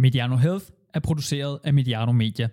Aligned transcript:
Mediano 0.00 0.36
Health 0.36 0.64
er 0.94 1.00
produceret 1.00 1.58
af 1.64 1.74
Mediano 1.74 2.12
Media, 2.12 2.48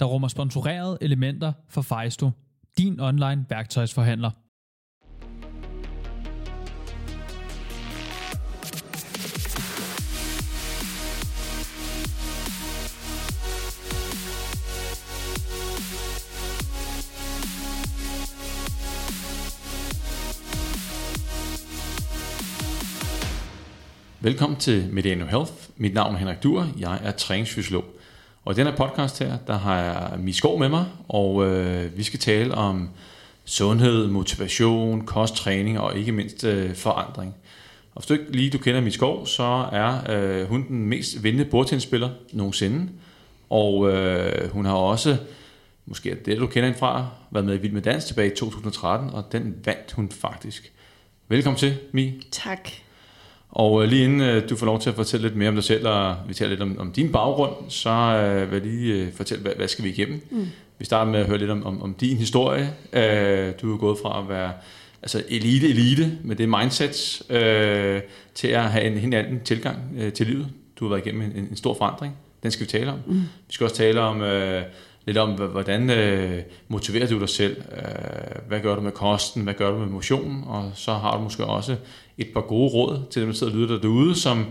der 0.00 0.06
rummer 0.06 0.28
sponsorerede 0.28 0.98
elementer 1.00 1.52
for 1.68 1.82
Fejsto, 1.82 2.30
din 2.78 3.00
online 3.00 3.46
værktøjsforhandler. 3.48 4.30
Velkommen 24.20 24.58
til 24.58 24.92
Mediano 24.92 25.26
Health. 25.26 25.67
Mit 25.80 25.94
navn 25.94 26.14
er 26.14 26.18
Henrik 26.18 26.42
Duer. 26.42 26.66
Jeg 26.78 27.00
er 27.02 27.10
træningsfysiolog. 27.10 27.84
Og 28.44 28.52
i 28.52 28.56
denne 28.56 28.72
podcast 28.76 29.18
her, 29.18 29.38
der 29.46 29.58
har 29.58 29.78
jeg 29.78 30.18
Miskov 30.18 30.58
med 30.58 30.68
mig, 30.68 30.86
og 31.08 31.46
øh, 31.46 31.96
vi 31.96 32.02
skal 32.02 32.18
tale 32.18 32.54
om 32.54 32.88
sundhed, 33.44 34.06
motivation, 34.06 35.06
kosttræning 35.06 35.80
og 35.80 35.98
ikke 35.98 36.12
mindst 36.12 36.44
øh, 36.44 36.74
forandring. 36.74 37.34
Og 37.94 38.00
hvis 38.00 38.06
du 38.06 38.14
ikke 38.14 38.32
lige 38.32 38.50
du 38.50 38.58
kender 38.58 38.80
Miskov, 38.80 39.26
så 39.26 39.68
er 39.72 40.10
øh, 40.10 40.48
hun 40.48 40.68
den 40.68 40.86
mest 40.86 41.22
vindende 41.22 41.50
bordtennisspiller 41.50 42.10
nogensinde. 42.32 42.88
Og 43.50 43.92
øh, 43.92 44.50
hun 44.50 44.64
har 44.64 44.74
også, 44.74 45.16
måske 45.86 46.10
er 46.10 46.14
det 46.14 46.38
du 46.38 46.46
kender 46.46 46.66
hende 46.66 46.78
fra, 46.78 47.06
været 47.30 47.46
med 47.46 47.54
i 47.54 47.58
Vild 47.58 47.72
med 47.72 47.82
Dans 47.82 48.04
tilbage 48.04 48.32
i 48.32 48.36
2013, 48.36 49.10
og 49.10 49.24
den 49.32 49.54
vandt 49.64 49.92
hun 49.92 50.10
faktisk. 50.10 50.72
Velkommen 51.28 51.58
til, 51.58 51.76
Mi. 51.92 52.22
Tak. 52.30 52.87
Og 53.50 53.82
øh, 53.82 53.88
lige 53.88 54.04
inden 54.04 54.20
øh, 54.20 54.50
du 54.50 54.56
får 54.56 54.66
lov 54.66 54.80
til 54.80 54.90
at 54.90 54.96
fortælle 54.96 55.28
lidt 55.28 55.36
mere 55.36 55.48
om 55.48 55.54
dig 55.54 55.64
selv, 55.64 55.88
og 55.88 56.16
vi 56.28 56.34
taler 56.34 56.50
lidt 56.50 56.62
om, 56.62 56.78
om 56.78 56.92
din 56.92 57.12
baggrund, 57.12 57.52
så 57.68 57.90
øh, 57.90 58.50
vil 58.50 58.62
jeg 58.62 58.66
lige 58.66 58.94
øh, 58.94 59.12
fortælle, 59.12 59.42
hvad, 59.42 59.52
hvad 59.56 59.68
skal 59.68 59.84
vi 59.84 59.88
igennem? 59.88 60.20
Mm. 60.30 60.46
Vi 60.78 60.84
starter 60.84 61.12
med 61.12 61.20
at 61.20 61.26
høre 61.26 61.38
lidt 61.38 61.50
om, 61.50 61.66
om, 61.66 61.82
om 61.82 61.94
din 61.94 62.16
historie. 62.16 62.70
Øh, 62.92 63.52
du 63.62 63.74
er 63.74 63.78
gået 63.78 63.98
fra 64.02 64.20
at 64.20 64.28
være 64.28 64.52
altså 65.02 65.22
elite-elite 65.28 66.10
med 66.24 66.36
det 66.36 66.48
mindset, 66.48 67.22
øh, 67.30 68.00
til 68.34 68.48
at 68.48 68.64
have 68.64 68.84
en 68.84 68.98
helt 68.98 69.14
anden 69.14 69.40
tilgang 69.40 69.78
øh, 69.98 70.12
til 70.12 70.26
livet. 70.26 70.46
Du 70.78 70.84
har 70.84 70.88
været 70.88 71.06
igennem 71.06 71.22
en, 71.22 71.46
en 71.50 71.56
stor 71.56 71.74
forandring. 71.74 72.16
Den 72.42 72.50
skal 72.50 72.66
vi 72.66 72.70
tale 72.70 72.92
om. 72.92 72.98
Mm. 73.06 73.20
Vi 73.20 73.52
skal 73.52 73.64
også 73.64 73.76
tale 73.76 74.00
om... 74.00 74.22
Øh, 74.22 74.62
lidt 75.08 75.18
om, 75.18 75.30
hvordan 75.30 75.90
øh, 75.90 76.42
motiverer 76.68 77.06
du 77.06 77.20
dig 77.20 77.28
selv? 77.28 77.62
Øh, 77.76 78.48
hvad 78.48 78.60
gør 78.60 78.74
du 78.74 78.80
med 78.80 78.92
kosten? 78.92 79.42
Hvad 79.42 79.54
gør 79.54 79.70
du 79.70 79.78
med 79.78 79.86
motion? 79.86 80.44
Og 80.46 80.70
så 80.74 80.92
har 80.92 81.16
du 81.16 81.22
måske 81.22 81.44
også 81.44 81.76
et 82.18 82.28
par 82.34 82.40
gode 82.40 82.70
råd 82.70 83.02
til 83.10 83.22
dem, 83.22 83.30
der 83.30 83.36
sidder 83.36 83.52
og 83.52 83.58
lytter 83.58 83.80
derude, 83.80 84.14
som 84.14 84.46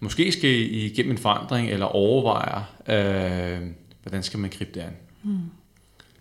måske 0.00 0.32
skal 0.32 0.50
igennem 0.50 1.12
en 1.12 1.18
forandring 1.18 1.70
eller 1.70 1.86
overvejer, 1.86 2.60
øh, 2.88 3.68
hvordan 4.02 4.22
skal 4.22 4.38
man 4.38 4.50
gribe 4.58 4.70
det 4.74 4.80
an. 4.80 4.96
Mm. 5.22 5.38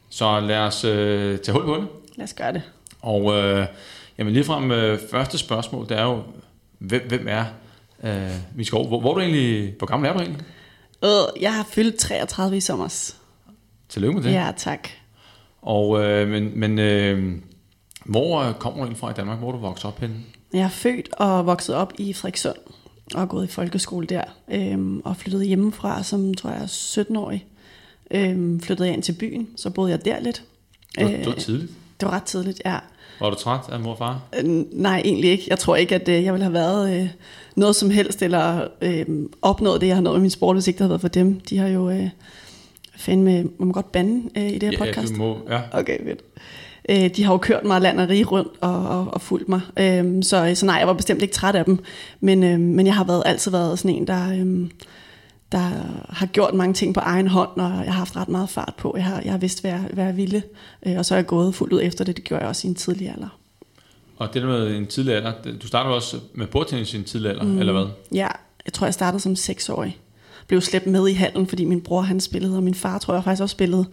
Så 0.09 0.39
lad 0.39 0.57
os 0.57 0.83
øh, 0.83 1.39
tage 1.39 1.53
hul 1.53 1.65
på 1.65 1.75
det. 1.75 1.87
Lad 2.15 2.23
os 2.23 2.33
gøre 2.33 2.53
det. 2.53 2.61
Og 3.01 3.33
øh, 3.33 3.65
jamen 4.17 4.33
ligefrem 4.33 4.71
øh, 4.71 4.99
første 5.11 5.37
spørgsmål, 5.37 5.89
det 5.89 5.97
er 5.97 6.03
jo, 6.03 6.23
hvem, 6.79 7.01
hvem 7.07 7.27
er 7.27 7.45
øh, 8.03 8.31
Mie 8.55 8.65
Skov? 8.65 8.87
Hvor, 8.87 8.99
hvor, 8.99 9.09
er 9.09 9.13
du 9.13 9.19
egentlig, 9.19 9.73
hvor 9.77 9.87
gammel 9.87 10.09
er 10.09 10.13
du 10.13 10.19
egentlig? 10.19 10.45
Øh, 11.03 11.41
jeg 11.41 11.55
har 11.55 11.63
fyldt 11.63 11.95
33 11.95 12.57
i 12.57 12.59
sommer. 12.59 13.13
Tillykke 13.89 14.15
med 14.15 14.23
det. 14.23 14.33
Ja, 14.33 14.51
tak. 14.57 14.87
Og, 15.61 16.03
øh, 16.03 16.27
men 16.27 16.59
men 16.59 16.79
øh, 16.79 17.37
hvor 18.05 18.51
kommer 18.51 18.77
du 18.77 18.83
egentlig 18.83 18.99
fra 18.99 19.09
i 19.11 19.13
Danmark? 19.13 19.39
Hvor 19.39 19.47
er 19.47 19.51
du 19.51 19.57
vokset 19.57 19.85
op 19.85 19.99
henne? 19.99 20.15
Jeg 20.53 20.61
er 20.61 20.69
født 20.69 21.09
og 21.13 21.45
vokset 21.45 21.75
op 21.75 21.93
i 21.97 22.13
Frederikssund 22.13 22.57
og 23.15 23.29
gået 23.29 23.45
i 23.45 23.51
folkeskole 23.51 24.07
der. 24.07 24.23
Øhm, 24.51 24.99
og 24.99 25.17
flyttede 25.17 25.45
hjemmefra 25.45 26.03
som, 26.03 26.33
tror 26.33 26.49
jeg, 26.49 26.63
17-årig. 26.63 27.45
Øhm, 28.11 28.59
flyttede 28.59 28.87
jeg 28.87 28.95
ind 28.95 29.03
til 29.03 29.13
byen, 29.13 29.47
så 29.55 29.69
boede 29.69 29.91
jeg 29.91 30.05
der 30.05 30.19
lidt. 30.19 30.43
Det 30.97 31.05
var, 31.05 31.11
det 31.11 31.25
var 31.25 31.33
tidligt? 31.33 31.71
Det 31.99 32.07
var 32.07 32.13
ret 32.13 32.23
tidligt, 32.23 32.61
ja. 32.65 32.77
Var 33.19 33.29
du 33.29 33.35
træt 33.35 33.59
af 33.69 33.79
mor 33.79 33.91
og 33.91 33.97
far? 33.97 34.21
Øh, 34.39 34.45
nej, 34.71 35.01
egentlig 35.05 35.29
ikke. 35.29 35.43
Jeg 35.49 35.59
tror 35.59 35.75
ikke, 35.75 35.95
at 35.95 36.09
øh, 36.09 36.23
jeg 36.23 36.33
ville 36.33 36.43
have 36.43 36.53
været 36.53 37.01
øh, 37.01 37.09
noget 37.55 37.75
som 37.75 37.89
helst, 37.89 38.21
eller 38.21 38.67
øh, 38.81 39.05
opnået 39.41 39.81
det, 39.81 39.87
jeg 39.87 39.95
har 39.95 40.01
nået 40.01 40.17
i 40.17 40.21
min 40.21 40.29
sport, 40.29 40.55
hvis 40.55 40.67
ikke 40.67 40.77
det 40.77 40.81
havde 40.81 40.89
været 40.89 41.01
for 41.01 41.07
dem. 41.07 41.39
De 41.39 41.57
har 41.57 41.67
jo... 41.67 41.89
Øh, 41.89 42.09
med, 43.07 43.43
må 43.43 43.65
man 43.65 43.71
godt 43.71 43.91
bande 43.91 44.29
øh, 44.37 44.49
i 44.49 44.53
det 44.53 44.63
her 44.63 44.71
ja, 44.71 44.77
podcast? 44.77 45.11
Ja, 45.11 45.17
du 45.17 45.19
må, 45.19 45.37
ja. 45.49 45.61
Okay, 45.71 46.03
fedt. 46.03 46.21
Øh, 46.89 47.15
de 47.15 47.23
har 47.23 47.33
jo 47.33 47.37
kørt 47.37 47.65
mig 47.65 47.81
land 47.81 47.99
og 47.99 48.09
rige 48.09 48.25
rundt 48.25 48.51
og, 48.61 48.87
og, 48.87 49.13
og 49.13 49.21
fulgt 49.21 49.49
mig. 49.49 49.61
Øh, 49.77 50.23
så, 50.23 50.51
så 50.55 50.65
nej, 50.65 50.75
jeg 50.75 50.87
var 50.87 50.93
bestemt 50.93 51.21
ikke 51.21 51.33
træt 51.33 51.55
af 51.55 51.65
dem. 51.65 51.79
Men, 52.19 52.43
øh, 52.43 52.59
men 52.59 52.85
jeg 52.85 52.95
har 52.95 53.03
været, 53.03 53.23
altid 53.25 53.51
været 53.51 53.79
sådan 53.79 53.95
en, 53.95 54.07
der, 54.07 54.31
øh, 54.31 54.69
der 55.51 55.69
har 56.09 56.25
gjort 56.25 56.53
mange 56.53 56.73
ting 56.73 56.93
på 56.93 56.99
egen 56.99 57.27
hånd, 57.27 57.49
og 57.55 57.69
jeg 57.85 57.93
har 57.93 57.99
haft 57.99 58.15
ret 58.15 58.29
meget 58.29 58.49
fart 58.49 58.73
på. 58.77 58.93
Jeg 58.97 59.05
har, 59.05 59.21
jeg 59.21 59.31
har 59.31 59.37
vidst, 59.37 59.61
hvad 59.61 59.71
jeg, 59.71 59.89
hvad 59.93 60.05
jeg 60.05 60.17
ville, 60.17 60.43
øh, 60.85 60.97
og 60.97 61.05
så 61.05 61.13
er 61.13 61.17
jeg 61.17 61.25
gået 61.25 61.55
fuldt 61.55 61.73
ud 61.73 61.81
efter 61.83 62.05
det. 62.05 62.17
Det 62.17 62.23
gjorde 62.23 62.41
jeg 62.41 62.49
også 62.49 62.67
i 62.67 62.69
en 62.69 62.75
tidlig 62.75 63.09
alder. 63.09 63.37
Og 64.17 64.33
det 64.33 64.41
der 64.41 64.47
med 64.47 64.77
en 64.77 64.87
tidlig 64.87 65.15
alder, 65.15 65.33
du 65.61 65.67
startede 65.67 65.95
også 65.95 66.17
med 66.33 66.47
bordtennis 66.47 66.93
i 66.93 66.97
en 66.97 67.03
tidlig 67.03 67.29
alder, 67.29 67.43
mm, 67.43 67.59
eller 67.59 67.73
hvad? 67.73 67.85
Ja, 68.11 68.27
jeg 68.65 68.73
tror, 68.73 68.87
jeg 68.87 68.93
startede 68.93 69.23
som 69.23 69.35
seksårig 69.35 69.97
blev 70.51 70.61
slæbt 70.61 70.87
med 70.87 71.07
i 71.07 71.13
hallen, 71.13 71.47
fordi 71.47 71.65
min 71.65 71.81
bror 71.81 72.01
han 72.01 72.19
spillede, 72.19 72.57
og 72.57 72.63
min 72.63 72.75
far 72.75 72.97
tror 72.97 73.13
jeg 73.13 73.23
faktisk 73.23 73.41
også 73.41 73.53
spillede. 73.53 73.85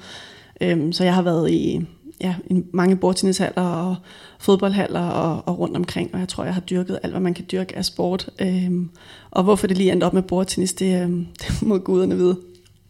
Øhm, 0.60 0.92
så 0.92 1.04
jeg 1.04 1.14
har 1.14 1.22
været 1.22 1.50
i, 1.50 1.80
ja, 2.20 2.34
i 2.50 2.62
mange 2.72 2.96
bordtennishaller 2.96 3.62
og 3.62 3.96
fodboldhaller 4.38 5.00
og, 5.00 5.42
og 5.46 5.58
rundt 5.58 5.76
omkring, 5.76 6.10
og 6.14 6.20
jeg 6.20 6.28
tror, 6.28 6.44
jeg 6.44 6.54
har 6.54 6.60
dyrket 6.60 6.98
alt, 7.02 7.12
hvad 7.12 7.20
man 7.20 7.34
kan 7.34 7.44
dyrke 7.52 7.76
af 7.76 7.84
sport. 7.84 8.30
Øhm, 8.40 8.90
og 9.30 9.44
hvorfor 9.44 9.66
det 9.66 9.76
lige 9.76 9.92
endte 9.92 10.04
op 10.04 10.14
med 10.14 10.22
bordtennis, 10.22 10.72
det, 10.72 11.02
øhm, 11.02 11.26
det 11.40 11.62
må 11.62 11.78
guderne 11.78 12.16
vide. 12.16 12.36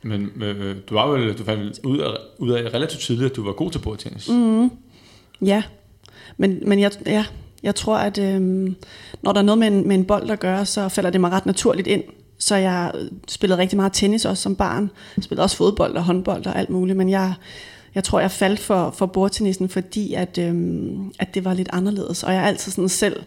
Men 0.02 0.42
øh, 0.42 0.76
du 0.88 0.94
var 0.94 1.06
vel, 1.06 1.38
du 1.38 1.44
fandt 1.44 1.80
ud 1.84 1.98
af, 1.98 2.10
ud 2.38 2.50
af 2.50 2.74
relativt 2.74 3.02
tidligt, 3.02 3.30
at 3.30 3.36
du 3.36 3.44
var 3.44 3.52
god 3.52 3.70
til 3.70 3.78
bordtennis. 3.78 4.28
Mm, 4.28 4.70
ja, 5.42 5.62
men, 6.36 6.58
men 6.66 6.80
jeg, 6.80 6.90
ja, 7.06 7.24
jeg 7.62 7.74
tror, 7.74 7.96
at 7.96 8.18
øhm, 8.18 8.76
når 9.22 9.32
der 9.32 9.40
er 9.40 9.44
noget 9.44 9.58
med 9.58 9.66
en, 9.66 9.88
med 9.88 9.96
en 9.96 10.04
bold 10.04 10.30
at 10.30 10.40
gøre, 10.40 10.66
så 10.66 10.88
falder 10.88 11.10
det 11.10 11.20
mig 11.20 11.30
ret 11.30 11.46
naturligt 11.46 11.88
ind. 11.88 12.02
Så 12.38 12.56
jeg 12.56 12.92
spillede 13.28 13.60
rigtig 13.60 13.76
meget 13.76 13.92
tennis 13.92 14.24
også 14.24 14.42
som 14.42 14.56
barn. 14.56 14.90
Jeg 15.16 15.24
spillede 15.24 15.44
også 15.44 15.56
fodbold 15.56 15.96
og 15.96 16.04
håndbold 16.04 16.46
og 16.46 16.58
alt 16.58 16.70
muligt. 16.70 16.96
Men 16.96 17.10
jeg, 17.10 17.34
jeg 17.98 18.04
tror, 18.04 18.20
jeg 18.20 18.30
faldt 18.30 18.60
for, 18.60 18.90
for 18.90 19.06
bordtennisen, 19.06 19.68
fordi 19.68 20.14
at, 20.14 20.38
øhm, 20.38 21.12
at 21.18 21.34
det 21.34 21.44
var 21.44 21.54
lidt 21.54 21.68
anderledes. 21.72 22.22
Og 22.22 22.32
jeg 22.32 22.40
har 22.40 22.48
altid 22.48 22.72
sådan 22.72 22.88
selv 22.88 23.22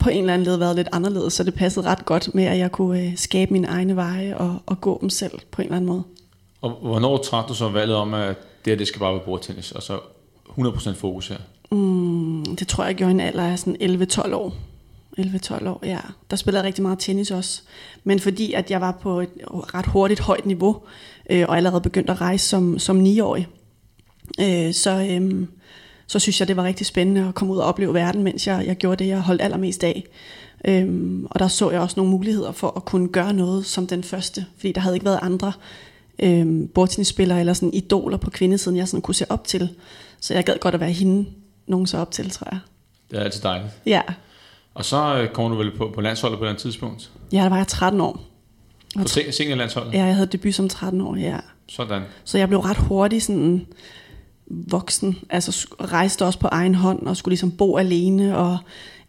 på 0.00 0.10
en 0.10 0.20
eller 0.20 0.34
anden 0.34 0.46
led 0.46 0.56
været 0.56 0.76
lidt 0.76 0.88
anderledes, 0.92 1.32
så 1.32 1.44
det 1.44 1.54
passede 1.54 1.86
ret 1.86 2.04
godt 2.04 2.34
med, 2.34 2.44
at 2.44 2.58
jeg 2.58 2.72
kunne 2.72 3.00
øh, 3.02 3.16
skabe 3.16 3.52
mine 3.52 3.68
egne 3.68 3.96
veje 3.96 4.36
og, 4.36 4.56
og 4.66 4.80
gå 4.80 4.98
dem 5.00 5.10
selv 5.10 5.38
på 5.50 5.62
en 5.62 5.66
eller 5.66 5.76
anden 5.76 5.88
måde. 5.88 6.02
Og 6.60 6.70
hvornår 6.70 7.16
trak 7.16 7.48
du 7.48 7.54
så 7.54 7.68
valget 7.68 7.96
om, 7.96 8.14
at 8.14 8.36
det 8.64 8.70
her, 8.70 8.76
det 8.76 8.88
skal 8.88 8.98
bare 8.98 9.12
være 9.12 9.22
bordtennis, 9.24 9.72
og 9.72 9.82
så 9.82 9.98
100% 10.58 10.94
fokus 10.94 11.28
her? 11.28 11.38
Mm, 11.70 12.56
det 12.56 12.68
tror 12.68 12.84
jeg, 12.84 12.88
jeg 12.88 12.96
gjorde 12.96 13.10
i 13.10 13.14
en 13.14 13.20
alder 13.20 13.44
af 13.44 13.58
sådan 13.58 14.02
11-12 14.02 14.34
år. 14.34 14.54
11-12 15.18 15.68
år, 15.68 15.80
ja. 15.86 15.98
Der 16.30 16.36
spillede 16.36 16.60
jeg 16.60 16.66
rigtig 16.66 16.82
meget 16.82 16.98
tennis 16.98 17.30
også. 17.30 17.62
Men 18.04 18.20
fordi 18.20 18.52
at 18.52 18.70
jeg 18.70 18.80
var 18.80 18.92
på 18.92 19.20
et 19.20 19.28
ret 19.46 19.86
hurtigt 19.86 20.20
højt 20.20 20.46
niveau, 20.46 20.76
øh, 21.30 21.44
og 21.48 21.56
allerede 21.56 21.80
begyndte 21.80 22.12
at 22.12 22.20
rejse 22.20 22.48
som, 22.48 22.78
som 22.78 23.00
9-årig, 23.04 23.48
øh, 24.40 24.74
så, 24.74 25.06
øh, 25.10 25.46
så 26.06 26.18
synes 26.18 26.40
jeg, 26.40 26.48
det 26.48 26.56
var 26.56 26.64
rigtig 26.64 26.86
spændende 26.86 27.28
at 27.28 27.34
komme 27.34 27.54
ud 27.54 27.58
og 27.58 27.64
opleve 27.64 27.94
verden, 27.94 28.22
mens 28.22 28.46
jeg, 28.46 28.66
jeg 28.66 28.76
gjorde 28.76 29.04
det, 29.04 29.10
jeg 29.10 29.20
holdt 29.20 29.42
allermest 29.42 29.84
af. 29.84 30.04
Øh, 30.64 31.22
og 31.30 31.40
der 31.40 31.48
så 31.48 31.70
jeg 31.70 31.80
også 31.80 31.94
nogle 31.96 32.12
muligheder 32.12 32.52
for 32.52 32.72
at 32.76 32.84
kunne 32.84 33.08
gøre 33.08 33.32
noget 33.32 33.66
som 33.66 33.86
den 33.86 34.02
første, 34.04 34.46
fordi 34.56 34.72
der 34.72 34.80
havde 34.80 34.96
ikke 34.96 35.06
været 35.06 35.18
andre 35.22 35.52
øh, 36.18 36.68
bordtennisspillere 36.74 37.40
eller 37.40 37.52
sådan 37.52 37.74
idoler 37.74 38.16
på 38.16 38.30
kvindesiden, 38.30 38.76
jeg 38.76 38.88
sådan 38.88 39.02
kunne 39.02 39.14
se 39.14 39.30
op 39.30 39.44
til. 39.44 39.68
Så 40.20 40.34
jeg 40.34 40.44
gad 40.44 40.58
godt 40.60 40.74
at 40.74 40.80
være 40.80 40.92
hende, 40.92 41.28
nogen 41.66 41.86
så 41.86 41.98
op 41.98 42.10
til, 42.10 42.30
tror 42.30 42.48
jeg. 42.50 42.58
Det 43.10 43.18
er 43.18 43.24
altid 43.24 43.42
dejligt. 43.42 43.72
Ja. 43.86 44.02
Og 44.74 44.84
så 44.84 45.18
øh, 45.18 45.28
kommer 45.28 45.50
du 45.50 45.56
vel 45.56 45.76
på, 45.76 45.92
på 45.94 46.00
landsholdet 46.00 46.38
på 46.38 46.44
et 46.44 46.58
tidspunkt? 46.58 47.10
Ja, 47.32 47.42
der 47.42 47.48
var 47.48 47.56
jeg 47.56 47.66
13 47.66 48.00
år. 48.00 48.20
På 48.96 49.08
seniorlandsholdet? 49.08 49.94
Ja, 49.94 50.04
jeg 50.04 50.14
havde 50.14 50.26
debut 50.26 50.54
som 50.54 50.68
13 50.68 51.00
år, 51.00 51.16
ja. 51.16 51.36
Sådan. 51.68 52.02
Så 52.24 52.38
jeg 52.38 52.48
blev 52.48 52.60
ret 52.60 52.76
hurtigt 52.76 53.22
sådan 53.22 53.66
voksen, 54.50 55.18
altså 55.30 55.68
rejste 55.80 56.24
også 56.24 56.38
på 56.38 56.48
egen 56.50 56.74
hånd 56.74 57.06
og 57.06 57.16
skulle 57.16 57.32
ligesom 57.32 57.50
bo 57.50 57.76
alene, 57.76 58.36
og 58.36 58.58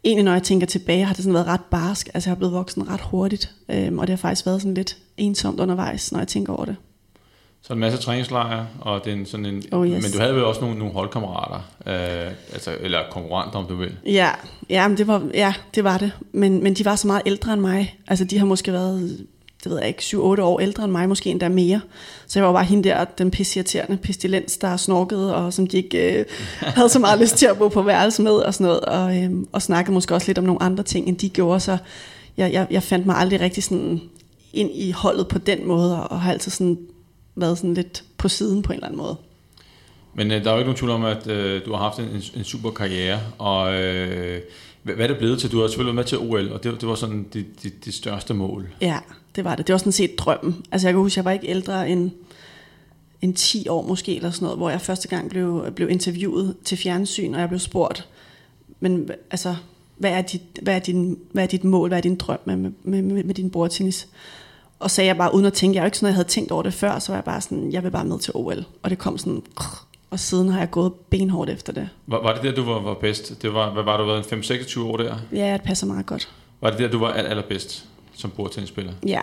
egentlig 0.03 0.25
når 0.25 0.33
jeg 0.33 0.43
tænker 0.43 0.67
tilbage, 0.67 1.05
har 1.05 1.13
det 1.13 1.23
sådan 1.23 1.33
været 1.33 1.47
ret 1.47 1.63
barsk, 1.71 2.09
altså 2.13 2.29
jeg 2.29 2.31
har 2.31 2.37
blevet 2.37 2.53
voksen 2.53 2.89
ret 2.89 3.01
hurtigt, 3.01 3.51
øhm, 3.69 3.99
og 3.99 4.07
det 4.07 4.13
har 4.13 4.17
faktisk 4.17 4.45
været 4.45 4.61
sådan 4.61 4.73
lidt 4.73 4.97
ensomt 5.17 5.59
undervejs, 5.59 6.11
når 6.11 6.19
jeg 6.19 6.27
tænker 6.27 6.53
over 6.53 6.65
det. 6.65 6.75
Så 7.61 7.73
en 7.73 7.79
masse 7.79 7.99
træningslejre, 7.99 8.67
og 8.81 9.05
det 9.05 9.21
er 9.21 9.25
sådan 9.25 9.45
en, 9.45 9.63
oh, 9.71 9.87
yes. 9.87 10.03
men 10.03 10.11
du 10.11 10.19
havde 10.19 10.35
vel 10.35 10.43
også 10.43 10.61
nogle, 10.61 10.79
nogle 10.79 10.93
holdkammerater, 10.93 11.61
øh, 11.87 12.31
altså, 12.53 12.77
eller 12.79 12.99
konkurrenter, 13.11 13.59
om 13.59 13.65
du 13.65 13.75
vil. 13.75 13.97
Ja, 14.05 14.31
ja, 14.69 14.87
men 14.87 14.97
det 14.97 15.07
var, 15.07 15.29
ja, 15.33 15.53
det 15.75 15.83
var 15.83 15.97
det. 15.97 16.11
Men, 16.31 16.63
men 16.63 16.73
de 16.73 16.85
var 16.85 16.95
så 16.95 17.07
meget 17.07 17.21
ældre 17.25 17.53
end 17.53 17.61
mig. 17.61 17.99
Altså 18.07 18.25
de 18.25 18.37
har 18.37 18.45
måske 18.45 18.73
været, 18.73 19.27
det 19.63 19.71
ved 19.71 19.79
jeg 19.79 19.87
ikke, 19.87 20.01
7-8 20.01 20.17
år 20.17 20.59
ældre 20.59 20.83
end 20.83 20.91
mig, 20.91 21.09
måske 21.09 21.29
endda 21.29 21.49
mere. 21.49 21.81
Så 22.27 22.39
jeg 22.39 22.45
var 22.47 22.53
bare 22.53 22.65
hende 22.65 22.89
der, 22.89 23.05
den 23.05 23.31
pissirriterende 23.31 23.97
pestilens, 23.97 24.57
der 24.57 24.77
snorkede, 24.77 25.35
og 25.35 25.53
som 25.53 25.67
de 25.67 25.77
ikke 25.77 26.19
øh, 26.19 26.25
havde 26.77 26.89
så 26.89 26.99
meget 26.99 27.19
lyst 27.19 27.35
til 27.35 27.45
at 27.45 27.57
bo 27.57 27.67
på 27.67 27.81
værelse 27.81 28.21
med, 28.21 28.31
og 28.31 28.53
sådan 28.53 28.65
noget. 28.65 28.79
Og, 28.81 29.17
øh, 29.17 29.31
og 29.51 29.61
snakkede 29.61 29.93
måske 29.93 30.15
også 30.15 30.27
lidt 30.27 30.37
om 30.37 30.43
nogle 30.43 30.63
andre 30.63 30.83
ting, 30.83 31.07
end 31.07 31.17
de 31.17 31.29
gjorde. 31.29 31.59
Så 31.59 31.77
jeg, 32.37 32.53
jeg, 32.53 32.67
jeg 32.71 32.83
fandt 32.83 33.05
mig 33.05 33.15
aldrig 33.15 33.41
rigtig 33.41 33.63
sådan 33.63 34.01
ind 34.53 34.69
i 34.73 34.91
holdet 34.91 35.27
på 35.27 35.37
den 35.37 35.67
måde, 35.67 36.07
og 36.07 36.21
har 36.21 36.31
altid 36.31 36.51
sådan 36.51 36.77
været 37.35 37.57
sådan 37.57 37.73
lidt 37.73 38.03
på 38.17 38.27
siden 38.27 38.61
på 38.61 38.73
en 38.73 38.75
eller 38.75 38.87
anden 38.87 39.01
måde. 39.01 39.15
Men 40.13 40.31
øh, 40.31 40.43
der 40.43 40.49
er 40.49 40.53
jo 40.53 40.59
ikke 40.59 40.67
nogen 40.67 40.77
tvivl 40.77 40.91
om, 40.91 41.05
at 41.05 41.27
øh, 41.27 41.65
du 41.65 41.71
har 41.71 41.79
haft 41.79 41.99
en, 41.99 42.23
en 42.35 42.43
super 42.43 42.71
karriere, 42.71 43.19
og 43.37 43.73
øh, 43.73 44.41
hvad, 44.83 44.95
hvad 44.95 45.05
er 45.05 45.07
det 45.07 45.17
blevet 45.17 45.39
til? 45.39 45.51
Du 45.51 45.61
har 45.61 45.67
selvfølgelig 45.67 45.95
været 45.95 46.05
med 46.05 46.09
til 46.09 46.17
OL, 46.17 46.51
og 46.53 46.63
det, 46.63 46.81
det 46.81 46.89
var 46.89 46.95
sådan 46.95 47.23
dit, 47.33 47.63
dit, 47.63 47.85
dit 47.85 47.93
største 47.93 48.33
mål. 48.33 48.69
Ja, 48.81 48.97
det 49.37 49.45
var 49.45 49.55
det. 49.55 49.67
Det 49.67 49.73
var 49.73 49.77
sådan 49.77 49.91
set 49.91 50.19
drømmen. 50.19 50.65
Altså 50.71 50.87
jeg 50.87 50.93
kan 50.93 51.01
huske, 51.01 51.17
jeg 51.17 51.25
var 51.25 51.31
ikke 51.31 51.47
ældre 51.47 51.89
end, 51.89 52.11
end 53.21 53.33
10 53.33 53.67
år 53.67 53.87
måske, 53.87 54.15
eller 54.15 54.31
sådan 54.31 54.45
noget, 54.45 54.57
hvor 54.57 54.69
jeg 54.69 54.81
første 54.81 55.07
gang 55.07 55.29
blev, 55.29 55.71
blev 55.75 55.89
interviewet 55.89 56.55
til 56.65 56.77
fjernsyn, 56.77 57.33
og 57.33 57.39
jeg 57.39 57.49
blev 57.49 57.59
spurgt, 57.59 58.07
men 58.79 59.09
altså, 59.31 59.55
hvad 59.97 60.11
er 60.11 60.21
dit, 60.21 60.41
hvad 60.61 60.75
er 60.75 60.79
din, 60.79 61.19
hvad 61.31 61.43
er 61.43 61.47
dit 61.47 61.63
mål, 61.63 61.87
hvad 61.87 61.97
er 61.97 62.01
din 62.01 62.15
drøm 62.15 62.39
med, 62.45 62.55
med, 62.55 62.71
med, 62.83 63.23
med 63.23 63.33
din 63.33 63.49
bordtennis? 63.49 64.07
Og 64.79 64.91
sagde 64.91 65.07
jeg 65.07 65.17
bare, 65.17 65.33
uden 65.33 65.45
at 65.45 65.53
tænke, 65.53 65.75
jeg 65.75 65.81
er 65.81 65.83
jo 65.83 65.87
ikke 65.87 65.97
sådan, 65.97 66.07
jeg 66.07 66.15
havde 66.15 66.27
tænkt 66.27 66.51
over 66.51 66.63
det 66.63 66.73
før, 66.73 66.99
så 66.99 67.11
var 67.11 67.17
jeg 67.17 67.23
bare 67.23 67.41
sådan, 67.41 67.71
jeg 67.71 67.83
vil 67.83 67.91
bare 67.91 68.05
med 68.05 68.19
til 68.19 68.31
OL. 68.35 68.65
Og 68.83 68.89
det 68.89 68.97
kom 68.97 69.17
sådan, 69.17 69.41
og 70.09 70.19
siden 70.19 70.49
har 70.49 70.59
jeg 70.59 70.71
gået 70.71 70.93
benhårdt 70.93 71.49
efter 71.49 71.73
det. 71.73 71.89
Var, 72.07 72.21
var 72.21 72.33
det 72.33 72.43
der, 72.43 72.51
du 72.51 72.63
var, 72.63 72.81
var 72.81 72.93
bedst? 72.93 73.41
Det 73.41 73.53
var, 73.53 73.73
hvad 73.73 73.83
var 73.83 73.97
du 73.97 74.05
været, 74.05 74.31
en 74.31 74.39
5-26 74.39 74.81
år 74.81 74.97
der? 74.97 75.15
Ja, 75.31 75.53
det 75.53 75.61
passer 75.61 75.87
meget 75.87 76.05
godt. 76.05 76.29
Var 76.61 76.69
det 76.69 76.79
der, 76.79 76.87
du 76.87 76.99
var 76.99 77.07
aller, 77.07 77.29
allerbedst 77.29 77.85
som 78.17 78.31
bordtennisspiller? 78.31 78.93
Ja, 79.05 79.21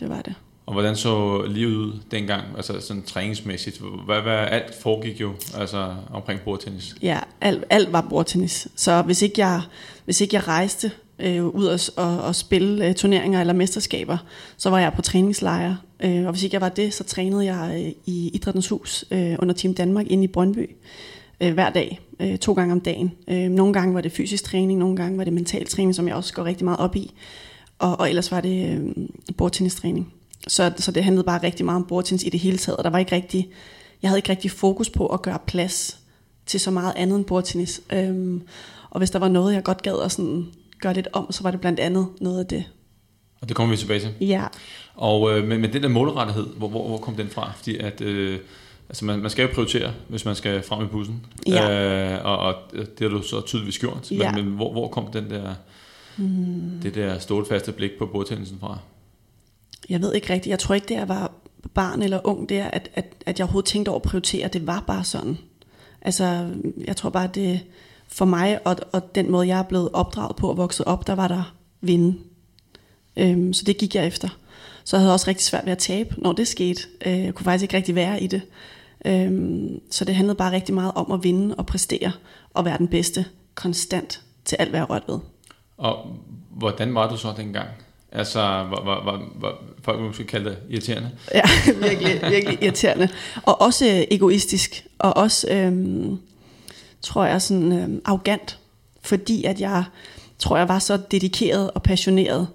det 0.00 0.08
var 0.08 0.22
det. 0.22 0.34
Og 0.66 0.72
hvordan 0.72 0.96
så 0.96 1.42
livet 1.42 1.74
ud 1.76 1.92
dengang, 2.10 2.44
altså 2.56 2.80
sådan 2.80 3.02
træningsmæssigt? 3.02 3.80
Hvad, 4.04 4.20
hvad 4.20 4.38
alt 4.38 4.74
foregik 4.82 5.20
jo 5.20 5.32
altså 5.56 5.94
omkring 6.10 6.40
bordtennis? 6.40 6.94
Ja, 7.02 7.18
alt, 7.40 7.64
alt 7.70 7.92
var 7.92 8.06
bordtennis. 8.10 8.68
Så 8.76 9.02
hvis 9.02 9.22
ikke 9.22 9.34
jeg, 9.40 9.60
hvis 10.04 10.20
ikke 10.20 10.36
jeg 10.36 10.48
rejste 10.48 10.90
øh, 11.18 11.46
ud 11.46 11.64
og, 11.64 11.80
og, 11.96 12.22
og 12.22 12.34
spille 12.34 12.88
øh, 12.88 12.94
turneringer 12.94 13.40
eller 13.40 13.52
mesterskaber, 13.52 14.18
så 14.56 14.70
var 14.70 14.78
jeg 14.78 14.92
på 14.92 15.02
træningslejre. 15.02 15.78
Øh, 16.00 16.26
og 16.26 16.32
hvis 16.32 16.42
ikke 16.42 16.54
jeg 16.54 16.60
var 16.60 16.68
det, 16.68 16.94
så 16.94 17.04
trænede 17.04 17.44
jeg 17.44 17.84
øh, 17.84 17.92
i 18.06 18.30
Idrættens 18.34 18.68
Hus 18.68 19.04
øh, 19.10 19.36
under 19.38 19.54
Team 19.54 19.74
Danmark 19.74 20.06
inde 20.06 20.24
i 20.24 20.28
Brøndby 20.28 20.70
øh, 21.40 21.54
hver 21.54 21.70
dag, 21.70 22.00
øh, 22.20 22.38
to 22.38 22.52
gange 22.52 22.72
om 22.72 22.80
dagen. 22.80 23.12
Øh, 23.28 23.50
nogle 23.50 23.72
gange 23.72 23.94
var 23.94 24.00
det 24.00 24.12
fysisk 24.12 24.44
træning, 24.44 24.78
nogle 24.78 24.96
gange 24.96 25.18
var 25.18 25.24
det 25.24 25.32
mental 25.32 25.66
træning, 25.66 25.94
som 25.94 26.08
jeg 26.08 26.16
også 26.16 26.34
går 26.34 26.44
rigtig 26.44 26.64
meget 26.64 26.80
op 26.80 26.96
i. 26.96 27.12
Og, 27.78 28.00
og 28.00 28.08
ellers 28.08 28.30
var 28.30 28.40
det 28.40 28.78
øh, 28.78 29.08
bordtennistræning. 29.36 30.12
Så, 30.48 30.72
så 30.76 30.92
det 30.92 31.04
handlede 31.04 31.24
bare 31.24 31.42
rigtig 31.42 31.64
meget 31.64 31.76
om 31.76 31.86
bordtennis 31.86 32.24
i 32.24 32.28
det 32.28 32.40
hele 32.40 32.58
taget, 32.58 32.76
og 32.76 32.84
der 32.84 32.90
var 32.90 32.98
ikke 32.98 33.14
rigtig, 33.14 33.48
jeg 34.02 34.10
havde 34.10 34.18
ikke 34.18 34.30
rigtig 34.30 34.50
fokus 34.50 34.90
på 34.90 35.06
at 35.06 35.22
gøre 35.22 35.38
plads 35.46 35.98
til 36.46 36.60
så 36.60 36.70
meget 36.70 36.92
andet 36.96 37.16
end 37.16 37.24
bordtennis. 37.24 37.80
Øhm, 37.92 38.42
og 38.90 38.98
hvis 38.98 39.10
der 39.10 39.18
var 39.18 39.28
noget, 39.28 39.54
jeg 39.54 39.62
godt 39.62 39.82
gad 39.82 40.04
at 40.04 40.12
sådan 40.12 40.46
gøre 40.80 40.94
lidt 40.94 41.08
om, 41.12 41.32
så 41.32 41.42
var 41.42 41.50
det 41.50 41.60
blandt 41.60 41.80
andet 41.80 42.08
noget 42.20 42.40
af 42.40 42.46
det. 42.46 42.64
Og 43.40 43.48
det 43.48 43.56
kommer 43.56 43.70
vi 43.70 43.76
tilbage 43.76 44.00
til. 44.00 44.10
Ja. 44.20 44.44
Og 44.94 45.30
øh, 45.30 45.48
men, 45.48 45.60
men 45.60 45.72
den 45.72 45.82
der 45.82 45.88
målrettighed, 45.88 46.46
hvor, 46.46 46.68
hvor, 46.68 46.88
hvor 46.88 46.98
kom 46.98 47.14
den 47.14 47.28
fra? 47.28 47.52
Fordi 47.56 47.76
at, 47.78 48.00
øh, 48.00 48.38
altså 48.88 49.04
man, 49.04 49.18
man 49.18 49.30
skal 49.30 49.42
jo 49.42 49.48
prioritere, 49.54 49.92
hvis 50.08 50.24
man 50.24 50.34
skal 50.34 50.62
frem 50.62 50.84
i 50.84 50.86
bussen. 50.88 51.26
Ja. 51.46 52.14
Øh, 52.14 52.24
og, 52.24 52.38
og 52.38 52.54
det 52.72 53.00
har 53.00 53.08
du 53.08 53.22
så 53.22 53.40
tydeligvis 53.40 53.78
gjort. 53.78 54.12
Ja. 54.12 54.32
Men, 54.32 54.44
men 54.44 54.54
hvor, 54.54 54.72
hvor 54.72 54.88
kom 54.88 55.06
den 55.12 55.30
der, 55.30 55.54
hmm. 56.16 56.80
det 56.82 56.94
der 56.94 57.18
stålfaste 57.18 57.72
blik 57.72 57.90
på 57.98 58.06
bordtennisen 58.06 58.58
fra? 58.58 58.78
Jeg 59.88 60.00
ved 60.00 60.14
ikke 60.14 60.32
rigtigt. 60.32 60.50
Jeg 60.50 60.58
tror 60.58 60.74
ikke, 60.74 60.88
det 60.88 60.94
jeg 60.94 61.08
var 61.08 61.32
barn 61.74 62.02
eller 62.02 62.20
ung 62.24 62.48
der, 62.48 62.64
at, 62.64 62.90
at, 62.94 63.06
at 63.26 63.38
jeg 63.38 63.44
overhovedet 63.44 63.68
tænkte 63.68 63.88
over 63.88 63.98
at 63.98 64.02
prioritere. 64.02 64.48
Det 64.48 64.66
var 64.66 64.84
bare 64.86 65.04
sådan. 65.04 65.38
Altså, 66.02 66.50
jeg 66.84 66.96
tror 66.96 67.10
bare, 67.10 67.28
det 67.34 67.60
for 68.08 68.24
mig 68.24 68.66
og, 68.66 68.76
og 68.92 69.14
den 69.14 69.30
måde, 69.30 69.48
jeg 69.48 69.58
er 69.58 69.62
blevet 69.62 69.90
opdraget 69.92 70.36
på 70.36 70.50
og 70.50 70.56
vokset 70.56 70.86
op, 70.86 71.06
der 71.06 71.14
var 71.14 71.28
der 71.28 71.54
vinde. 71.80 72.18
Øhm, 73.16 73.52
så 73.52 73.64
det 73.64 73.78
gik 73.78 73.94
jeg 73.94 74.06
efter. 74.06 74.28
Så 74.84 74.96
jeg 74.96 75.02
havde 75.02 75.14
også 75.14 75.28
rigtig 75.28 75.44
svært 75.44 75.64
ved 75.64 75.72
at 75.72 75.78
tabe, 75.78 76.14
når 76.18 76.32
det 76.32 76.48
skete. 76.48 76.82
Øh, 77.06 77.24
jeg 77.24 77.34
kunne 77.34 77.44
faktisk 77.44 77.62
ikke 77.62 77.76
rigtig 77.76 77.94
være 77.94 78.22
i 78.22 78.26
det. 78.26 78.42
Øhm, 79.04 79.80
så 79.90 80.04
det 80.04 80.14
handlede 80.14 80.36
bare 80.36 80.52
rigtig 80.52 80.74
meget 80.74 80.92
om 80.94 81.12
at 81.12 81.24
vinde 81.24 81.54
og 81.54 81.66
præstere 81.66 82.12
og 82.54 82.64
være 82.64 82.78
den 82.78 82.88
bedste 82.88 83.24
konstant 83.54 84.22
til 84.44 84.56
alt, 84.56 84.70
hvad 84.70 84.80
jeg 84.80 84.90
rørte 84.90 85.08
ved. 85.08 85.18
Og 85.78 86.16
hvordan 86.50 86.94
var 86.94 87.08
du 87.08 87.16
så 87.16 87.34
dengang? 87.36 87.68
Altså, 88.12 88.40
var, 88.40 88.84
var, 88.84 89.04
var, 89.04 89.22
var 89.34 89.54
folk 89.82 90.00
måske 90.00 90.24
kalde 90.24 90.50
det 90.50 90.58
irriterende? 90.70 91.10
Ja, 91.34 91.42
virkelig, 91.88 92.30
virkelig 92.30 92.58
irriterende. 92.62 93.08
Og 93.42 93.60
også 93.60 93.86
øh, 93.86 94.04
egoistisk. 94.10 94.86
Og 94.98 95.16
også, 95.16 95.48
øhm, 95.50 96.18
tror 97.02 97.24
jeg, 97.24 97.42
sådan 97.42 97.72
øhm, 97.72 98.02
arrogant. 98.04 98.58
Fordi 99.02 99.44
at 99.44 99.60
jeg, 99.60 99.84
tror 100.38 100.56
jeg, 100.56 100.68
var 100.68 100.78
så 100.78 100.96
dedikeret 101.10 101.70
og 101.70 101.82
passioneret, 101.82 102.48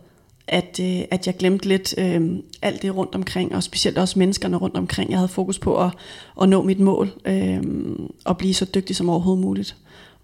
at, 0.48 0.80
øh, 0.82 1.02
at 1.12 1.28
jeg 1.28 1.38
glemte 1.38 1.68
lidt 1.68 1.94
øh, 1.98 2.40
alt 2.62 2.82
det 2.82 2.96
rundt 2.96 3.16
omkring, 3.16 3.56
og 3.56 3.64
specielt 3.64 3.98
også 3.98 4.20
menneskerne 4.20 4.58
rundt 4.58 4.78
omkring. 4.78 5.10
Jeg 5.10 5.18
havde 5.18 5.30
fokus 5.30 5.60
på 5.60 5.84
at, 5.84 5.92
at 6.42 6.50
nå 6.50 6.62
mit 6.62 6.80
mål, 6.80 7.12
øh, 7.26 7.62
og 8.26 8.38
blive 8.38 8.54
så 8.54 8.66
dygtig 8.76 8.96
som 8.96 9.10
overhovedet 9.10 9.42
muligt. 9.42 9.76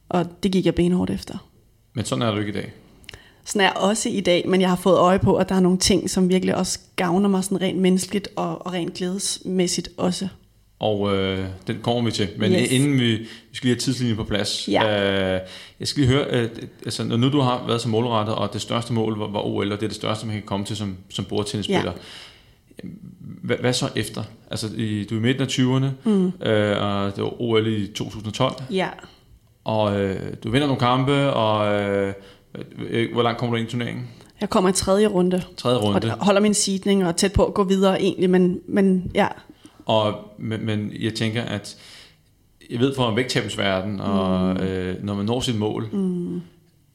Og 0.09 0.25
det 0.43 0.51
gik 0.51 0.65
jeg 0.65 0.75
benhårdt 0.75 1.11
efter. 1.11 1.38
Men 1.93 2.05
sådan 2.05 2.21
er 2.21 2.31
du 2.31 2.38
ikke 2.38 2.50
i 2.50 2.53
dag. 2.53 2.73
Sådan 3.47 3.61
er 3.61 3.65
jeg 3.65 3.77
også 3.77 4.09
i 4.09 4.19
dag, 4.21 4.44
men 4.47 4.61
jeg 4.61 4.69
har 4.69 4.75
fået 4.75 4.97
øje 4.97 5.19
på, 5.19 5.35
at 5.35 5.49
der 5.49 5.55
er 5.55 5.59
nogle 5.59 5.77
ting, 5.77 6.09
som 6.09 6.29
virkelig 6.29 6.55
også 6.55 6.79
gavner 6.95 7.29
mig 7.29 7.44
sådan 7.44 7.61
rent 7.61 7.79
menneskeligt 7.79 8.27
og, 8.35 8.65
og 8.65 8.73
rent 8.73 8.94
glædesmæssigt 8.94 9.89
også. 9.97 10.27
Og 10.79 11.15
øh, 11.15 11.45
den 11.67 11.77
kommer 11.81 12.03
vi 12.03 12.11
til. 12.11 12.29
Men 12.38 12.51
Yes. 12.51 12.71
inden 12.71 12.94
vi, 12.94 13.15
vi 13.15 13.27
skal 13.53 13.67
lige 13.67 13.75
have 13.75 13.79
tidslinjen 13.79 14.17
på 14.17 14.23
plads. 14.23 14.67
Ja. 14.67 15.35
Øh, 15.35 15.41
jeg 15.79 15.88
skal 15.88 16.01
lige 16.03 16.13
høre, 16.13 16.25
øh, 16.29 16.49
altså, 16.85 17.03
når 17.03 17.17
nu 17.17 17.29
du 17.31 17.39
har 17.39 17.63
været 17.67 17.81
så 17.81 17.89
målrettet, 17.89 18.35
og 18.35 18.53
det 18.53 18.61
største 18.61 18.94
mål 18.94 19.17
var, 19.19 19.27
var 19.27 19.45
OL, 19.45 19.71
og 19.71 19.77
det 19.79 19.83
er 19.83 19.88
det 19.88 19.95
største, 19.95 20.25
man 20.25 20.35
kan 20.35 20.43
komme 20.45 20.65
til 20.65 20.75
som, 20.77 20.97
som 21.09 21.25
bordtennisspiller. 21.25 21.91
Hvad, 23.43 23.57
hvad 23.57 23.73
så 23.73 23.89
efter? 23.95 24.23
Altså, 24.51 24.67
i, 24.77 25.03
du 25.03 25.15
er 25.15 25.19
i 25.19 25.21
midten 25.21 25.41
af 25.43 25.47
20'erne, 25.47 26.09
mm. 26.09 26.25
øh, 26.47 26.83
og 26.83 27.15
det 27.15 27.23
var 27.23 27.41
OL 27.41 27.67
i 27.67 27.88
2012, 27.88 28.53
Ja, 28.71 28.89
og 29.63 30.01
øh, 30.01 30.19
du 30.43 30.50
vinder 30.51 30.67
nogle 30.67 30.79
kampe, 30.79 31.33
og 31.33 31.81
øh, 31.81 32.13
hvor 33.13 33.24
langt 33.24 33.39
kommer 33.39 33.56
du 33.56 33.59
ind 33.59 33.68
i 33.68 33.71
turneringen? 33.71 34.07
jeg 34.42 34.50
kommer 34.50 34.69
i 34.69 34.74
tredje 34.74 35.07
runde, 35.07 35.44
Tredje 35.57 35.77
og 35.77 35.83
runde. 35.83 36.09
holder 36.09 36.42
min 36.42 36.54
seedning 36.54 37.06
og 37.07 37.15
tæt 37.15 37.33
på 37.33 37.45
at 37.45 37.54
gå 37.54 37.63
videre 37.63 38.01
egentlig, 38.01 38.30
men, 38.30 38.59
men 38.68 39.12
ja, 39.15 39.27
Og, 39.86 40.13
men, 40.39 40.65
men 40.65 40.92
jeg 41.00 41.13
tænker, 41.13 41.44
at 41.44 41.77
jeg 42.69 42.80
ved 42.80 42.95
fra 42.95 43.13
vægttabelsverden, 43.13 44.00
og 44.00 44.54
Mm. 44.56 44.62
øh, 44.62 45.04
når 45.04 45.15
man 45.15 45.25
når 45.25 45.39
sit 45.42 45.56
mål, 45.56 45.89
mm. 45.92 46.36
øh, 46.36 46.42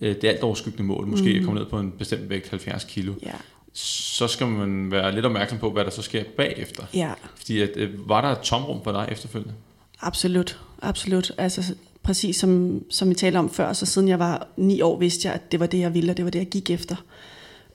det 0.00 0.25
alt 0.25 0.43
overskyggende 0.43 0.85
mål, 0.85 1.06
måske 1.06 1.32
mm. 1.32 1.38
at 1.38 1.44
komme 1.44 1.61
ned 1.61 1.67
på 1.69 1.79
en 1.79 1.91
bestemt 1.99 2.31
vægt, 2.31 2.49
70 2.50 2.85
kilo, 2.85 3.12
ja, 3.23 3.32
så 3.75 4.26
skal 4.26 4.47
man 4.47 4.91
være 4.91 5.15
lidt 5.15 5.26
opmærksom 5.26 5.58
på, 5.58 5.70
hvad 5.70 5.85
der 5.85 5.91
så 5.91 6.03
sker 6.03 6.25
bagefter. 6.37 6.82
ja. 6.94 7.11
Fordi 7.36 7.60
at, 7.60 7.70
øh, 7.77 8.08
var 8.08 8.20
der 8.20 8.29
et 8.29 8.39
tomrum 8.41 8.84
for 8.84 8.93
dig 8.93 9.08
efterfølgende? 9.13 9.55
Absolut, 10.01 10.58
absolut. 10.82 11.32
Altså 11.39 11.75
præcis 12.03 12.37
som, 12.37 12.82
som 12.91 13.09
vi 13.09 13.15
talte 13.15 13.37
om 13.37 13.51
før, 13.51 13.73
så 13.73 13.87
siden 13.87 14.09
jeg 14.09 14.19
var 14.19 14.49
ni 14.56 14.81
år, 14.81 14.99
vidste 14.99 15.29
jeg, 15.29 15.35
at 15.35 15.53
det 15.53 15.61
var 15.61 15.67
det, 15.67 15.79
jeg 15.79 15.94
ville, 15.94 16.13
og 16.13 16.17
det 16.17 16.25
var 16.25 16.31
det, 16.31 16.39
jeg 16.39 16.49
gik 16.49 16.71
efter. 16.71 16.97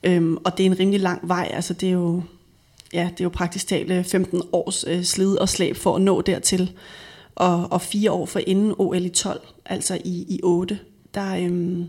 Øhm, 0.04 0.36
og 0.36 0.58
det 0.58 0.66
er 0.66 0.70
en 0.70 0.78
rimelig 0.78 1.00
lang 1.00 1.28
vej, 1.28 1.50
altså 1.52 1.74
det 1.74 1.88
er 1.88 1.92
jo, 1.92 2.22
ja, 2.92 3.08
det 3.12 3.20
er 3.20 3.24
jo 3.24 3.28
praktisk 3.28 3.66
talt 3.66 3.90
øh, 3.90 4.04
15 4.04 4.42
års 4.52 4.84
øh, 4.88 5.02
slid 5.04 5.36
og 5.36 5.48
slæb 5.48 5.76
for 5.76 5.96
at 5.96 6.02
nå 6.02 6.20
dertil. 6.20 6.72
Og, 7.34 7.72
og 7.72 7.82
fire 7.82 8.12
år 8.12 8.26
for 8.26 8.40
inden 8.46 8.74
OL 8.78 9.04
i 9.04 9.08
12, 9.08 9.40
altså 9.64 9.98
i, 10.04 10.26
i 10.28 10.40
8, 10.42 10.78
der, 11.14 11.36
øhm, 11.36 11.88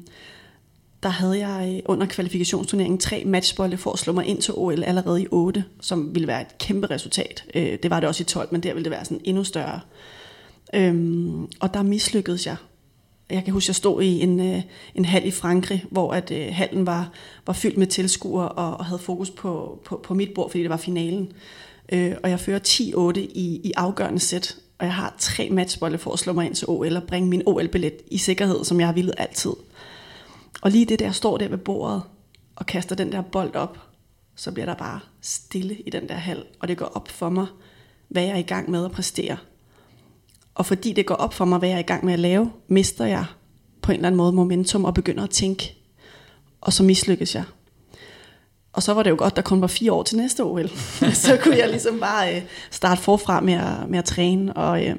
der 1.04 1.10
havde 1.10 1.48
jeg 1.48 1.74
øh, 1.76 1.82
under 1.86 2.08
kvalifikationsturneringen 2.08 3.00
tre 3.00 3.24
matchbolde 3.26 3.78
for 3.78 3.92
at 3.92 4.00
slå 4.00 4.14
mig 4.14 4.26
ind 4.26 4.42
til 4.42 4.54
OL 4.58 4.84
allerede 4.84 5.22
i 5.22 5.28
8, 5.32 5.64
som 5.82 6.16
ville 6.16 6.28
være 6.28 6.42
et 6.42 6.58
kæmpe 6.58 6.88
resultat. 6.88 7.44
Øh, 7.56 7.78
det 7.84 7.92
var 7.92 8.00
det 8.00 8.10
også 8.10 8.22
i 8.22 8.26
12, 8.26 8.48
men 8.52 8.64
der 8.64 8.74
ville 8.74 8.84
det 8.84 8.92
være 8.92 9.06
sådan 9.06 9.22
endnu 9.24 9.44
større. 9.44 9.80
Øhm, 10.74 11.48
og 11.60 11.74
der 11.74 11.84
mislykkedes 11.84 12.46
jeg. 12.46 12.56
Jeg 13.30 13.44
kan 13.44 13.54
huske, 13.54 13.70
jeg 13.70 13.76
stod 13.76 14.02
i 14.02 14.22
en, 14.22 14.40
øh, 14.40 14.62
en 14.96 15.06
hal 15.06 15.26
i 15.26 15.32
Frankrig, 15.32 15.86
hvor 15.92 16.14
at 16.14 16.32
øh, 16.32 16.48
hallen 16.52 16.86
var, 16.86 17.12
var 17.48 17.54
fyldt 17.54 17.78
med 17.78 17.88
tilskuere 17.88 18.50
og, 18.50 18.78
og 18.78 18.86
havde 18.86 19.00
fokus 19.00 19.30
på, 19.30 19.82
på, 19.86 20.00
på 20.04 20.14
mit 20.14 20.34
bord, 20.36 20.50
fordi 20.50 20.62
det 20.62 20.70
var 20.70 20.78
finalen. 20.78 21.32
Øh, 21.92 22.16
og 22.24 22.30
jeg 22.30 22.40
fører 22.40 22.60
10-8 22.60 23.20
i, 23.20 23.62
i 23.64 23.72
afgørende 23.78 24.20
sæt, 24.20 24.58
og 24.80 24.86
jeg 24.86 24.94
har 24.94 25.16
tre 25.20 25.50
matchbolde 25.50 25.98
for 25.98 26.14
at 26.14 26.20
slå 26.20 26.34
mig 26.34 26.46
ind 26.46 26.56
til 26.56 26.70
OL 26.70 26.96
og 26.96 27.04
bringe 27.04 27.30
min 27.30 27.44
OL-billet 27.46 27.94
i 28.12 28.18
sikkerhed, 28.18 28.64
som 28.64 28.80
jeg 28.80 28.88
har 28.88 28.94
villet 28.94 29.16
altid. 29.18 29.54
Og 30.62 30.72
lige 30.72 30.86
det 30.86 31.00
der, 31.00 31.06
jeg 31.06 31.16
står 31.16 31.38
der 31.38 31.48
ved 31.48 31.58
bordet 31.58 32.02
og 32.56 32.66
kaster 32.66 32.96
den 32.96 33.12
der 33.12 33.22
bold 33.22 33.56
op, 33.56 33.78
så 34.36 34.52
bliver 34.52 34.66
der 34.66 34.76
bare 34.76 35.00
stille 35.22 35.76
i 35.76 35.90
den 35.90 36.10
der 36.10 36.16
hal, 36.16 36.44
og 36.60 36.68
det 36.68 36.78
går 36.78 36.86
op 36.86 37.08
for 37.08 37.30
mig, 37.30 37.46
hvad 38.08 38.24
jeg 38.24 38.32
er 38.32 38.38
i 38.38 38.42
gang 38.42 38.72
med 38.72 38.86
at 38.86 38.92
præstere. 38.92 39.38
Og 40.60 40.66
fordi 40.66 40.94
det 40.94 41.06
går 41.06 41.16
op 41.16 41.34
for 41.34 41.46
mig, 41.46 41.60
hvad 41.60 41.70
jeg 41.70 41.76
er 41.76 41.80
i 41.80 41.82
gang 41.84 42.06
med 42.06 42.14
at 42.14 42.20
lave, 42.20 42.52
mister 42.68 43.06
jeg 43.06 43.26
på 43.82 43.92
en 43.92 43.96
eller 43.96 44.08
anden 44.08 44.18
måde 44.18 44.32
momentum 44.32 44.86
og 44.86 44.94
begynder 44.94 45.24
at 45.24 45.30
tænke. 45.30 45.76
Og 46.62 46.74
så 46.74 46.84
mislykkes 46.84 47.36
jeg. 47.36 47.44
Og 48.74 48.84
så 48.84 48.94
var 48.94 49.04
det 49.04 49.10
jo 49.10 49.16
godt, 49.20 49.36
der 49.36 49.42
kun 49.42 49.62
var 49.62 49.68
fire 49.68 49.92
år 49.94 50.04
til 50.04 50.18
næste 50.18 50.44
OL. 50.44 50.70
så 51.14 51.40
kunne 51.44 51.58
jeg 51.58 51.70
ligesom 51.70 52.00
bare 52.00 52.36
øh, 52.36 52.42
starte 52.72 53.02
forfra 53.02 53.42
med 53.42 53.54
at, 53.54 53.90
med 53.90 54.00
at 54.00 54.06
træne 54.06 54.54
og, 54.54 54.86
øh, 54.86 54.96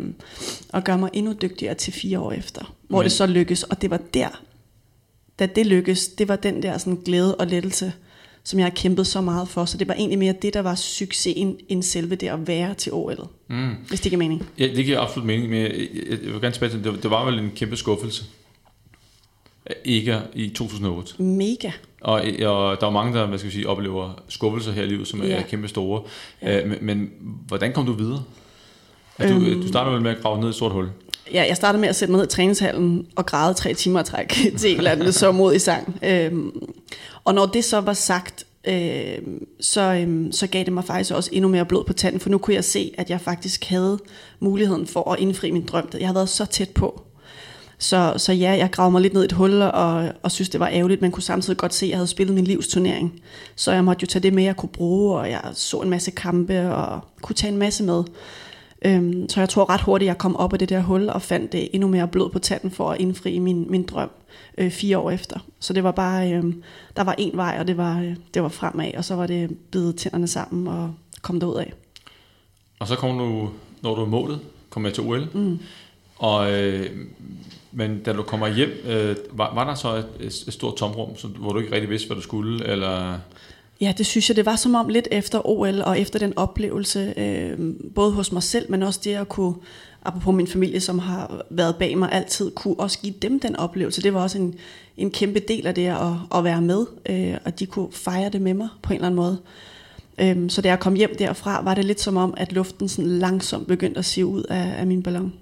og 0.73 0.85
gøre 0.85 0.99
mig 0.99 1.11
endnu 1.12 1.33
dygtigere 1.43 1.75
til 1.75 1.93
fire 1.93 2.21
år 2.21 2.33
efter. 2.33 2.75
Hvor 2.88 2.99
Men- 2.99 3.05
det 3.05 3.12
så 3.12 3.26
lykkes. 3.26 3.62
Og 3.62 3.83
det 3.83 3.90
var 3.90 4.00
der, 4.14 4.43
da 5.38 5.47
det 5.47 5.67
lykkes, 5.67 6.09
det 6.09 6.29
var 6.29 6.37
den 6.37 6.62
der 6.62 6.79
sådan 6.79 7.02
glæde 7.05 7.37
og 7.37 7.47
lettelse, 7.47 7.93
som 8.45 8.59
jeg 8.59 8.67
har 8.67 8.71
kæmpet 8.71 9.07
så 9.07 9.21
meget 9.21 9.49
for. 9.49 9.65
Så 9.65 9.79
det 9.79 9.89
var 9.89 9.95
egentlig 9.95 10.19
mere 10.19 10.35
det, 10.43 10.55
der 10.55 10.61
var 10.61 10.75
succesen, 10.75 11.57
end 11.69 11.83
selve 11.83 12.15
det 12.15 12.29
at 12.29 12.47
være 12.49 12.75
til 12.75 12.93
OL. 12.93 13.29
Mm. 13.49 13.75
Hvis 13.89 14.01
det 14.01 14.11
giver 14.11 14.19
mening. 14.19 14.49
Ja, 14.59 14.67
det 14.67 14.85
giver 14.85 15.01
absolut 15.01 15.27
mening, 15.27 15.51
men 15.51 15.63
jeg, 15.63 15.71
jeg, 15.71 16.11
jeg 16.11 16.33
vil 16.33 16.41
gerne 16.41 16.51
tilbage 16.51 16.73
til, 16.73 16.85
det, 16.85 17.03
det 17.03 17.11
var 17.11 17.25
vel 17.25 17.39
en 17.39 17.51
kæmpe 17.57 17.77
skuffelse. 17.77 18.25
Ikke 19.85 20.21
i 20.35 20.49
2008. 20.49 21.23
Mega. 21.23 21.71
Og, 22.01 22.13
og 22.23 22.81
der 22.81 22.87
er 22.87 22.91
mange, 22.91 23.19
der 23.19 23.27
hvad 23.27 23.39
skal 23.39 23.53
sige, 23.53 23.69
oplever 23.69 24.23
skuffelser 24.29 24.73
her 24.73 24.83
i 24.83 24.87
livet, 24.87 25.09
som 25.09 25.23
ja. 25.23 25.29
er 25.29 25.43
kæmpe 25.43 25.69
store. 25.69 26.03
Ja. 26.43 26.67
men, 26.67 26.79
men 26.81 27.11
hvordan 27.47 27.73
kom 27.73 27.87
du 27.87 27.93
videre? 27.93 28.23
Altså, 29.19 29.39
du, 29.39 29.45
øhm, 29.45 29.63
du 29.63 29.69
startede 29.69 29.95
vel 29.95 30.03
med 30.03 30.11
at 30.11 30.23
grave 30.23 30.39
ned 30.39 30.47
i 30.47 30.49
et 30.49 30.55
sort 30.55 30.73
hul? 30.73 30.89
Ja, 31.33 31.45
jeg 31.49 31.57
startede 31.57 31.81
med 31.81 31.89
at 31.89 31.97
sætte 31.97 32.13
mig 32.13 32.19
ned 32.19 32.27
i 32.27 32.31
træningshallen 32.31 33.07
og 33.17 33.27
græde 33.27 33.55
tre 33.55 33.75
timer 33.75 34.03
træk 34.03 34.29
til 34.59 34.71
en 34.71 34.77
eller 34.77 34.91
anden 34.91 35.13
så 35.13 35.33
mod 35.33 35.55
i 35.55 35.59
sang. 35.59 35.99
Øhm, 36.03 36.51
og 37.25 37.35
når 37.35 37.47
det 37.47 37.65
så 37.65 37.81
var 37.81 37.93
sagt, 37.93 38.45
øh, 38.65 39.19
så, 39.61 39.81
øh, 39.81 40.33
så 40.33 40.47
gav 40.47 40.65
det 40.65 40.73
mig 40.73 40.85
faktisk 40.85 41.15
også 41.15 41.31
endnu 41.33 41.49
mere 41.49 41.65
blod 41.65 41.85
på 41.85 41.93
tanden, 41.93 42.21
for 42.21 42.31
nu 42.31 42.39
kunne 42.39 42.55
jeg 42.55 42.65
se, 42.65 42.95
at 42.99 43.11
jeg 43.11 43.21
faktisk 43.21 43.65
havde 43.65 43.99
muligheden 44.41 44.87
for 44.87 45.13
at 45.13 45.21
indfri 45.21 45.51
min 45.51 45.67
drøm. 45.67 45.89
Jeg 45.93 46.07
havde 46.07 46.15
været 46.15 46.29
så 46.29 46.47
tæt 46.47 46.71
på. 46.71 47.03
Så, 47.79 48.15
så 48.17 48.33
ja, 48.33 48.51
jeg 48.51 48.71
gravede 48.71 48.93
mig 48.93 49.01
lidt 49.03 49.15
ned 49.15 49.23
i 49.23 49.25
et 49.25 49.33
hul, 49.33 49.63
og, 49.63 50.09
og 50.23 50.33
synes, 50.33 50.49
det 50.49 50.61
var 50.61 50.69
ærgerligt, 50.69 51.01
men 51.01 51.11
kunne 51.11 51.23
samtidig 51.23 51.57
godt 51.57 51.75
se, 51.75 51.87
at 51.87 51.91
jeg 51.91 51.99
havde 51.99 52.07
spillet 52.07 52.35
min 52.35 52.45
livsturnering. 52.45 53.23
Så 53.57 53.73
jeg 53.73 53.85
måtte 53.85 54.03
jo 54.03 54.07
tage 54.07 54.23
det 54.23 54.33
med, 54.33 54.45
jeg 54.45 54.57
kunne 54.57 54.69
bruge, 54.69 55.19
og 55.19 55.31
jeg 55.31 55.41
så 55.55 55.81
en 55.81 55.91
masse 55.91 56.11
kampe, 56.11 56.75
og 56.75 57.01
kunne 57.23 57.37
tage 57.37 57.53
en 57.53 57.59
masse 57.59 57.85
med. 57.85 58.05
Øhm, 58.83 59.29
så 59.29 59.41
jeg 59.41 59.49
tror 59.49 59.71
ret 59.71 59.81
hurtigt, 59.81 60.07
jeg 60.07 60.19
kom 60.19 60.37
op 60.37 60.53
af 60.53 60.59
det 60.59 60.69
der 60.69 60.81
hul, 60.81 61.09
og 61.09 61.23
fandt 61.23 61.53
det 61.53 61.69
endnu 61.73 61.89
mere 61.89 62.09
blod 62.09 62.31
på 62.31 62.39
tanden 62.39 62.71
for 62.71 62.91
at 62.91 63.01
indfri 63.01 63.39
min, 63.39 63.71
min 63.71 63.87
drøm 63.87 64.11
øh, 64.59 64.71
fire 64.71 64.99
år 64.99 65.11
efter. 65.11 65.41
Så 65.61 65.73
det 65.73 65.85
var 65.85 65.93
bare, 65.93 66.33
øh, 66.33 66.55
der 66.97 67.05
var 67.05 67.15
en 67.19 67.37
vej, 67.37 67.57
og 67.61 67.67
det 67.67 67.77
var, 67.77 68.01
øh, 68.01 68.17
det 68.35 68.43
var 68.43 68.49
fremad, 68.49 68.95
og 68.97 69.05
så 69.05 69.15
var 69.15 69.27
det 69.27 69.57
bidet 69.73 69.97
tænderne 69.97 70.27
sammen 70.27 70.67
og 70.67 70.95
kom 71.23 71.41
derud 71.41 71.57
af. 71.57 71.73
Og 72.79 72.89
så 72.89 72.97
kom 72.97 73.19
du, 73.19 73.51
når 73.83 73.95
du 73.95 74.03
er 74.03 74.07
målet, 74.07 74.41
kom 74.71 74.85
jeg 74.85 74.95
til 74.95 75.05
OL. 75.05 75.29
Mm. 75.35 75.59
Og, 76.17 76.53
øh, 76.53 76.91
men 77.73 78.03
da 78.03 78.13
du 78.13 78.23
kommer 78.23 78.49
hjem, 78.49 78.71
øh, 78.85 79.17
var, 79.33 79.55
var 79.55 79.65
der 79.65 79.75
så 79.75 79.95
et, 80.21 80.45
et 80.47 80.53
stort 80.53 80.77
tomrum, 80.77 81.17
så, 81.17 81.29
hvor 81.29 81.53
du 81.53 81.59
ikke 81.59 81.73
rigtig 81.73 81.91
vidste, 81.91 82.07
hvad 82.07 82.17
du 82.17 82.23
skulle? 82.23 82.67
Eller? 82.67 83.19
Ja, 83.81 83.93
det 83.99 84.07
synes 84.07 84.29
jeg, 84.29 84.37
det 84.37 84.47
var 84.47 84.57
som 84.57 84.75
om 84.75 84.89
lidt 84.89 85.09
efter 85.11 85.49
OL 85.49 85.83
og 85.83 86.01
efter 86.01 86.19
den 86.19 86.39
oplevelse, 86.39 87.15
øh, 87.17 87.59
både 87.95 88.13
hos 88.13 88.33
mig 88.33 88.43
selv, 88.43 88.71
men 88.71 88.83
også 88.83 89.01
det 89.05 89.15
at 89.15 89.29
kunne, 89.29 89.55
apropos 90.05 90.35
min 90.35 90.47
familie, 90.47 90.81
som 90.81 90.99
har 90.99 91.43
været 91.51 91.77
bag 91.77 91.99
mig 91.99 92.13
altid, 92.13 92.51
kunne 92.51 92.81
også 92.81 92.99
give 92.99 93.15
dem 93.23 93.41
den 93.41 93.57
oplevelse. 93.57 94.03
Det 94.03 94.15
var 94.15 94.23
også 94.23 94.39
en, 94.39 94.55
en 94.97 95.11
kæmpe 95.11 95.39
del 95.39 95.67
af 95.67 95.75
det 95.75 95.87
at, 95.87 96.13
at 96.35 96.45
være 96.45 96.61
med, 96.61 96.87
øh, 97.09 97.35
og 97.45 97.59
de 97.61 97.67
kunne 97.67 97.93
fejre 97.93 98.31
det 98.31 98.41
med 98.41 98.55
mig 98.55 98.69
på 98.83 98.93
en 98.93 98.95
eller 98.95 99.07
anden 99.07 99.17
måde. 99.17 99.39
Øh, 100.21 100.51
så 100.51 100.63
da 100.63 100.69
jeg 100.69 100.81
kom 100.81 100.95
hjem 100.95 101.17
derfra, 101.19 101.65
var 101.65 101.75
det 101.75 101.85
lidt 101.85 102.01
som 102.01 102.17
om, 102.17 102.35
at 102.37 102.53
luften 102.53 102.89
sådan 102.89 103.19
langsomt 103.19 103.69
begyndte 103.69 103.99
at 103.99 104.05
sive 104.05 104.27
ud 104.27 104.43
af, 104.43 104.75
af 104.79 104.87
min 104.87 105.03
ballon. 105.03 105.33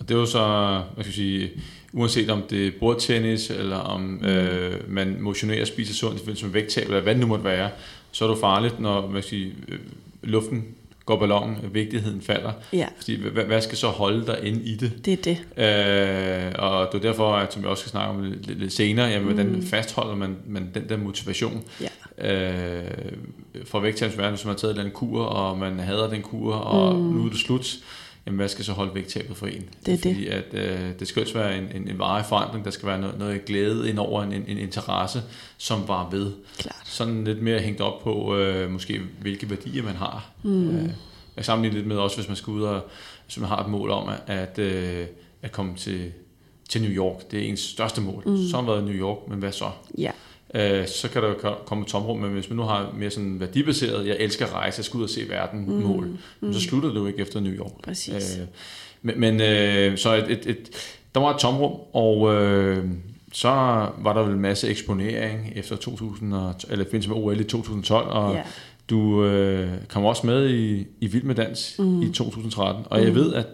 Og 0.00 0.08
det 0.08 0.16
var 0.16 0.24
så, 0.24 0.82
hvad 0.94 1.04
skal 1.04 1.10
jeg 1.10 1.14
sige, 1.14 1.50
uanset 1.96 2.30
om 2.30 2.42
det 2.50 2.66
er 2.66 2.70
bordtennis, 2.80 3.50
eller 3.50 3.76
om 3.76 4.00
mm. 4.00 4.26
øh, 4.26 4.90
man 4.90 5.16
motionerer 5.20 5.60
og 5.60 5.66
spiser 5.66 5.94
sundt 5.94 6.18
forbindelse 6.18 6.44
med 6.44 6.52
vægttab, 6.52 6.84
eller 6.84 7.00
hvad 7.00 7.14
det 7.14 7.20
nu 7.20 7.26
måtte 7.26 7.44
være, 7.44 7.70
så 8.12 8.24
er 8.24 8.28
det 8.28 8.38
farligt, 8.40 8.80
når 8.80 9.06
hvad 9.06 9.22
skal 9.22 9.38
jeg 9.38 9.44
sige, 9.44 9.54
øh, 9.68 9.78
luften 10.22 10.64
går 11.06 11.18
ballon, 11.18 11.56
vigtigheden 11.72 12.20
falder. 12.20 12.52
Ja. 12.72 12.86
Fordi 12.96 13.20
hvad, 13.20 13.44
hvad 13.44 13.60
skal 13.60 13.78
så 13.78 13.86
holde 13.86 14.26
dig 14.26 14.38
inde 14.42 14.62
i 14.62 14.74
det? 14.74 14.92
Det 15.04 15.12
er 15.12 15.16
det. 15.16 15.38
Øh, 16.46 16.52
og 16.58 16.88
det 16.92 16.98
er 16.98 17.02
derfor, 17.02 17.32
at, 17.32 17.52
som 17.52 17.62
vi 17.62 17.68
også 17.68 17.80
skal 17.80 17.90
snakke 17.90 18.10
om 18.10 18.22
lidt, 18.22 18.58
lidt 18.58 18.72
senere, 18.72 19.06
jamen, 19.06 19.28
mm. 19.28 19.34
hvordan 19.34 19.62
fastholder 19.62 20.14
man, 20.14 20.36
man 20.46 20.70
den 20.74 20.88
der 20.88 20.96
motivation? 20.96 21.64
Ja. 21.80 21.88
Øh, 22.18 23.12
for 23.64 23.80
vægttabsverden, 23.80 24.34
hvis 24.34 24.44
man 24.44 24.54
har 24.54 24.58
taget 24.58 24.76
den 24.76 24.90
kur, 24.90 25.24
og 25.24 25.58
man 25.58 25.78
hader 25.78 26.10
den 26.10 26.22
kur, 26.22 26.54
og 26.54 26.96
mm. 26.96 27.02
nu 27.02 27.26
er 27.26 27.28
det 27.28 27.38
slut, 27.38 27.76
jamen 28.26 28.36
hvad 28.36 28.48
skal 28.48 28.64
så 28.64 28.72
holde 28.72 28.94
vægttabet 28.94 29.36
for 29.36 29.46
en? 29.46 29.64
Det 29.86 29.94
er 29.94 29.98
Fordi 29.98 30.24
det. 30.24 30.28
at, 30.28 30.54
øh, 30.54 30.98
det 30.98 31.08
skal 31.08 31.22
jo 31.22 31.38
være 31.38 31.58
en, 31.58 31.64
en, 31.74 31.88
en 31.88 31.98
varig 31.98 32.24
forandring, 32.24 32.64
der 32.64 32.70
skal 32.70 32.88
være 32.88 33.00
noget, 33.00 33.18
noget 33.18 33.44
glæde 33.44 33.90
ind 33.90 33.98
over 33.98 34.22
en, 34.22 34.32
en, 34.32 34.44
en 34.48 34.58
interesse, 34.58 35.22
som 35.58 35.88
var 35.88 36.10
ved. 36.10 36.32
Klart. 36.58 36.82
Sådan 36.84 37.24
lidt 37.24 37.42
mere 37.42 37.60
hængt 37.60 37.80
op 37.80 38.02
på, 38.02 38.36
øh, 38.36 38.70
måske 38.70 39.00
hvilke 39.20 39.50
værdier 39.50 39.82
man 39.82 39.94
har. 39.96 40.30
Mm. 40.42 40.76
Øh, 40.76 40.90
jeg 41.36 41.44
sammenligner 41.44 41.76
lidt 41.78 41.86
med 41.86 41.96
også, 41.96 42.16
hvis 42.16 42.28
man 42.28 42.36
skal 42.36 42.50
ud 42.50 42.62
og, 42.62 42.80
hvis 43.24 43.38
man 43.38 43.48
har 43.48 43.62
et 43.62 43.70
mål 43.70 43.90
om, 43.90 44.08
at, 44.08 44.20
at, 44.26 44.58
øh, 44.58 45.06
at 45.42 45.52
komme 45.52 45.76
til, 45.76 46.12
til 46.68 46.82
New 46.82 46.90
York. 46.90 47.30
Det 47.30 47.40
er 47.40 47.44
ens 47.48 47.60
største 47.60 48.00
mål. 48.00 48.22
Mm. 48.26 48.48
Så 48.50 48.56
har 48.56 48.66
været 48.66 48.84
New 48.84 48.94
York, 48.94 49.28
men 49.28 49.38
hvad 49.38 49.52
så? 49.52 49.70
Ja 49.98 50.10
øh, 50.54 50.86
så 50.86 51.10
kan 51.10 51.22
der 51.22 51.34
komme 51.66 51.82
et 51.82 51.88
tomrum, 51.88 52.18
men 52.18 52.30
hvis 52.30 52.50
man 52.50 52.56
nu 52.56 52.62
har 52.62 52.94
mere 52.98 53.10
sådan 53.10 53.40
værdibaseret, 53.40 54.06
jeg 54.06 54.16
elsker 54.20 54.46
at 54.46 54.52
rejse, 54.52 54.78
jeg 54.78 54.84
skal 54.84 54.98
ud 54.98 55.04
og 55.04 55.10
se 55.10 55.28
verden 55.28 55.64
mm. 55.66 55.72
mål, 55.72 56.18
mm. 56.40 56.52
så 56.52 56.60
slutter 56.60 56.88
det 56.88 56.96
jo 56.96 57.06
ikke 57.06 57.18
efter 57.18 57.40
New 57.40 57.52
York. 57.52 57.72
Præcis. 57.82 58.38
Øh, 58.40 58.46
men 59.02 59.20
men 59.20 59.40
øh, 59.40 59.98
så 59.98 60.14
et, 60.14 60.30
et, 60.30 60.46
et, 60.46 60.70
der 61.14 61.20
var 61.20 61.34
et 61.34 61.40
tomrum, 61.40 61.80
og 61.92 62.34
øh, 62.34 62.84
så 63.32 63.48
var 63.98 64.12
der 64.14 64.22
vel 64.22 64.32
en 64.32 64.40
masse 64.40 64.68
eksponering 64.68 65.52
efter 65.56 65.76
2000, 65.76 66.34
eller 66.70 66.84
findes 66.90 67.08
med 67.08 67.16
OL 67.16 67.40
i 67.40 67.44
2012, 67.44 68.08
og 68.08 68.34
yeah. 68.34 68.46
du 68.90 69.24
øh, 69.24 69.70
kom 69.88 70.04
også 70.04 70.26
med 70.26 70.50
i, 70.50 70.86
i 71.00 71.06
Vild 71.06 71.22
med 71.22 71.34
Dans 71.34 71.76
mm. 71.78 72.02
i 72.02 72.12
2013, 72.12 72.84
og 72.90 72.98
mm. 72.98 73.04
jeg 73.04 73.14
ved, 73.14 73.34
at 73.34 73.46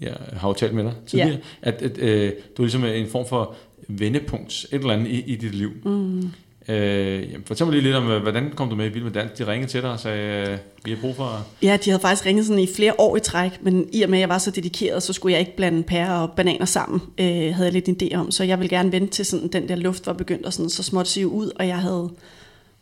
jeg 0.00 0.16
har 0.32 0.48
jo 0.48 0.54
talt 0.54 0.74
med 0.74 0.84
dig 0.84 0.94
tidligere, 1.06 1.30
yeah. 1.30 1.42
at, 1.62 1.82
at 1.82 1.98
øh, 1.98 2.32
du 2.56 2.62
er 2.62 2.66
ligesom 2.66 2.84
en 2.84 3.06
form 3.06 3.26
for 3.26 3.54
vendepunkt, 3.88 4.66
et 4.72 4.78
eller 4.80 4.92
andet 4.92 5.10
i, 5.10 5.20
i 5.20 5.36
dit 5.36 5.54
liv. 5.54 5.70
Mm. 5.84 6.30
Øh, 6.68 7.30
jamen, 7.32 7.44
fortæl 7.46 7.66
mig 7.66 7.72
lige 7.72 7.82
lidt 7.82 7.96
om, 7.96 8.04
hvordan 8.04 8.52
kom 8.56 8.68
du 8.68 8.76
med 8.76 8.86
i 8.86 8.88
Vild 8.88 9.04
med 9.04 9.12
Dans? 9.12 9.32
De 9.38 9.46
ringede 9.46 9.70
til 9.70 9.82
dig 9.82 9.90
og 9.90 10.00
sagde, 10.00 10.50
øh, 10.50 10.58
vi 10.84 10.90
har 10.90 10.98
brug 11.00 11.16
for... 11.16 11.46
Ja, 11.62 11.78
de 11.84 11.90
havde 11.90 12.00
faktisk 12.00 12.26
ringet 12.26 12.46
sådan 12.46 12.62
i 12.62 12.68
flere 12.76 12.92
år 12.98 13.16
i 13.16 13.20
træk, 13.20 13.62
men 13.62 13.88
i 13.92 14.02
og 14.02 14.10
med, 14.10 14.18
at 14.18 14.20
jeg 14.20 14.28
var 14.28 14.38
så 14.38 14.50
dedikeret, 14.50 15.02
så 15.02 15.12
skulle 15.12 15.32
jeg 15.32 15.40
ikke 15.40 15.56
blande 15.56 15.82
pærer 15.82 16.18
og 16.18 16.32
bananer 16.32 16.64
sammen, 16.64 17.00
øh, 17.18 17.26
havde 17.26 17.64
jeg 17.64 17.72
lidt 17.72 17.88
en 17.88 17.96
idé 18.02 18.14
om. 18.14 18.30
Så 18.30 18.44
jeg 18.44 18.58
ville 18.58 18.76
gerne 18.76 18.92
vente 18.92 19.12
til 19.12 19.24
sådan, 19.24 19.48
den 19.48 19.68
der 19.68 19.76
luft 19.76 20.06
var 20.06 20.12
begyndt 20.12 20.46
at 20.46 20.54
sådan, 20.54 20.70
så 20.70 20.82
småt 20.82 21.08
se 21.08 21.26
ud, 21.26 21.50
og 21.56 21.66
jeg 21.66 21.78
havde 21.78 22.10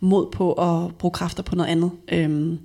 mod 0.00 0.26
på 0.32 0.52
at 0.52 0.94
bruge 0.94 1.12
kræfter 1.12 1.42
på 1.42 1.56
noget 1.56 1.70
andet. 1.70 1.90
Øhm, 2.12 2.58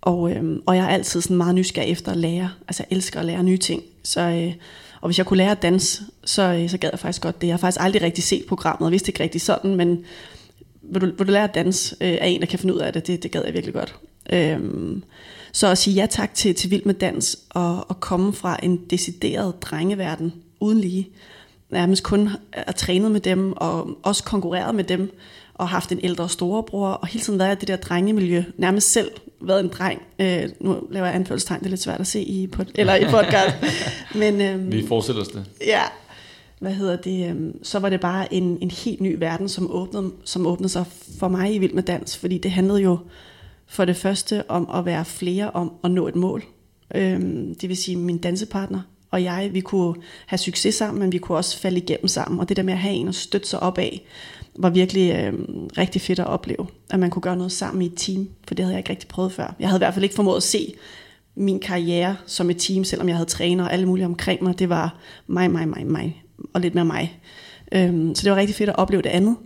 og, 0.00 0.32
øhm, 0.32 0.62
og 0.66 0.76
jeg 0.76 0.84
er 0.84 0.88
altid 0.88 1.20
sådan 1.20 1.36
meget 1.36 1.54
nysgerrig 1.54 1.90
efter 1.90 2.12
at 2.12 2.18
lære. 2.18 2.50
Altså 2.68 2.84
jeg 2.90 2.96
elsker 2.96 3.20
at 3.20 3.26
lære 3.26 3.42
nye 3.42 3.58
ting. 3.58 3.82
Så... 4.02 4.20
Øh, 4.20 4.52
og 5.00 5.08
hvis 5.08 5.18
jeg 5.18 5.26
kunne 5.26 5.36
lære 5.36 5.50
at 5.50 5.62
danse, 5.62 6.02
så, 6.24 6.42
øh, 6.42 6.70
så 6.70 6.78
gad 6.78 6.90
jeg 6.92 6.98
faktisk 6.98 7.22
godt 7.22 7.40
det. 7.40 7.46
Jeg 7.46 7.54
har 7.54 7.58
faktisk 7.58 7.82
aldrig 7.84 8.02
rigtig 8.02 8.24
set 8.24 8.44
programmet, 8.48 8.86
og 8.86 8.92
vidste 8.92 9.10
ikke 9.10 9.22
rigtig 9.22 9.40
sådan, 9.40 9.76
men 9.76 10.04
vil 10.82 11.00
du, 11.00 11.06
vil 11.06 11.26
du 11.26 11.32
lære 11.32 11.44
at 11.44 11.54
danse 11.54 11.96
øh, 12.00 12.18
af 12.20 12.28
en, 12.28 12.40
der 12.40 12.46
kan 12.46 12.58
finde 12.58 12.74
ud 12.74 12.78
af 12.78 12.92
det, 12.92 13.06
det, 13.06 13.22
det 13.22 13.30
gad 13.30 13.42
jeg 13.44 13.54
virkelig 13.54 13.74
godt. 13.74 13.94
Øhm, 14.32 15.02
så 15.52 15.66
at 15.68 15.78
sige 15.78 15.94
ja 15.94 16.06
tak 16.06 16.34
til, 16.34 16.54
til 16.54 16.70
Vild 16.70 16.84
med 16.84 16.94
Dans, 16.94 17.38
og, 17.50 17.90
og 17.90 18.00
komme 18.00 18.32
fra 18.32 18.56
en 18.62 18.76
decideret 18.90 19.62
drengeverden, 19.62 20.32
uden 20.60 20.80
lige, 20.80 21.08
nærmest 21.70 22.02
kun 22.02 22.28
at 22.52 22.74
trænet 22.74 23.10
med 23.10 23.20
dem, 23.20 23.52
og 23.52 23.98
også 24.02 24.24
konkurreret 24.24 24.74
med 24.74 24.84
dem, 24.84 25.10
og 25.60 25.68
haft 25.68 25.92
en 25.92 26.00
ældre 26.02 26.28
storebror, 26.28 26.88
og 26.88 27.06
hele 27.06 27.24
tiden 27.24 27.38
været 27.38 27.56
i 27.56 27.58
det 27.58 27.68
der 27.68 27.76
drengemiljø, 27.76 28.44
nærmest 28.56 28.92
selv 28.92 29.10
været 29.40 29.60
en 29.60 29.68
dreng. 29.68 30.02
Øh, 30.18 30.48
nu 30.60 30.82
laver 30.90 31.06
jeg 31.06 31.14
anførselstegn, 31.14 31.58
det 31.60 31.66
er 31.66 31.70
lidt 31.70 31.82
svært 31.82 32.00
at 32.00 32.06
se 32.06 32.22
i, 32.22 32.46
pod, 32.46 32.64
eller 32.74 32.94
i 32.94 33.04
podcast. 33.04 33.56
Men, 34.20 34.40
øhm, 34.40 34.72
Vi 34.72 34.86
forestiller 34.86 35.22
os 35.22 35.28
det. 35.28 35.44
Ja, 35.66 35.82
hvad 36.60 36.72
hedder 36.72 36.96
det, 36.96 37.30
øhm, 37.30 37.64
så 37.64 37.78
var 37.78 37.88
det 37.88 38.00
bare 38.00 38.34
en, 38.34 38.58
en 38.60 38.70
helt 38.70 39.00
ny 39.00 39.16
verden, 39.18 39.48
som 39.48 39.70
åbnede, 39.70 40.12
som 40.24 40.46
åbnede 40.46 40.68
sig 40.68 40.84
for 41.18 41.28
mig 41.28 41.54
i 41.54 41.58
Vild 41.58 41.72
med 41.72 41.82
Dans, 41.82 42.16
fordi 42.16 42.38
det 42.38 42.50
handlede 42.50 42.80
jo 42.80 42.98
for 43.66 43.84
det 43.84 43.96
første 43.96 44.50
om 44.50 44.70
at 44.74 44.84
være 44.84 45.04
flere 45.04 45.50
om 45.50 45.72
at 45.84 45.90
nå 45.90 46.08
et 46.08 46.16
mål. 46.16 46.44
Øhm, 46.94 47.54
det 47.54 47.68
vil 47.68 47.76
sige 47.76 47.96
min 47.96 48.18
dansepartner 48.18 48.80
og 49.10 49.22
jeg, 49.22 49.50
vi 49.52 49.60
kunne 49.60 49.94
have 50.26 50.38
succes 50.38 50.74
sammen, 50.74 51.00
men 51.00 51.12
vi 51.12 51.18
kunne 51.18 51.38
også 51.38 51.58
falde 51.58 51.76
igennem 51.76 52.08
sammen. 52.08 52.40
Og 52.40 52.48
det 52.48 52.56
der 52.56 52.62
med 52.62 52.72
at 52.72 52.78
have 52.78 52.94
en 52.94 53.08
at 53.08 53.14
støtte 53.14 53.48
sig 53.48 53.60
op 53.60 53.78
af, 53.78 54.02
var 54.58 54.70
virkelig 54.70 55.14
øh, 55.14 55.32
rigtig 55.78 56.00
fedt 56.00 56.18
at 56.18 56.26
opleve, 56.26 56.66
at 56.90 56.98
man 56.98 57.10
kunne 57.10 57.22
gøre 57.22 57.36
noget 57.36 57.52
sammen 57.52 57.82
i 57.82 57.86
et 57.86 57.94
team, 57.96 58.28
for 58.48 58.54
det 58.54 58.64
havde 58.64 58.74
jeg 58.74 58.78
ikke 58.78 58.90
rigtig 58.90 59.08
prøvet 59.08 59.32
før. 59.32 59.54
Jeg 59.60 59.68
havde 59.68 59.78
i 59.78 59.84
hvert 59.84 59.94
fald 59.94 60.04
ikke 60.04 60.14
formået 60.14 60.36
at 60.36 60.42
se 60.42 60.74
min 61.34 61.60
karriere 61.60 62.16
som 62.26 62.50
et 62.50 62.56
team, 62.58 62.84
selvom 62.84 63.08
jeg 63.08 63.16
havde 63.16 63.28
træner 63.28 63.64
og 63.64 63.72
alle 63.72 63.86
mulige 63.86 64.06
omkring 64.06 64.42
mig. 64.42 64.58
Det 64.58 64.68
var 64.68 64.96
mig, 65.26 65.50
mig, 65.50 65.68
mig, 65.68 65.86
mig, 65.86 66.24
og 66.52 66.60
lidt 66.60 66.74
mere 66.74 66.84
mig. 66.84 67.20
Øhm, 67.72 68.14
så 68.14 68.24
det 68.24 68.30
var 68.30 68.36
rigtig 68.36 68.56
fedt 68.56 68.70
at 68.70 68.76
opleve 68.76 69.02
det 69.02 69.08
andet. 69.08 69.36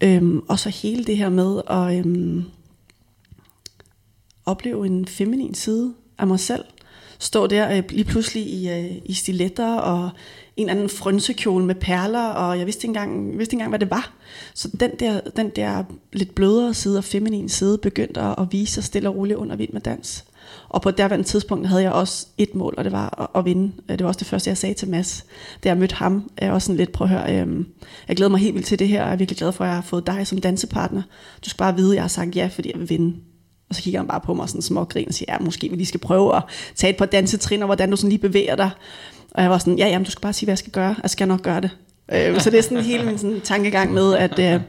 Øhm, 0.00 0.42
og 0.48 0.58
så 0.58 0.68
hele 0.68 1.04
det 1.04 1.16
her 1.16 1.28
med 1.28 1.60
at 1.66 1.98
øhm, 1.98 2.44
opleve 4.46 4.86
en 4.86 5.06
feminin 5.06 5.54
side 5.54 5.94
af 6.18 6.26
mig 6.26 6.40
selv. 6.40 6.64
Stå 7.18 7.46
der 7.46 7.76
øh, 7.76 7.82
lige 7.90 8.04
pludselig 8.04 8.46
i, 8.46 8.70
øh, 8.70 8.92
i 9.04 9.12
stiletter 9.12 9.74
og 9.74 10.10
en 10.56 10.68
anden 10.68 10.88
frønsekjole 10.88 11.64
med 11.64 11.74
perler, 11.74 12.26
og 12.26 12.58
jeg 12.58 12.66
vidste 12.66 12.86
ikke 12.86 12.88
engang, 12.88 13.38
vidste 13.38 13.54
ikke 13.54 13.54
engang 13.54 13.70
hvad 13.70 13.78
det 13.78 13.90
var. 13.90 14.12
Så 14.54 14.68
den 14.80 14.90
der, 14.98 15.20
den 15.36 15.48
der 15.48 15.84
lidt 16.12 16.34
blødere 16.34 16.74
side 16.74 16.98
og 16.98 17.04
feminin 17.04 17.48
side 17.48 17.78
begyndte 17.78 18.20
at 18.20 18.48
vise 18.50 18.72
sig 18.72 18.84
stille 18.84 19.08
og 19.08 19.16
roligt 19.16 19.36
under 19.36 19.56
Vild 19.56 19.72
med 19.72 19.80
Dans. 19.80 20.24
Og 20.68 20.82
på 20.82 20.90
derværende 20.90 21.26
tidspunkt 21.26 21.68
havde 21.68 21.82
jeg 21.82 21.92
også 21.92 22.26
et 22.38 22.54
mål, 22.54 22.74
og 22.78 22.84
det 22.84 22.92
var 22.92 23.20
at, 23.34 23.40
at 23.40 23.44
vinde. 23.44 23.72
Øh, 23.88 23.98
det 23.98 24.04
var 24.04 24.08
også 24.08 24.18
det 24.18 24.26
første, 24.26 24.48
jeg 24.48 24.58
sagde 24.58 24.74
til 24.74 24.88
Mads. 24.88 25.24
Da 25.64 25.68
jeg 25.68 25.78
mødte 25.78 25.94
ham, 25.94 26.30
jeg 26.40 26.52
også 26.52 26.66
sådan 26.66 26.76
lidt, 26.76 26.92
prøv 26.92 27.04
at 27.04 27.10
høre, 27.10 27.40
øhm, 27.40 27.66
jeg 28.08 28.16
glæder 28.16 28.30
mig 28.30 28.40
helt 28.40 28.54
vildt 28.54 28.66
til 28.66 28.78
det 28.78 28.88
her, 28.88 29.00
og 29.00 29.06
jeg 29.06 29.12
er 29.12 29.16
virkelig 29.16 29.38
glad 29.38 29.52
for, 29.52 29.64
at 29.64 29.68
jeg 29.68 29.76
har 29.76 29.82
fået 29.82 30.06
dig 30.06 30.26
som 30.26 30.38
dansepartner. 30.38 31.02
Du 31.44 31.48
skal 31.50 31.58
bare 31.58 31.76
vide, 31.76 31.90
at 31.90 31.94
jeg 31.94 32.02
har 32.02 32.08
sagt 32.08 32.36
ja, 32.36 32.46
fordi 32.52 32.70
jeg 32.72 32.80
vil 32.80 32.90
vinde. 32.90 33.16
Og 33.68 33.74
så 33.74 33.82
kigger 33.82 34.00
han 34.00 34.08
bare 34.08 34.20
på 34.20 34.34
mig 34.34 34.48
sådan 34.48 34.62
små 34.62 34.84
grin 34.84 35.08
og 35.08 35.14
siger, 35.14 35.32
ja, 35.32 35.38
måske 35.44 35.70
vi 35.70 35.76
lige 35.76 35.86
skal 35.86 36.00
prøve 36.00 36.36
at 36.36 36.42
tage 36.74 36.90
et 36.90 36.96
par 36.96 37.06
dansetrin, 37.06 37.62
og 37.62 37.66
hvordan 37.66 37.90
du 37.90 37.96
sådan 37.96 38.10
lige 38.10 38.20
bevæger 38.20 38.56
dig. 38.56 38.70
Og 39.34 39.42
jeg 39.42 39.50
var 39.50 39.58
sådan, 39.58 39.78
ja, 39.78 39.86
jamen, 39.88 40.04
du 40.04 40.10
skal 40.10 40.22
bare 40.22 40.32
sige, 40.32 40.46
hvad 40.46 40.52
jeg 40.52 40.58
skal 40.58 40.72
gøre. 40.72 40.96
Jeg 41.02 41.10
skal 41.10 41.28
nok 41.28 41.42
gøre 41.42 41.60
det. 41.60 41.70
Øh, 42.12 42.40
så 42.40 42.50
det 42.50 42.58
er 42.58 42.62
sådan 42.62 42.80
hele 42.80 43.04
min 43.04 43.18
sådan, 43.18 43.40
tankegang 43.40 43.92
med, 43.92 44.14
at 44.14 44.38
øh, 44.38 44.60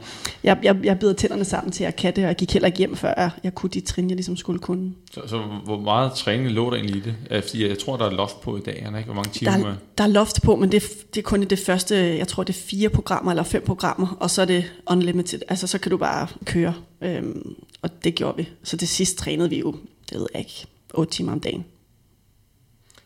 jeg, 0.42 0.58
jeg, 0.62 0.76
jeg 0.82 0.98
bider 0.98 1.12
tænderne 1.12 1.44
sammen 1.44 1.72
til 1.72 1.84
at 1.84 1.96
kan 1.96 2.16
det, 2.16 2.24
og 2.24 2.28
jeg 2.28 2.36
gik 2.36 2.52
heller 2.52 2.66
ikke 2.66 2.78
hjem, 2.78 2.96
før 2.96 3.14
jeg, 3.16 3.30
jeg 3.44 3.54
kunne 3.54 3.70
de 3.70 3.80
trin, 3.80 4.08
jeg 4.08 4.16
ligesom 4.16 4.36
skulle 4.36 4.58
kunne. 4.58 4.92
Så, 5.12 5.20
så 5.26 5.38
hvor 5.64 5.80
meget 5.80 6.12
træning 6.12 6.50
lå 6.50 6.70
der 6.70 6.76
egentlig 6.76 6.96
i 6.96 7.00
det? 7.00 7.44
Fordi 7.44 7.68
jeg 7.68 7.78
tror, 7.78 7.96
der 7.96 8.04
er 8.04 8.10
loft 8.10 8.40
på 8.40 8.56
i 8.56 8.60
dag, 8.60 8.76
ikke? 8.76 9.02
Hvor 9.04 9.14
mange 9.14 9.30
timer? 9.30 9.52
Der, 9.52 9.74
der 9.98 10.04
er 10.04 10.08
loft 10.08 10.42
på, 10.42 10.56
men 10.56 10.72
det, 10.72 10.82
det 11.14 11.20
er 11.20 11.24
kun 11.24 11.42
i 11.42 11.46
det 11.46 11.58
første, 11.58 12.18
jeg 12.18 12.28
tror 12.28 12.42
det 12.42 12.56
er 12.56 12.60
fire 12.60 12.88
programmer 12.88 13.32
eller 13.32 13.42
fem 13.42 13.62
programmer, 13.66 14.16
og 14.20 14.30
så 14.30 14.42
er 14.42 14.46
det 14.46 14.72
unlimited. 14.90 15.40
Altså 15.48 15.66
så 15.66 15.78
kan 15.78 15.90
du 15.90 15.96
bare 15.96 16.26
køre, 16.44 16.74
øhm, 17.02 17.54
og 17.82 18.04
det 18.04 18.14
gjorde 18.14 18.36
vi. 18.36 18.48
Så 18.62 18.76
det 18.76 18.88
sidste 18.88 19.16
trænede 19.16 19.50
vi 19.50 19.58
jo, 19.58 19.74
det 20.10 20.18
ved 20.18 20.26
jeg 20.34 20.40
ikke, 20.40 20.66
otte 20.94 21.12
timer 21.12 21.32
om 21.32 21.40
dagen. 21.40 21.64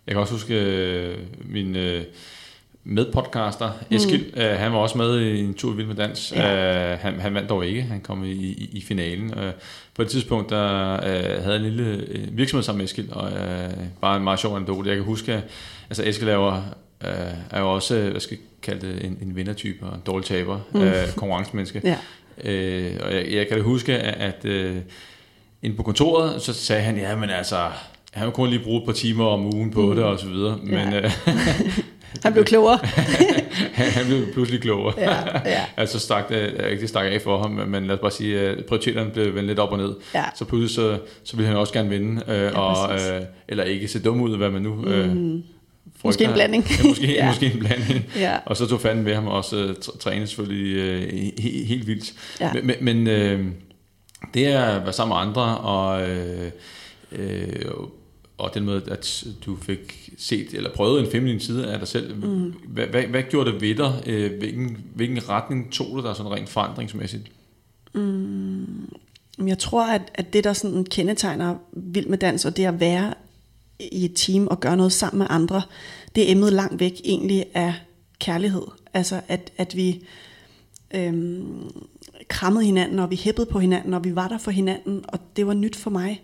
Jeg 0.07 0.14
kan 0.14 0.21
også 0.21 0.35
huske 0.35 0.54
øh, 0.54 1.19
min... 1.45 1.76
Øh, 1.76 2.04
medpodcaster, 2.85 3.71
Eskil, 3.90 4.25
mm. 4.35 4.40
øh, 4.40 4.59
han 4.59 4.73
var 4.73 4.78
også 4.78 4.99
med 4.99 5.21
i 5.21 5.40
en 5.40 5.54
tur 5.54 5.73
i 5.73 5.76
Vild 5.76 5.87
med 5.87 5.95
Dans. 5.95 6.33
Ja. 6.37 6.92
Øh, 6.92 6.99
han, 6.99 7.21
han 7.21 7.35
vandt 7.35 7.49
dog 7.49 7.66
ikke, 7.66 7.83
han 7.83 8.00
kom 8.00 8.25
i, 8.25 8.30
i, 8.33 8.71
i 8.73 8.80
finalen. 8.80 9.38
Øh, 9.38 9.52
på 9.95 10.02
et 10.02 10.09
tidspunkt, 10.09 10.50
der 10.50 10.92
øh, 10.92 11.42
havde 11.42 11.47
jeg 11.47 11.57
en 11.57 11.62
lille 11.62 12.04
øh, 12.09 12.37
virksomhed 12.37 12.62
sammen 12.62 12.78
med 12.78 12.85
Eskil, 12.85 13.09
og 13.12 13.33
øh, 13.33 13.71
bare 14.00 14.16
en 14.16 14.25
meget 14.25 14.38
sjov 14.38 14.57
anekdote. 14.57 14.88
Jeg 14.88 14.97
kan 14.97 15.04
huske, 15.04 15.42
altså 15.90 16.09
Eskil 16.09 16.28
er 16.28 16.35
jo, 16.35 16.49
øh, 16.49 17.35
er 17.50 17.61
jo 17.61 17.75
også, 17.75 18.11
hvad 18.11 18.21
skal 18.21 18.37
jeg 18.37 18.47
kalde 18.62 18.87
det, 18.87 19.04
en, 19.04 19.19
en 19.23 19.37
vindertype 19.37 19.87
og 19.87 19.95
en 19.95 20.02
dårlig 20.07 20.26
taber, 20.26 20.61
mm. 20.73 20.80
øh, 20.83 21.12
konkurrencemenneske. 21.16 21.83
Ja. 21.85 21.97
Øh, 22.45 22.97
og 23.02 23.14
jeg, 23.14 23.26
jeg 23.33 23.49
kan 23.49 23.57
da 23.57 23.62
huske, 23.62 23.99
at, 23.99 24.35
at 24.35 24.45
øh, 24.45 24.76
inde 25.62 25.76
på 25.76 25.83
kontoret, 25.83 26.42
så 26.42 26.52
sagde 26.52 26.83
han, 26.83 26.97
ja, 26.97 27.16
men 27.16 27.30
altså, 27.30 27.69
han 28.11 28.26
vil 28.26 28.33
kun 28.33 28.49
lige 28.49 28.64
bruge 28.64 28.81
et 28.81 28.87
par 28.87 28.93
timer 28.93 29.25
om 29.25 29.55
ugen 29.55 29.71
på 29.71 29.83
mm. 29.83 29.97
det, 29.97 30.05
og 30.05 30.19
så 30.19 30.26
videre. 30.26 30.59
Men, 30.62 30.93
ja. 30.93 31.00
øh, 31.00 31.11
Han 32.23 32.33
blev 32.33 32.45
klogere. 32.45 32.79
han 33.75 34.07
blev 34.07 34.33
pludselig 34.33 34.61
klogere. 34.61 34.95
Ja, 34.99 35.50
ja. 35.50 35.64
altså 35.76 35.99
stak 35.99 36.29
det, 36.29 36.67
ikke 36.71 36.88
stak 36.88 37.05
af 37.12 37.23
for 37.23 37.43
ham, 37.43 37.50
men 37.50 37.87
lad 37.87 37.95
os 37.95 38.00
bare 38.00 38.11
sige, 38.11 38.40
at 38.40 38.64
prioriteterne 38.64 39.11
blev 39.11 39.35
vendt 39.35 39.49
lidt 39.49 39.59
op 39.59 39.73
og 39.73 39.79
ned. 39.79 39.95
Ja. 40.14 40.25
Så 40.35 40.45
pludselig 40.45 40.75
så, 40.75 40.99
så 41.25 41.37
ville 41.37 41.49
han 41.49 41.57
også 41.57 41.73
gerne 41.73 41.88
vinde, 41.88 42.23
øh, 42.29 42.37
ja, 42.37 42.61
og, 42.61 42.95
øh, 42.95 43.23
eller 43.49 43.64
ikke 43.64 43.88
se 43.88 44.02
dum 44.02 44.21
ud, 44.21 44.37
hvad 44.37 44.50
man 44.50 44.62
nu... 44.62 44.85
Øh, 44.87 45.17
mm. 45.17 45.43
Måske 46.05 46.25
en 46.25 46.33
blanding. 46.33 46.64
Ja, 46.71 46.88
måske, 46.88 47.12
ja. 47.12 47.29
måske 47.29 47.47
en 47.47 47.59
blanding. 47.59 48.05
Ja. 48.17 48.37
Og 48.47 48.57
så 48.57 48.67
tog 48.67 48.81
fanden 48.81 49.05
ved 49.05 49.14
ham 49.14 49.26
også 49.26 49.64
uh, 49.64 49.99
træne 50.00 50.26
selvfølgelig 50.26 51.02
uh, 51.02 51.09
he, 51.38 51.64
helt 51.64 51.87
vildt. 51.87 52.12
Ja. 52.40 52.52
Men, 52.52 52.75
men 52.81 53.07
uh, 53.07 53.47
det 54.35 54.47
er 54.47 54.62
at 54.62 54.83
være 54.83 54.93
sammen 54.93 55.14
med 55.14 55.23
andre, 55.29 55.59
og 55.59 56.02
uh, 56.02 57.19
uh, 57.21 57.88
og 58.41 58.55
den 58.55 58.65
måde, 58.65 58.83
at 58.89 59.25
du 59.47 59.57
fik 59.57 60.11
set 60.19 60.55
eller 60.55 60.71
prøvet 60.75 61.05
en 61.05 61.11
feminin 61.13 61.41
side 61.41 61.73
af 61.73 61.79
dig 61.79 61.89
selv. 61.89 62.15
Mm. 62.15 62.55
Hvad, 62.69 62.87
hvad, 62.87 63.03
hvad 63.03 63.23
gjorde 63.31 63.53
det 63.53 63.61
ved 63.61 63.75
dig? 63.75 64.03
Øh, 64.07 64.39
hvilken, 64.39 64.85
hvilken 64.95 65.29
retning 65.29 65.73
tog 65.73 65.97
det 65.97 66.05
dig 66.05 66.17
sådan 66.17 66.33
rent 66.33 66.49
forandringsmæssigt? 66.49 67.23
Mm. 67.95 68.93
Jeg 69.47 69.59
tror, 69.59 69.87
at, 69.87 70.03
at 70.15 70.33
det, 70.33 70.45
der 70.45 70.53
sådan 70.53 70.85
kendetegner 70.85 71.55
vild 71.73 72.07
med 72.07 72.19
dans, 72.19 72.45
og 72.45 72.57
det 72.57 72.65
at 72.65 72.81
være 72.81 73.15
i 73.81 74.05
et 74.05 74.13
team 74.15 74.47
og 74.47 74.61
gøre 74.61 74.77
noget 74.77 74.93
sammen 74.93 75.19
med 75.19 75.27
andre, 75.31 75.63
det 76.15 76.29
er 76.29 76.33
emnet 76.33 76.53
langt 76.53 76.81
væk 76.81 77.01
egentlig 77.05 77.45
af 77.55 77.75
kærlighed. 78.19 78.63
Altså, 78.95 79.21
at, 79.29 79.53
at 79.57 79.77
vi 79.77 80.03
øhm, 80.95 81.71
krammede 82.29 82.65
hinanden, 82.65 82.99
og 82.99 83.11
vi 83.11 83.17
hæppede 83.17 83.47
på 83.47 83.59
hinanden, 83.59 83.95
og 83.95 84.05
vi 84.05 84.15
var 84.15 84.29
der 84.29 84.39
for 84.39 84.51
hinanden, 84.51 85.05
og 85.09 85.19
det 85.37 85.47
var 85.47 85.55
nyt 85.55 85.77
for 85.77 85.91
mig. 85.91 86.23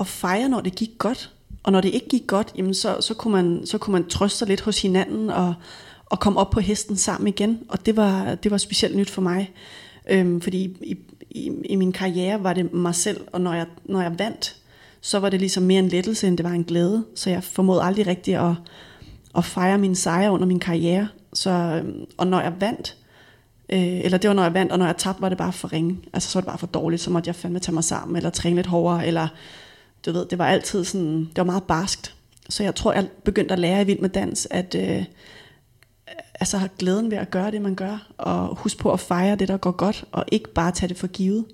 at 0.00 0.06
fejre, 0.06 0.48
når 0.48 0.60
det 0.60 0.74
gik 0.74 0.90
godt. 0.98 1.32
Og 1.66 1.72
når 1.72 1.80
det 1.80 1.88
ikke 1.88 2.08
gik 2.08 2.26
godt, 2.26 2.52
jamen 2.56 2.74
så, 2.74 2.96
så, 3.00 3.14
kunne 3.14 3.32
man, 3.32 3.66
så 3.66 3.78
kunne 3.78 3.92
man 3.92 4.08
trøste 4.08 4.38
sig 4.38 4.48
lidt 4.48 4.60
hos 4.60 4.82
hinanden 4.82 5.30
og, 5.30 5.54
og 6.06 6.20
komme 6.20 6.40
op 6.40 6.50
på 6.50 6.60
hesten 6.60 6.96
sammen 6.96 7.28
igen. 7.28 7.58
Og 7.68 7.86
det 7.86 7.96
var, 7.96 8.34
det 8.34 8.50
var 8.50 8.56
specielt 8.56 8.96
nyt 8.96 9.10
for 9.10 9.22
mig. 9.22 9.52
Øhm, 10.10 10.40
fordi 10.40 10.76
i, 10.80 10.96
i, 11.30 11.50
i 11.64 11.76
min 11.76 11.92
karriere 11.92 12.42
var 12.42 12.52
det 12.52 12.72
mig 12.72 12.94
selv, 12.94 13.20
og 13.32 13.40
når 13.40 13.54
jeg, 13.54 13.66
når 13.84 14.02
jeg 14.02 14.18
vandt, 14.18 14.56
så 15.00 15.18
var 15.18 15.30
det 15.30 15.40
ligesom 15.40 15.62
mere 15.62 15.78
en 15.78 15.88
lettelse, 15.88 16.28
end 16.28 16.36
det 16.36 16.44
var 16.44 16.50
en 16.50 16.64
glæde. 16.64 17.04
Så 17.14 17.30
jeg 17.30 17.44
formåede 17.44 17.82
aldrig 17.82 18.06
rigtigt 18.06 18.38
at, 18.38 18.52
at 19.36 19.44
fejre 19.44 19.78
min 19.78 19.94
sejre 19.94 20.32
under 20.32 20.46
min 20.46 20.60
karriere. 20.60 21.08
Så, 21.32 21.50
øhm, 21.50 22.04
og 22.16 22.26
når 22.26 22.40
jeg 22.40 22.52
vandt, 22.60 22.96
øh, 23.72 24.00
eller 24.04 24.18
det 24.18 24.28
var 24.28 24.34
når 24.34 24.42
jeg 24.42 24.54
vandt, 24.54 24.72
og 24.72 24.78
når 24.78 24.86
jeg 24.86 24.96
tabte, 24.96 25.22
var 25.22 25.28
det 25.28 25.38
bare 25.38 25.52
for 25.52 25.72
ringe. 25.72 25.98
Altså 26.12 26.30
så 26.30 26.36
var 26.36 26.40
det 26.40 26.46
bare 26.46 26.58
for 26.58 26.66
dårligt, 26.66 27.02
så 27.02 27.10
måtte 27.10 27.28
jeg 27.28 27.34
fandme 27.34 27.58
tage 27.58 27.74
mig 27.74 27.84
sammen, 27.84 28.16
eller 28.16 28.30
træne 28.30 28.56
lidt 28.56 28.66
hårdere, 28.66 29.06
eller 29.06 29.28
du 30.06 30.12
ved, 30.12 30.26
det 30.26 30.38
var 30.38 30.46
altid 30.46 30.84
sådan, 30.84 31.18
det 31.18 31.36
var 31.36 31.44
meget 31.44 31.62
barskt. 31.62 32.14
Så 32.48 32.62
jeg 32.62 32.74
tror, 32.74 32.92
jeg 32.92 33.08
begyndte 33.24 33.52
at 33.52 33.58
lære 33.58 33.82
i 33.82 33.84
Vild 33.84 33.98
med 33.98 34.08
Dans, 34.08 34.48
at 34.50 34.74
øh, 34.74 35.04
altså 36.40 36.58
have 36.58 36.70
glæden 36.78 37.10
ved 37.10 37.18
at 37.18 37.30
gøre 37.30 37.50
det, 37.50 37.62
man 37.62 37.74
gør, 37.74 38.08
og 38.18 38.56
huske 38.56 38.78
på 38.78 38.92
at 38.92 39.00
fejre 39.00 39.36
det, 39.36 39.48
der 39.48 39.56
går 39.56 39.70
godt, 39.70 40.04
og 40.12 40.24
ikke 40.32 40.52
bare 40.54 40.72
tage 40.72 40.88
det 40.88 40.96
for 40.96 41.06
givet, 41.06 41.44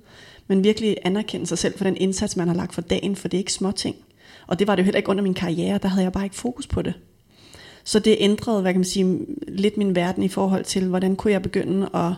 men 0.46 0.64
virkelig 0.64 0.96
anerkende 1.04 1.46
sig 1.46 1.58
selv 1.58 1.78
for 1.78 1.84
den 1.84 1.96
indsats, 1.96 2.36
man 2.36 2.48
har 2.48 2.54
lagt 2.54 2.74
for 2.74 2.80
dagen, 2.80 3.16
for 3.16 3.28
det 3.28 3.36
er 3.36 3.40
ikke 3.40 3.52
små 3.52 3.70
ting. 3.70 3.96
Og 4.46 4.58
det 4.58 4.66
var 4.66 4.76
det 4.76 4.82
jo 4.82 4.84
heller 4.84 4.96
ikke 4.96 5.08
under 5.08 5.22
min 5.22 5.34
karriere, 5.34 5.78
der 5.78 5.88
havde 5.88 6.04
jeg 6.04 6.12
bare 6.12 6.24
ikke 6.24 6.36
fokus 6.36 6.66
på 6.66 6.82
det. 6.82 6.94
Så 7.84 7.98
det 7.98 8.16
ændrede, 8.18 8.62
hvad 8.62 8.72
kan 8.72 8.80
man 8.80 8.84
sige, 8.84 9.18
lidt 9.48 9.76
min 9.76 9.94
verden 9.94 10.22
i 10.22 10.28
forhold 10.28 10.64
til, 10.64 10.86
hvordan 10.86 11.16
kunne 11.16 11.32
jeg 11.32 11.42
begynde 11.42 11.88
at, 11.94 12.12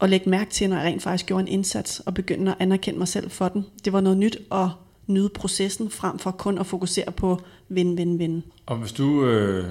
at 0.00 0.10
lægge 0.10 0.30
mærke 0.30 0.50
til, 0.50 0.70
når 0.70 0.76
jeg 0.76 0.84
rent 0.84 1.02
faktisk 1.02 1.26
gjorde 1.26 1.42
en 1.42 1.48
indsats, 1.48 2.00
og 2.00 2.14
begynde 2.14 2.50
at 2.50 2.56
anerkende 2.60 2.98
mig 2.98 3.08
selv 3.08 3.30
for 3.30 3.48
den. 3.48 3.66
Det 3.84 3.92
var 3.92 4.00
noget 4.00 4.18
nyt, 4.18 4.38
og 4.50 4.70
nyde 5.06 5.28
processen, 5.28 5.90
frem 5.90 6.18
for 6.18 6.30
kun 6.30 6.58
at 6.58 6.66
fokusere 6.66 7.12
på 7.12 7.40
vinde, 7.68 7.96
vinde, 7.96 8.18
vinde. 8.18 8.42
Og 8.66 8.76
hvis 8.76 8.92
du 8.92 9.26
øh, 9.26 9.64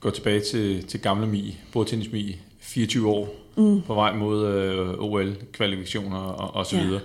går 0.00 0.10
tilbage 0.10 0.40
til, 0.40 0.86
til 0.86 1.00
gamle 1.00 1.26
Mi, 1.26 1.58
bordtennis 1.72 2.12
Mi, 2.12 2.36
24 2.58 3.08
år, 3.08 3.34
mm. 3.56 3.82
på 3.82 3.94
vej 3.94 4.16
mod 4.16 4.46
øh, 4.46 4.94
OL-kvalifikationer 4.98 6.18
og, 6.18 6.54
og 6.54 6.66
så 6.66 6.76
ja. 6.76 6.84
videre, 6.84 7.00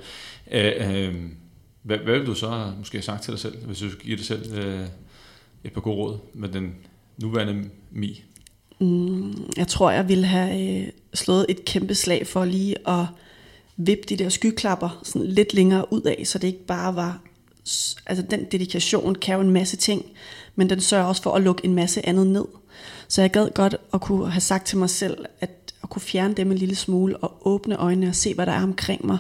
øh, 0.52 1.08
øh, 1.08 1.15
hvad, 1.84 1.98
hvad 1.98 2.17
vil 2.20 2.28
du 2.28 2.34
så 2.34 2.72
måske 2.78 2.98
have 2.98 3.04
sagt 3.04 3.24
til 3.24 3.32
dig 3.32 3.39
selv, 3.39 3.65
hvis 3.65 3.80
du 3.80 3.86
giver 4.00 4.17
dig 4.17 4.26
selv 4.26 4.58
øh, 4.58 4.88
et 5.63 5.74
par 5.74 5.82
gode 5.82 5.96
råd 5.96 6.17
med 6.34 6.50
den 6.50 6.76
nuværende 7.17 7.70
Mi? 7.91 8.24
Mm, 8.80 9.52
jeg 9.58 9.67
tror, 9.67 9.91
jeg 9.91 10.10
ville 10.10 10.26
have 10.26 10.82
øh, 10.82 10.88
slået 11.13 11.46
et 11.50 11.65
kæmpe 11.65 11.96
slag 11.96 12.28
for 12.28 12.46
lige 12.46 12.89
at 12.89 13.06
vippe 13.78 14.04
de 14.10 14.17
der 14.17 14.30
skyklapper 14.30 15.00
sådan 15.04 15.28
lidt 15.28 15.54
længere 15.54 15.93
ud 15.93 16.02
af, 16.02 16.22
så 16.26 16.39
det 16.39 16.48
ikke 16.48 16.65
bare 16.65 16.96
var 16.96 17.22
altså 18.06 18.25
den 18.30 18.45
dedikation 18.51 19.15
kan 19.15 19.36
jo 19.36 19.41
en 19.41 19.49
masse 19.49 19.77
ting, 19.77 20.06
men 20.56 20.69
den 20.69 20.82
sørger 20.82 21.06
også 21.06 21.21
for 21.21 21.32
at 21.32 21.41
lukke 21.41 21.65
en 21.65 21.75
masse 21.75 22.06
andet 22.06 22.27
ned. 22.27 22.45
Så 23.08 23.21
jeg 23.21 23.32
gad 23.32 23.49
godt 23.56 23.75
at 23.93 24.01
kunne 24.01 24.32
have 24.32 24.41
sagt 24.41 24.67
til 24.67 24.77
mig 24.77 24.89
selv, 24.89 25.25
at 25.41 25.67
at 25.88 25.91
kunne 25.91 26.01
fjerne 26.01 26.34
dem 26.34 26.51
en 26.51 26.58
lille 26.58 26.75
smule 26.75 27.17
og 27.17 27.38
åbne 27.41 27.75
øjnene 27.75 28.08
og 28.08 28.15
se, 28.15 28.34
hvad 28.34 28.45
der 28.45 28.51
er 28.51 28.63
omkring 28.63 29.06
mig. 29.06 29.17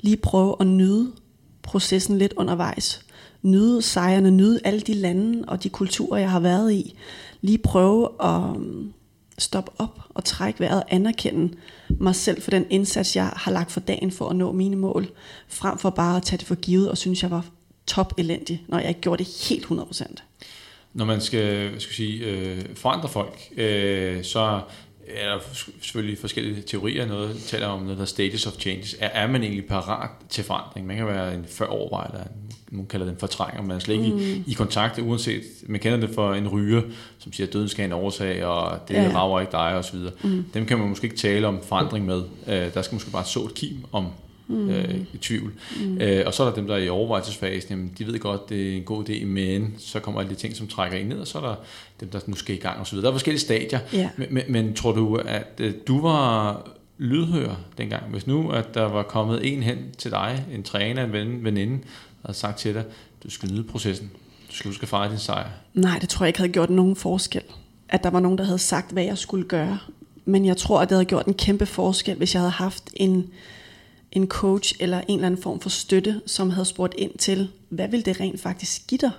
Lige 0.00 0.16
prøve 0.16 0.56
at 0.60 0.66
nyde 0.66 1.12
processen 1.62 2.18
lidt 2.18 2.32
undervejs. 2.36 3.04
Nyde 3.42 3.82
sejrene, 3.82 4.30
nyde 4.30 4.60
alle 4.64 4.80
de 4.80 4.94
lande 4.94 5.44
og 5.48 5.62
de 5.62 5.68
kulturer, 5.68 6.18
jeg 6.18 6.30
har 6.30 6.40
været 6.40 6.72
i. 6.72 6.96
Lige 7.40 7.58
prøve 7.58 8.08
at 8.22 8.60
mm, 8.60 8.92
stoppe 9.38 9.70
op 9.78 10.00
og 10.14 10.24
trække 10.24 10.60
vejret, 10.60 10.82
anerkende 10.88 11.54
mig 11.88 12.14
selv 12.14 12.42
for 12.42 12.50
den 12.50 12.66
indsats, 12.70 13.16
jeg 13.16 13.32
har 13.36 13.52
lagt 13.52 13.72
for 13.72 13.80
dagen 13.80 14.10
for 14.10 14.28
at 14.28 14.36
nå 14.36 14.52
mine 14.52 14.76
mål, 14.76 15.08
frem 15.48 15.78
for 15.78 15.90
bare 15.90 16.16
at 16.16 16.22
tage 16.22 16.38
det 16.38 16.46
for 16.46 16.54
givet 16.54 16.90
og 16.90 16.98
synes, 16.98 17.22
jeg 17.22 17.30
var 17.30 17.44
top 17.90 18.12
elendig, 18.18 18.64
når 18.68 18.78
jeg 18.78 18.88
ikke 18.88 19.00
gjorde 19.00 19.24
det 19.24 19.48
helt 19.48 19.64
100%. 19.64 20.14
Når 20.94 21.04
man 21.04 21.20
skal, 21.20 21.80
skal 21.80 21.94
sige, 21.94 22.24
øh, 22.24 22.60
forandre 22.74 23.08
folk, 23.08 23.38
øh, 23.56 24.24
så 24.24 24.60
er 25.08 25.28
der 25.28 25.38
selvfølgelig 25.80 26.18
forskellige 26.18 26.62
teorier. 26.62 27.06
Noget 27.06 27.36
taler 27.46 27.66
om 27.66 27.82
noget, 27.82 27.98
der 27.98 28.04
status 28.04 28.46
of 28.46 28.52
changes. 28.58 28.96
Er, 29.00 29.06
er 29.08 29.26
man 29.26 29.42
egentlig 29.42 29.66
parat 29.66 30.10
til 30.28 30.44
forandring? 30.44 30.86
Man 30.86 30.96
kan 30.96 31.06
være 31.06 31.34
en 31.34 31.44
før 31.48 31.66
over, 31.66 32.02
eller 32.02 32.24
nogen 32.70 32.86
kalder 32.86 33.06
det 33.06 33.12
en 33.12 33.18
fortrænger. 33.18 33.62
Man 33.62 33.76
er 33.76 33.80
slet 33.80 33.94
ikke 33.94 34.10
mm. 34.10 34.18
i, 34.18 34.44
i 34.46 34.52
kontakt, 34.52 34.98
uanset, 34.98 35.42
man 35.66 35.80
kender 35.80 36.00
det 36.06 36.10
for 36.14 36.34
en 36.34 36.48
ryger, 36.48 36.82
som 37.18 37.32
siger, 37.32 37.46
at 37.46 37.52
døden 37.52 37.68
skal 37.68 37.82
have 37.82 37.98
en 37.98 38.04
årsag, 38.04 38.44
og 38.44 38.88
det 38.88 38.94
ja. 38.94 39.10
rager 39.14 39.40
ikke 39.40 39.52
dig, 39.52 39.76
og 39.76 39.84
så 39.84 39.92
videre. 39.92 40.12
Mm. 40.22 40.44
Dem 40.54 40.66
kan 40.66 40.78
man 40.78 40.88
måske 40.88 41.04
ikke 41.04 41.16
tale 41.16 41.46
om 41.46 41.58
forandring 41.62 42.06
med. 42.06 42.22
Øh, 42.46 42.74
der 42.74 42.82
skal 42.82 42.94
måske 42.94 43.10
bare 43.10 43.24
så 43.24 43.44
et 43.44 43.54
kim 43.54 43.84
om 43.92 44.06
mm. 44.50 44.70
øh, 44.70 44.94
i 45.14 45.18
tvivl. 45.18 45.52
Mm. 45.80 46.00
Øh, 46.00 46.22
og 46.26 46.34
så 46.34 46.42
er 46.42 46.48
der 46.48 46.54
dem, 46.54 46.66
der 46.66 46.74
er 46.74 46.78
i 46.78 46.88
overvejelsesfasen, 46.88 47.70
jamen, 47.70 47.92
de 47.98 48.06
ved 48.06 48.18
godt, 48.18 48.48
det 48.48 48.72
er 48.72 48.76
en 48.76 48.82
god 48.82 49.08
idé, 49.08 49.24
men 49.24 49.74
så 49.78 50.00
kommer 50.00 50.20
alle 50.20 50.30
de 50.30 50.38
ting, 50.38 50.56
som 50.56 50.66
trækker 50.66 50.98
ind 50.98 51.08
ned, 51.08 51.18
og 51.18 51.26
så 51.26 51.38
er 51.38 51.42
der 51.42 51.54
dem, 52.00 52.08
der 52.08 52.20
nu 52.26 52.34
skal 52.34 52.54
i 52.54 52.58
gang 52.58 52.80
osv. 52.80 52.98
Der 52.98 53.08
er 53.08 53.12
forskellige 53.12 53.40
stadier, 53.40 53.78
yeah. 53.94 54.08
men, 54.16 54.28
men, 54.30 54.44
men 54.48 54.74
tror 54.74 54.92
du, 54.92 55.16
at 55.16 55.52
øh, 55.58 55.74
du 55.86 56.00
var 56.00 56.62
lydhør 56.98 57.54
dengang? 57.78 58.02
Hvis 58.10 58.26
nu, 58.26 58.50
at 58.50 58.74
der 58.74 58.82
var 58.82 59.02
kommet 59.02 59.52
en 59.52 59.62
hen 59.62 59.78
til 59.98 60.10
dig, 60.10 60.44
en 60.52 60.62
træner, 60.62 61.04
en 61.04 61.12
ven, 61.12 61.44
veninde, 61.44 61.74
og 62.22 62.28
havde 62.28 62.38
sagt 62.38 62.58
til 62.58 62.74
dig, 62.74 62.84
du 63.24 63.30
skal 63.30 63.52
nyde 63.52 63.64
processen. 63.64 64.10
du 64.50 64.54
skal 64.54 64.68
huske 64.68 64.82
at 64.82 64.88
fejre 64.88 65.10
din 65.10 65.18
sejr? 65.18 65.48
Nej, 65.74 65.98
det 65.98 66.08
tror 66.08 66.24
jeg 66.24 66.28
ikke 66.28 66.38
havde 66.38 66.52
gjort 66.52 66.70
nogen 66.70 66.96
forskel. 66.96 67.42
At 67.88 68.02
der 68.02 68.10
var 68.10 68.20
nogen, 68.20 68.38
der 68.38 68.44
havde 68.44 68.58
sagt, 68.58 68.92
hvad 68.92 69.04
jeg 69.04 69.18
skulle 69.18 69.44
gøre. 69.44 69.78
Men 70.24 70.44
jeg 70.44 70.56
tror, 70.56 70.80
at 70.80 70.88
det 70.88 70.94
havde 70.94 71.04
gjort 71.04 71.26
en 71.26 71.34
kæmpe 71.34 71.66
forskel, 71.66 72.16
hvis 72.16 72.34
jeg 72.34 72.40
havde 72.40 72.50
haft 72.50 72.90
en, 72.94 73.30
en 74.12 74.26
coach 74.26 74.74
eller 74.80 75.00
en 75.00 75.14
eller 75.14 75.26
anden 75.26 75.42
form 75.42 75.60
for 75.60 75.68
støtte, 75.68 76.20
som 76.26 76.50
havde 76.50 76.64
spurgt 76.64 76.94
ind 76.98 77.18
til, 77.18 77.50
hvad 77.68 77.88
vil 77.88 78.06
det 78.06 78.20
rent 78.20 78.40
faktisk 78.40 78.86
give 78.86 78.98
dig? 78.98 79.10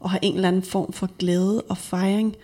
Og 0.00 0.10
have 0.10 0.24
en 0.24 0.34
eller 0.34 0.48
anden 0.48 0.62
form 0.62 0.92
for 0.92 1.08
glæde 1.18 1.62
og 1.62 1.78
fejring, 1.78 2.36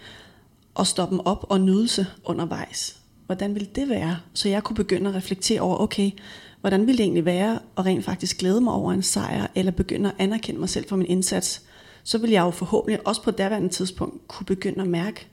og 0.75 0.87
stoppe 0.87 1.17
dem 1.17 1.21
op 1.25 1.47
og 1.49 1.61
nydelse 1.61 2.07
undervejs. 2.25 2.97
Hvordan 3.27 3.55
ville 3.55 3.69
det 3.75 3.89
være? 3.89 4.19
Så 4.35 4.49
jeg 4.49 4.63
kunne 4.63 4.77
begynde 4.77 5.11
at 5.11 5.17
reflektere 5.17 5.61
over, 5.61 5.79
okay, 5.79 6.11
hvordan 6.61 6.87
ville 6.87 6.99
det 6.99 7.05
egentlig 7.05 7.25
være 7.25 7.59
at 7.79 7.87
rent 7.87 8.05
faktisk 8.05 8.39
glæde 8.39 8.61
mig 8.61 8.73
over 8.73 8.93
en 8.93 9.03
sejr, 9.03 9.47
eller 9.55 9.73
begynde 9.73 10.09
at 10.09 10.15
anerkende 10.19 10.61
mig 10.61 10.69
selv 10.69 10.89
for 10.89 10.97
min 10.97 11.07
indsats? 11.07 11.63
Så 12.05 12.19
vil 12.19 12.31
jeg 12.31 12.43
jo 12.43 12.51
forhåbentlig 12.51 13.07
også 13.07 13.23
på 13.23 13.31
daværende 13.31 13.69
tidspunkt 13.69 14.29
kunne 14.29 14.47
begynde 14.47 14.83
at 14.83 14.89
mærke, 14.89 15.27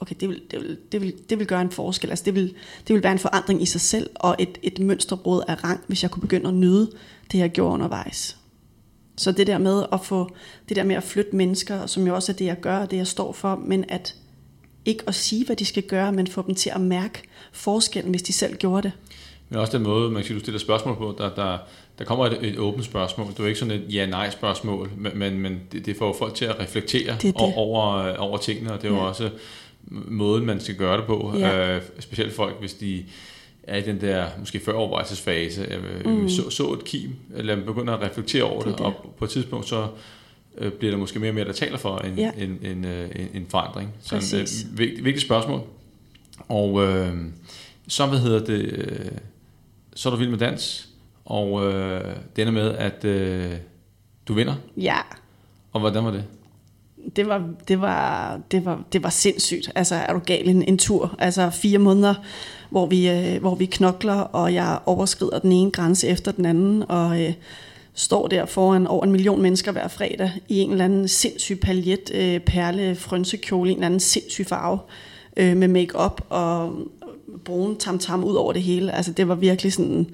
okay, 0.00 0.14
det 0.20 0.28
vil, 0.28 0.42
det 0.50 0.60
vil, 0.60 0.78
det 0.92 1.00
vil, 1.00 1.14
det 1.30 1.38
vil 1.38 1.46
gøre 1.46 1.60
en 1.60 1.70
forskel. 1.70 2.10
Altså 2.10 2.24
det 2.24 2.34
vil, 2.34 2.54
det 2.88 2.94
vil 2.94 3.02
være 3.02 3.12
en 3.12 3.18
forandring 3.18 3.62
i 3.62 3.66
sig 3.66 3.80
selv, 3.80 4.10
og 4.14 4.36
et, 4.38 4.58
et 4.62 4.78
mønsterbrud 4.78 5.42
af 5.48 5.64
rang, 5.64 5.80
hvis 5.86 6.02
jeg 6.02 6.10
kunne 6.10 6.20
begynde 6.20 6.48
at 6.48 6.54
nyde 6.54 6.90
det, 7.32 7.38
jeg 7.38 7.50
gjorde 7.50 7.74
undervejs. 7.74 8.36
Så 9.16 9.32
det 9.32 9.46
der 9.46 9.58
med 9.58 9.84
at 9.92 10.00
få, 10.04 10.30
det 10.68 10.76
der 10.76 10.84
med 10.84 10.96
at 10.96 11.02
flytte 11.02 11.36
mennesker, 11.36 11.86
som 11.86 12.06
jo 12.06 12.14
også 12.14 12.32
er 12.32 12.36
det, 12.36 12.44
jeg 12.44 12.60
gør, 12.60 12.78
og 12.78 12.90
det, 12.90 12.96
jeg 12.96 13.06
står 13.06 13.32
for, 13.32 13.60
men 13.64 13.84
at 13.88 14.14
ikke 14.84 15.04
at 15.06 15.14
sige, 15.14 15.46
hvad 15.46 15.56
de 15.56 15.64
skal 15.64 15.82
gøre, 15.82 16.12
men 16.12 16.26
få 16.26 16.44
dem 16.46 16.54
til 16.54 16.70
at 16.74 16.80
mærke 16.80 17.22
forskellen, 17.52 18.10
hvis 18.10 18.22
de 18.22 18.32
selv 18.32 18.56
gjorde 18.56 18.82
det. 18.82 18.92
Men 19.48 19.58
også 19.58 19.78
den 19.78 19.86
måde, 19.86 20.10
man 20.10 20.22
kan 20.22 20.26
sige, 20.26 20.34
du 20.34 20.40
stiller 20.40 20.58
spørgsmål 20.58 20.96
på, 20.96 21.14
der, 21.18 21.34
der, 21.34 21.58
der 21.98 22.04
kommer 22.04 22.26
et, 22.26 22.38
et 22.42 22.58
åbent 22.58 22.84
spørgsmål. 22.84 23.30
Det 23.30 23.40
er 23.40 23.46
ikke 23.46 23.58
sådan 23.58 23.74
et 23.74 23.94
ja-nej 23.94 24.30
spørgsmål, 24.30 24.90
men, 24.96 25.18
men, 25.18 25.38
men 25.38 25.60
det, 25.72 25.86
det 25.86 25.96
får 25.96 26.16
folk 26.18 26.34
til 26.34 26.44
at 26.44 26.60
reflektere 26.60 27.12
det 27.12 27.22
det. 27.22 27.34
Over, 27.36 28.16
over 28.16 28.38
tingene, 28.38 28.72
og 28.72 28.82
det 28.82 28.88
er 28.88 28.92
jo 28.92 28.98
ja. 28.98 29.08
også 29.08 29.30
måden, 29.88 30.46
man 30.46 30.60
skal 30.60 30.74
gøre 30.74 30.96
det 30.96 31.06
på. 31.06 31.34
Ja. 31.38 31.76
Øh, 31.76 31.82
specielt 31.98 32.32
folk, 32.32 32.60
hvis 32.60 32.74
de 32.74 33.04
er 33.62 33.76
i 33.76 33.82
den 33.82 34.00
der 34.00 34.26
måske 34.38 34.60
førovervejelsesfase, 34.60 35.62
øh, 35.62 36.06
mm. 36.12 36.28
så, 36.28 36.50
så 36.50 36.72
et 36.72 36.84
kim, 36.84 37.10
eller 37.34 37.64
begynder 37.64 37.94
at 37.94 38.10
reflektere 38.10 38.42
over 38.42 38.62
det, 38.62 38.66
det, 38.70 38.78
det. 38.78 38.86
og 38.86 39.14
på 39.18 39.24
et 39.24 39.30
tidspunkt 39.30 39.68
så 39.68 39.88
øh, 40.58 40.72
bliver 40.72 40.90
der 40.90 40.98
måske 40.98 41.18
mere 41.18 41.30
og 41.30 41.34
mere, 41.34 41.44
der 41.44 41.52
taler 41.52 41.78
for 41.78 41.98
en, 41.98 42.18
ja. 42.18 42.30
en, 42.38 42.58
en, 42.62 42.84
øh, 42.84 43.10
en, 43.16 43.28
en 43.34 43.46
forandring. 43.48 43.90
Så 44.00 44.16
det 44.16 44.34
er 44.34 44.42
et 44.42 44.66
vigtigt, 44.78 45.04
vigtigt 45.04 45.24
spørgsmål. 45.24 45.60
Og 46.48 46.82
øh, 46.82 47.16
så, 47.88 48.06
hvad 48.06 48.18
hedder 48.18 48.44
det, 48.44 48.62
øh, 48.62 49.10
så 49.94 50.08
er 50.08 50.10
du 50.10 50.18
vild 50.18 50.30
med 50.30 50.38
dans, 50.38 50.88
og 51.24 51.64
øh, 51.64 52.14
det 52.36 52.42
ender 52.42 52.52
med, 52.52 52.74
at 52.74 53.04
øh, 53.04 53.52
du 54.28 54.34
vinder. 54.34 54.54
Ja. 54.76 54.98
Og 55.72 55.80
hvordan 55.80 56.04
var 56.04 56.10
det? 56.10 56.24
Det 57.16 57.28
var, 57.28 57.48
det 57.68 57.80
var, 57.80 58.40
det 58.50 58.64
var, 58.64 58.82
det 58.92 59.02
var 59.02 59.10
sindssygt. 59.10 59.72
Altså, 59.74 59.94
er 59.94 60.12
du 60.12 60.18
gal 60.18 60.48
en, 60.48 60.62
en 60.62 60.78
tur? 60.78 61.16
Altså, 61.18 61.50
fire 61.50 61.78
måneder, 61.78 62.14
hvor 62.70 62.86
vi, 62.86 63.08
øh, 63.08 63.40
hvor 63.40 63.54
vi 63.54 63.66
knokler, 63.66 64.20
og 64.20 64.54
jeg 64.54 64.78
overskrider 64.86 65.38
den 65.38 65.52
ene 65.52 65.70
grænse 65.70 66.08
efter 66.08 66.32
den 66.32 66.46
anden, 66.46 66.84
og 66.88 67.22
øh, 67.22 67.32
står 67.94 68.28
der 68.28 68.46
foran 68.46 68.86
over 68.86 69.04
en 69.04 69.12
million 69.12 69.42
mennesker 69.42 69.72
hver 69.72 69.88
fredag 69.88 70.30
i 70.48 70.58
en 70.58 70.70
eller 70.70 70.84
anden 70.84 71.08
sindssyg 71.08 71.60
paljet, 71.60 72.10
øh, 72.14 72.40
perle, 72.40 72.94
frønsekjole, 72.94 73.70
en 73.70 73.76
eller 73.76 73.86
anden 73.86 74.00
sindssyg 74.00 74.46
farve, 74.46 74.78
øh, 75.36 75.56
med 75.56 75.68
makeup 75.68 76.26
og 76.28 76.74
brun 77.44 77.76
tam-tam 77.76 78.24
ud 78.24 78.34
over 78.34 78.52
det 78.52 78.62
hele. 78.62 78.92
Altså, 78.92 79.12
det 79.12 79.28
var 79.28 79.34
virkelig 79.34 79.72
sådan 79.72 80.06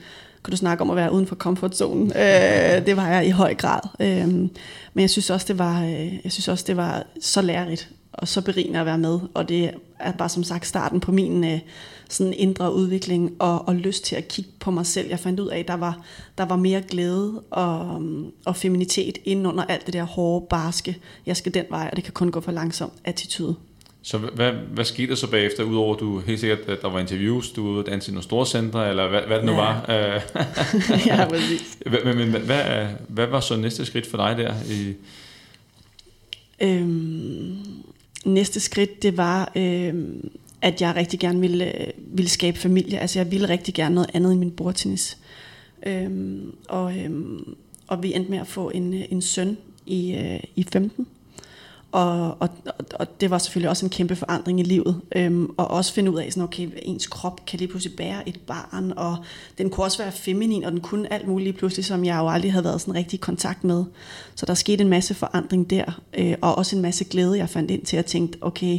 kunne 0.46 0.52
du 0.52 0.56
snakke 0.56 0.82
om 0.82 0.90
at 0.90 0.96
være 0.96 1.12
uden 1.12 1.26
for 1.26 1.36
comfort 1.36 1.76
zone. 1.76 2.04
Øh, 2.04 2.86
det 2.86 2.96
var 2.96 3.08
jeg 3.08 3.26
i 3.26 3.30
høj 3.30 3.54
grad. 3.54 3.80
Øh, 4.00 4.28
men 4.28 4.50
jeg 5.00 5.10
synes 5.10 5.30
også, 5.30 5.46
det 5.48 5.58
var, 5.58 5.84
øh, 5.84 6.24
jeg 6.24 6.32
synes 6.32 6.48
også, 6.48 6.64
det 6.66 6.76
var 6.76 7.06
så 7.20 7.42
lærerigt 7.42 7.90
og 8.12 8.28
så 8.28 8.40
berigende 8.40 8.80
at 8.80 8.86
være 8.86 8.98
med. 8.98 9.18
Og 9.34 9.48
det 9.48 9.70
er 9.98 10.12
bare 10.12 10.28
som 10.28 10.44
sagt 10.44 10.66
starten 10.66 11.00
på 11.00 11.12
min 11.12 11.44
øh, 11.44 11.58
sådan 12.08 12.32
indre 12.36 12.74
udvikling 12.74 13.32
og, 13.38 13.68
og 13.68 13.74
lyst 13.74 14.04
til 14.04 14.16
at 14.16 14.28
kigge 14.28 14.50
på 14.60 14.70
mig 14.70 14.86
selv. 14.86 15.08
Jeg 15.08 15.18
fandt 15.18 15.40
ud 15.40 15.48
af, 15.48 15.58
at 15.58 15.68
der 15.68 15.74
var, 15.74 16.00
der 16.38 16.44
var 16.44 16.56
mere 16.56 16.82
glæde 16.82 17.42
og, 17.50 18.02
og 18.44 18.56
feminitet 18.56 19.18
inden 19.24 19.46
under 19.46 19.64
alt 19.64 19.86
det 19.86 19.94
der 19.94 20.04
hårde, 20.04 20.46
barske, 20.50 20.98
jeg 21.26 21.36
skal 21.36 21.54
den 21.54 21.64
vej, 21.70 21.88
og 21.90 21.96
det 21.96 22.04
kan 22.04 22.12
kun 22.12 22.30
gå 22.30 22.40
for 22.40 22.52
langsomt 22.52 22.92
attitude. 23.04 23.56
Så 24.06 24.18
hvad, 24.18 24.52
hvad 24.52 24.84
skete 24.84 25.08
der 25.08 25.14
så 25.14 25.30
bagefter, 25.30 25.64
udover 25.64 25.96
du 25.96 26.20
helt 26.20 26.40
sikkert, 26.40 26.58
at 26.58 26.82
der 26.82 26.88
var 26.88 27.00
interviews, 27.00 27.50
du 27.50 27.64
var 27.64 27.70
ude 27.70 27.92
at 27.92 28.08
i 28.08 28.10
nogle 28.10 28.22
store 28.22 28.46
centre, 28.46 28.88
eller 28.88 29.08
hvad, 29.08 29.20
hvad 29.20 29.36
det 29.36 29.44
nu 29.44 29.52
ja. 29.52 29.58
var? 29.58 29.84
ja, 31.06 31.28
præcis. 31.28 31.78
men, 32.04 32.16
men 32.16 32.42
hvad, 32.42 32.86
hvad 33.08 33.26
var 33.26 33.40
så 33.40 33.56
næste 33.56 33.84
skridt 33.84 34.06
for 34.06 34.16
dig 34.16 34.36
der? 34.38 34.54
I 34.70 34.94
øhm, 36.60 37.58
næste 38.24 38.60
skridt, 38.60 39.02
det 39.02 39.16
var, 39.16 39.52
øhm, 39.56 40.30
at 40.62 40.80
jeg 40.80 40.96
rigtig 40.96 41.20
gerne 41.20 41.40
ville, 41.40 41.92
ville 41.96 42.28
skabe 42.28 42.58
familie. 42.58 42.98
Altså 42.98 43.18
jeg 43.18 43.30
ville 43.30 43.48
rigtig 43.48 43.74
gerne 43.74 43.94
noget 43.94 44.10
andet 44.14 44.32
end 44.32 44.40
min 44.40 44.50
bordtennis. 44.50 45.18
Øhm, 45.86 46.54
og, 46.68 46.98
øhm, 46.98 47.56
og 47.86 48.02
vi 48.02 48.14
endte 48.14 48.30
med 48.30 48.38
at 48.38 48.46
få 48.46 48.70
en, 48.70 48.94
en 48.94 49.22
søn 49.22 49.56
i, 49.86 50.14
øh, 50.14 50.40
i 50.56 50.66
15. 50.72 51.06
Og, 51.92 52.36
og, 52.40 52.48
og 52.94 53.20
det 53.20 53.30
var 53.30 53.38
selvfølgelig 53.38 53.70
også 53.70 53.86
en 53.86 53.90
kæmpe 53.90 54.16
forandring 54.16 54.60
i 54.60 54.62
livet. 54.62 55.00
Øhm, 55.16 55.50
og 55.56 55.70
også 55.70 55.92
finde 55.92 56.10
ud 56.10 56.18
af, 56.18 56.32
sådan, 56.32 56.42
okay, 56.42 56.68
ens 56.82 57.06
krop 57.06 57.46
kan 57.46 57.58
lige 57.58 57.68
pludselig 57.68 57.96
bære 57.96 58.28
et 58.28 58.40
barn, 58.46 58.92
og 58.96 59.16
den 59.58 59.70
kunne 59.70 59.84
også 59.86 59.98
være 59.98 60.12
feminin, 60.12 60.64
og 60.64 60.72
den 60.72 60.80
kunne 60.80 61.12
alt 61.12 61.28
muligt 61.28 61.58
pludselig, 61.58 61.84
som 61.84 62.04
jeg 62.04 62.16
jo 62.18 62.28
aldrig 62.28 62.52
havde 62.52 62.64
været 62.64 62.80
sådan 62.80 62.94
rigtig 62.94 63.16
i 63.16 63.20
kontakt 63.20 63.64
med. 63.64 63.84
Så 64.34 64.46
der 64.46 64.54
skete 64.54 64.82
en 64.82 64.88
masse 64.88 65.14
forandring 65.14 65.70
der, 65.70 66.00
øh, 66.18 66.34
og 66.40 66.58
også 66.58 66.76
en 66.76 66.82
masse 66.82 67.04
glæde, 67.04 67.38
jeg 67.38 67.48
fandt 67.48 67.70
ind 67.70 67.82
til, 67.82 67.96
at 67.96 68.06
tænke, 68.06 68.38
okay, 68.40 68.78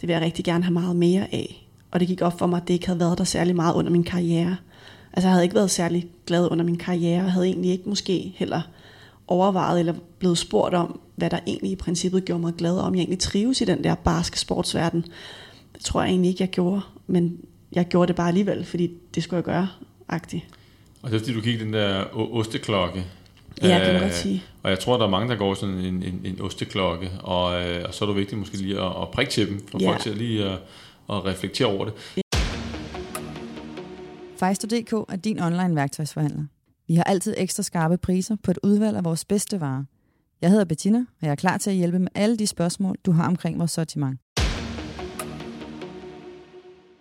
det 0.00 0.08
vil 0.08 0.10
jeg 0.10 0.22
rigtig 0.22 0.44
gerne 0.44 0.64
have 0.64 0.74
meget 0.74 0.96
mere 0.96 1.34
af. 1.34 1.68
Og 1.90 2.00
det 2.00 2.08
gik 2.08 2.22
op 2.22 2.38
for 2.38 2.46
mig, 2.46 2.56
at 2.56 2.68
det 2.68 2.74
ikke 2.74 2.86
havde 2.86 3.00
været 3.00 3.18
der 3.18 3.24
særlig 3.24 3.56
meget 3.56 3.74
under 3.74 3.90
min 3.90 4.04
karriere. 4.04 4.56
Altså 5.12 5.28
jeg 5.28 5.32
havde 5.32 5.44
ikke 5.44 5.54
været 5.54 5.70
særlig 5.70 6.06
glad 6.26 6.50
under 6.50 6.64
min 6.64 6.78
karriere, 6.78 7.24
og 7.24 7.32
havde 7.32 7.46
egentlig 7.46 7.70
ikke 7.70 7.88
måske 7.88 8.32
heller 8.36 8.60
overvejet 9.28 9.78
eller 9.78 9.94
blevet 10.18 10.38
spurgt 10.38 10.74
om, 10.74 11.00
hvad 11.16 11.30
der 11.30 11.38
egentlig 11.46 11.70
i 11.70 11.76
princippet 11.76 12.24
gjorde 12.24 12.40
mig 12.40 12.54
glad, 12.58 12.78
og 12.78 12.84
om 12.84 12.94
jeg 12.94 13.00
egentlig 13.00 13.18
trives 13.18 13.60
i 13.60 13.64
den 13.64 13.84
der 13.84 13.94
barske 13.94 14.38
sportsverden. 14.38 15.04
Det 15.74 15.84
tror 15.84 16.02
jeg 16.02 16.10
egentlig 16.10 16.28
ikke, 16.28 16.42
jeg 16.42 16.50
gjorde, 16.50 16.80
men 17.06 17.38
jeg 17.72 17.88
gjorde 17.88 18.08
det 18.08 18.16
bare 18.16 18.28
alligevel, 18.28 18.64
fordi 18.64 18.90
det 19.14 19.22
skulle 19.22 19.36
jeg 19.36 19.44
gøre, 19.44 19.68
agtigt. 20.08 20.44
Og 21.02 21.10
det 21.10 21.16
er 21.16 21.20
fordi, 21.20 21.34
du 21.34 21.40
gik 21.40 21.60
den 21.60 21.72
der 21.72 22.04
osteklokke. 22.14 23.04
Ja, 23.62 23.74
det 23.74 23.84
kan 23.84 23.92
man 23.92 24.02
godt 24.02 24.14
sige. 24.14 24.42
Og 24.62 24.70
jeg 24.70 24.78
tror, 24.78 24.96
der 24.96 25.04
er 25.04 25.10
mange, 25.10 25.28
der 25.28 25.36
går 25.36 25.54
sådan 25.54 25.74
en, 25.74 26.02
en, 26.02 26.20
en 26.24 26.40
osteklokke, 26.40 27.10
og, 27.20 27.62
øh, 27.62 27.84
og 27.88 27.94
så 27.94 28.04
er 28.04 28.08
det 28.08 28.16
vigtigt 28.16 28.38
måske 28.38 28.56
lige 28.56 28.80
at, 28.80 29.02
at 29.02 29.08
prikke 29.12 29.32
til 29.32 29.48
dem, 29.48 29.66
for 29.70 29.78
ja. 29.82 29.90
folk 29.90 30.00
til 30.00 30.10
at 30.10 30.16
lige 30.16 30.44
at, 30.44 30.58
at 31.10 31.24
reflektere 31.24 31.68
over 31.68 31.84
det. 31.84 31.94
Ja. 32.16 32.22
Fejsto.dk 34.38 34.92
er 34.92 35.16
din 35.16 35.40
online 35.40 35.76
værktøjsforhandler. 35.76 36.44
Vi 36.88 36.94
har 36.94 37.04
altid 37.04 37.34
ekstra 37.36 37.62
skarpe 37.62 37.96
priser 37.96 38.36
på 38.42 38.50
et 38.50 38.58
udvalg 38.62 38.96
af 38.96 39.04
vores 39.04 39.24
bedste 39.24 39.60
varer. 39.60 39.84
Jeg 40.42 40.50
hedder 40.50 40.64
Bettina, 40.64 40.98
og 40.98 41.26
jeg 41.26 41.30
er 41.30 41.34
klar 41.34 41.58
til 41.58 41.70
at 41.70 41.76
hjælpe 41.76 41.98
med 41.98 42.08
alle 42.14 42.36
de 42.36 42.46
spørgsmål, 42.46 42.96
du 43.06 43.12
har 43.12 43.28
omkring 43.28 43.58
vores 43.58 43.70
sortiment. 43.70 44.20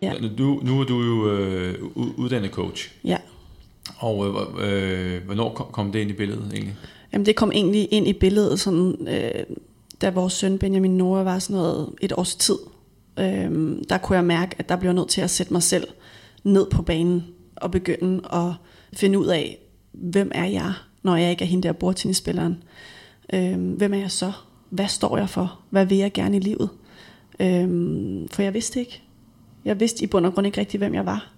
Ja. 0.01 0.13
Nu, 0.37 0.59
nu 0.63 0.81
er 0.81 0.85
du 0.85 1.01
jo 1.01 1.31
øh, 1.31 1.83
uddannet 1.95 2.51
coach. 2.51 2.91
Ja. 3.03 3.17
Og 3.97 4.27
øh, 4.27 5.15
øh, 5.15 5.25
hvornår 5.25 5.53
kom, 5.53 5.67
kom 5.71 5.91
det 5.91 5.99
ind 5.99 6.09
i 6.09 6.13
billedet 6.13 6.53
egentlig? 6.53 6.75
Jamen 7.13 7.25
det 7.25 7.35
kom 7.35 7.51
egentlig 7.51 7.93
ind 7.93 8.07
i 8.07 8.13
billedet, 8.13 8.59
sådan, 8.59 9.07
øh, 9.07 9.43
da 10.01 10.09
vores 10.09 10.33
søn 10.33 10.59
Benjamin 10.59 10.97
Nora 10.97 11.23
var 11.23 11.39
sådan 11.39 11.55
noget 11.55 11.89
et 12.01 12.13
års 12.17 12.35
tid. 12.35 12.57
Øh, 13.19 13.77
der 13.89 13.97
kunne 13.97 14.15
jeg 14.15 14.25
mærke, 14.25 14.55
at 14.59 14.69
der 14.69 14.75
blev 14.75 14.93
nødt 14.93 15.09
til 15.09 15.21
at 15.21 15.29
sætte 15.29 15.53
mig 15.53 15.63
selv 15.63 15.87
ned 16.43 16.69
på 16.69 16.81
banen 16.81 17.23
og 17.55 17.71
begynde 17.71 18.21
at 18.33 18.53
finde 18.93 19.19
ud 19.19 19.27
af, 19.27 19.64
hvem 19.97 20.31
er 20.35 20.45
jeg, 20.45 20.73
når 21.03 21.15
jeg 21.15 21.31
ikke 21.31 21.43
er 21.43 21.47
hende 21.47 21.67
der 21.67 21.73
bordtennisspilleren? 21.73 22.63
Øhm, 23.33 23.71
hvem 23.71 23.93
er 23.93 23.97
jeg 23.97 24.11
så? 24.11 24.31
Hvad 24.69 24.87
står 24.87 25.17
jeg 25.17 25.29
for? 25.29 25.59
Hvad 25.69 25.85
vil 25.85 25.97
jeg 25.97 26.13
gerne 26.13 26.37
i 26.37 26.39
livet? 26.39 26.69
Øhm, 27.39 28.27
for 28.31 28.41
jeg 28.41 28.53
vidste 28.53 28.79
ikke. 28.79 29.01
Jeg 29.65 29.79
vidste 29.79 30.03
i 30.03 30.07
bund 30.07 30.25
og 30.25 30.33
grund 30.33 30.47
ikke 30.47 30.59
rigtigt, 30.59 30.81
hvem 30.81 30.93
jeg 30.93 31.05
var. 31.05 31.31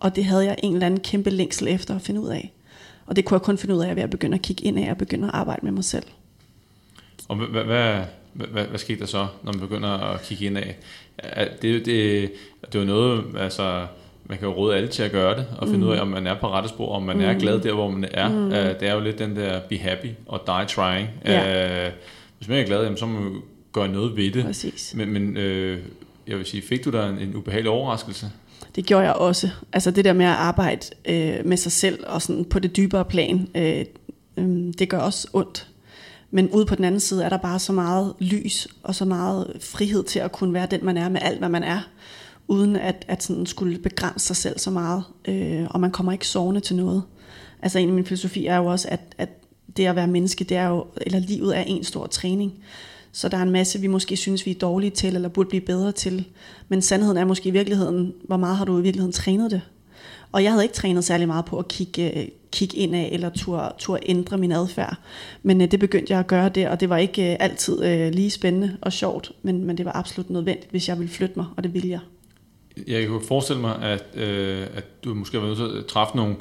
Og 0.00 0.16
det 0.16 0.24
havde 0.24 0.44
jeg 0.44 0.56
en 0.62 0.72
eller 0.74 0.86
anden 0.86 1.00
kæmpe 1.00 1.30
længsel 1.30 1.68
efter 1.68 1.94
at 1.94 2.02
finde 2.02 2.20
ud 2.20 2.28
af. 2.28 2.52
Og 3.06 3.16
det 3.16 3.24
kunne 3.24 3.34
jeg 3.34 3.42
kun 3.42 3.58
finde 3.58 3.74
ud 3.74 3.82
af 3.82 3.96
ved 3.96 4.02
at 4.02 4.10
begynde 4.10 4.34
at 4.34 4.42
kigge 4.42 4.64
ind 4.64 4.78
af 4.78 4.90
og 4.90 4.96
begynde 4.96 5.28
at 5.28 5.34
arbejde 5.34 5.60
med 5.62 5.72
mig 5.72 5.84
selv. 5.84 6.04
Og 7.28 7.36
hvad, 7.36 7.64
hvad, 7.64 8.04
hvad, 8.32 8.64
hvad 8.64 8.78
skete 8.78 9.00
der 9.00 9.06
så, 9.06 9.26
når 9.42 9.52
man 9.52 9.60
begynder 9.60 9.88
at 9.88 10.22
kigge 10.22 10.44
ind 10.44 10.58
af? 10.58 10.76
Det, 11.62 11.86
det, 11.86 12.32
det 12.72 12.80
var 12.80 12.86
noget, 12.86 13.24
altså 13.38 13.86
man 14.24 14.38
kan 14.38 14.48
jo 14.48 14.54
råde 14.54 14.76
alle 14.76 14.88
til 14.88 15.02
at 15.02 15.12
gøre 15.12 15.36
det, 15.36 15.46
og 15.58 15.68
finde 15.68 15.84
mm. 15.84 15.90
ud 15.90 15.96
af, 15.96 16.00
om 16.00 16.08
man 16.08 16.26
er 16.26 16.40
på 16.40 16.48
rette 16.48 16.68
spor, 16.68 16.94
om 16.96 17.02
man 17.02 17.16
mm. 17.16 17.22
er 17.22 17.34
glad 17.34 17.60
der, 17.60 17.72
hvor 17.72 17.90
man 17.90 18.08
er. 18.10 18.28
Mm. 18.28 18.46
Uh, 18.46 18.52
det 18.52 18.82
er 18.82 18.94
jo 18.94 19.00
lidt 19.00 19.18
den 19.18 19.36
der 19.36 19.60
be 19.68 19.78
happy 19.78 20.08
og 20.26 20.40
die 20.46 20.66
trying. 20.68 21.08
Ja. 21.24 21.86
Uh, 21.86 21.92
hvis 22.38 22.48
man 22.48 22.58
er 22.58 22.64
glad, 22.64 22.82
jamen, 22.82 22.98
så 22.98 23.06
må 23.06 23.20
man 23.20 23.32
gøre 23.72 23.88
noget 23.88 24.16
ved 24.16 24.30
det. 24.30 24.44
Præcis. 24.44 24.94
Men, 24.96 25.12
men 25.12 25.36
uh, 25.36 25.78
jeg 26.26 26.38
vil 26.38 26.46
sige, 26.46 26.62
fik 26.62 26.84
du 26.84 26.90
der 26.90 27.08
en, 27.08 27.18
en 27.18 27.36
ubehagelig 27.36 27.70
overraskelse? 27.70 28.30
Det 28.76 28.86
gjorde 28.86 29.04
jeg 29.04 29.12
også. 29.12 29.48
Altså 29.72 29.90
det 29.90 30.04
der 30.04 30.12
med 30.12 30.26
at 30.26 30.32
arbejde 30.32 30.86
øh, 31.04 31.46
med 31.46 31.56
sig 31.56 31.72
selv 31.72 32.04
og 32.06 32.22
sådan 32.22 32.44
på 32.44 32.58
det 32.58 32.76
dybere 32.76 33.04
plan, 33.04 33.48
øh, 33.54 33.84
øh, 34.36 34.72
det 34.78 34.88
gør 34.88 34.98
også 34.98 35.28
ondt. 35.32 35.66
Men 36.30 36.50
ude 36.50 36.66
på 36.66 36.74
den 36.74 36.84
anden 36.84 37.00
side 37.00 37.24
er 37.24 37.28
der 37.28 37.36
bare 37.36 37.58
så 37.58 37.72
meget 37.72 38.14
lys 38.18 38.68
og 38.82 38.94
så 38.94 39.04
meget 39.04 39.56
frihed 39.60 40.04
til 40.04 40.18
at 40.18 40.32
kunne 40.32 40.54
være 40.54 40.66
den, 40.70 40.84
man 40.84 40.96
er 40.96 41.08
med 41.08 41.20
alt, 41.22 41.38
hvad 41.38 41.48
man 41.48 41.62
er, 41.62 41.80
uden 42.52 42.76
at, 42.76 43.04
at 43.08 43.22
sådan 43.22 43.46
skulle 43.46 43.78
begrænse 43.78 44.26
sig 44.26 44.36
selv 44.36 44.58
så 44.58 44.70
meget. 44.70 45.02
Øh, 45.28 45.66
og 45.70 45.80
man 45.80 45.90
kommer 45.90 46.12
ikke 46.12 46.28
sovende 46.28 46.60
til 46.60 46.76
noget. 46.76 47.02
Altså 47.62 47.78
en 47.78 47.88
af 47.88 47.94
mine 47.94 48.06
filosofier 48.06 48.52
er 48.52 48.56
jo 48.56 48.66
også, 48.66 48.88
at, 48.90 49.00
at 49.18 49.28
det 49.76 49.86
at 49.86 49.96
være 49.96 50.06
menneske, 50.06 50.44
det 50.44 50.56
er 50.56 50.68
jo, 50.68 50.86
eller 51.00 51.18
livet 51.18 51.58
er 51.58 51.62
en 51.62 51.84
stor 51.84 52.06
træning. 52.06 52.52
Så 53.12 53.28
der 53.28 53.36
er 53.36 53.42
en 53.42 53.50
masse, 53.50 53.80
vi 53.80 53.86
måske 53.86 54.16
synes, 54.16 54.46
vi 54.46 54.50
er 54.50 54.54
dårlige 54.54 54.90
til, 54.90 55.14
eller 55.14 55.28
burde 55.28 55.48
blive 55.48 55.60
bedre 55.60 55.92
til. 55.92 56.24
Men 56.68 56.82
sandheden 56.82 57.16
er 57.16 57.24
måske 57.24 57.48
i 57.48 57.52
virkeligheden, 57.52 58.12
hvor 58.24 58.36
meget 58.36 58.56
har 58.56 58.64
du 58.64 58.78
i 58.78 58.82
virkeligheden 58.82 59.12
trænet 59.12 59.50
det? 59.50 59.60
Og 60.32 60.42
jeg 60.42 60.52
havde 60.52 60.64
ikke 60.64 60.74
trænet 60.74 61.04
særlig 61.04 61.26
meget 61.26 61.44
på 61.44 61.58
at 61.58 61.68
kigge, 61.68 62.18
øh, 62.18 62.28
kigge 62.52 62.76
indad, 62.76 63.08
eller 63.12 63.30
tur, 63.30 63.74
tur 63.78 63.98
ændre 64.02 64.38
min 64.38 64.52
adfærd. 64.52 64.96
Men 65.42 65.60
øh, 65.60 65.70
det 65.70 65.80
begyndte 65.80 66.12
jeg 66.12 66.20
at 66.20 66.26
gøre 66.26 66.48
der, 66.48 66.68
og 66.68 66.80
det 66.80 66.88
var 66.88 66.96
ikke 66.96 67.30
øh, 67.30 67.36
altid 67.40 67.84
øh, 67.84 68.12
lige 68.12 68.30
spændende 68.30 68.76
og 68.82 68.92
sjovt, 68.92 69.32
men, 69.42 69.64
men 69.64 69.76
det 69.76 69.84
var 69.84 69.96
absolut 69.96 70.30
nødvendigt, 70.30 70.70
hvis 70.70 70.88
jeg 70.88 70.98
ville 70.98 71.12
flytte 71.12 71.34
mig, 71.36 71.46
og 71.56 71.62
det 71.62 71.74
ville 71.74 71.88
jeg. 71.88 72.00
Jeg 72.86 73.02
kan 73.02 73.20
forestille 73.28 73.60
mig, 73.60 73.82
at, 73.82 74.04
øh, 74.14 74.66
at 74.74 75.04
du 75.04 75.14
måske 75.14 75.38
har 75.38 75.46
været 75.46 75.58
nødt 75.58 75.72
til 75.72 75.78
at 75.78 75.86
træffe 75.86 76.16
nogle 76.16 76.36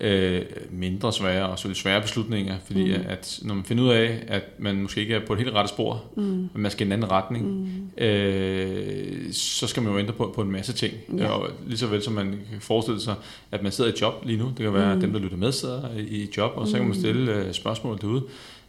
øh, 0.00 0.42
mindre 0.70 1.12
svære 1.12 1.48
og 1.48 1.58
så 1.58 1.68
lidt 1.68 1.78
svære 1.78 2.00
beslutninger, 2.00 2.56
fordi 2.66 2.96
mm. 2.96 3.04
at 3.08 3.40
når 3.42 3.54
man 3.54 3.64
finder 3.64 3.84
ud 3.84 3.88
af, 3.88 4.24
at 4.28 4.42
man 4.58 4.82
måske 4.82 5.00
ikke 5.00 5.14
er 5.14 5.26
på 5.26 5.32
et 5.32 5.38
helt 5.38 5.52
rette 5.52 5.68
spor, 5.68 6.04
mm. 6.16 6.22
men 6.22 6.48
man 6.54 6.70
skal 6.70 6.86
i 6.86 6.88
en 6.88 6.92
anden 6.92 7.10
retning, 7.10 7.46
mm. 7.46 8.04
øh, 8.04 9.32
så 9.32 9.66
skal 9.66 9.82
man 9.82 9.92
jo 9.92 9.98
ændre 9.98 10.12
på, 10.12 10.32
på 10.34 10.42
en 10.42 10.50
masse 10.50 10.72
ting. 10.72 10.94
Ja. 11.18 11.28
Og 11.28 11.50
lige 11.66 11.78
så 11.78 11.86
vel 11.86 12.02
som 12.02 12.12
man 12.12 12.30
kan 12.50 12.60
forestille 12.60 13.00
sig, 13.00 13.14
at 13.50 13.62
man 13.62 13.72
sidder 13.72 13.90
i 13.90 13.94
job 14.00 14.14
lige 14.26 14.38
nu, 14.38 14.44
det 14.44 14.58
kan 14.58 14.74
være, 14.74 14.94
mm. 14.94 14.98
at 14.98 15.02
dem, 15.02 15.12
der 15.12 15.20
lytter 15.20 15.36
med, 15.36 15.52
sidder 15.52 15.82
i 15.98 16.28
job, 16.36 16.52
og 16.56 16.66
så 16.66 16.72
kan 16.72 16.82
man 16.82 16.92
mm. 16.92 17.00
stille 17.00 17.34
øh, 17.34 17.52
spørgsmål 17.52 17.98
derude. 18.00 18.22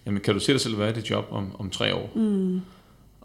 Jamen, 0.06 0.22
kan 0.22 0.34
du 0.34 0.40
se 0.40 0.52
dig 0.52 0.62
selv 0.62 0.80
være 0.80 0.90
i 0.90 0.94
det 0.94 1.10
job 1.10 1.28
om, 1.32 1.56
om 1.60 1.70
tre 1.70 1.96
år? 1.96 2.12
Mm. 2.16 2.62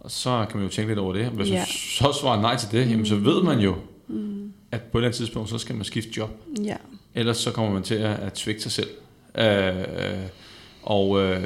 Og 0.00 0.10
så 0.10 0.46
kan 0.50 0.60
man 0.60 0.68
jo 0.68 0.72
tænke 0.72 0.90
lidt 0.90 0.98
over 0.98 1.12
det. 1.12 1.26
Hvis 1.26 1.50
ja. 1.50 1.64
så 1.98 2.18
svarer 2.20 2.40
nej 2.40 2.56
til 2.56 2.72
det, 2.72 2.90
jamen, 2.90 3.06
så 3.06 3.16
ved 3.16 3.42
man 3.42 3.58
jo, 3.58 3.74
mm. 4.08 4.52
at 4.72 4.82
på 4.82 4.98
et 4.98 5.00
eller 5.00 5.08
andet 5.08 5.16
tidspunkt, 5.16 5.50
så 5.50 5.58
skal 5.58 5.74
man 5.74 5.84
skifte 5.84 6.10
job. 6.16 6.30
Ja. 6.64 6.76
Ellers 7.14 7.36
så 7.36 7.52
kommer 7.52 7.72
man 7.72 7.82
til 7.82 7.94
at, 7.94 8.18
at 8.18 8.38
svigte 8.38 8.62
sig 8.62 8.72
selv. 8.72 8.88
Øh, 9.34 10.26
og 10.82 11.22
øh, 11.22 11.42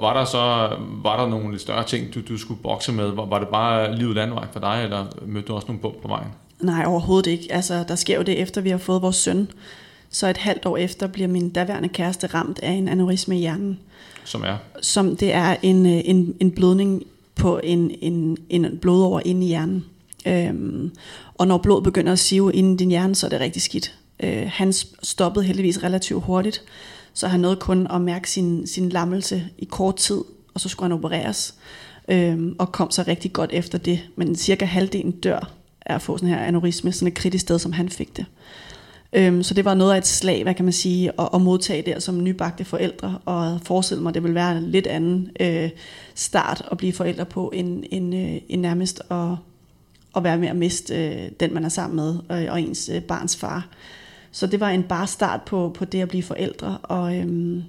var 0.00 0.18
der 0.18 0.24
så 0.24 0.70
var 1.02 1.20
der 1.20 1.28
nogle 1.28 1.50
lidt 1.50 1.62
større 1.62 1.84
ting, 1.84 2.14
du, 2.14 2.20
du 2.28 2.38
skulle 2.38 2.62
bokse 2.62 2.92
med? 2.92 3.10
Var, 3.10 3.26
var 3.26 3.38
det 3.38 3.48
bare 3.48 3.96
livet 3.96 4.14
landvej 4.14 4.46
for 4.52 4.60
dig, 4.60 4.80
eller 4.84 5.06
mødte 5.26 5.48
du 5.48 5.54
også 5.54 5.66
nogle 5.66 5.80
bump 5.80 6.02
på 6.02 6.08
vejen? 6.08 6.28
Nej, 6.60 6.84
overhovedet 6.86 7.30
ikke. 7.30 7.46
Altså, 7.50 7.84
der 7.88 7.94
sker 7.94 8.16
jo 8.16 8.22
det, 8.22 8.40
efter 8.40 8.60
vi 8.60 8.70
har 8.70 8.78
fået 8.78 9.02
vores 9.02 9.16
søn. 9.16 9.48
Så 10.10 10.28
et 10.28 10.36
halvt 10.36 10.66
år 10.66 10.76
efter 10.76 11.06
bliver 11.06 11.28
min 11.28 11.50
daværende 11.50 11.88
kæreste 11.88 12.26
ramt 12.26 12.58
af 12.62 12.70
en 12.70 12.88
aneurisme 12.88 13.36
i 13.36 13.38
hjernen. 13.38 13.78
Som 14.24 14.42
er? 14.42 14.56
Som 14.82 15.16
det 15.16 15.32
er 15.32 15.56
en, 15.62 15.86
øh, 15.86 16.02
en, 16.04 16.34
en 16.40 16.50
blødning 16.50 17.02
på 17.34 17.60
en, 17.64 17.90
en, 18.00 18.36
en 18.48 18.78
blodover 18.80 19.20
inde 19.24 19.44
i 19.44 19.48
hjernen. 19.48 19.84
Øhm, 20.26 20.90
og 21.34 21.46
når 21.46 21.58
blod 21.58 21.82
begynder 21.82 22.12
at 22.12 22.18
sive 22.18 22.54
ind 22.54 22.74
i 22.74 22.76
din 22.76 22.90
hjerne, 22.90 23.14
så 23.14 23.26
er 23.26 23.30
det 23.30 23.40
rigtig 23.40 23.62
skidt. 23.62 23.98
Øh, 24.20 24.44
han 24.46 24.72
stoppede 25.02 25.44
heldigvis 25.44 25.82
relativt 25.82 26.24
hurtigt, 26.24 26.62
så 27.14 27.26
han 27.26 27.40
nåede 27.40 27.56
kun 27.56 27.86
at 27.90 28.00
mærke 28.00 28.30
sin, 28.30 28.66
sin 28.66 28.88
lammelse 28.88 29.44
i 29.58 29.64
kort 29.64 29.96
tid, 29.96 30.20
og 30.54 30.60
så 30.60 30.68
skulle 30.68 30.84
han 30.84 30.98
opereres, 30.98 31.54
øhm, 32.08 32.56
og 32.58 32.72
kom 32.72 32.90
så 32.90 33.04
rigtig 33.08 33.32
godt 33.32 33.50
efter 33.52 33.78
det. 33.78 34.00
Men 34.16 34.36
cirka 34.36 34.64
halvdelen 34.64 35.12
dør 35.12 35.50
af 35.86 35.94
at 35.94 36.02
få 36.02 36.16
sådan 36.16 36.28
her 36.28 36.38
aneurisme, 36.38 36.92
sådan 36.92 37.08
et 37.08 37.14
kritisk 37.14 37.42
sted, 37.42 37.58
som 37.58 37.72
han 37.72 37.88
fik 37.88 38.16
det. 38.16 38.26
Øhm, 39.14 39.42
så 39.42 39.54
det 39.54 39.64
var 39.64 39.74
noget 39.74 39.92
af 39.92 39.98
et 39.98 40.06
slag, 40.06 40.42
hvad 40.42 40.54
kan 40.54 40.64
man 40.64 40.72
sige, 40.72 41.12
at, 41.18 41.28
at 41.34 41.40
modtage 41.40 41.82
der 41.82 41.98
som 41.98 42.22
nybagte 42.24 42.64
forældre, 42.64 43.18
og 43.24 43.60
forestille 43.62 44.02
mig, 44.02 44.10
at 44.10 44.14
det 44.14 44.22
vil 44.22 44.34
være 44.34 44.58
en 44.58 44.70
lidt 44.70 44.86
anden 44.86 45.30
øh, 45.40 45.70
start 46.14 46.62
at 46.70 46.78
blive 46.78 46.92
forældre 46.92 47.24
på, 47.24 47.50
end, 47.54 47.84
end, 47.90 48.14
øh, 48.14 48.36
end 48.48 48.60
nærmest 48.60 49.02
at, 49.10 49.30
at 50.16 50.24
være 50.24 50.38
med 50.38 50.48
at 50.48 50.56
miste 50.56 50.94
øh, 50.94 51.30
den, 51.40 51.54
man 51.54 51.64
er 51.64 51.68
sammen 51.68 51.96
med, 51.96 52.18
og, 52.28 52.52
og 52.52 52.60
ens 52.60 52.88
øh, 52.88 53.02
barns 53.02 53.36
far. 53.36 53.68
Så 54.32 54.46
det 54.46 54.60
var 54.60 54.68
en 54.68 54.82
bare 54.82 55.06
start 55.06 55.42
på, 55.42 55.74
på 55.74 55.84
det 55.84 56.00
at 56.00 56.08
blive 56.08 56.22
forældre, 56.22 56.78
og, 56.82 57.16
øhm, 57.16 57.62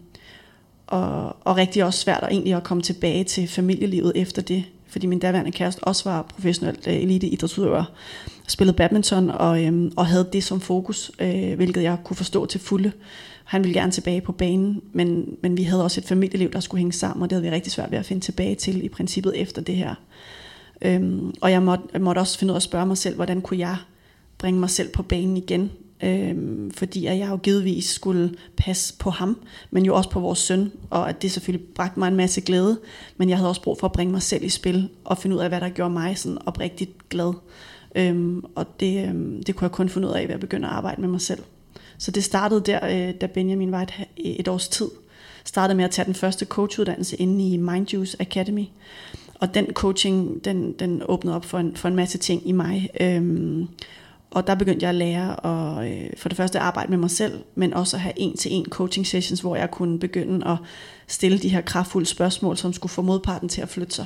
og, 0.87 1.35
og 1.43 1.57
rigtig 1.57 1.83
også 1.83 1.99
svært 1.99 2.23
at 2.23 2.31
egentlig 2.31 2.53
at 2.53 2.63
komme 2.63 2.83
tilbage 2.83 3.23
til 3.23 3.47
familielivet 3.47 4.11
efter 4.15 4.41
det, 4.41 4.63
fordi 4.87 5.07
min 5.07 5.19
daværende 5.19 5.51
kæreste 5.51 5.83
også 5.83 6.09
var 6.09 6.21
professionelt 6.21 6.87
øh, 6.87 6.93
elite 6.93 7.27
idrætsudøver, 7.27 7.83
spillede 8.47 8.77
badminton 8.77 9.29
og, 9.29 9.63
øhm, 9.63 9.91
og 9.95 10.05
havde 10.05 10.29
det 10.33 10.43
som 10.43 10.61
fokus, 10.61 11.11
øh, 11.19 11.53
hvilket 11.53 11.83
jeg 11.83 11.97
kunne 12.03 12.17
forstå 12.17 12.45
til 12.45 12.59
fulde. 12.59 12.91
Han 13.43 13.63
ville 13.63 13.79
gerne 13.79 13.91
tilbage 13.91 14.21
på 14.21 14.31
banen, 14.31 14.81
men, 14.93 15.37
men 15.41 15.57
vi 15.57 15.63
havde 15.63 15.83
også 15.83 16.01
et 16.01 16.07
familieliv, 16.07 16.51
der 16.51 16.59
skulle 16.59 16.79
hænge 16.79 16.93
sammen, 16.93 17.23
og 17.23 17.29
det 17.29 17.35
havde 17.35 17.49
vi 17.49 17.55
rigtig 17.55 17.71
svært 17.71 17.91
ved 17.91 17.97
at 17.97 18.05
finde 18.05 18.21
tilbage 18.21 18.55
til 18.55 18.85
i 18.85 18.89
princippet 18.89 19.41
efter 19.41 19.61
det 19.61 19.75
her. 19.75 19.95
Øhm, 20.81 21.33
og 21.41 21.51
jeg 21.51 21.63
måtte, 21.63 21.83
jeg 21.93 22.01
måtte 22.01 22.19
også 22.19 22.39
finde 22.39 22.51
ud 22.51 22.55
af 22.55 22.59
at 22.59 22.63
spørge 22.63 22.85
mig 22.85 22.97
selv, 22.97 23.15
hvordan 23.15 23.41
kunne 23.41 23.59
jeg 23.59 23.77
bringe 24.37 24.59
mig 24.59 24.69
selv 24.69 24.89
på 24.89 25.03
banen 25.03 25.37
igen, 25.37 25.71
Øhm, 26.03 26.71
fordi 26.71 27.05
at 27.05 27.17
jeg 27.17 27.29
jo 27.29 27.35
givetvis 27.35 27.89
skulle 27.89 28.35
passe 28.57 28.93
på 28.97 29.09
ham, 29.09 29.39
men 29.71 29.85
jo 29.85 29.95
også 29.95 30.09
på 30.09 30.19
vores 30.19 30.39
søn, 30.39 30.71
og 30.89 31.09
at 31.09 31.21
det 31.21 31.31
selvfølgelig 31.31 31.67
bragte 31.67 31.99
mig 31.99 32.07
en 32.07 32.15
masse 32.15 32.41
glæde, 32.41 32.79
men 33.17 33.29
jeg 33.29 33.37
havde 33.37 33.49
også 33.49 33.61
brug 33.61 33.77
for 33.79 33.87
at 33.87 33.91
bringe 33.91 34.11
mig 34.11 34.21
selv 34.21 34.43
i 34.43 34.49
spil, 34.49 34.89
og 35.03 35.17
finde 35.17 35.35
ud 35.35 35.41
af, 35.41 35.49
hvad 35.49 35.61
der 35.61 35.69
gjorde 35.69 35.93
mig 35.93 36.17
sådan 36.17 36.37
oprigtigt 36.45 37.09
glad. 37.09 37.33
Øhm, 37.95 38.43
og 38.55 38.79
det, 38.79 39.07
øhm, 39.07 39.43
det 39.43 39.55
kunne 39.55 39.65
jeg 39.65 39.71
kun 39.71 39.89
finde 39.89 40.07
ud 40.07 40.13
af 40.13 40.27
ved 40.27 40.35
at 40.35 40.39
begynde 40.39 40.67
at 40.67 40.73
arbejde 40.73 41.01
med 41.01 41.09
mig 41.09 41.21
selv. 41.21 41.43
Så 41.97 42.11
det 42.11 42.23
startede 42.23 42.61
der, 42.61 43.07
øh, 43.07 43.13
da 43.21 43.25
Benjamin 43.25 43.71
var 43.71 43.81
et, 43.81 43.93
et 44.17 44.47
års 44.47 44.67
tid. 44.67 44.87
Startede 45.45 45.77
med 45.77 45.85
at 45.85 45.91
tage 45.91 46.05
den 46.05 46.13
første 46.13 46.45
coachuddannelse 46.45 47.15
inde 47.15 47.49
i 47.49 47.57
Mindjuice 47.57 48.17
Academy. 48.19 48.65
Og 49.39 49.53
den 49.53 49.65
coaching, 49.73 50.45
den, 50.45 50.71
den 50.71 51.01
åbnede 51.05 51.35
op 51.35 51.45
for 51.45 51.59
en, 51.59 51.75
for 51.75 51.87
en 51.87 51.95
masse 51.95 52.17
ting 52.17 52.47
i 52.47 52.51
mig. 52.51 52.89
Øhm, 53.01 53.67
og 54.31 54.47
der 54.47 54.55
begyndte 54.55 54.83
jeg 54.83 54.89
at 54.89 54.95
lære 54.95 55.45
at 55.45 55.91
øh, 55.91 56.09
for 56.17 56.29
det 56.29 56.35
første 56.35 56.59
arbejde 56.59 56.89
med 56.89 56.97
mig 56.97 57.11
selv, 57.11 57.39
men 57.55 57.73
også 57.73 57.97
at 57.97 58.01
have 58.01 58.13
en-til-en 58.15 58.65
coaching 58.65 59.07
sessions, 59.07 59.41
hvor 59.41 59.55
jeg 59.55 59.71
kunne 59.71 59.99
begynde 59.99 60.47
at 60.47 60.57
stille 61.07 61.37
de 61.37 61.49
her 61.49 61.61
kraftfulde 61.61 62.05
spørgsmål, 62.05 62.57
som 62.57 62.73
skulle 62.73 62.91
få 62.91 63.01
modparten 63.01 63.49
til 63.49 63.61
at 63.61 63.69
flytte 63.69 63.95
sig. 63.95 64.05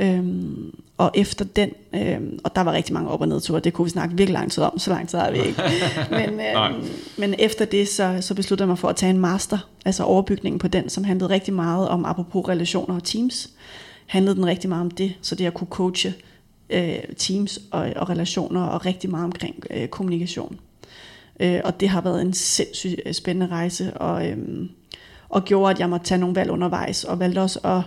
Øhm, 0.00 0.74
og 0.98 1.10
efter 1.14 1.44
den, 1.44 1.70
øhm, 1.94 2.38
og 2.44 2.54
der 2.54 2.60
var 2.60 2.72
rigtig 2.72 2.94
mange 2.94 3.10
op- 3.10 3.20
og 3.20 3.28
nedture, 3.28 3.60
det 3.60 3.72
kunne 3.72 3.84
vi 3.84 3.90
snakke 3.90 4.16
virkelig 4.16 4.32
lang 4.32 4.52
tid 4.52 4.62
om, 4.62 4.78
så 4.78 4.90
lang 4.90 5.08
tid 5.08 5.18
har 5.18 5.30
vi 5.30 5.38
ikke. 5.38 5.62
men, 6.18 6.40
øhm, 6.40 6.84
men 7.18 7.34
efter 7.38 7.64
det, 7.64 7.88
så, 7.88 8.18
så 8.20 8.34
besluttede 8.34 8.64
jeg 8.64 8.68
mig 8.68 8.78
for 8.78 8.88
at 8.88 8.96
tage 8.96 9.10
en 9.10 9.18
master, 9.18 9.58
altså 9.84 10.04
overbygningen 10.04 10.58
på 10.58 10.68
den, 10.68 10.88
som 10.88 11.04
handlede 11.04 11.30
rigtig 11.30 11.54
meget 11.54 11.88
om, 11.88 12.04
apropos 12.04 12.48
relationer 12.48 12.94
og 12.94 13.04
teams, 13.04 13.50
handlede 14.06 14.36
den 14.36 14.46
rigtig 14.46 14.68
meget 14.68 14.80
om 14.80 14.90
det, 14.90 15.14
så 15.22 15.34
det 15.34 15.46
at 15.46 15.54
kunne 15.54 15.68
coache 15.70 16.14
øh, 16.70 16.98
teams 17.16 17.60
og, 17.70 17.92
og 17.96 18.08
relationer 18.08 18.62
og 18.62 18.86
rigtig 18.86 19.10
meget 19.10 19.24
omkring 19.24 19.64
øh, 19.70 19.88
kommunikation. 19.88 20.58
Øh, 21.40 21.60
og 21.64 21.80
det 21.80 21.88
har 21.88 22.00
været 22.00 22.22
en 22.22 22.32
sindssygt 22.32 23.00
øh, 23.06 23.12
spændende 23.12 23.54
rejse, 23.54 23.96
og, 23.96 24.28
øh, 24.28 24.38
og 25.28 25.44
gjorde, 25.44 25.70
at 25.70 25.80
jeg 25.80 25.90
måtte 25.90 26.06
tage 26.06 26.18
nogle 26.18 26.36
valg 26.36 26.50
undervejs, 26.50 27.04
og 27.04 27.18
valgte 27.18 27.38
også 27.38 27.58
at 27.64 27.82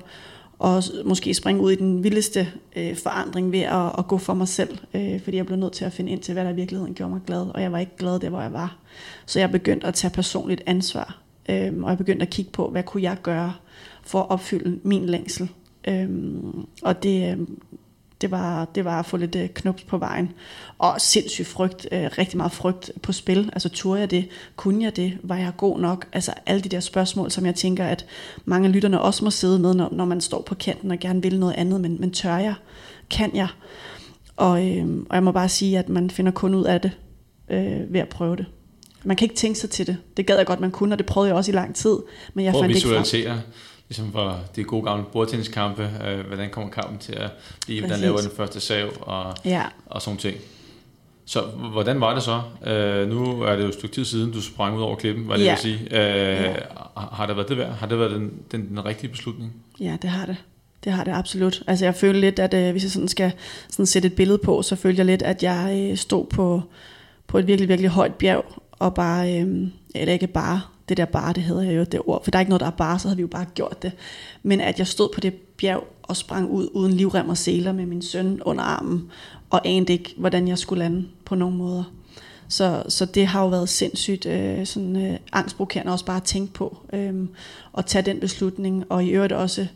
og 0.62 0.84
måske 1.06 1.34
springe 1.34 1.62
ud 1.62 1.72
i 1.72 1.76
den 1.76 2.04
vildeste 2.04 2.48
øh, 2.76 2.96
forandring 2.96 3.52
ved 3.52 3.60
at, 3.60 3.92
at 3.98 4.08
gå 4.08 4.18
for 4.18 4.34
mig 4.34 4.48
selv, 4.48 4.78
øh, 4.94 5.22
fordi 5.22 5.38
jeg 5.38 5.46
blev 5.46 5.58
nødt 5.58 5.74
til 5.74 5.86
at 5.86 5.94
finde 5.94 6.12
ind 6.12 6.22
til, 6.22 6.34
hvad 6.34 6.46
der 6.46 6.52
i 6.52 6.56
virkeligheden 6.56 6.94
gjorde 6.94 7.12
mig 7.14 7.22
glad, 7.28 7.42
og 7.42 7.62
jeg 7.62 7.72
var 7.72 7.80
ikke 7.80 7.98
glad 7.98 8.20
der, 8.20 8.30
hvor 8.30 8.42
jeg 8.42 8.54
var. 8.54 8.78
Så 9.26 9.40
jeg 9.40 9.52
begyndte 9.52 9.88
at 9.88 9.94
tage 9.94 10.12
personligt 10.12 10.62
ansvar, 10.66 11.22
øh, 11.50 11.74
og 11.84 11.90
jeg 11.90 11.98
begyndte 11.98 12.24
at 12.24 12.30
kigge 12.30 12.52
på, 12.52 12.70
hvad 12.70 12.84
kunne 12.84 13.04
jeg 13.04 13.18
gøre 13.24 13.54
for 14.04 14.20
at 14.20 14.30
opfylde 14.30 14.80
min 14.84 15.06
længsel. 15.06 15.50
Øh, 15.88 16.10
og 16.82 17.04
det, 17.04 17.32
øhm, 17.32 17.62
det 18.22 18.32
var, 18.32 18.66
det 18.66 18.86
var 18.86 19.00
at 19.00 19.06
få 19.06 19.18
lidt 19.18 19.36
øh, 19.36 19.50
knups 19.50 19.84
på 19.84 19.98
vejen. 19.98 20.32
Og 20.78 21.02
sindssygt 21.02 21.48
frygt, 21.48 21.88
øh, 21.92 22.10
rigtig 22.18 22.38
meget 22.38 22.52
frygt 22.52 22.92
på 23.02 23.12
spil. 23.12 23.50
Altså 23.54 23.70
turde 23.70 24.00
jeg 24.00 24.12
det? 24.12 24.28
Kunne 24.56 24.84
jeg 24.84 24.96
det? 24.96 25.18
Var 25.24 25.38
jeg 25.38 25.52
god 25.58 25.80
nok? 25.80 26.08
Altså 26.14 26.34
alle 26.46 26.62
de 26.62 26.70
der 26.70 26.80
spørgsmål, 26.80 27.32
som 27.32 27.46
jeg 27.46 27.56
tænker, 27.56 27.86
at 27.86 28.06
mange 28.46 28.68
af 28.68 28.74
lytterne 28.74 29.02
også 29.02 29.24
må 29.24 29.32
sidde 29.32 29.60
med, 29.60 29.74
når, 29.74 29.90
når 29.92 30.06
man 30.06 30.22
står 30.22 30.42
på 30.42 30.56
kanten 30.56 30.92
og 30.92 31.00
gerne 31.00 31.22
vil 31.22 31.40
noget 31.40 31.54
andet. 31.54 31.82
Men, 31.82 31.98
men 32.00 32.12
tør 32.12 32.38
jeg? 32.38 32.54
Kan 33.10 33.36
jeg? 33.36 33.48
Og, 34.36 34.68
øh, 34.68 34.86
og 35.10 35.16
jeg 35.16 35.24
må 35.24 35.32
bare 35.32 35.50
sige, 35.50 35.80
at 35.80 35.90
man 35.90 36.10
finder 36.10 36.32
kun 36.32 36.56
ud 36.56 36.64
af 36.64 36.82
det 36.82 36.92
øh, 37.50 37.94
ved 37.94 38.00
at 38.00 38.10
prøve 38.10 38.36
det. 38.36 38.46
Man 39.04 39.18
kan 39.18 39.26
ikke 39.26 39.36
tænke 39.36 39.60
sig 39.60 39.70
til 39.70 39.88
det. 39.88 39.98
Det 40.18 40.26
gad 40.26 40.38
jeg 40.38 40.46
godt, 40.46 40.60
man 40.60 40.72
kunne, 40.72 40.94
og 40.94 40.98
det 40.98 41.06
prøvede 41.06 41.28
jeg 41.30 41.38
også 41.38 41.52
i 41.52 41.56
lang 41.56 41.76
tid. 41.76 41.98
Men 42.34 42.46
jeg 42.46 42.54
Prøv 42.54 42.62
fandt 42.62 42.72
at 42.72 42.76
visualisere, 42.76 43.42
ligesom 43.92 44.12
for 44.12 44.40
de 44.56 44.64
gode 44.64 44.84
gamle 44.84 45.06
bordtenniskampe, 45.12 45.90
øh, 46.08 46.28
hvordan 46.28 46.50
kommer 46.50 46.72
kampen 46.72 46.98
til 46.98 47.14
at 47.14 47.30
blive, 47.66 47.80
hvordan 47.80 48.00
laver 48.00 48.18
den 48.18 48.32
første 48.38 48.60
sav 48.60 48.90
og, 49.02 49.36
ja. 49.46 49.64
og 49.86 50.02
sådan 50.02 50.18
ting. 50.18 50.38
Så 51.26 51.42
hvordan 51.72 52.02
var 52.02 52.14
det 52.14 52.24
så? 52.24 52.42
Øh, 52.72 53.10
nu 53.10 53.42
er 53.42 53.56
det 53.56 53.64
jo 53.64 53.68
et 53.68 53.74
stykke 53.74 53.96
tid 53.96 54.06
siden, 54.06 54.32
du 54.32 54.42
sprang 54.42 54.78
ud 54.78 54.82
over 54.82 54.96
klippen, 54.96 55.26
hvad 55.26 55.38
det 55.38 55.46
ja. 55.46 55.52
vil 55.52 55.60
sige. 55.60 55.80
Øh, 55.80 56.44
ja. 56.44 56.56
Har 57.12 57.26
det 57.26 57.36
været 57.36 57.50
det 57.50 57.58
værd? 57.58 57.72
Har 57.72 57.88
det 57.88 58.00
været 58.00 58.12
den, 58.12 58.34
den, 58.52 58.70
den 58.70 58.86
rigtige 58.86 59.10
beslutning? 59.10 59.54
Ja, 59.80 59.98
det 60.02 60.10
har 60.10 60.26
det. 60.26 60.38
Det 60.84 60.92
har 60.92 61.04
det 61.04 61.12
absolut. 61.12 61.64
Altså 61.68 61.86
jeg 61.86 61.96
føler 61.96 62.20
lidt, 62.20 62.40
at 62.40 62.54
øh, 62.54 62.72
hvis 62.72 62.84
jeg 62.84 62.92
sådan 62.92 63.08
skal 63.08 63.32
sådan 63.70 63.86
sætte 63.86 64.06
et 64.06 64.14
billede 64.14 64.38
på, 64.38 64.62
så 64.62 64.76
føler 64.76 64.98
jeg 64.98 65.06
lidt, 65.06 65.22
at 65.22 65.44
jeg 65.44 65.90
øh, 65.92 65.98
stod 65.98 66.26
på, 66.26 66.62
på 67.28 67.38
et 67.38 67.48
virkelig, 67.48 67.70
virkelig 67.70 67.90
højt 67.90 68.14
bjerg, 68.14 68.46
og 68.72 68.94
bare, 68.94 69.42
øh, 69.42 69.68
eller 69.96 70.14
ikke 70.14 70.28
bare, 70.28 70.62
det 70.92 70.98
der 70.98 71.06
bare, 71.06 71.34
det 71.34 71.44
hedder 71.44 71.62
jeg 71.62 71.78
jo 71.78 71.84
det 71.84 72.02
ord, 72.06 72.24
for 72.24 72.32
der 72.32 72.38
er 72.38 72.42
ikke 72.42 72.50
noget, 72.50 72.60
der 72.60 72.68
er 72.68 72.72
bare, 72.72 73.00
så 73.00 73.08
havde 73.08 73.18
vi 73.18 73.22
jo 73.22 73.28
bare 73.28 73.46
gjort 73.46 73.82
det. 73.82 73.92
Men 74.44 74.62
at 74.62 74.80
jeg 74.80 74.88
stod 74.88 75.10
på 75.14 75.20
det 75.20 75.34
bjerg 75.34 75.84
og 76.04 76.18
sprang 76.18 76.50
ud 76.50 76.70
uden 76.74 76.94
livrem 76.94 77.30
og 77.30 77.38
seler 77.38 77.72
med 77.72 77.86
min 77.86 78.02
søn 78.02 78.42
under 78.42 78.64
armen, 78.64 79.12
og 79.50 79.62
anede 79.66 79.94
ikke, 79.94 80.14
hvordan 80.18 80.48
jeg 80.48 80.58
skulle 80.58 80.84
lande 80.84 81.08
på 81.26 81.36
nogen 81.36 81.58
måder. 81.58 81.84
Så, 82.48 82.84
så 82.88 83.06
det 83.06 83.28
har 83.28 83.42
jo 83.42 83.48
været 83.48 83.70
sindssygt 83.70 84.26
øh, 84.26 84.66
sådan, 84.66 84.96
øh, 84.96 85.18
angstprovokerende 85.34 85.92
også 85.92 86.06
bare 86.06 86.18
at 86.18 86.24
tænke 86.24 86.54
på, 86.54 86.78
øh, 86.94 87.28
og 87.74 87.86
tage 87.86 88.02
den 88.02 88.20
beslutning, 88.20 88.86
og 88.90 89.04
i 89.04 89.10
øvrigt 89.10 89.34
også 89.34 89.68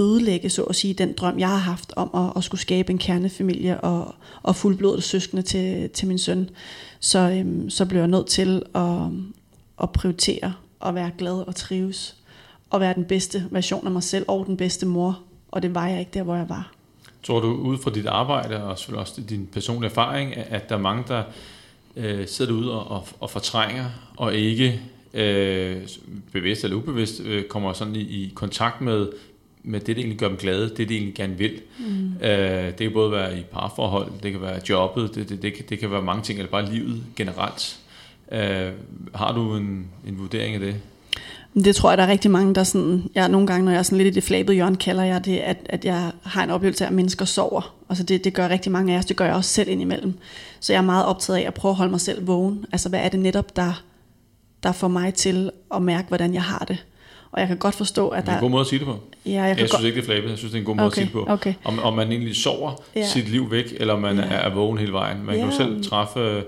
ødelægge, 0.00 0.50
så 0.50 0.62
at 0.62 0.76
sige, 0.76 0.94
den 0.94 1.12
drøm, 1.12 1.38
jeg 1.38 1.48
har 1.48 1.56
haft 1.56 1.92
om 1.96 2.10
at, 2.14 2.32
at 2.36 2.44
skulle 2.44 2.60
skabe 2.60 2.92
en 2.92 2.98
kernefamilie 2.98 3.80
og, 3.80 4.14
og 4.42 4.56
fuldblodet 4.56 5.02
søskende 5.02 5.42
til, 5.42 5.90
til 5.90 6.08
min 6.08 6.18
søn. 6.18 6.50
Så, 7.00 7.18
øhm, 7.18 7.70
så 7.70 7.86
blev 7.86 8.00
jeg 8.00 8.08
nødt 8.08 8.26
til 8.26 8.62
at, 8.74 9.00
at 9.82 9.92
prioritere 9.92 10.54
og 10.80 10.94
være 10.94 11.10
glad 11.18 11.32
og 11.48 11.54
trives 11.54 12.16
og 12.70 12.80
være 12.80 12.94
den 12.94 13.04
bedste 13.04 13.44
version 13.50 13.86
af 13.86 13.92
mig 13.92 14.02
selv 14.02 14.24
og 14.28 14.46
den 14.46 14.56
bedste 14.56 14.86
mor. 14.86 15.18
Og 15.48 15.62
det 15.62 15.74
var 15.74 15.86
jeg 15.86 16.00
ikke 16.00 16.10
der, 16.14 16.22
hvor 16.22 16.36
jeg 16.36 16.48
var. 16.48 16.72
Tror 17.22 17.40
du 17.40 17.52
ud 17.52 17.78
fra 17.78 17.90
dit 17.90 18.06
arbejde 18.06 18.64
og 18.64 18.78
selvfølgelig 18.78 19.00
også 19.00 19.20
din 19.20 19.48
personlige 19.52 19.90
erfaring, 19.90 20.36
at 20.36 20.68
der 20.68 20.74
er 20.74 20.80
mange, 20.80 21.04
der 21.08 21.22
øh, 21.96 22.28
sidder 22.28 22.52
derude 22.52 22.80
og, 22.80 22.90
og, 22.90 23.08
og 23.20 23.30
fortrænger 23.30 23.84
og 24.16 24.34
ikke 24.34 24.80
øh, 25.14 25.88
bevidst 26.32 26.64
eller 26.64 26.76
ubevidst 26.76 27.20
øh, 27.20 27.44
kommer 27.44 27.72
sådan 27.72 27.96
i, 27.96 28.00
i 28.00 28.32
kontakt 28.34 28.80
med 28.80 29.08
med 29.68 29.80
det, 29.80 29.96
der 29.96 30.02
egentlig 30.02 30.18
gør 30.18 30.28
dem 30.28 30.36
glade, 30.36 30.68
det, 30.76 30.88
de 30.88 30.94
egentlig 30.94 31.14
gerne 31.14 31.38
vil. 31.38 31.60
Mm. 31.78 32.12
Øh, 32.22 32.66
det 32.66 32.76
kan 32.76 32.92
både 32.92 33.12
være 33.12 33.38
i 33.38 33.42
parforhold, 33.42 34.12
det 34.22 34.32
kan 34.32 34.40
være 34.40 34.60
jobbet, 34.68 35.14
det, 35.14 35.28
det, 35.28 35.42
det, 35.42 35.54
kan, 35.54 35.64
det 35.68 35.78
kan 35.78 35.90
være 35.90 36.02
mange 36.02 36.22
ting, 36.22 36.38
eller 36.38 36.50
bare 36.50 36.72
livet 36.72 37.02
generelt. 37.16 37.78
Øh, 38.32 38.72
har 39.14 39.32
du 39.32 39.56
en, 39.56 39.86
en 40.06 40.18
vurdering 40.18 40.54
af 40.54 40.60
det? 40.60 40.76
Det 41.64 41.76
tror 41.76 41.90
jeg, 41.90 41.98
der 41.98 42.04
er 42.04 42.08
rigtig 42.08 42.30
mange, 42.30 42.54
der 42.54 42.64
sådan, 42.64 43.10
jeg 43.14 43.28
nogle 43.28 43.46
gange, 43.46 43.64
når 43.64 43.72
jeg 43.72 43.78
er 43.78 43.82
sådan 43.82 43.98
lidt 43.98 44.08
i 44.08 44.14
det 44.14 44.24
flabede 44.24 44.54
hjørne, 44.54 44.76
kalder 44.76 45.04
jeg 45.04 45.24
det, 45.24 45.38
at, 45.38 45.56
at 45.64 45.84
jeg 45.84 46.12
har 46.22 46.44
en 46.44 46.50
oplevelse 46.50 46.84
af, 46.84 46.88
at 46.88 46.94
mennesker 46.94 47.24
sover. 47.24 47.74
Altså 47.88 48.04
det, 48.04 48.24
det 48.24 48.34
gør 48.34 48.48
rigtig 48.48 48.72
mange 48.72 48.94
af 48.94 48.98
os, 48.98 49.04
det 49.04 49.16
gør 49.16 49.24
jeg 49.24 49.34
også 49.34 49.50
selv 49.50 49.68
indimellem. 49.68 50.14
Så 50.60 50.72
jeg 50.72 50.78
er 50.78 50.84
meget 50.84 51.06
optaget 51.06 51.38
af 51.38 51.46
at 51.46 51.54
prøve 51.54 51.70
at 51.70 51.76
holde 51.76 51.90
mig 51.90 52.00
selv 52.00 52.26
vågen. 52.26 52.64
Altså 52.72 52.88
hvad 52.88 53.00
er 53.00 53.08
det 53.08 53.20
netop, 53.20 53.56
der, 53.56 53.82
der 54.62 54.72
får 54.72 54.88
mig 54.88 55.14
til 55.14 55.50
at 55.74 55.82
mærke, 55.82 56.08
hvordan 56.08 56.34
jeg 56.34 56.42
har 56.42 56.64
det. 56.68 56.84
Og 57.32 57.40
jeg 57.40 57.48
kan 57.48 57.56
godt 57.56 57.74
forstå, 57.74 58.08
at 58.08 58.26
der... 58.26 58.32
Det 58.32 58.32
er 58.32 58.34
en 58.36 58.40
god 58.40 58.50
måde 58.50 58.60
at 58.60 58.66
sige 58.66 58.78
det 58.78 58.86
på. 58.86 58.98
Ja, 59.26 59.30
jeg, 59.30 59.48
jeg 59.48 59.56
synes 59.56 59.70
godt... 59.70 59.84
ikke, 59.84 59.96
det 59.96 60.02
er 60.02 60.06
flabet. 60.06 60.30
Jeg 60.30 60.38
synes, 60.38 60.52
det 60.52 60.58
er 60.58 60.60
en 60.60 60.66
god 60.66 60.76
måde 60.76 60.86
okay, 60.86 61.02
at 61.02 61.08
sige 61.08 61.18
det 61.18 61.26
på. 61.26 61.32
Okay. 61.32 61.54
Om, 61.64 61.78
om 61.78 61.94
man 61.94 62.10
egentlig 62.10 62.36
sover 62.36 62.72
ja. 62.96 63.06
sit 63.06 63.28
liv 63.28 63.50
væk, 63.50 63.74
eller 63.76 63.98
man 63.98 64.16
ja. 64.16 64.22
er 64.22 64.54
vågen 64.54 64.78
hele 64.78 64.92
vejen. 64.92 65.24
Man 65.24 65.34
ja. 65.34 65.40
kan 65.40 65.50
jo 65.50 65.56
selv 65.56 65.84
træffe 65.84 66.20
øh, 66.20 66.42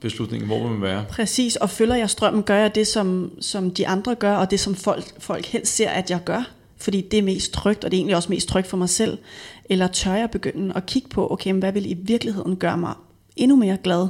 beslutningen, 0.00 0.48
hvor 0.48 0.62
man 0.62 0.72
vil 0.72 0.82
være. 0.82 1.04
Præcis, 1.10 1.56
og 1.56 1.70
følger 1.70 1.96
jeg 1.96 2.10
strømmen, 2.10 2.42
gør 2.42 2.56
jeg 2.56 2.74
det, 2.74 2.86
som, 2.86 3.30
som 3.40 3.70
de 3.70 3.88
andre 3.88 4.14
gør, 4.14 4.36
og 4.36 4.50
det, 4.50 4.60
som 4.60 4.74
folk, 4.74 5.04
folk 5.18 5.46
helst 5.46 5.76
ser, 5.76 5.90
at 5.90 6.10
jeg 6.10 6.20
gør. 6.24 6.50
Fordi 6.76 7.00
det 7.00 7.18
er 7.18 7.22
mest 7.22 7.52
trygt, 7.52 7.84
og 7.84 7.90
det 7.90 7.96
er 7.96 7.98
egentlig 7.98 8.16
også 8.16 8.28
mest 8.28 8.48
trygt 8.48 8.66
for 8.66 8.76
mig 8.76 8.88
selv. 8.88 9.18
Eller 9.64 9.86
tør 9.86 10.14
jeg 10.14 10.30
begynde 10.30 10.72
at 10.76 10.86
kigge 10.86 11.08
på, 11.08 11.32
okay, 11.32 11.50
men 11.50 11.58
hvad 11.58 11.72
vil 11.72 11.90
i 11.90 11.94
virkeligheden 11.94 12.56
gøre 12.56 12.76
mig 12.76 12.94
endnu 13.36 13.56
mere 13.56 13.76
glad? 13.84 14.08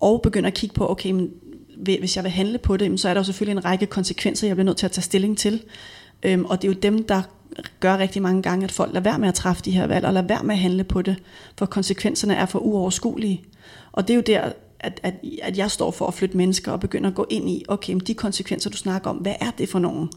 Og 0.00 0.22
begynde 0.22 0.46
at 0.46 0.54
kigge 0.54 0.74
på, 0.74 0.90
okay, 0.90 1.10
men 1.10 1.30
hvis 1.76 2.16
jeg 2.16 2.24
vil 2.24 2.32
handle 2.32 2.58
på 2.58 2.76
det, 2.76 3.00
så 3.00 3.08
er 3.08 3.14
der 3.14 3.20
jo 3.20 3.24
selvfølgelig 3.24 3.58
en 3.58 3.64
række 3.64 3.86
konsekvenser, 3.86 4.46
jeg 4.46 4.56
bliver 4.56 4.64
nødt 4.64 4.76
til 4.76 4.86
at 4.86 4.92
tage 4.92 5.02
stilling 5.02 5.38
til. 5.38 5.62
Øhm, 6.22 6.44
og 6.44 6.62
det 6.62 6.68
er 6.68 6.72
jo 6.72 6.78
dem, 6.80 7.04
der 7.04 7.22
gør 7.80 7.98
rigtig 7.98 8.22
mange 8.22 8.42
gange, 8.42 8.64
at 8.64 8.72
folk 8.72 8.92
lader 8.92 9.04
være 9.04 9.18
med 9.18 9.28
at 9.28 9.34
træffe 9.34 9.62
de 9.64 9.70
her 9.70 9.86
valg, 9.86 10.04
og 10.06 10.12
lader 10.12 10.26
være 10.26 10.42
med 10.44 10.54
at 10.54 10.60
handle 10.60 10.84
på 10.84 11.02
det, 11.02 11.16
for 11.58 11.66
konsekvenserne 11.66 12.34
er 12.34 12.46
for 12.46 12.58
uoverskuelige. 12.58 13.44
Og 13.92 14.08
det 14.08 14.14
er 14.14 14.16
jo 14.16 14.22
der, 14.26 14.52
at, 14.84 15.00
at, 15.02 15.14
at 15.42 15.58
jeg 15.58 15.70
står 15.70 15.90
for 15.90 16.06
at 16.06 16.14
flytte 16.14 16.36
mennesker 16.36 16.72
og 16.72 16.80
begynder 16.80 17.10
at 17.10 17.14
gå 17.14 17.26
ind 17.30 17.50
i, 17.50 17.64
okay, 17.68 17.92
men 17.92 18.00
de 18.00 18.14
konsekvenser, 18.14 18.70
du 18.70 18.76
snakker 18.76 19.10
om, 19.10 19.16
hvad 19.16 19.34
er 19.40 19.50
det 19.58 19.68
for 19.68 19.78
nogen? 19.78 20.08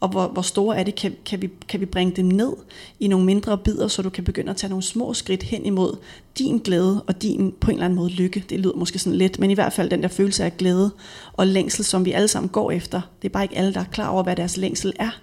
Og 0.00 0.08
hvor, 0.08 0.28
hvor 0.28 0.42
store 0.42 0.78
er 0.78 0.82
det? 0.84 0.94
Kan, 0.94 1.16
kan, 1.26 1.42
vi, 1.42 1.50
kan 1.68 1.80
vi 1.80 1.86
bringe 1.86 2.16
dem 2.16 2.24
ned 2.24 2.52
i 3.00 3.08
nogle 3.08 3.26
mindre 3.26 3.58
bidder, 3.58 3.88
så 3.88 4.02
du 4.02 4.10
kan 4.10 4.24
begynde 4.24 4.50
at 4.50 4.56
tage 4.56 4.68
nogle 4.68 4.82
små 4.82 5.14
skridt 5.14 5.42
hen 5.42 5.66
imod 5.66 5.96
din 6.38 6.58
glæde 6.58 7.02
og 7.02 7.22
din 7.22 7.54
på 7.60 7.70
en 7.70 7.74
eller 7.74 7.84
anden 7.84 7.96
måde 7.96 8.10
lykke. 8.10 8.44
Det 8.50 8.60
lyder 8.60 8.74
måske 8.74 8.98
sådan 8.98 9.18
lidt, 9.18 9.38
men 9.38 9.50
i 9.50 9.54
hvert 9.54 9.72
fald 9.72 9.90
den 9.90 10.02
der 10.02 10.08
følelse 10.08 10.44
af 10.44 10.56
glæde 10.56 10.90
og 11.32 11.46
længsel, 11.46 11.84
som 11.84 12.04
vi 12.04 12.12
alle 12.12 12.28
sammen 12.28 12.48
går 12.48 12.70
efter. 12.70 13.00
Det 13.22 13.28
er 13.28 13.32
bare 13.32 13.44
ikke 13.44 13.56
alle, 13.56 13.74
der 13.74 13.80
er 13.80 13.84
klar 13.84 14.08
over, 14.08 14.22
hvad 14.22 14.36
deres 14.36 14.56
længsel 14.56 14.92
er. 14.98 15.20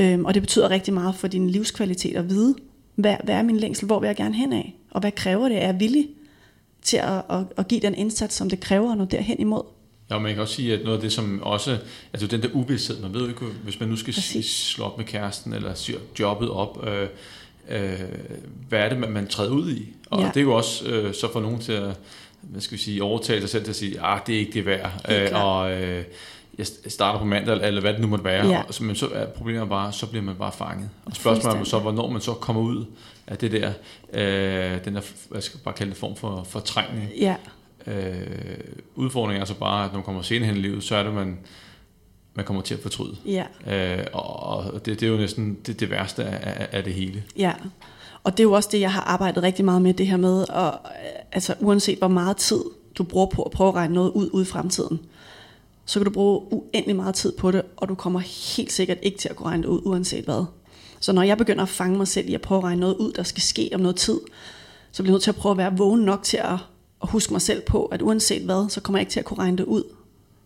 Øhm, 0.00 0.24
og 0.24 0.34
det 0.34 0.42
betyder 0.42 0.70
rigtig 0.70 0.94
meget 0.94 1.14
for 1.14 1.28
din 1.28 1.50
livskvalitet 1.50 2.16
at 2.16 2.30
vide, 2.30 2.54
hvad, 2.94 3.16
hvad 3.24 3.34
er 3.34 3.42
min 3.42 3.56
længsel, 3.56 3.86
hvor 3.86 4.00
vil 4.00 4.06
jeg 4.06 4.16
gerne 4.16 4.34
hen 4.34 4.52
af, 4.52 4.76
og 4.90 5.00
hvad 5.00 5.12
kræver 5.12 5.48
det, 5.48 5.62
er 5.62 5.66
jeg 5.66 5.80
villig 5.80 6.08
til 6.84 6.96
at, 6.96 7.22
at, 7.30 7.44
at 7.56 7.68
give 7.68 7.80
den 7.80 7.94
indsats, 7.94 8.34
som 8.34 8.50
det 8.50 8.60
kræver 8.60 8.92
at 8.92 8.98
nå 8.98 9.04
derhen 9.04 9.40
imod. 9.40 9.62
Ja, 10.10 10.18
man 10.18 10.32
kan 10.32 10.42
også 10.42 10.54
sige, 10.54 10.74
at 10.74 10.84
noget 10.84 10.96
af 10.96 11.02
det, 11.02 11.12
som 11.12 11.42
også, 11.42 11.78
altså 12.12 12.26
den 12.26 12.42
der 12.42 12.48
uvidshed, 12.52 13.00
man 13.00 13.14
ved 13.14 13.20
jo 13.20 13.28
ikke, 13.28 13.44
hvis 13.64 13.80
man 13.80 13.88
nu 13.88 13.96
skal 13.96 14.14
Præcis. 14.14 14.50
slå 14.50 14.84
op 14.84 14.98
med 14.98 15.06
kæresten, 15.06 15.52
eller 15.52 15.74
syr 15.74 15.98
jobbet 16.20 16.50
op, 16.50 16.86
øh, 16.86 17.08
øh, 17.68 18.00
hvad 18.68 18.78
er 18.78 18.88
det, 18.88 18.98
man, 18.98 19.10
man 19.10 19.26
træder 19.26 19.50
ud 19.50 19.70
i? 19.70 19.88
Og 20.10 20.20
ja. 20.20 20.28
det 20.28 20.36
er 20.36 20.42
jo 20.42 20.54
også 20.54 20.86
øh, 20.88 21.14
så 21.14 21.32
for 21.32 21.40
nogen 21.40 21.60
til 21.60 21.72
at, 21.72 21.96
hvad 22.40 22.60
skal 22.60 22.78
vi 22.78 22.82
sige, 22.82 23.02
overtale 23.02 23.40
sig 23.40 23.50
selv 23.50 23.64
til 23.64 23.70
at 23.70 23.76
sige, 23.76 24.00
ah, 24.00 24.20
det 24.26 24.34
er 24.34 24.38
ikke 24.38 24.52
det 24.52 24.66
værd, 24.66 25.10
øh, 25.10 25.28
og 25.44 25.72
øh, 25.72 26.04
jeg 26.58 26.66
starter 26.86 27.18
på 27.18 27.24
mandag, 27.24 27.66
eller 27.66 27.80
hvad 27.80 27.92
det 27.92 28.00
nu 28.00 28.06
måtte 28.06 28.24
være, 28.24 28.46
ja. 28.46 28.62
og, 28.68 28.74
men 28.80 28.96
så 28.96 29.08
er 29.14 29.26
problemet 29.26 29.68
bare, 29.68 29.92
så 29.92 30.06
bliver 30.06 30.22
man 30.22 30.34
bare 30.34 30.52
fanget. 30.52 30.90
Og 31.04 31.16
spørgsmålet 31.16 31.60
er 31.60 31.64
så, 31.64 31.78
hvornår 31.78 32.10
man 32.10 32.20
så 32.20 32.32
kommer 32.32 32.62
ud 32.62 32.84
af 33.26 33.38
det 33.38 33.52
der, 33.52 33.72
øh, 34.12 34.84
den 34.84 34.94
der, 34.94 35.00
hvad 35.28 35.40
skal 35.40 35.58
jeg 35.58 35.64
bare 35.64 35.74
kalde 35.74 35.90
det, 35.90 35.98
form 35.98 36.16
for 36.16 36.42
fortrængning. 36.48 37.10
Ja. 37.20 37.36
Øh, 37.86 38.58
udfordringen 38.94 39.42
er 39.42 39.44
så 39.44 39.54
bare, 39.54 39.84
at 39.84 39.90
når 39.90 39.98
man 39.98 40.04
kommer 40.04 40.22
senere 40.22 40.46
hen 40.46 40.56
i 40.56 40.60
livet, 40.60 40.84
så 40.84 40.96
er 40.96 41.02
det, 41.02 41.14
man, 41.14 41.38
man 42.34 42.44
kommer 42.44 42.62
til 42.62 42.74
at 42.74 42.80
fortryde. 42.80 43.16
Ja. 43.26 43.44
Øh, 43.98 44.06
og 44.12 44.72
det, 44.86 45.00
det 45.00 45.02
er 45.02 45.10
jo 45.10 45.16
næsten 45.16 45.58
det, 45.66 45.80
det 45.80 45.90
værste 45.90 46.24
af, 46.24 46.68
af 46.72 46.84
det 46.84 46.94
hele. 46.94 47.22
Ja, 47.36 47.52
og 48.24 48.32
det 48.32 48.40
er 48.40 48.44
jo 48.44 48.52
også 48.52 48.68
det, 48.72 48.80
jeg 48.80 48.92
har 48.92 49.00
arbejdet 49.00 49.42
rigtig 49.42 49.64
meget 49.64 49.82
med, 49.82 49.94
det 49.94 50.06
her 50.06 50.16
med, 50.16 50.50
og, 50.50 50.78
altså 51.32 51.54
uanset 51.60 51.98
hvor 51.98 52.08
meget 52.08 52.36
tid 52.36 52.64
du 52.98 53.04
bruger 53.04 53.26
på 53.26 53.42
at 53.42 53.50
prøve 53.50 53.68
at 53.68 53.74
regne 53.74 53.94
noget 53.94 54.10
ud, 54.10 54.30
ud 54.32 54.42
i 54.42 54.44
fremtiden, 54.44 55.00
så 55.84 55.98
kan 55.98 56.04
du 56.04 56.10
bruge 56.10 56.52
uendelig 56.52 56.96
meget 56.96 57.14
tid 57.14 57.32
på 57.32 57.50
det, 57.50 57.62
og 57.76 57.88
du 57.88 57.94
kommer 57.94 58.20
helt 58.56 58.72
sikkert 58.72 58.98
ikke 59.02 59.18
til 59.18 59.28
at 59.28 59.36
kunne 59.36 59.48
regne 59.48 59.62
det 59.62 59.68
ud, 59.68 59.80
uanset 59.84 60.24
hvad. 60.24 60.44
Så 61.04 61.12
når 61.12 61.22
jeg 61.22 61.38
begynder 61.38 61.62
at 61.62 61.68
fange 61.68 61.96
mig 61.96 62.08
selv 62.08 62.28
i 62.28 62.34
at 62.34 62.40
prøve 62.40 62.58
at 62.58 62.64
regne 62.64 62.80
noget 62.80 62.96
ud, 62.96 63.12
der 63.12 63.22
skal 63.22 63.42
ske 63.42 63.70
om 63.74 63.80
noget 63.80 63.96
tid, 63.96 64.20
så 64.92 65.02
bliver 65.02 65.12
jeg 65.12 65.14
nødt 65.14 65.22
til 65.22 65.30
at 65.30 65.36
prøve 65.36 65.50
at 65.50 65.58
være 65.58 65.76
vågen 65.76 66.00
nok 66.00 66.22
til 66.22 66.36
at 66.36 66.58
at 67.02 67.10
huske 67.10 67.32
mig 67.32 67.42
selv 67.42 67.62
på, 67.62 67.84
at 67.84 68.02
uanset 68.02 68.42
hvad, 68.42 68.68
så 68.68 68.80
kommer 68.80 68.98
jeg 68.98 69.02
ikke 69.02 69.12
til 69.12 69.20
at 69.20 69.24
kunne 69.24 69.38
regne 69.38 69.58
det 69.58 69.64
ud. 69.64 69.84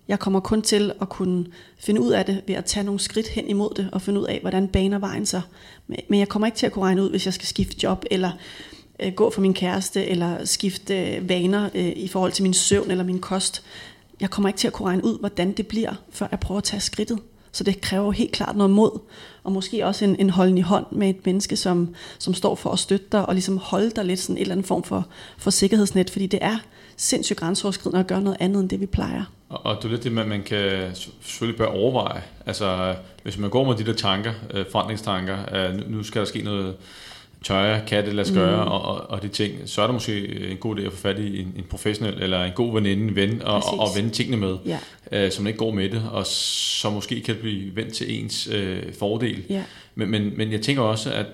Jeg 0.09 0.19
kommer 0.19 0.41
kun 0.41 0.63
til 0.63 0.93
at 1.01 1.09
kunne 1.09 1.47
finde 1.79 2.01
ud 2.01 2.11
af 2.11 2.25
det 2.25 2.43
ved 2.47 2.55
at 2.55 2.65
tage 2.65 2.85
nogle 2.85 3.01
skridt 3.01 3.29
hen 3.29 3.49
imod 3.49 3.75
det, 3.77 3.89
og 3.93 4.03
finde 4.03 4.21
ud 4.21 4.27
af, 4.27 4.39
hvordan 4.41 4.69
baner 4.69 4.99
vejen 4.99 5.27
sig. 5.27 5.43
Men 5.87 6.19
jeg 6.19 6.29
kommer 6.29 6.47
ikke 6.47 6.59
til 6.59 6.67
at 6.67 6.73
kunne 6.73 6.85
regne 6.85 7.03
ud, 7.03 7.11
hvis 7.11 7.27
jeg 7.27 7.35
skal 7.35 7.49
skifte 7.49 7.77
job, 7.83 8.05
eller 8.11 8.31
øh, 9.01 9.13
gå 9.13 9.31
for 9.31 9.41
min 9.41 9.55
kæreste, 9.55 10.07
eller 10.07 10.45
skifte 10.45 11.15
øh, 11.15 11.29
vaner 11.29 11.71
øh, 11.75 11.93
i 11.97 12.09
forhold 12.09 12.33
til 12.33 12.43
min 12.43 12.55
søvn 12.55 12.91
eller 12.91 13.05
min 13.05 13.19
kost. 13.19 13.63
Jeg 14.21 14.31
kommer 14.31 14.49
ikke 14.49 14.59
til 14.59 14.67
at 14.67 14.73
kunne 14.73 14.89
regne 14.89 15.05
ud, 15.05 15.19
hvordan 15.19 15.53
det 15.53 15.67
bliver, 15.67 15.95
før 16.11 16.29
jeg 16.31 16.41
prøver 16.41 16.59
at 16.59 16.65
tage 16.65 16.81
skridtet. 16.81 17.19
Så 17.59 17.65
det 17.65 17.81
kræver 17.81 18.13
helt 18.13 18.33
klart 18.33 18.57
noget 18.57 18.71
mod, 18.71 19.01
og 19.45 19.53
måske 19.53 19.87
også 19.87 20.05
en, 20.05 20.17
en 20.19 20.31
holden 20.31 20.59
i 20.59 20.61
hånd 20.61 20.87
med 20.91 21.09
et 21.09 21.27
menneske, 21.27 21.57
som, 21.57 21.95
som 22.19 22.35
står 22.35 22.55
for 22.55 22.71
at 22.71 22.79
støtte 22.79 23.07
dig, 23.13 23.27
og 23.27 23.35
ligesom 23.35 23.59
holde 23.59 23.91
dig 23.91 24.05
lidt 24.05 24.21
sådan 24.21 24.37
en 24.37 24.41
eller 24.41 24.53
anden 24.53 24.67
form 24.67 24.83
for, 24.83 25.07
for 25.39 25.51
sikkerhedsnet, 25.51 26.11
fordi 26.11 26.27
det 26.27 26.39
er 26.43 26.59
sindssygt 26.97 27.39
grænseoverskridende 27.39 28.01
at 28.01 28.07
gøre 28.07 28.23
noget 28.23 28.37
andet, 28.41 28.61
end 28.61 28.69
det 28.69 28.81
vi 28.81 28.87
plejer. 28.87 29.25
Og, 29.49 29.67
og 29.67 29.77
det 29.77 29.85
er 29.85 29.89
lidt 29.89 30.05
det, 30.05 30.13
man, 30.13 30.29
man 30.29 30.43
kan 30.43 30.91
selvfølgelig 30.95 31.59
bør 31.59 31.67
overveje. 31.67 32.23
Altså, 32.47 32.95
hvis 33.23 33.39
man 33.39 33.51
går 33.51 33.65
med 33.65 33.75
de 33.75 33.85
der 33.85 33.93
tanker, 33.93 34.33
øh, 34.55 34.65
forandringstanker, 34.73 35.39
øh, 35.55 35.75
nu, 35.75 35.83
nu 35.97 36.03
skal 36.03 36.21
der 36.21 36.27
ske 36.27 36.43
noget, 36.43 36.77
tør 37.45 37.61
jeg, 37.61 37.83
kan 37.87 38.07
det 38.07 38.15
lade 38.15 38.27
sig 38.27 38.37
gøre, 38.37 38.65
mm. 38.65 38.71
og, 38.71 38.83
og, 38.83 39.11
og 39.11 39.23
de 39.23 39.29
ting, 39.29 39.69
så 39.69 39.83
er 39.83 39.87
det 39.87 39.95
måske 39.95 40.51
en 40.51 40.57
god 40.57 40.77
idé 40.77 40.83
at 40.83 40.93
få 40.93 40.99
fat 40.99 41.19
i 41.19 41.41
en, 41.41 41.55
en 41.57 41.65
professionel, 41.71 42.23
eller 42.23 42.45
en 42.45 42.53
god 42.53 42.73
veninde, 42.75 43.05
en 43.05 43.17
ven, 43.17 43.43
og, 43.43 43.55
og, 43.55 43.81
og 43.81 43.89
vende 43.97 44.11
tingene 44.11 44.37
med, 44.37 44.57
ja. 44.67 44.79
øh, 45.13 45.33
så 45.33 45.43
man 45.43 45.47
ikke 45.47 45.59
går 45.59 45.71
med 45.71 45.91
det, 45.91 46.03
og 46.13 46.27
så 46.27 46.91
måske 46.91 47.21
kan 47.21 47.35
det 47.35 47.43
blive 47.43 47.77
vendt 47.77 47.95
til 47.95 48.21
ens 48.21 48.49
øh, 48.53 48.95
fordel. 48.99 49.45
Ja. 49.49 49.65
Men, 49.95 50.11
men, 50.11 50.33
men 50.37 50.53
jeg 50.53 50.63
tænker 50.63 50.83
også, 50.83 51.13
at 51.13 51.27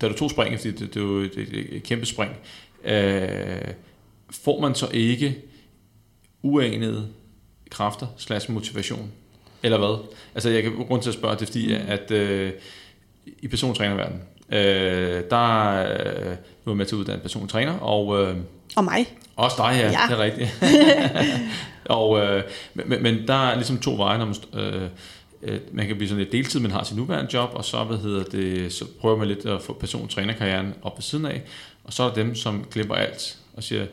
da 0.00 0.08
du 0.08 0.14
tog 0.14 0.30
spring, 0.30 0.58
fordi 0.58 0.70
det, 0.70 0.94
det 0.94 0.96
er 0.96 1.04
jo 1.04 1.18
et, 1.18 1.36
et, 1.36 1.66
et 1.76 1.82
kæmpe 1.82 2.06
spring, 2.06 2.32
øh, 2.84 3.68
får 4.30 4.60
man 4.60 4.74
så 4.74 4.88
ikke 4.92 5.36
uanede 6.42 7.08
kræfter 7.70 8.06
slash 8.16 8.52
motivation? 8.52 9.10
Eller 9.62 9.78
hvad? 9.78 10.04
Altså 10.34 10.50
jeg 10.50 10.62
kan 10.62 10.72
grund 10.72 11.02
til 11.02 11.10
at 11.10 11.14
spørge 11.14 11.36
det, 11.36 11.48
fordi 11.48 11.68
mm. 11.68 11.80
at 11.88 12.10
øh, 12.10 12.52
i 13.42 13.48
persontrænerverdenen, 13.48 14.22
Øh, 14.52 15.22
der 15.30 15.74
øh, 15.82 16.36
nu 16.64 16.72
er 16.72 16.76
med 16.76 16.86
til 16.86 16.94
at 16.94 16.98
uddanne 16.98 17.22
persontræner. 17.22 17.72
Og, 17.72 18.22
øh, 18.22 18.36
og 18.76 18.84
mig. 18.84 19.06
Også 19.36 19.56
dig, 19.58 19.72
ja, 19.74 19.86
ja. 19.86 20.00
det 20.08 20.18
er 20.18 20.18
rigtigt. 20.18 20.64
og, 21.98 22.20
øh, 22.20 22.42
men, 22.74 23.02
men 23.02 23.28
der 23.28 23.50
er 23.50 23.54
ligesom 23.54 23.78
to 23.78 23.96
veje, 23.96 24.18
når 24.18 24.24
man, 24.24 24.64
øh, 24.64 24.88
øh, 25.42 25.60
man 25.72 25.86
kan 25.86 25.96
blive 25.96 26.08
sådan 26.08 26.22
lidt 26.22 26.32
deltid, 26.32 26.60
man 26.60 26.70
har 26.70 26.84
sin 26.84 26.96
nuværende 26.96 27.34
job, 27.34 27.50
og 27.54 27.64
så, 27.64 27.84
hvad 27.84 27.96
hedder 27.96 28.24
det, 28.24 28.72
så 28.72 28.84
prøver 29.00 29.16
man 29.16 29.28
lidt 29.28 29.46
at 29.46 29.62
få 29.62 29.72
persontrænerkarrieren 29.72 30.74
op 30.82 30.96
ved 30.96 31.02
siden 31.02 31.26
af, 31.26 31.42
og 31.84 31.92
så 31.92 32.02
er 32.02 32.08
der 32.08 32.14
dem, 32.14 32.34
som 32.34 32.64
klipper 32.70 32.94
alt 32.94 33.38
og 33.56 33.62
siger, 33.62 33.86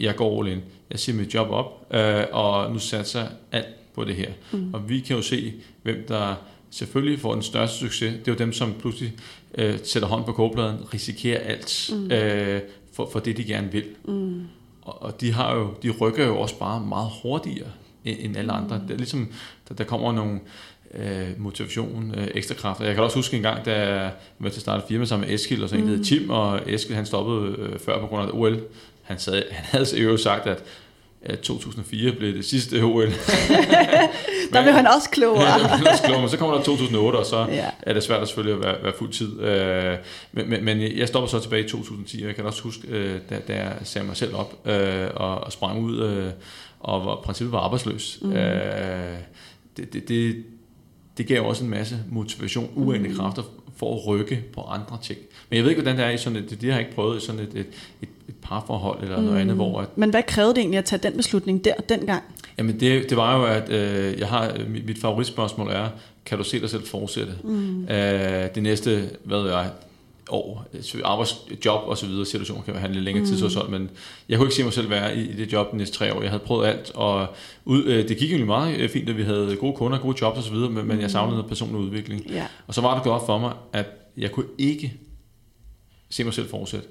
jeg 0.00 0.16
går 0.16 0.42
all 0.42 0.52
in, 0.52 0.60
jeg 0.90 0.98
siger 0.98 1.16
mit 1.16 1.34
job 1.34 1.50
op, 1.50 1.94
øh, 1.94 2.24
og 2.32 2.72
nu 2.72 2.78
satser 2.78 3.26
alt 3.52 3.94
på 3.94 4.04
det 4.04 4.14
her. 4.14 4.30
Mm. 4.52 4.74
Og 4.74 4.88
vi 4.88 5.00
kan 5.00 5.16
jo 5.16 5.22
se, 5.22 5.52
hvem 5.82 6.04
der 6.08 6.34
selvfølgelig 6.70 7.20
får 7.20 7.32
den 7.32 7.42
største 7.42 7.78
succes. 7.78 8.12
Det 8.12 8.28
er 8.28 8.32
jo 8.32 8.38
dem, 8.38 8.52
som 8.52 8.74
pludselig 8.80 9.12
øh, 9.58 9.78
sætter 9.84 10.08
hånd 10.08 10.24
på 10.24 10.32
kogepladen, 10.32 10.94
risikerer 10.94 11.40
alt 11.40 11.90
mm. 11.92 12.10
øh, 12.10 12.60
for, 12.92 13.08
for 13.12 13.20
det, 13.20 13.36
de 13.36 13.44
gerne 13.44 13.72
vil. 13.72 13.84
Mm. 14.04 14.42
Og, 14.82 15.02
og 15.02 15.20
de, 15.20 15.32
har 15.32 15.54
jo, 15.54 15.74
de 15.82 15.90
rykker 15.90 16.26
jo 16.26 16.38
også 16.38 16.58
bare 16.58 16.80
meget 16.80 17.10
hurtigere 17.22 17.70
end, 18.04 18.18
end 18.20 18.36
alle 18.36 18.52
andre. 18.52 18.78
Mm. 18.78 18.86
Det 18.86 18.94
er 18.94 18.98
ligesom, 18.98 19.32
der, 19.68 19.74
der 19.74 19.84
kommer 19.84 20.12
nogle 20.12 20.40
øh, 20.94 21.28
motivation, 21.40 22.14
øh, 22.16 22.28
ekstra 22.34 22.54
kraft. 22.54 22.80
Jeg 22.80 22.94
kan 22.94 23.04
også 23.04 23.16
huske 23.16 23.36
en 23.36 23.42
gang, 23.42 23.64
da 23.64 23.88
jeg 23.88 24.12
var 24.38 24.48
til 24.48 24.56
at 24.56 24.62
starte 24.62 24.84
firma 24.88 25.04
sammen 25.04 25.28
med 25.28 25.34
Eskil, 25.34 25.62
og 25.62 25.68
så 25.68 25.76
en, 25.76 25.96
mm. 25.96 26.04
Tim, 26.04 26.30
og 26.30 26.60
Eskil 26.66 26.96
han 26.96 27.06
stoppede 27.06 27.56
øh, 27.58 27.78
før 27.78 28.00
på 28.00 28.06
grund 28.06 28.28
af 28.28 28.32
OL. 28.32 28.60
Han, 29.02 29.18
sad, 29.18 29.42
han 29.50 29.64
havde 29.64 30.02
jo 30.02 30.16
sagt, 30.16 30.46
at 30.46 30.64
at 31.24 31.40
2004 31.40 32.12
blev 32.12 32.34
det 32.34 32.44
sidste 32.44 32.82
OL. 32.82 33.06
der 34.52 34.62
blev 34.62 34.74
han 34.74 34.86
også 34.86 35.10
klogere. 35.10 35.42
ja, 35.42 35.50
han 35.50 35.86
også 35.86 36.02
klogere, 36.02 36.20
men 36.20 36.30
så 36.30 36.36
kommer 36.36 36.56
der 36.56 36.62
2008, 36.62 37.16
og 37.16 37.26
så 37.26 37.46
ja. 37.50 37.70
er 37.82 37.92
det 37.92 38.02
svært 38.02 38.22
at 38.22 38.28
selvfølgelig 38.28 38.56
at 38.56 38.64
være, 38.64 38.82
være 38.82 38.92
fuld 38.98 39.12
tid. 39.12 39.40
Øh, 39.40 39.96
men, 40.32 40.50
men, 40.50 40.64
men 40.64 40.80
jeg 40.80 41.08
stopper 41.08 41.28
så 41.28 41.40
tilbage 41.40 41.64
i 41.64 41.68
2010, 41.68 42.22
og 42.22 42.26
jeg 42.26 42.36
kan 42.36 42.44
også 42.44 42.62
huske, 42.62 42.88
øh, 42.88 43.20
da, 43.30 43.38
da 43.48 43.54
jeg 43.54 43.72
sagde 43.84 44.06
mig 44.06 44.16
selv 44.16 44.34
op 44.34 44.68
øh, 44.68 45.08
og, 45.14 45.44
og 45.44 45.52
sprang 45.52 45.80
ud 45.80 46.30
og 46.80 47.06
var, 47.06 47.16
princippet 47.24 47.52
var 47.52 47.58
arbejdsløs. 47.60 48.18
Mm. 48.22 48.30
Det, 49.76 49.92
det, 49.92 50.08
det, 50.08 50.44
det 51.18 51.26
gav 51.26 51.42
også 51.42 51.64
en 51.64 51.70
masse 51.70 51.98
motivation, 52.10 52.70
uendelige 52.74 53.12
mm. 53.12 53.18
kræfter 53.18 53.42
for 53.76 53.94
at 53.94 54.06
rykke 54.06 54.44
på 54.54 54.60
andre 54.60 54.98
ting. 55.02 55.18
Men 55.50 55.56
jeg 55.56 55.64
ved 55.64 55.70
ikke, 55.70 55.82
hvordan 55.82 55.98
det 55.98 56.06
er 56.06 56.10
i 56.10 56.18
sådan 56.18 56.38
et, 56.38 56.50
det 56.50 56.62
har 56.62 56.70
jeg 56.70 56.80
ikke 56.80 56.94
prøvet 56.94 57.22
i 57.22 57.26
sådan 57.26 57.40
et, 57.40 57.48
et, 57.54 57.66
et, 58.02 58.08
et 58.28 58.34
parforhold 58.42 59.02
eller 59.02 59.18
mm. 59.18 59.24
noget 59.24 59.40
andet, 59.40 59.56
hvor... 59.56 59.80
At, 59.80 59.98
Men 59.98 60.10
hvad 60.10 60.22
krævede 60.22 60.54
det 60.54 60.60
egentlig 60.60 60.78
at 60.78 60.84
tage 60.84 61.02
den 61.02 61.16
beslutning 61.16 61.64
der, 61.64 61.74
dengang? 61.88 62.22
Jamen 62.58 62.80
det, 62.80 63.10
det 63.10 63.16
var 63.16 63.38
jo, 63.38 63.44
at 63.44 63.70
øh, 63.70 64.18
jeg 64.18 64.28
har, 64.28 64.56
mit, 64.68 64.86
mit 64.86 64.98
favoritspørgsmål 64.98 65.68
er, 65.70 65.88
kan 66.24 66.38
du 66.38 66.44
se 66.44 66.60
dig 66.60 66.70
selv 66.70 66.86
fortsætte? 66.86 67.32
Mm. 67.44 67.82
Øh, 67.82 68.54
det 68.54 68.62
næste, 68.62 69.10
hvad 69.24 69.38
ved 69.38 69.50
jeg, 69.50 69.70
år, 70.28 70.66
arbejdsjob 71.04 71.88
og 71.88 71.98
så 71.98 72.06
videre, 72.06 72.26
situation 72.26 72.62
kan 72.62 72.92
lidt 72.92 73.04
længere 73.04 73.26
tid, 73.26 73.42
mm. 73.42 73.50
så 73.50 73.66
men 73.68 73.90
jeg 74.28 74.38
kunne 74.38 74.46
ikke 74.46 74.54
se 74.54 74.64
mig 74.64 74.72
selv 74.72 74.90
være 74.90 75.16
i, 75.16 75.32
det 75.32 75.52
job 75.52 75.72
de 75.72 75.76
næste 75.76 75.96
tre 75.96 76.14
år. 76.14 76.22
Jeg 76.22 76.30
havde 76.30 76.42
prøvet 76.42 76.66
alt, 76.66 76.92
og 76.94 77.26
ud, 77.64 77.84
øh, 77.84 78.08
det 78.08 78.16
gik 78.16 78.30
egentlig 78.30 78.46
meget 78.46 78.78
øh, 78.78 78.90
fint, 78.90 79.08
at 79.08 79.16
vi 79.16 79.22
havde 79.22 79.56
gode 79.60 79.76
kunder, 79.76 79.98
gode 79.98 80.16
jobs 80.20 80.38
og 80.38 80.44
så 80.44 80.52
videre, 80.52 80.70
men, 80.70 80.82
mm. 80.82 80.88
men 80.88 81.00
jeg 81.00 81.10
savnede 81.10 81.36
noget 81.36 81.48
personlig 81.48 81.80
udvikling. 81.80 82.26
Yeah. 82.30 82.46
Og 82.66 82.74
så 82.74 82.80
var 82.80 82.94
det 82.94 83.02
godt 83.02 83.22
for 83.26 83.38
mig, 83.38 83.52
at 83.72 83.86
jeg 84.16 84.32
kunne 84.32 84.46
ikke 84.58 84.94
se 86.10 86.24
mig 86.24 86.34
selv 86.34 86.48
fortsætte. 86.48 86.86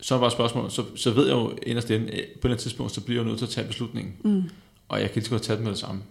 Så 0.00 0.18
var 0.18 0.28
spørgsmålet, 0.28 0.72
så, 0.72 0.84
så 0.96 1.10
ved 1.10 1.26
jeg 1.26 1.34
jo 1.34 1.52
inderst 1.66 1.90
inde, 1.90 2.06
på 2.06 2.12
et 2.12 2.18
eller 2.18 2.44
andet 2.44 2.58
tidspunkt, 2.58 2.92
så 2.92 3.00
bliver 3.00 3.20
jeg 3.20 3.28
nødt 3.28 3.38
til 3.38 3.46
at 3.46 3.50
tage 3.50 3.66
beslutningen. 3.66 4.14
Mm. 4.24 4.42
Og 4.88 5.00
jeg 5.00 5.10
kan 5.10 5.14
lige 5.14 5.24
så 5.24 5.30
godt 5.30 5.42
tage 5.42 5.56
den 5.56 5.64
med 5.64 5.72
det 5.72 5.80
samme. 5.80 6.02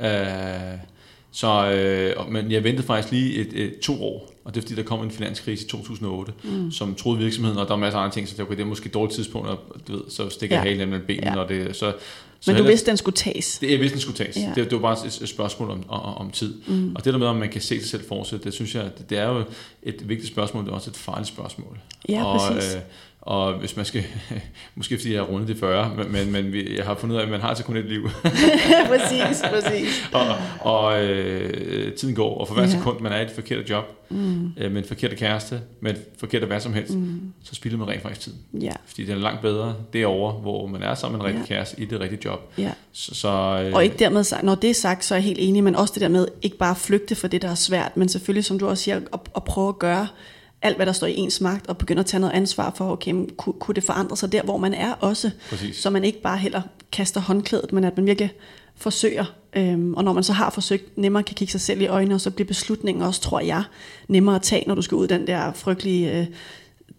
Uh, 0.00 0.93
så, 1.34 1.70
øh, 1.70 2.32
men 2.32 2.50
jeg 2.50 2.64
ventede 2.64 2.86
faktisk 2.86 3.12
lige 3.12 3.34
et, 3.34 3.52
et, 3.52 3.78
to 3.78 4.04
år, 4.04 4.30
og 4.44 4.54
det 4.54 4.60
er 4.60 4.62
fordi, 4.62 4.74
der 4.74 4.82
kom 4.82 5.02
en 5.02 5.10
finanskrise 5.10 5.64
i 5.64 5.68
2008, 5.68 6.32
mm. 6.44 6.70
som 6.70 6.94
troede 6.94 7.18
virksomheden, 7.18 7.58
og 7.58 7.68
der 7.68 7.72
var 7.72 7.80
masser 7.80 7.98
af 7.98 8.02
andre 8.02 8.14
ting, 8.14 8.28
så 8.28 8.34
det 8.36 8.58
var 8.58 8.64
måske 8.64 8.86
et 8.86 8.94
dårligt 8.94 9.14
tidspunkt, 9.14 9.48
og 9.48 9.58
du 9.88 9.92
ved, 9.92 10.02
så 10.08 10.28
stikker 10.28 10.56
ja. 10.56 10.62
halen 10.62 10.88
mellem 10.88 11.06
benene, 11.06 11.30
ja. 11.30 11.38
og 11.38 11.48
det, 11.48 11.76
så, 11.76 11.92
så 12.40 12.52
Men 12.52 12.62
du 12.62 12.66
vidste, 12.66 12.90
den 12.90 12.96
skulle 12.96 13.16
tages? 13.16 13.58
Det, 13.58 13.70
jeg 13.70 13.80
vidste, 13.80 13.94
den 13.94 14.00
skulle 14.00 14.16
tages. 14.16 14.36
Ja. 14.36 14.52
Det, 14.54 14.70
det 14.70 14.72
var 14.72 14.78
bare 14.78 15.06
et, 15.06 15.20
et 15.22 15.28
spørgsmål 15.28 15.70
om, 15.70 15.84
om, 15.88 16.14
om 16.14 16.30
tid. 16.30 16.54
Mm. 16.66 16.94
Og 16.96 17.04
det 17.04 17.12
der 17.12 17.18
med, 17.18 17.26
om 17.26 17.36
man 17.36 17.48
kan 17.48 17.60
se 17.60 17.80
sig 17.80 17.88
selv 17.88 18.08
fortsætte, 18.08 18.44
det 18.44 18.54
synes 18.54 18.74
jeg, 18.74 18.84
det, 18.98 19.10
det 19.10 19.18
er 19.18 19.28
jo 19.28 19.44
et 19.82 20.08
vigtigt 20.08 20.32
spørgsmål, 20.32 20.64
det 20.64 20.70
er 20.70 20.74
også 20.74 20.90
et 20.90 20.96
farligt 20.96 21.28
spørgsmål. 21.28 21.78
Ja, 22.08 22.24
og, 22.24 22.40
præcis. 22.40 22.74
Øh, 22.74 22.80
og 23.24 23.52
hvis 23.52 23.76
man 23.76 23.84
skal, 23.84 24.04
måske 24.74 24.96
fordi 24.96 25.12
jeg 25.12 25.20
har 25.20 25.26
rundet 25.26 25.48
de 25.48 25.56
40, 25.56 25.96
men, 26.10 26.32
men, 26.32 26.54
jeg 26.76 26.84
har 26.84 26.94
fundet 26.94 27.14
ud 27.14 27.20
af, 27.20 27.24
at 27.24 27.30
man 27.30 27.40
har 27.40 27.48
altså 27.48 27.64
kun 27.64 27.76
et 27.76 27.84
liv. 27.84 28.08
præcis, 28.92 29.42
præcis. 29.50 30.08
og 30.12 30.36
og 30.60 31.04
øh, 31.04 31.92
tiden 31.92 32.14
går, 32.14 32.38
og 32.38 32.48
for 32.48 32.54
hver 32.54 32.64
ja. 32.64 32.70
sekund, 32.70 33.00
man 33.00 33.12
er 33.12 33.20
i 33.20 33.22
et 33.22 33.30
forkert 33.30 33.70
job, 33.70 33.84
mm. 34.10 34.52
øh, 34.58 34.72
med 34.72 34.82
en 34.82 34.88
forkert 34.88 35.16
kæreste, 35.16 35.60
med 35.80 35.90
et 35.90 36.04
forkert 36.18 36.42
hvad 36.42 36.60
som 36.60 36.72
helst, 36.74 36.94
mm. 36.94 37.32
så 37.44 37.54
spilder 37.54 37.78
man 37.78 37.88
rent 37.88 38.02
faktisk 38.02 38.20
tid. 38.20 38.32
Ja. 38.60 38.72
Fordi 38.86 39.04
det 39.04 39.12
er 39.12 39.18
langt 39.18 39.42
bedre 39.42 39.74
derovre, 39.92 40.32
hvor 40.32 40.66
man 40.66 40.82
er 40.82 40.94
sammen 40.94 41.18
med 41.18 41.26
en 41.26 41.34
rigtig 41.34 41.50
ja. 41.50 41.54
kæreste 41.54 41.80
i 41.80 41.84
det 41.84 42.00
rigtige 42.00 42.20
job. 42.24 42.52
Ja. 42.58 42.70
Så, 42.92 43.14
så, 43.14 43.28
øh, 43.66 43.74
og 43.74 43.84
ikke 43.84 43.96
dermed 43.98 44.24
når 44.42 44.54
det 44.54 44.70
er 44.70 44.74
sagt, 44.74 45.04
så 45.04 45.14
er 45.14 45.16
jeg 45.16 45.24
helt 45.24 45.38
enig, 45.40 45.64
men 45.64 45.76
også 45.76 45.94
det 45.94 46.00
der 46.00 46.08
med 46.08 46.28
ikke 46.42 46.56
bare 46.56 46.76
flygte 46.76 47.14
for 47.14 47.28
det, 47.28 47.42
der 47.42 47.50
er 47.50 47.54
svært, 47.54 47.96
men 47.96 48.08
selvfølgelig, 48.08 48.44
som 48.44 48.58
du 48.58 48.68
også 48.68 48.84
siger, 48.84 48.96
at, 48.96 49.20
at 49.36 49.44
prøve 49.44 49.68
at 49.68 49.78
gøre 49.78 50.08
alt, 50.64 50.76
hvad 50.76 50.86
der 50.86 50.92
står 50.92 51.06
i 51.06 51.16
ens 51.16 51.40
magt, 51.40 51.66
og 51.66 51.78
begynde 51.78 52.00
at 52.00 52.06
tage 52.06 52.20
noget 52.20 52.34
ansvar 52.34 52.72
for, 52.76 52.92
okay, 52.92 53.14
kunne, 53.36 53.52
kunne 53.52 53.74
det 53.74 53.84
forandre 53.84 54.16
sig 54.16 54.32
der, 54.32 54.42
hvor 54.42 54.56
man 54.56 54.74
er 54.74 54.92
også, 54.92 55.30
Præcis. 55.50 55.76
så 55.76 55.90
man 55.90 56.04
ikke 56.04 56.22
bare 56.22 56.38
heller 56.38 56.62
kaster 56.92 57.20
håndklædet, 57.20 57.72
men 57.72 57.84
at 57.84 57.96
man 57.96 58.06
virkelig 58.06 58.32
forsøger, 58.76 59.24
øhm, 59.56 59.94
og 59.94 60.04
når 60.04 60.12
man 60.12 60.24
så 60.24 60.32
har 60.32 60.50
forsøgt, 60.50 60.98
nemmere 60.98 61.22
kan 61.22 61.34
kigge 61.34 61.52
sig 61.52 61.60
selv 61.60 61.80
i 61.80 61.86
øjnene, 61.86 62.14
og 62.14 62.20
så 62.20 62.30
bliver 62.30 62.46
beslutningen 62.46 63.02
også, 63.02 63.20
tror 63.20 63.40
jeg, 63.40 63.62
nemmere 64.08 64.34
at 64.34 64.42
tage, 64.42 64.64
når 64.66 64.74
du 64.74 64.82
skal 64.82 64.96
ud 64.96 65.06
den 65.06 65.26
der 65.26 65.52
frygtelige, 65.52 66.18
øh, 66.18 66.26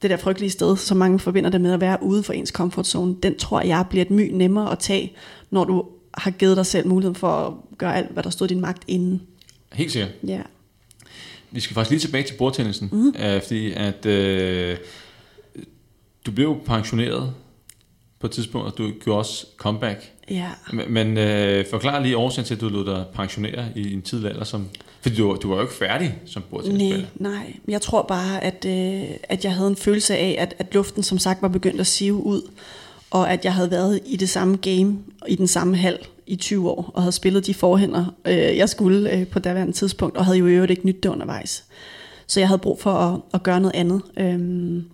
det 0.01 0.09
der 0.09 0.18
frygtelige 0.18 0.49
sted, 0.49 0.78
som 0.78 0.97
mange 0.97 1.20
forbinder 1.20 1.49
det 1.49 1.61
med 1.61 1.74
at 1.74 1.82
være 1.82 2.03
ude 2.03 2.24
for 2.24 2.34
ens 2.34 2.49
comfort 2.49 2.88
zone, 2.88 3.16
den 3.24 3.38
tror 3.38 3.61
jeg 3.61 3.86
bliver 3.89 4.05
et 4.05 4.11
my 4.11 4.32
nemmere 4.34 4.72
at 4.72 4.80
tage, 4.80 5.13
når 5.49 5.63
du 5.63 5.86
har 6.13 6.32
givet 6.32 6.57
dig 6.57 6.66
selv 6.66 6.88
muligheden 6.88 7.16
for 7.16 7.28
at 7.28 7.78
gøre 7.78 7.95
alt, 7.95 8.11
hvad 8.11 8.24
der 8.24 8.30
stod 8.30 8.47
i 8.47 8.53
din 8.53 8.61
magt 8.61 8.84
inden. 8.88 9.22
Helt 9.74 9.91
sikkert. 9.91 10.11
Ja. 10.28 10.41
Vi 11.56 11.60
skal 11.60 11.74
faktisk 11.74 11.91
lige 11.91 11.99
tilbage 11.99 12.24
til 12.24 12.34
bordtennisen, 12.38 12.89
mm. 12.91 13.14
øh, 13.20 13.41
fordi 13.41 13.72
at 13.72 14.06
øh, 14.06 14.78
du 16.26 16.32
blev 16.32 16.58
pensioneret 16.66 17.34
på 18.20 18.28
et 18.28 18.32
tidspunkt, 18.32 18.68
og 18.68 18.78
du 18.78 18.91
gjorde 19.03 19.20
også 19.20 19.45
comeback. 19.58 20.12
Ja. 20.30 20.49
Men, 20.74 20.93
men 20.93 21.18
øh, 21.18 21.66
forklar 21.70 21.99
lige 21.99 22.18
årsagen 22.18 22.45
til, 22.45 22.56
at 22.56 22.62
du 22.62 22.70
lod 22.70 22.86
dig 22.86 23.06
pensionere 23.14 23.66
i 23.76 23.93
en 23.93 24.01
tidlig 24.01 24.30
alder, 24.30 24.43
som, 24.43 24.70
fordi 25.01 25.16
du, 25.16 25.38
du 25.41 25.49
var 25.49 25.56
jo 25.56 25.62
ikke 25.62 25.74
færdig 25.74 26.16
som 26.26 26.43
bordtennisspiller. 26.49 27.08
Nej, 27.16 27.32
nej. 27.32 27.53
Jeg 27.68 27.82
tror 27.82 28.01
bare, 28.01 28.43
at, 28.43 28.66
øh, 28.66 29.10
at 29.24 29.43
jeg 29.45 29.53
havde 29.53 29.68
en 29.68 29.76
følelse 29.76 30.18
af, 30.18 30.36
at, 30.39 30.56
at 30.60 30.74
luften 30.74 31.03
som 31.03 31.18
sagt 31.18 31.41
var 31.41 31.47
begyndt 31.47 31.80
at 31.82 31.88
sive 31.88 32.14
ud, 32.26 32.41
og 33.12 33.32
at 33.32 33.45
jeg 33.45 33.53
havde 33.53 33.72
været 33.72 33.99
i 34.06 34.18
det 34.18 34.30
samme 34.30 34.58
game, 34.58 34.97
i 35.28 35.36
den 35.36 35.47
samme 35.47 35.78
hal 35.78 35.97
i 36.28 36.36
20 36.36 36.69
år, 36.69 36.91
og 36.93 37.01
havde 37.01 37.11
spillet 37.11 37.45
de 37.45 37.53
forhænder, 37.53 38.05
øh, 38.26 38.57
jeg 38.57 38.69
skulle 38.69 39.11
øh, 39.11 39.28
på 39.28 39.39
daværende 39.39 39.73
tidspunkt, 39.73 40.17
og 40.17 40.26
havde 40.26 40.38
jo 40.38 40.47
i 40.47 40.51
øvrigt 40.51 40.71
ikke 40.71 40.86
nyt 40.86 41.03
det 41.03 41.09
undervejs. 41.09 41.63
Så 42.28 42.39
jeg 42.39 42.49
havde 42.49 42.59
brug 42.59 42.82
for 42.82 42.91
at, 42.91 43.19
at 43.34 43.43
gøre 43.43 43.59
noget 43.59 43.76
andet. 43.76 44.01
Øhm, 44.17 44.86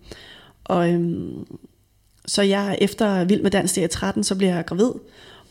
og, 0.64 0.90
øhm, 0.90 1.46
så 2.26 2.42
jeg 2.42 2.78
efter 2.82 3.24
Vild 3.24 3.42
med 3.42 3.52
Dans, 3.52 3.74
det 3.74 3.90
13, 3.90 4.24
så 4.24 4.36
bliver 4.36 4.56
jeg 4.56 4.66
gravid, 4.66 4.92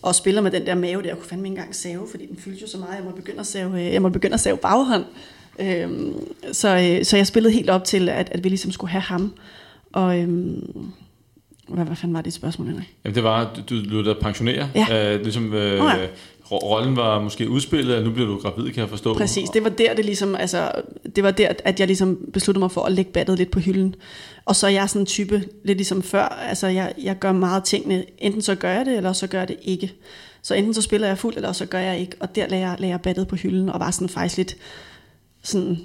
og 0.02 0.14
spiller 0.14 0.40
med 0.40 0.50
den 0.50 0.66
der 0.66 0.74
mave 0.74 1.02
der. 1.02 1.08
Jeg 1.08 1.16
kunne 1.16 1.28
fandme 1.28 1.48
ikke 1.48 1.56
engang 1.56 1.74
save, 1.74 2.06
fordi 2.10 2.26
den 2.26 2.36
fyldte 2.36 2.60
jo 2.60 2.66
så 2.66 2.78
meget, 2.78 2.96
jeg 2.96 3.04
måtte 3.04 3.16
begynde 3.16 3.40
at 3.40 3.46
save, 3.46 3.86
øh, 3.86 3.92
jeg 3.92 4.02
måtte 4.02 4.12
begynde 4.12 4.34
at 4.34 4.40
save 4.40 4.56
baghånd. 4.56 5.04
Øhm, 5.58 6.14
så, 6.52 6.68
øh, 6.68 7.04
så 7.04 7.16
jeg 7.16 7.26
spillede 7.26 7.54
helt 7.54 7.70
op 7.70 7.84
til, 7.84 8.08
at, 8.08 8.28
at 8.32 8.44
vi 8.44 8.48
ligesom 8.48 8.72
skulle 8.72 8.90
have 8.90 9.02
ham. 9.02 9.34
Og, 9.92 10.18
øhm, 10.18 10.92
hvad, 11.74 11.84
hvad 11.84 11.96
fanden 11.96 12.14
var 12.14 12.22
det 12.22 12.32
spørgsmål, 12.32 12.68
Henrik? 12.68 12.94
Jamen 13.04 13.14
det 13.14 13.24
var, 13.24 13.54
du, 13.70 13.84
du 13.84 13.84
lød 13.84 14.04
dig 14.04 14.16
pensionere. 14.20 14.68
Ja. 14.74 15.14
Øh, 15.14 15.22
ligesom, 15.22 15.54
øh, 15.54 15.76
ja. 15.76 16.06
Rollen 16.52 16.96
var 16.96 17.20
måske 17.20 17.48
udspillet, 17.48 17.96
og 17.96 18.02
nu 18.02 18.10
bliver 18.10 18.28
du 18.28 18.38
gravid, 18.38 18.70
kan 18.70 18.80
jeg 18.80 18.88
forstå. 18.88 19.14
Præcis, 19.14 19.48
det 19.48 19.64
var 19.64 19.70
der, 19.70 19.94
det 19.94 20.04
ligesom, 20.04 20.34
altså, 20.34 20.72
det 21.16 21.24
var 21.24 21.30
der, 21.30 21.48
at 21.64 21.80
jeg 21.80 21.86
ligesom 21.86 22.18
besluttede 22.32 22.60
mig 22.60 22.70
for 22.70 22.82
at 22.82 22.92
lægge 22.92 23.12
battet 23.12 23.38
lidt 23.38 23.50
på 23.50 23.60
hylden. 23.60 23.94
Og 24.44 24.56
så 24.56 24.66
er 24.66 24.70
jeg 24.70 24.90
sådan 24.90 25.02
en 25.02 25.06
type, 25.06 25.44
lidt 25.64 25.78
ligesom 25.78 26.02
før, 26.02 26.22
altså 26.24 26.66
jeg, 26.66 26.92
jeg 27.02 27.18
gør 27.18 27.32
meget 27.32 27.64
tingene, 27.64 28.04
enten 28.18 28.42
så 28.42 28.54
gør 28.54 28.70
jeg 28.70 28.86
det, 28.86 28.96
eller 28.96 29.12
så 29.12 29.26
gør 29.26 29.38
jeg 29.38 29.48
det 29.48 29.56
ikke. 29.62 29.92
Så 30.42 30.54
enten 30.54 30.74
så 30.74 30.82
spiller 30.82 31.06
jeg 31.06 31.18
fuldt, 31.18 31.36
eller 31.36 31.52
så 31.52 31.66
gør 31.66 31.78
jeg 31.78 31.98
ikke. 31.98 32.16
Og 32.20 32.36
der 32.36 32.46
lagde 32.46 32.68
jeg, 32.68 32.76
lagde 32.78 32.92
jeg 32.92 33.00
battet 33.00 33.28
på 33.28 33.36
hylden, 33.36 33.68
og 33.68 33.80
var 33.80 33.90
sådan 33.90 34.08
faktisk 34.08 34.36
lidt 34.36 34.56
sådan 35.42 35.78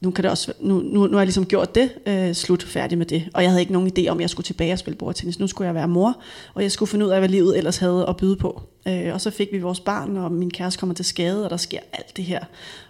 nu, 0.00 0.10
kan 0.10 0.22
det 0.22 0.30
også, 0.30 0.52
nu, 0.60 0.74
nu, 0.74 1.06
nu 1.06 1.12
har 1.12 1.18
jeg 1.18 1.26
ligesom 1.26 1.46
gjort 1.46 1.74
det, 1.74 1.90
øh, 2.06 2.34
slut 2.34 2.62
færdig 2.62 2.98
med 2.98 3.06
det. 3.06 3.28
Og 3.34 3.42
jeg 3.42 3.50
havde 3.50 3.60
ikke 3.60 3.72
nogen 3.72 3.92
idé 3.98 4.08
om, 4.08 4.18
at 4.18 4.20
jeg 4.20 4.30
skulle 4.30 4.44
tilbage 4.44 4.72
og 4.72 4.78
spille 4.78 4.96
bordtennis. 4.96 5.38
Nu 5.38 5.46
skulle 5.46 5.66
jeg 5.66 5.74
være 5.74 5.88
mor, 5.88 6.20
og 6.54 6.62
jeg 6.62 6.72
skulle 6.72 6.88
finde 6.88 7.06
ud 7.06 7.10
af, 7.10 7.18
hvad 7.20 7.28
livet 7.28 7.58
ellers 7.58 7.78
havde 7.78 8.06
at 8.08 8.16
byde 8.16 8.36
på. 8.36 8.62
Øh, 8.88 9.14
og 9.14 9.20
så 9.20 9.30
fik 9.30 9.48
vi 9.52 9.58
vores 9.58 9.80
barn, 9.80 10.16
og 10.16 10.32
min 10.32 10.50
kæreste 10.50 10.80
kommer 10.80 10.94
til 10.94 11.04
skade, 11.04 11.44
og 11.44 11.50
der 11.50 11.56
sker 11.56 11.78
alt 11.92 12.16
det 12.16 12.24
her. 12.24 12.40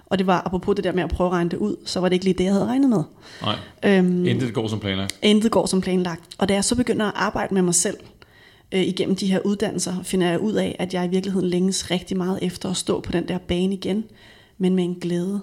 Og 0.06 0.18
det 0.18 0.26
var, 0.26 0.42
apropos 0.46 0.76
det 0.76 0.84
der 0.84 0.92
med 0.92 1.02
at 1.02 1.11
prøve 1.11 1.28
at 1.28 1.32
regne 1.32 1.50
det 1.50 1.56
ud, 1.56 1.76
så 1.84 2.00
var 2.00 2.08
det 2.08 2.14
ikke 2.14 2.24
lige 2.24 2.38
det, 2.38 2.44
jeg 2.44 2.52
havde 2.52 2.66
regnet 2.66 2.90
med. 2.90 3.02
Nej, 3.42 3.56
øhm, 3.84 4.26
intet 4.26 4.54
går 4.54 4.68
som 4.68 4.80
planlagt. 4.80 5.18
Intet 5.22 5.50
går 5.50 5.66
som 5.66 5.80
planlagt. 5.80 6.22
Og 6.38 6.48
da 6.48 6.54
jeg 6.54 6.64
så 6.64 6.76
begynder 6.76 7.06
at 7.06 7.12
arbejde 7.14 7.54
med 7.54 7.62
mig 7.62 7.74
selv, 7.74 7.96
øh, 8.72 8.82
igennem 8.82 9.16
de 9.16 9.26
her 9.26 9.40
uddannelser, 9.44 10.02
finder 10.02 10.30
jeg 10.30 10.40
ud 10.40 10.52
af, 10.52 10.76
at 10.78 10.94
jeg 10.94 11.04
i 11.04 11.08
virkeligheden 11.08 11.48
længes 11.48 11.90
rigtig 11.90 12.16
meget 12.16 12.38
efter 12.42 12.70
at 12.70 12.76
stå 12.76 13.00
på 13.00 13.12
den 13.12 13.28
der 13.28 13.38
bane 13.38 13.74
igen, 13.74 14.04
men 14.58 14.74
med 14.74 14.84
en 14.84 14.94
glæde 14.94 15.40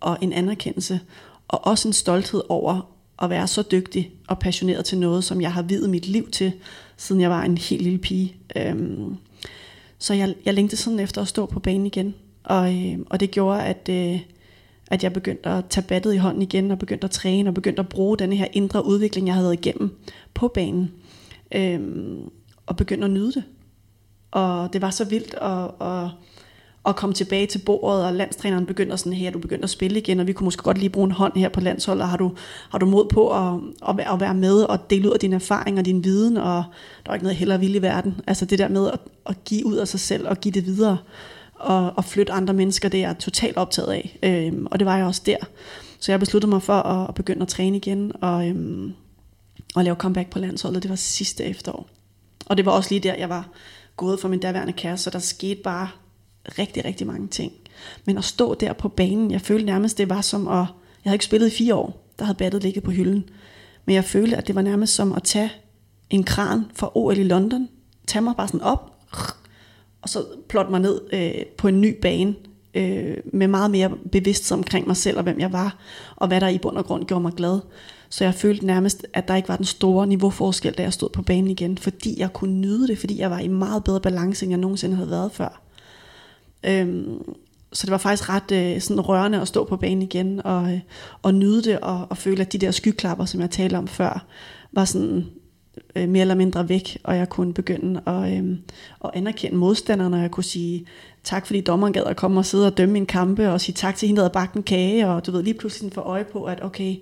og 0.00 0.18
en 0.20 0.32
anerkendelse, 0.32 1.00
og 1.48 1.66
også 1.66 1.88
en 1.88 1.92
stolthed 1.92 2.42
over 2.48 2.96
at 3.22 3.30
være 3.30 3.46
så 3.46 3.62
dygtig 3.62 4.10
og 4.28 4.38
passioneret 4.38 4.84
til 4.84 4.98
noget, 4.98 5.24
som 5.24 5.40
jeg 5.40 5.52
har 5.52 5.62
videt 5.62 5.90
mit 5.90 6.06
liv 6.06 6.30
til, 6.30 6.52
siden 6.96 7.20
jeg 7.20 7.30
var 7.30 7.42
en 7.42 7.58
helt 7.58 7.82
lille 7.82 7.98
pige. 7.98 8.36
Øhm, 8.56 9.16
så 9.98 10.14
jeg, 10.14 10.34
jeg 10.44 10.54
længte 10.54 10.76
sådan 10.76 11.00
efter 11.00 11.22
at 11.22 11.28
stå 11.28 11.46
på 11.46 11.60
banen 11.60 11.86
igen, 11.86 12.14
og, 12.44 12.74
øh, 12.74 12.98
og 13.10 13.20
det 13.20 13.30
gjorde, 13.30 13.62
at, 13.62 13.88
øh, 13.90 14.20
at 14.90 15.04
jeg 15.04 15.12
begyndte 15.12 15.48
at 15.48 15.64
tage 15.66 15.86
battet 15.86 16.14
i 16.14 16.16
hånden 16.16 16.42
igen, 16.42 16.70
og 16.70 16.78
begyndte 16.78 17.04
at 17.04 17.10
træne, 17.10 17.50
og 17.50 17.54
begyndte 17.54 17.80
at 17.80 17.88
bruge 17.88 18.18
den 18.18 18.32
her 18.32 18.46
indre 18.52 18.86
udvikling, 18.86 19.26
jeg 19.26 19.34
havde 19.34 19.44
været 19.44 19.66
igennem 19.66 19.98
på 20.34 20.48
banen, 20.48 20.92
øhm, 21.54 22.30
og 22.66 22.76
begyndte 22.76 23.04
at 23.04 23.10
nyde 23.10 23.32
det. 23.32 23.44
Og 24.30 24.72
det 24.72 24.82
var 24.82 24.90
så 24.90 25.04
vildt 25.04 25.34
at, 25.34 25.86
at 25.88 26.10
og 26.86 26.96
kom 26.96 27.12
tilbage 27.12 27.46
til 27.46 27.58
bordet, 27.58 28.04
og 28.04 28.14
landstræneren 28.14 28.66
begynder 28.66 28.96
sådan, 28.96 29.12
her, 29.12 29.30
du 29.30 29.38
begynder 29.38 29.64
at 29.64 29.70
spille 29.70 29.98
igen, 29.98 30.20
og 30.20 30.26
vi 30.26 30.32
kunne 30.32 30.44
måske 30.44 30.62
godt 30.62 30.78
lige 30.78 30.90
bruge 30.90 31.04
en 31.04 31.12
hånd 31.12 31.32
her 31.36 31.48
på 31.48 31.60
landsholdet, 31.60 32.02
og 32.02 32.08
har 32.08 32.16
du, 32.16 32.32
har 32.70 32.78
du 32.78 32.86
mod 32.86 33.08
på 33.08 33.30
at, 33.30 33.60
at, 33.88 33.96
være, 33.96 34.12
at 34.12 34.20
være 34.20 34.34
med 34.34 34.62
og 34.62 34.90
dele 34.90 35.08
ud 35.08 35.12
af 35.12 35.20
din 35.20 35.32
erfaring 35.32 35.78
og 35.78 35.84
din 35.84 36.04
viden, 36.04 36.36
og 36.36 36.64
der 37.04 37.10
er 37.10 37.14
ikke 37.14 37.24
noget 37.24 37.36
heller 37.36 37.56
vildt 37.56 37.76
i 37.76 37.82
verden. 37.82 38.20
Altså 38.26 38.44
det 38.44 38.58
der 38.58 38.68
med 38.68 38.90
at, 38.90 38.98
at 39.26 39.44
give 39.44 39.66
ud 39.66 39.76
af 39.76 39.88
sig 39.88 40.00
selv 40.00 40.28
og 40.28 40.40
give 40.40 40.52
det 40.52 40.66
videre, 40.66 40.98
og, 41.54 41.92
og 41.96 42.04
flytte 42.04 42.32
andre 42.32 42.54
mennesker, 42.54 42.88
det 42.88 43.02
er 43.02 43.08
jeg 43.08 43.18
totalt 43.18 43.56
optaget 43.56 43.92
af, 43.92 44.18
øhm, 44.22 44.66
og 44.70 44.78
det 44.78 44.86
var 44.86 44.96
jeg 44.96 45.06
også 45.06 45.22
der. 45.26 45.36
Så 46.00 46.12
jeg 46.12 46.20
besluttede 46.20 46.50
mig 46.50 46.62
for 46.62 46.72
at, 46.72 47.08
at 47.08 47.14
begynde 47.14 47.42
at 47.42 47.48
træne 47.48 47.76
igen, 47.76 48.12
og, 48.20 48.48
øhm, 48.48 48.92
og 49.74 49.84
lave 49.84 49.96
comeback 49.96 50.30
på 50.30 50.38
landsholdet, 50.38 50.82
det 50.82 50.90
var 50.90 50.96
sidste 50.96 51.44
efterår. 51.44 51.88
Og 52.46 52.56
det 52.56 52.66
var 52.66 52.72
også 52.72 52.90
lige 52.90 53.00
der, 53.00 53.14
jeg 53.14 53.28
var 53.28 53.48
gået 53.96 54.20
for 54.20 54.28
min 54.28 54.40
daværende 54.40 54.72
kæreste, 54.72 55.04
så 55.04 55.10
der 55.10 55.18
skete 55.18 55.60
bare 55.64 55.88
rigtig, 56.58 56.84
rigtig 56.84 57.06
mange 57.06 57.28
ting. 57.28 57.52
Men 58.04 58.18
at 58.18 58.24
stå 58.24 58.54
der 58.54 58.72
på 58.72 58.88
banen, 58.88 59.30
jeg 59.30 59.40
følte 59.40 59.66
nærmest, 59.66 59.98
det 59.98 60.08
var 60.08 60.20
som 60.20 60.48
at... 60.48 60.66
Jeg 61.04 61.10
havde 61.10 61.14
ikke 61.14 61.24
spillet 61.24 61.46
i 61.46 61.56
fire 61.56 61.74
år, 61.74 62.12
der 62.18 62.24
havde 62.24 62.38
battet 62.38 62.62
ligget 62.62 62.82
på 62.82 62.90
hylden. 62.90 63.28
Men 63.84 63.94
jeg 63.94 64.04
følte, 64.04 64.36
at 64.36 64.46
det 64.46 64.54
var 64.54 64.62
nærmest 64.62 64.94
som 64.94 65.12
at 65.12 65.22
tage 65.22 65.52
en 66.10 66.24
kran 66.24 66.64
fra 66.74 66.90
OL 66.94 67.18
i 67.18 67.22
London, 67.22 67.68
tage 68.06 68.22
mig 68.22 68.34
bare 68.36 68.48
sådan 68.48 68.60
op, 68.60 68.92
og 70.02 70.08
så 70.08 70.24
plotte 70.48 70.70
mig 70.70 70.80
ned 70.80 71.00
øh, 71.12 71.46
på 71.58 71.68
en 71.68 71.80
ny 71.80 72.00
bane, 72.00 72.34
øh, 72.74 73.16
med 73.32 73.48
meget 73.48 73.70
mere 73.70 73.90
bevidsthed 74.12 74.58
omkring 74.58 74.86
mig 74.86 74.96
selv 74.96 75.16
og 75.16 75.22
hvem 75.22 75.40
jeg 75.40 75.52
var, 75.52 75.78
og 76.16 76.28
hvad 76.28 76.40
der 76.40 76.48
i 76.48 76.58
bund 76.58 76.76
og 76.76 76.84
grund 76.84 77.04
gjorde 77.04 77.22
mig 77.22 77.32
glad. 77.32 77.60
Så 78.08 78.24
jeg 78.24 78.34
følte 78.34 78.66
nærmest, 78.66 79.06
at 79.12 79.28
der 79.28 79.36
ikke 79.36 79.48
var 79.48 79.56
den 79.56 79.64
store 79.64 80.06
niveauforskel, 80.06 80.72
da 80.72 80.82
jeg 80.82 80.92
stod 80.92 81.08
på 81.08 81.22
banen 81.22 81.50
igen, 81.50 81.78
fordi 81.78 82.20
jeg 82.20 82.32
kunne 82.32 82.60
nyde 82.60 82.88
det, 82.88 82.98
fordi 82.98 83.20
jeg 83.20 83.30
var 83.30 83.38
i 83.38 83.48
meget 83.48 83.84
bedre 83.84 84.00
balance, 84.00 84.44
end 84.44 84.50
jeg 84.50 84.58
nogensinde 84.58 84.96
havde 84.96 85.10
været 85.10 85.32
før. 85.32 85.65
Øhm, 86.66 87.34
så 87.72 87.86
det 87.86 87.90
var 87.90 87.98
faktisk 87.98 88.28
ret 88.28 88.52
øh, 88.52 88.80
sådan 88.80 89.00
rørende 89.00 89.40
at 89.40 89.48
stå 89.48 89.64
på 89.64 89.76
banen 89.76 90.02
igen 90.02 90.46
og, 90.46 90.72
øh, 90.72 90.80
og 91.22 91.34
nyde 91.34 91.62
det 91.62 91.80
og, 91.80 92.06
og 92.10 92.16
føle, 92.16 92.40
at 92.40 92.52
de 92.52 92.58
der 92.58 92.70
skyklapper, 92.70 93.24
som 93.24 93.40
jeg 93.40 93.50
talte 93.50 93.74
om 93.74 93.88
før, 93.88 94.26
var 94.72 94.84
sådan 94.84 95.26
øh, 95.96 96.08
mere 96.08 96.20
eller 96.20 96.34
mindre 96.34 96.68
væk, 96.68 96.98
og 97.04 97.16
jeg 97.16 97.28
kunne 97.28 97.54
begynde 97.54 98.00
at, 98.06 98.38
øh, 98.38 98.58
at 99.04 99.10
anerkende 99.14 99.56
modstanderne, 99.56 100.16
og 100.16 100.22
jeg 100.22 100.30
kunne 100.30 100.44
sige 100.44 100.86
tak, 101.24 101.46
fordi 101.46 101.60
dommeren 101.60 101.92
gad 101.92 102.04
at 102.04 102.16
komme 102.16 102.40
og 102.40 102.46
sidde 102.46 102.66
og 102.66 102.76
dømme 102.76 102.92
min 102.92 103.06
kampe, 103.06 103.50
og 103.50 103.60
sige 103.60 103.74
tak 103.74 103.96
til 103.96 104.06
hende, 104.06 104.18
der 104.18 104.24
havde 104.24 104.32
bagt 104.32 104.54
en 104.54 104.62
kage, 104.62 105.08
og 105.08 105.26
du 105.26 105.32
ved 105.32 105.42
lige 105.42 105.58
pludselig 105.58 105.92
få 105.92 106.00
øje 106.00 106.24
på, 106.24 106.44
at 106.44 106.64
okay, 106.64 106.96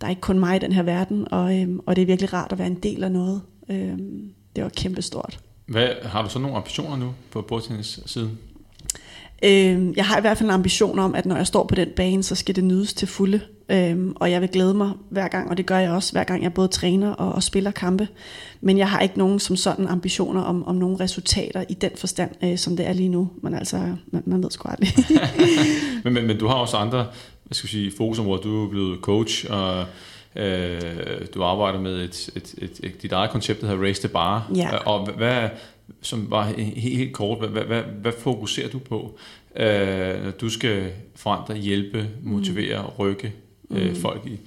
der 0.00 0.06
er 0.06 0.10
ikke 0.10 0.20
kun 0.20 0.38
mig 0.38 0.56
i 0.56 0.58
den 0.58 0.72
her 0.72 0.82
verden, 0.82 1.26
og, 1.30 1.60
øh, 1.60 1.68
og 1.86 1.96
det 1.96 2.02
er 2.02 2.06
virkelig 2.06 2.32
rart 2.32 2.52
at 2.52 2.58
være 2.58 2.66
en 2.66 2.74
del 2.82 3.04
af 3.04 3.12
noget. 3.12 3.42
Øh, 3.70 3.98
det 4.56 4.64
var 4.64 4.70
kæmpestort. 4.76 5.40
Hvad, 5.66 5.88
har 6.02 6.22
du 6.22 6.28
så 6.28 6.38
nogle 6.38 6.56
ambitioner 6.56 6.96
nu 6.96 7.14
på 7.30 7.42
bordtennis 7.42 8.00
siden? 8.06 8.38
Øh, 9.44 9.96
jeg 9.96 10.04
har 10.04 10.18
i 10.18 10.20
hvert 10.20 10.38
fald 10.38 10.48
en 10.48 10.54
ambition 10.54 10.98
om, 10.98 11.14
at 11.14 11.26
når 11.26 11.36
jeg 11.36 11.46
står 11.46 11.66
på 11.66 11.74
den 11.74 11.88
bane, 11.96 12.22
så 12.22 12.34
skal 12.34 12.56
det 12.56 12.64
nydes 12.64 12.94
til 12.94 13.08
fulde. 13.08 13.40
Øh, 13.68 13.96
og 14.16 14.30
jeg 14.30 14.40
vil 14.40 14.48
glæde 14.48 14.74
mig 14.74 14.90
hver 15.10 15.28
gang, 15.28 15.50
og 15.50 15.56
det 15.56 15.66
gør 15.66 15.78
jeg 15.78 15.90
også, 15.90 16.12
hver 16.12 16.24
gang 16.24 16.42
jeg 16.42 16.54
både 16.54 16.68
træner 16.68 17.10
og, 17.10 17.32
og 17.32 17.42
spiller 17.42 17.70
kampe. 17.70 18.08
Men 18.60 18.78
jeg 18.78 18.90
har 18.90 19.00
ikke 19.00 19.18
nogen 19.18 19.38
som 19.38 19.56
sådan 19.56 19.88
ambitioner 19.88 20.42
om, 20.42 20.66
om 20.66 20.74
nogle 20.74 21.00
resultater 21.00 21.64
i 21.68 21.74
den 21.74 21.90
forstand, 21.96 22.30
øh, 22.44 22.58
som 22.58 22.76
det 22.76 22.86
er 22.86 22.92
lige 22.92 23.08
nu. 23.08 23.30
Men 23.42 23.54
altså, 23.54 23.76
man, 24.06 24.22
man 24.26 24.42
ved 24.42 24.50
sgu 24.50 24.68
aldrig. 24.68 24.88
men, 26.04 26.12
men, 26.12 26.26
men 26.26 26.38
du 26.38 26.46
har 26.46 26.54
også 26.54 26.76
andre 26.76 27.06
hvad 27.44 27.54
skal 27.54 27.68
sige, 27.68 27.92
fokusområder. 27.96 28.42
Du 28.42 28.64
er 28.64 28.70
blevet 28.70 29.00
coach, 29.00 29.46
og 29.50 29.84
øh, 30.36 30.80
du 31.34 31.42
arbejder 31.42 31.80
med 31.80 31.96
et, 31.96 32.30
et, 32.36 32.54
et, 32.58 32.80
et, 32.82 33.02
dit 33.02 33.12
eget 33.12 33.30
koncept, 33.30 33.60
der 33.60 33.66
hedder 33.66 33.84
Race 33.84 34.02
the 34.02 34.08
Bar. 34.08 34.50
Ja. 34.56 34.76
Og 34.76 35.08
hvad, 35.16 35.48
som 36.02 36.30
var 36.30 36.44
helt, 36.44 36.96
helt 36.96 37.12
kort, 37.12 37.38
hvad, 37.38 37.48
hvad, 37.48 37.62
hvad, 37.62 37.82
hvad 37.82 38.12
fokuserer 38.18 38.68
du 38.68 38.78
på, 38.78 39.18
øh, 39.56 40.24
når 40.24 40.30
du 40.30 40.48
skal 40.48 40.92
forandre, 41.14 41.56
hjælpe, 41.56 42.08
motivere 42.22 42.78
og 42.78 42.98
rykke 42.98 43.32
øh, 43.70 43.88
mm. 43.88 43.96
folk 43.96 44.26
i, 44.26 44.40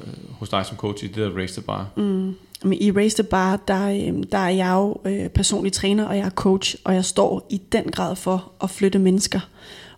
øh, 0.00 0.30
hos 0.30 0.48
dig 0.48 0.66
som 0.66 0.76
coach 0.76 1.04
i 1.04 1.06
det 1.06 1.16
der 1.16 1.30
Race 1.30 1.60
the 1.60 1.62
Bar? 1.62 1.90
Mm. 1.96 2.34
Men 2.64 2.78
i 2.80 2.90
Race 2.90 3.22
the 3.22 3.28
Bar, 3.30 3.56
der, 3.68 4.08
øhm, 4.08 4.22
der 4.22 4.38
er 4.38 4.48
jeg 4.48 4.72
jo 4.72 5.00
øh, 5.04 5.28
personlig 5.28 5.72
træner, 5.72 6.04
og 6.04 6.16
jeg 6.16 6.26
er 6.26 6.30
coach, 6.30 6.76
og 6.84 6.94
jeg 6.94 7.04
står 7.04 7.46
i 7.50 7.60
den 7.72 7.84
grad 7.84 8.16
for 8.16 8.52
at 8.62 8.70
flytte 8.70 8.98
mennesker. 8.98 9.40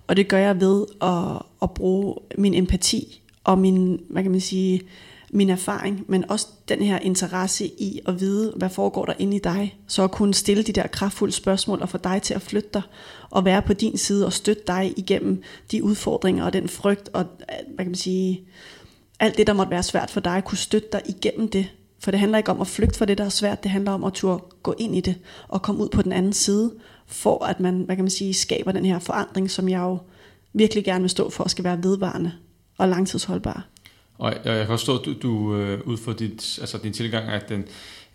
Og 0.07 0.17
det 0.17 0.29
gør 0.29 0.39
jeg 0.39 0.61
ved 0.61 0.87
at, 1.03 1.43
at 1.63 1.71
bruge 1.71 2.15
min 2.39 2.55
empati 2.55 3.23
og 3.45 3.59
min, 3.59 4.01
hvad 4.11 4.23
kan 4.23 4.33
man 4.33 4.41
sige, 4.41 4.83
min 5.33 5.51
erfaring, 5.51 6.05
men 6.09 6.31
også 6.31 6.47
den 6.69 6.83
her 6.83 6.99
interesse 6.99 7.67
i 7.67 8.01
at 8.07 8.21
vide, 8.21 8.53
hvad 8.57 8.69
foregår 8.69 9.05
der 9.05 9.13
inde 9.19 9.37
i 9.37 9.41
dig. 9.41 9.79
Så 9.87 10.03
at 10.03 10.11
kunne 10.11 10.35
stille 10.35 10.63
de 10.63 10.73
der 10.73 10.87
kraftfulde 10.87 11.33
spørgsmål 11.33 11.83
og 11.83 11.89
få 11.89 11.99
dig 11.99 12.23
til 12.23 12.35
at 12.35 12.43
flytte 12.43 12.69
dig, 12.75 12.83
og 13.31 13.45
være 13.45 13.63
på 13.63 13.73
din 13.73 13.97
side 13.97 14.27
og 14.27 14.33
støtte 14.33 14.63
dig 14.67 14.95
igennem 14.97 15.43
de 15.71 15.85
udfordringer 15.85 16.45
og 16.45 16.53
den 16.53 16.69
frygt, 16.69 17.11
og 17.13 17.25
hvad 17.75 17.85
kan 17.85 17.87
man 17.87 17.95
sige, 17.95 18.45
alt 19.21 19.37
det, 19.37 19.47
der 19.47 19.53
måtte 19.53 19.71
være 19.71 19.83
svært 19.83 20.11
for 20.11 20.21
dig, 20.21 20.43
kunne 20.45 20.59
støtte 20.59 20.89
dig 20.93 21.03
igennem 21.07 21.49
det. 21.49 21.67
For 22.01 22.11
det 22.11 22.21
handler 22.21 22.39
ikke 22.39 22.51
om 22.51 22.61
at 22.61 22.67
flygte 22.67 22.99
fra 22.99 23.05
det, 23.05 23.19
der 23.19 23.25
er 23.25 23.29
svært, 23.29 23.63
det 23.63 23.71
handler 23.71 23.93
om 23.93 24.05
at 24.05 24.13
turde 24.13 24.43
gå 24.63 24.75
ind 24.79 24.97
i 24.97 25.01
det, 25.01 25.15
og 25.49 25.63
komme 25.63 25.83
ud 25.83 25.89
på 25.89 26.03
den 26.03 26.13
anden 26.13 26.33
side, 26.33 26.73
for 27.07 27.45
at 27.45 27.61
man, 27.61 27.83
hvad 27.83 27.97
kan 27.97 28.05
man 28.05 28.11
sige, 28.11 28.35
skaber 28.35 28.73
den 28.73 28.85
her 28.85 28.99
forandring, 28.99 29.51
som 29.51 29.69
jeg 29.69 29.79
jo 29.79 29.99
virkelig 30.53 30.85
gerne 30.85 31.01
vil 31.01 31.11
stå 31.11 31.31
for, 31.31 31.45
at 31.45 31.51
skal 31.51 31.65
være 31.65 31.83
vedvarende 31.83 32.33
og 32.79 32.89
langtidsholdbar. 32.89 33.67
Og 34.19 34.33
jeg, 34.33 34.41
jeg 34.45 34.59
kan 34.59 34.67
forstå, 34.67 34.99
at 34.99 35.05
du, 35.05 35.15
du 35.23 35.57
øh, 35.57 35.81
ud 35.85 35.97
fra 35.97 36.13
dit, 36.13 36.59
altså 36.61 36.79
din 36.79 36.93
tilgang, 36.93 37.29
at 37.29 37.49
den 37.49 37.65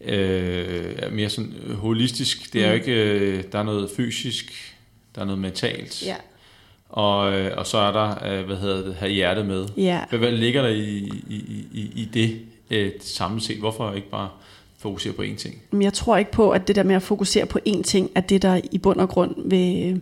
øh, 0.01 0.95
er 0.97 1.09
mere 1.11 1.29
sådan 1.29 1.53
holistisk. 1.75 2.53
Det 2.53 2.65
er 2.65 2.69
mm. 2.69 2.75
ikke, 2.75 2.91
øh, 2.91 3.43
der 3.51 3.59
er 3.59 3.63
noget 3.63 3.89
fysisk, 3.97 4.75
der 5.15 5.21
er 5.21 5.25
noget 5.25 5.41
mentalt. 5.41 6.05
Ja. 6.05 6.15
Og, 6.89 7.33
øh, 7.33 7.57
og 7.57 7.67
så 7.67 7.77
er 7.77 7.91
der, 7.91 8.33
øh, 8.33 8.45
hvad 8.45 8.57
hedder 8.57 8.83
det, 8.85 8.95
have 8.95 9.11
hjertet 9.11 9.45
med. 9.45 9.65
Ja. 9.77 9.99
Hvad, 10.09 10.19
hvad 10.19 10.31
ligger 10.31 10.61
der 10.61 10.69
i, 10.69 11.11
i, 11.29 11.65
i, 11.73 11.91
i 11.95 12.09
det 12.13 12.39
øh, 12.71 12.91
samlet 12.99 13.43
set? 13.43 13.57
Hvorfor 13.57 13.93
ikke 13.93 14.09
bare 14.09 14.29
fokusere 14.77 15.13
på 15.13 15.21
én 15.21 15.35
ting? 15.35 15.61
Jeg 15.81 15.93
tror 15.93 16.17
ikke 16.17 16.31
på, 16.31 16.51
at 16.51 16.67
det 16.67 16.75
der 16.75 16.83
med 16.83 16.95
at 16.95 17.03
fokusere 17.03 17.45
på 17.45 17.59
én 17.69 17.81
ting, 17.83 18.11
er 18.15 18.21
det, 18.21 18.41
der 18.41 18.61
i 18.71 18.77
bund 18.77 18.99
og 18.99 19.09
grund 19.09 19.49
vil, 19.49 20.01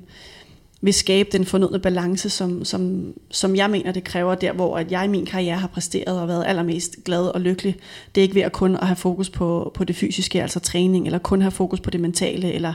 vil 0.82 0.94
skabe 0.94 1.30
den 1.32 1.46
fornødne 1.46 1.80
balance, 1.80 2.30
som, 2.30 2.66
som, 2.66 3.14
som 3.32 3.56
jeg 3.56 3.70
mener, 3.70 3.92
det 3.92 4.04
kræver 4.04 4.36
der, 4.36 4.54
hvor 4.54 4.78
at 4.78 4.92
jeg 4.92 5.06
i 5.06 5.08
min 5.08 5.26
karriere 5.26 5.58
har 5.58 5.68
præsteret 5.68 6.22
og 6.22 6.28
været 6.28 6.44
allermest 6.48 6.96
glad 7.06 7.26
og 7.26 7.42
lykkelig. 7.42 7.76
Det 8.16 8.22
er 8.22 8.24
ikke 8.24 8.36
ved 8.36 8.42
at 8.42 8.52
kun 8.52 8.76
at 8.76 8.88
have 8.88 8.96
fokus 8.96 9.30
på, 9.30 9.72
på 9.74 9.84
det 9.84 9.96
fysiske, 9.96 10.42
altså 10.42 10.60
træning, 10.60 11.06
eller 11.06 11.20
kun 11.20 11.42
have 11.42 11.52
fokus 11.52 11.80
på 11.80 11.90
det 11.90 12.00
mentale, 12.00 12.54
eller 12.54 12.74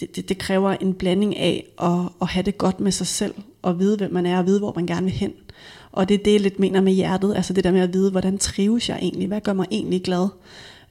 det, 0.00 0.16
det, 0.16 0.28
det 0.28 0.38
kræver 0.38 0.72
en 0.72 0.94
blanding 0.94 1.36
af 1.36 1.66
at, 1.82 2.12
at 2.22 2.28
have 2.28 2.42
det 2.42 2.58
godt 2.58 2.80
med 2.80 2.92
sig 2.92 3.06
selv, 3.06 3.34
og 3.62 3.78
vide, 3.78 3.96
hvem 3.96 4.12
man 4.12 4.26
er, 4.26 4.38
og 4.38 4.46
vide, 4.46 4.58
hvor 4.58 4.72
man 4.76 4.86
gerne 4.86 5.04
vil 5.04 5.14
hen. 5.14 5.32
Og 5.92 6.08
det 6.08 6.14
er 6.14 6.24
det, 6.24 6.32
jeg 6.32 6.40
lidt 6.40 6.58
mener 6.58 6.80
med 6.80 6.92
hjertet, 6.92 7.36
altså 7.36 7.52
det 7.52 7.64
der 7.64 7.72
med 7.72 7.80
at 7.80 7.92
vide, 7.92 8.10
hvordan 8.10 8.38
trives 8.38 8.88
jeg 8.88 8.98
egentlig, 9.02 9.28
hvad 9.28 9.40
gør 9.40 9.52
mig 9.52 9.66
egentlig 9.70 10.02
glad. 10.02 10.28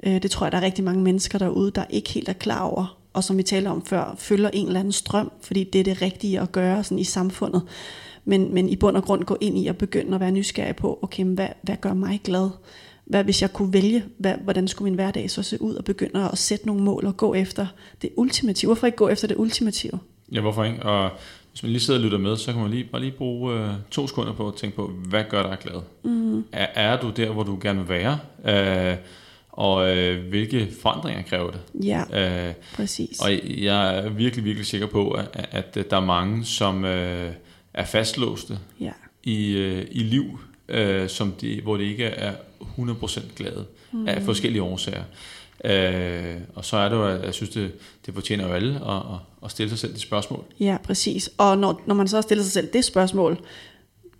Øh, 0.03 0.21
det 0.21 0.31
tror 0.31 0.45
jeg, 0.45 0.51
der 0.51 0.57
er 0.57 0.61
rigtig 0.61 0.83
mange 0.83 1.03
mennesker 1.03 1.39
derude, 1.39 1.71
der 1.71 1.83
ikke 1.89 2.09
helt 2.09 2.29
er 2.29 2.33
klar 2.33 2.61
over, 2.61 2.97
og 3.15 3.23
som 3.23 3.37
vi 3.37 3.43
talte 3.43 3.67
om 3.67 3.85
før, 3.85 4.15
følger 4.17 4.49
en 4.53 4.67
eller 4.67 4.79
anden 4.79 4.91
strøm, 4.91 5.31
fordi 5.41 5.63
det 5.63 5.79
er 5.79 5.83
det 5.83 6.01
rigtige 6.01 6.39
at 6.39 6.51
gøre 6.51 6.83
sådan 6.83 6.99
i 6.99 7.03
samfundet. 7.03 7.61
Men, 8.25 8.53
men 8.53 8.69
i 8.69 8.75
bund 8.75 8.97
og 8.97 9.03
grund 9.03 9.23
gå 9.23 9.37
ind 9.41 9.57
i 9.57 9.67
at 9.67 9.77
begynde 9.77 10.15
at 10.15 10.19
være 10.19 10.31
nysgerrig 10.31 10.75
på, 10.75 10.99
okay, 11.01 11.23
hvad, 11.23 11.47
hvad 11.61 11.75
gør 11.81 11.93
mig 11.93 12.21
glad? 12.23 12.49
Hvad 13.05 13.23
hvis 13.23 13.41
jeg 13.41 13.53
kunne 13.53 13.73
vælge, 13.73 14.03
hvad, 14.17 14.33
hvordan 14.43 14.67
skulle 14.67 14.85
min 14.85 14.95
hverdag 14.95 15.31
så 15.31 15.43
se 15.43 15.61
ud, 15.61 15.75
og 15.75 15.85
begynde 15.85 16.29
at 16.31 16.37
sætte 16.37 16.67
nogle 16.67 16.83
mål 16.83 17.05
og 17.05 17.17
gå 17.17 17.33
efter 17.33 17.67
det 18.01 18.09
ultimative? 18.17 18.67
Hvorfor 18.67 18.85
ikke 18.85 18.97
gå 18.97 19.07
efter 19.07 19.27
det 19.27 19.37
ultimative? 19.37 19.99
Ja, 20.31 20.41
hvorfor 20.41 20.63
ikke? 20.63 20.83
Og 20.83 21.09
hvis 21.51 21.63
man 21.63 21.71
lige 21.71 21.81
sidder 21.81 21.99
og 21.99 22.03
lytter 22.03 22.17
med, 22.17 22.37
så 22.37 22.51
kan 22.51 22.61
man 22.61 22.71
lige, 22.71 22.83
bare 22.91 23.01
lige 23.01 23.11
bruge 23.11 23.53
øh, 23.53 23.69
to 23.91 24.07
sekunder 24.07 24.33
på 24.33 24.47
at 24.47 24.55
tænke 24.55 24.75
på, 24.75 24.91
hvad 25.09 25.23
gør 25.29 25.43
dig 25.43 25.57
glad? 25.61 25.81
Mm. 26.03 26.45
Er, 26.51 26.67
er 26.75 27.01
du 27.01 27.09
der, 27.09 27.31
hvor 27.31 27.43
du 27.43 27.57
gerne 27.61 27.79
vil 27.79 27.89
være? 27.89 28.19
Øh, 28.91 28.97
og 29.55 29.97
øh, 29.97 30.27
hvilke 30.27 30.67
forandringer 30.81 31.23
kræver 31.23 31.51
det. 31.51 31.61
Ja, 31.83 32.47
øh, 32.47 32.53
præcis. 32.73 33.19
Og 33.19 33.31
jeg 33.63 33.97
er 33.97 34.09
virkelig, 34.09 34.45
virkelig 34.45 34.65
sikker 34.65 34.87
på, 34.87 35.09
at, 35.11 35.47
at 35.51 35.91
der 35.91 35.97
er 35.97 36.05
mange, 36.05 36.45
som 36.45 36.85
øh, 36.85 37.31
er 37.73 37.85
fastlåste 37.85 38.59
ja. 38.79 38.91
i, 39.23 39.57
øh, 39.57 39.87
i 39.91 39.99
liv, 39.99 40.39
øh, 40.69 41.09
som 41.09 41.31
de, 41.31 41.61
hvor 41.63 41.77
det 41.77 41.83
ikke 41.83 42.05
er 42.05 42.33
100% 42.61 43.35
glade 43.35 43.65
mm. 43.91 44.07
af 44.07 44.21
forskellige 44.21 44.61
årsager. 44.61 45.03
Øh, 45.65 46.35
og 46.55 46.65
så 46.65 46.77
er 46.77 46.89
det 46.89 46.95
jo, 46.95 47.07
at 47.07 47.25
jeg 47.25 47.33
synes, 47.33 47.49
det, 47.49 47.71
det 48.05 48.13
fortjener 48.13 48.47
jo 48.47 48.53
alle 48.53 48.75
at, 48.75 48.95
at, 48.95 49.19
at 49.43 49.51
stille 49.51 49.69
sig 49.69 49.79
selv 49.79 49.93
det 49.93 50.01
spørgsmål. 50.01 50.43
Ja, 50.59 50.77
præcis. 50.83 51.29
Og 51.37 51.57
når, 51.57 51.81
når 51.85 51.95
man 51.95 52.07
så 52.07 52.21
stiller 52.21 52.43
sig 52.43 52.53
selv 52.53 52.69
det 52.73 52.85
spørgsmål, 52.85 53.39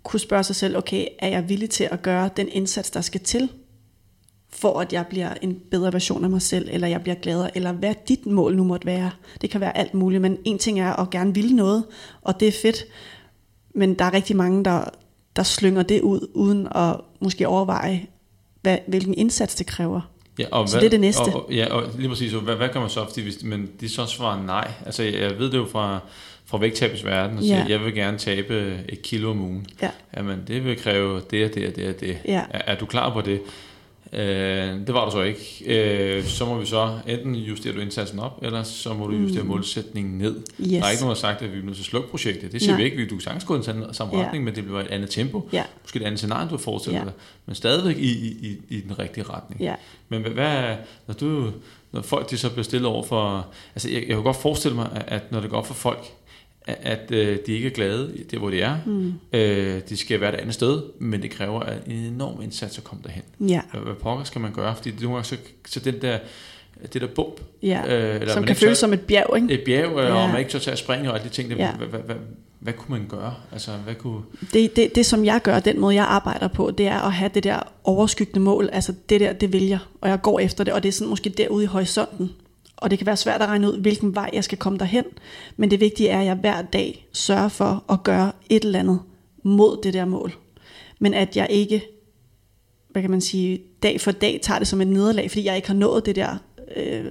kunne 0.03 0.19
spørge 0.19 0.43
sig 0.43 0.55
selv, 0.55 0.77
okay, 0.77 1.05
er 1.19 1.27
jeg 1.27 1.49
villig 1.49 1.69
til 1.69 1.87
at 1.91 2.01
gøre 2.01 2.29
den 2.37 2.49
indsats, 2.51 2.91
der 2.91 3.01
skal 3.01 3.21
til 3.21 3.49
for 4.55 4.79
at 4.79 4.93
jeg 4.93 5.05
bliver 5.07 5.29
en 5.41 5.59
bedre 5.71 5.93
version 5.93 6.23
af 6.23 6.29
mig 6.29 6.41
selv, 6.41 6.69
eller 6.71 6.87
jeg 6.87 7.01
bliver 7.01 7.15
gladere, 7.15 7.57
eller 7.57 7.71
hvad 7.71 7.93
dit 8.07 8.25
mål 8.25 8.55
nu 8.55 8.63
måtte 8.63 8.85
være. 8.87 9.11
Det 9.41 9.49
kan 9.49 9.61
være 9.61 9.77
alt 9.77 9.93
muligt, 9.93 10.21
men 10.21 10.37
en 10.45 10.57
ting 10.57 10.79
er 10.79 10.93
at 10.93 11.09
gerne 11.09 11.33
ville 11.33 11.55
noget, 11.55 11.83
og 12.21 12.39
det 12.39 12.47
er 12.47 12.51
fedt, 12.61 12.85
men 13.75 13.93
der 13.93 14.05
er 14.05 14.13
rigtig 14.13 14.35
mange, 14.35 14.65
der, 14.65 14.83
der 15.35 15.43
slynger 15.43 15.83
det 15.83 16.01
ud, 16.01 16.27
uden 16.33 16.67
at 16.75 16.95
måske 17.19 17.47
overveje, 17.47 18.05
hvad, 18.61 18.77
hvilken 18.87 19.13
indsats 19.13 19.55
det 19.55 19.65
kræver. 19.67 20.01
Ja, 20.39 20.45
og 20.51 20.69
så 20.69 20.75
hvad, 20.75 20.81
det 20.81 20.85
er 20.85 20.89
det 20.89 20.99
næste. 20.99 21.21
Og, 21.21 21.47
ja, 21.51 21.73
og 21.73 21.83
lige 21.97 22.09
præcis, 22.09 22.31
hvad, 22.31 22.55
hvad 22.55 22.69
kan 22.69 22.81
man 22.81 22.89
så, 22.89 23.05
fordi 23.05 23.21
hvis, 23.21 23.43
men 23.43 23.69
de 23.79 23.89
så 23.89 24.05
svarer 24.05 24.43
nej. 24.45 24.71
Altså, 24.85 25.03
jeg, 25.03 25.13
jeg 25.13 25.39
ved 25.39 25.51
det 25.51 25.57
jo 25.57 25.65
fra, 25.65 25.99
fra 26.45 26.57
vægttabets 26.57 27.05
verden 27.05 27.37
og 27.37 27.43
siger, 27.43 27.57
Ja. 27.57 27.65
jeg 27.69 27.79
vil 27.79 27.93
gerne 27.95 28.17
tabe 28.17 28.77
et 28.89 29.01
kilo 29.01 29.31
om 29.31 29.41
ugen. 29.41 29.65
Ja. 29.81 29.89
Jamen, 30.17 30.43
det 30.47 30.65
vil 30.65 30.77
kræve 30.77 31.21
det 31.31 31.45
og 31.45 31.55
det 31.55 31.67
og 31.67 31.75
det 31.75 31.89
og 31.89 31.99
det. 31.99 32.17
Ja. 32.25 32.41
Er, 32.49 32.61
er 32.73 32.75
du 32.75 32.85
klar 32.85 33.13
på 33.13 33.21
det? 33.21 33.41
Øh, 34.13 34.19
det 34.87 34.93
var 34.93 35.05
du 35.05 35.11
så 35.11 35.21
ikke. 35.21 35.63
Øh, 35.65 36.23
så 36.23 36.45
må 36.45 36.57
vi 36.59 36.65
så 36.65 36.99
enten 37.07 37.35
justere 37.35 37.73
du 37.73 37.79
indsatsen 37.79 38.19
op, 38.19 38.39
eller 38.41 38.63
så 38.63 38.93
må 38.93 39.07
du 39.07 39.15
justere 39.15 39.43
Mm. 39.43 39.49
målsætningen 39.49 40.17
ned. 40.17 40.35
Yes. 40.35 40.45
Der 40.57 40.65
er 40.65 40.69
ikke 40.69 40.81
nogen, 40.81 40.99
der 41.01 41.05
har 41.07 41.13
sagt, 41.13 41.41
at 41.41 41.53
vi 41.53 41.59
er 41.59 41.63
nødt 41.63 41.75
til 41.75 41.81
at 41.81 41.85
slukke 41.85 42.09
projektet. 42.09 42.51
Det 42.51 42.61
siger 42.61 42.71
Nej. 42.71 42.77
vi 42.77 42.83
ikke. 42.83 42.97
Vi- 42.97 43.07
Du 43.07 43.19
sagtens 43.19 43.43
gå 43.45 43.55
i 43.55 43.61
den 43.61 43.93
samme 43.93 44.17
Ja. 44.17 44.23
retning, 44.25 44.43
men 44.43 44.55
det 44.55 44.63
bliver 44.63 44.79
et 44.79 44.87
andet 44.87 45.09
tempo. 45.09 45.49
Ja, 45.53 45.63
Måske 45.83 45.99
et 45.99 46.03
andet 46.03 46.19
scenarie, 46.19 46.45
du 46.45 46.49
har 46.55 46.57
forestillet 46.57 46.99
Ja. 46.99 47.03
dig. 47.05 47.13
Men 47.45 47.55
stadigvæk 47.55 47.97
i, 47.97 48.11
i, 48.11 48.47
i, 48.47 48.57
i 48.69 48.81
den 48.81 48.99
rigtige 48.99 49.23
retning. 49.29 49.61
ja. 49.61 49.75
Men 50.09 50.21
hvad- 50.21 50.75
når, 51.07 51.13
du, 51.13 51.51
når 51.91 52.01
folk 52.01 52.29
de 52.31 52.37
så 52.37 52.49
bliver 52.49 52.63
stillet 52.63 52.87
over 52.89 53.03
for... 53.03 53.47
Altså, 53.75 53.89
jeg, 53.89 53.97
jeg 54.07 54.15
kan 54.15 54.23
godt 54.23 54.37
forestille 54.41 54.75
mig, 54.75 54.89
at, 54.95 55.03
at 55.07 55.31
når 55.31 55.39
det 55.39 55.49
går 55.49 55.57
op 55.57 55.67
for 55.67 55.73
folk, 55.73 56.03
at, 56.67 57.11
øh, 57.11 57.37
de 57.47 57.53
ikke 57.53 57.67
er 57.67 57.71
glade 57.71 58.13
der, 58.31 58.37
hvor 58.39 58.49
de 58.49 58.61
er. 58.61 58.75
Mm. 58.85 59.13
Øh, 59.33 59.81
de 59.89 59.97
skal 59.97 60.21
være 60.21 60.33
et 60.33 60.39
andet 60.39 60.53
sted, 60.53 60.81
men 60.99 61.21
det 61.21 61.31
kræver 61.31 61.63
en 61.87 61.91
enorm 61.91 62.41
indsats 62.41 62.77
at 62.77 62.83
komme 62.83 63.03
derhen. 63.05 63.23
Ja, 63.39 63.61
Hvad, 63.83 63.93
pokker 63.95 64.23
skal 64.23 64.41
man 64.41 64.51
gøre? 64.53 64.75
Fordi 64.75 64.91
det, 64.91 65.01
nogle 65.01 65.15
gange 65.15 65.25
så, 65.27 65.37
så 65.67 65.79
den 65.79 66.01
der, 66.01 66.17
det 66.93 67.01
der 67.01 67.07
bump, 67.07 67.41
ja. 67.63 67.81
øh, 67.87 68.15
eller 68.15 68.33
Som 68.33 68.41
man 68.41 68.47
kan 68.47 68.55
føles 68.55 68.77
som 68.77 68.93
et 68.93 69.01
bjerg, 69.01 69.35
ikke? 69.35 69.53
et 69.53 69.61
bjerg, 69.65 69.91
øh, 69.91 69.97
Ja. 70.05 70.13
og 70.13 70.29
man 70.29 70.39
ikke 70.39 70.51
tør 70.51 70.59
tage 70.59 70.71
at 70.71 70.77
springe 70.79 71.09
og 71.11 71.15
alle 71.17 71.29
de 71.29 71.33
ting, 71.33 71.49
der, 71.49 71.55
Ja. 71.55 71.71
hvad, 71.71 71.87
hvad, 71.87 71.99
hvad, 71.99 72.15
hvad 72.59 72.73
kunne 72.73 72.99
man 72.99 73.07
gøre? 73.07 73.33
Altså, 73.51 73.71
hvad 73.71 73.95
kunne... 73.95 74.21
Det, 74.53 74.75
det, 74.75 74.95
det, 74.95 75.05
som 75.05 75.25
jeg 75.25 75.41
gør, 75.43 75.59
den 75.59 75.79
måde, 75.79 75.95
jeg 75.95 76.05
arbejder 76.05 76.47
på, 76.47 76.71
det 76.71 76.87
er 76.87 76.99
at 76.99 77.13
have 77.13 77.31
det 77.33 77.43
der 77.43 77.59
overskyggende 77.83 78.39
mål. 78.39 78.69
Altså 78.73 78.93
det 79.09 79.19
der, 79.19 79.33
det 79.33 79.53
vil 79.53 79.67
jeg, 79.67 79.79
og 80.01 80.09
jeg 80.09 80.21
går 80.21 80.39
efter 80.39 80.63
det, 80.63 80.73
og 80.73 80.83
det 80.83 80.89
er 80.89 80.93
sådan 80.93 81.09
måske 81.09 81.29
derude 81.29 81.63
i 81.63 81.67
horisonten. 81.67 82.31
Og 82.77 82.91
det 82.91 82.99
kan 82.99 83.05
være 83.05 83.17
svært 83.17 83.41
at 83.41 83.47
regne 83.47 83.67
ud, 83.67 83.77
hvilken 83.77 84.15
vej 84.15 84.29
jeg 84.33 84.43
skal 84.43 84.57
komme 84.57 84.79
derhen. 84.79 85.05
Men 85.57 85.71
det 85.71 85.79
vigtige 85.79 86.09
er, 86.09 86.19
at 86.19 86.25
jeg 86.25 86.35
hver 86.35 86.61
dag 86.61 87.07
sørger 87.13 87.47
for 87.47 87.83
at 87.89 88.03
gøre 88.03 88.31
et 88.49 88.65
eller 88.65 88.79
andet 88.79 88.99
mod 89.43 89.81
det 89.83 89.93
der 89.93 90.05
mål. 90.05 90.33
Men 90.99 91.13
at 91.13 91.37
jeg 91.37 91.47
ikke, 91.49 91.83
hvad 92.89 93.01
kan 93.01 93.11
man 93.11 93.21
sige, 93.21 93.61
dag 93.83 94.01
for 94.01 94.11
dag 94.11 94.39
tager 94.43 94.59
det 94.59 94.67
som 94.67 94.81
et 94.81 94.87
nederlag, 94.87 95.31
fordi 95.31 95.45
jeg 95.45 95.55
ikke 95.55 95.67
har 95.67 95.75
nået 95.75 96.05
det 96.05 96.15
der 96.15 96.37
øh, 96.75 97.05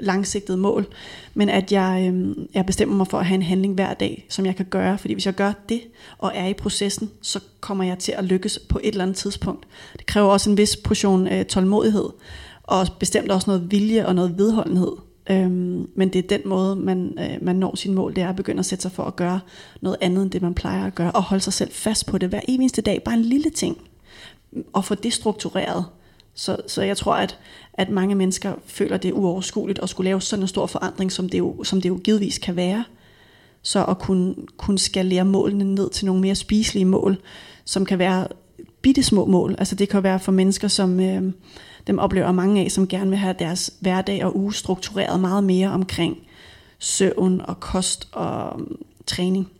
langsigtede 0.00 0.58
mål. 0.58 0.86
Men 1.34 1.48
at 1.48 1.72
jeg, 1.72 2.12
øh, 2.12 2.36
jeg 2.54 2.66
bestemmer 2.66 2.96
mig 2.96 3.06
for 3.06 3.18
at 3.18 3.26
have 3.26 3.34
en 3.34 3.42
handling 3.42 3.74
hver 3.74 3.94
dag, 3.94 4.26
som 4.28 4.46
jeg 4.46 4.56
kan 4.56 4.66
gøre. 4.66 4.98
Fordi 4.98 5.14
hvis 5.14 5.26
jeg 5.26 5.34
gør 5.34 5.52
det, 5.68 5.80
og 6.18 6.32
er 6.34 6.46
i 6.46 6.54
processen, 6.54 7.10
så 7.22 7.40
kommer 7.60 7.84
jeg 7.84 7.98
til 7.98 8.12
at 8.12 8.24
lykkes 8.24 8.58
på 8.68 8.80
et 8.82 8.88
eller 8.88 9.04
andet 9.04 9.16
tidspunkt. 9.16 9.66
Det 9.98 10.06
kræver 10.06 10.28
også 10.28 10.50
en 10.50 10.56
vis 10.56 10.76
portion 10.76 11.28
øh, 11.28 11.44
tålmodighed, 11.44 12.08
og 12.62 12.86
bestemt 13.00 13.30
også 13.30 13.50
noget 13.50 13.70
vilje 13.70 14.06
og 14.06 14.14
noget 14.14 14.38
vedholdenhed. 14.38 15.05
Øhm, 15.30 15.88
men 15.94 16.08
det 16.08 16.24
er 16.24 16.38
den 16.38 16.48
måde, 16.48 16.76
man, 16.76 17.18
øh, 17.18 17.38
man 17.42 17.56
når 17.56 17.76
sin 17.76 17.94
mål, 17.94 18.14
det 18.16 18.22
er 18.22 18.28
at 18.28 18.36
begynde 18.36 18.58
at 18.58 18.66
sætte 18.66 18.82
sig 18.82 18.92
for 18.92 19.02
at 19.02 19.16
gøre 19.16 19.40
noget 19.80 19.96
andet, 20.00 20.22
end 20.22 20.30
det 20.30 20.42
man 20.42 20.54
plejer 20.54 20.86
at 20.86 20.94
gøre, 20.94 21.12
og 21.12 21.22
holde 21.22 21.44
sig 21.44 21.52
selv 21.52 21.72
fast 21.72 22.06
på 22.06 22.18
det 22.18 22.28
hver 22.28 22.40
eneste 22.48 22.82
dag. 22.82 23.02
Bare 23.02 23.14
en 23.14 23.22
lille 23.22 23.50
ting, 23.50 23.78
og 24.72 24.84
få 24.84 24.94
det 24.94 25.12
struktureret. 25.12 25.84
Så, 26.34 26.56
så 26.66 26.82
jeg 26.82 26.96
tror, 26.96 27.14
at, 27.14 27.38
at 27.74 27.90
mange 27.90 28.14
mennesker 28.14 28.52
føler, 28.66 28.96
det 28.96 29.12
uoverskueligt 29.12 29.78
at 29.78 29.88
skulle 29.88 30.08
lave 30.08 30.20
sådan 30.20 30.42
en 30.42 30.48
stor 30.48 30.66
forandring, 30.66 31.12
som 31.12 31.28
det 31.28 31.38
jo, 31.38 31.64
som 31.64 31.80
det 31.80 31.88
jo 31.88 32.00
givetvis 32.04 32.38
kan 32.38 32.56
være. 32.56 32.84
Så 33.62 33.84
at 33.84 33.98
kunne, 33.98 34.34
kunne 34.56 34.78
skalere 34.78 35.24
målene 35.24 35.74
ned 35.74 35.90
til 35.90 36.06
nogle 36.06 36.20
mere 36.20 36.34
spiselige 36.34 36.84
mål, 36.84 37.20
som 37.64 37.84
kan 37.84 37.98
være 37.98 38.28
bitte 38.82 39.02
små 39.02 39.26
mål. 39.26 39.54
Altså 39.58 39.74
det 39.74 39.88
kan 39.88 40.02
være 40.02 40.20
for 40.20 40.32
mennesker, 40.32 40.68
som 40.68 41.00
øh, 41.00 41.32
dem 41.86 41.98
oplever 41.98 42.32
mange 42.32 42.64
af, 42.64 42.70
som 42.70 42.88
gerne 42.88 43.10
vil 43.10 43.18
have 43.18 43.34
deres 43.38 43.70
hverdag 43.80 44.24
og 44.24 44.36
uge 44.36 44.54
struktureret 44.54 45.20
meget 45.20 45.44
mere 45.44 45.68
omkring 45.68 46.18
søvn 46.78 47.40
og 47.40 47.60
kost 47.60 48.08
og 48.12 48.60
mm, 48.60 48.76
træning. 49.06 49.50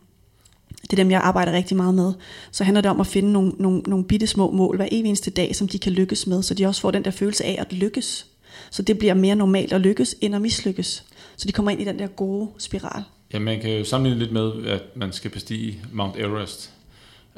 Det 0.81 0.93
er 0.93 1.03
dem, 1.03 1.11
jeg 1.11 1.21
arbejder 1.21 1.51
rigtig 1.51 1.77
meget 1.77 1.95
med. 1.95 2.13
Så 2.51 2.63
handler 2.63 2.81
det 2.81 2.91
om 2.91 2.99
at 2.99 3.07
finde 3.07 3.31
nogle, 3.31 3.51
nogle, 3.59 3.81
nogle 3.87 4.05
bitte 4.05 4.27
små 4.27 4.51
mål 4.51 4.75
hver 4.75 4.87
evig 4.91 5.09
eneste 5.09 5.31
dag, 5.31 5.55
som 5.55 5.67
de 5.67 5.79
kan 5.79 5.91
lykkes 5.91 6.27
med, 6.27 6.43
så 6.43 6.53
de 6.53 6.65
også 6.65 6.81
får 6.81 6.91
den 6.91 7.05
der 7.05 7.11
følelse 7.11 7.45
af 7.45 7.55
at 7.59 7.73
lykkes. 7.73 8.25
Så 8.71 8.81
det 8.81 8.97
bliver 8.97 9.13
mere 9.13 9.35
normalt 9.35 9.73
at 9.73 9.81
lykkes, 9.81 10.15
end 10.21 10.35
at 10.35 10.41
mislykkes. 10.41 11.03
Så 11.37 11.47
de 11.47 11.51
kommer 11.51 11.71
ind 11.71 11.81
i 11.81 11.85
den 11.85 11.99
der 11.99 12.07
gode 12.07 12.49
spiral. 12.57 13.03
Ja, 13.33 13.39
man 13.39 13.61
kan 13.61 13.77
jo 13.77 13.83
sammenligne 13.83 14.19
lidt 14.19 14.31
med, 14.31 14.65
at 14.65 14.81
man 14.95 15.11
skal 15.11 15.31
bestige 15.31 15.81
Mount 15.91 16.15
Everest. 16.17 16.73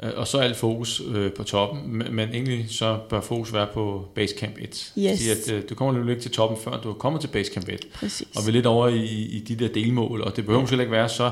Øh, 0.02 0.10
Og 0.16 0.26
så 0.28 0.38
er 0.38 0.42
alt 0.42 0.56
fokus 0.56 1.02
øh, 1.14 1.32
på 1.32 1.42
toppen, 1.42 1.96
men, 1.98 2.14
men 2.14 2.28
egentlig 2.28 2.66
så 2.68 2.98
bør 3.08 3.20
fokus 3.20 3.52
være 3.52 3.66
på 3.74 4.08
Base 4.14 4.34
Camp 4.38 4.54
1. 4.58 4.92
Yes. 4.98 5.18
Fordi 5.18 5.30
at, 5.30 5.52
øh, 5.52 5.62
du 5.70 5.74
kommer 5.74 6.10
ikke 6.10 6.22
til 6.22 6.30
toppen, 6.30 6.58
før 6.64 6.80
du 6.80 6.90
er 6.90 6.94
kommet 6.94 7.20
til 7.20 7.28
Base 7.28 7.52
Camp 7.54 7.68
1. 7.68 7.86
Præcis. 7.94 8.28
Og 8.36 8.42
vi 8.46 8.48
er 8.48 8.52
lidt 8.52 8.66
over 8.66 8.88
i, 8.88 9.04
i 9.06 9.40
de 9.48 9.56
der 9.56 9.68
delmål, 9.72 10.20
og 10.22 10.36
det 10.36 10.44
behøver 10.44 10.60
måske 10.60 10.80
ikke 10.80 10.92
være 10.92 11.08
så 11.08 11.30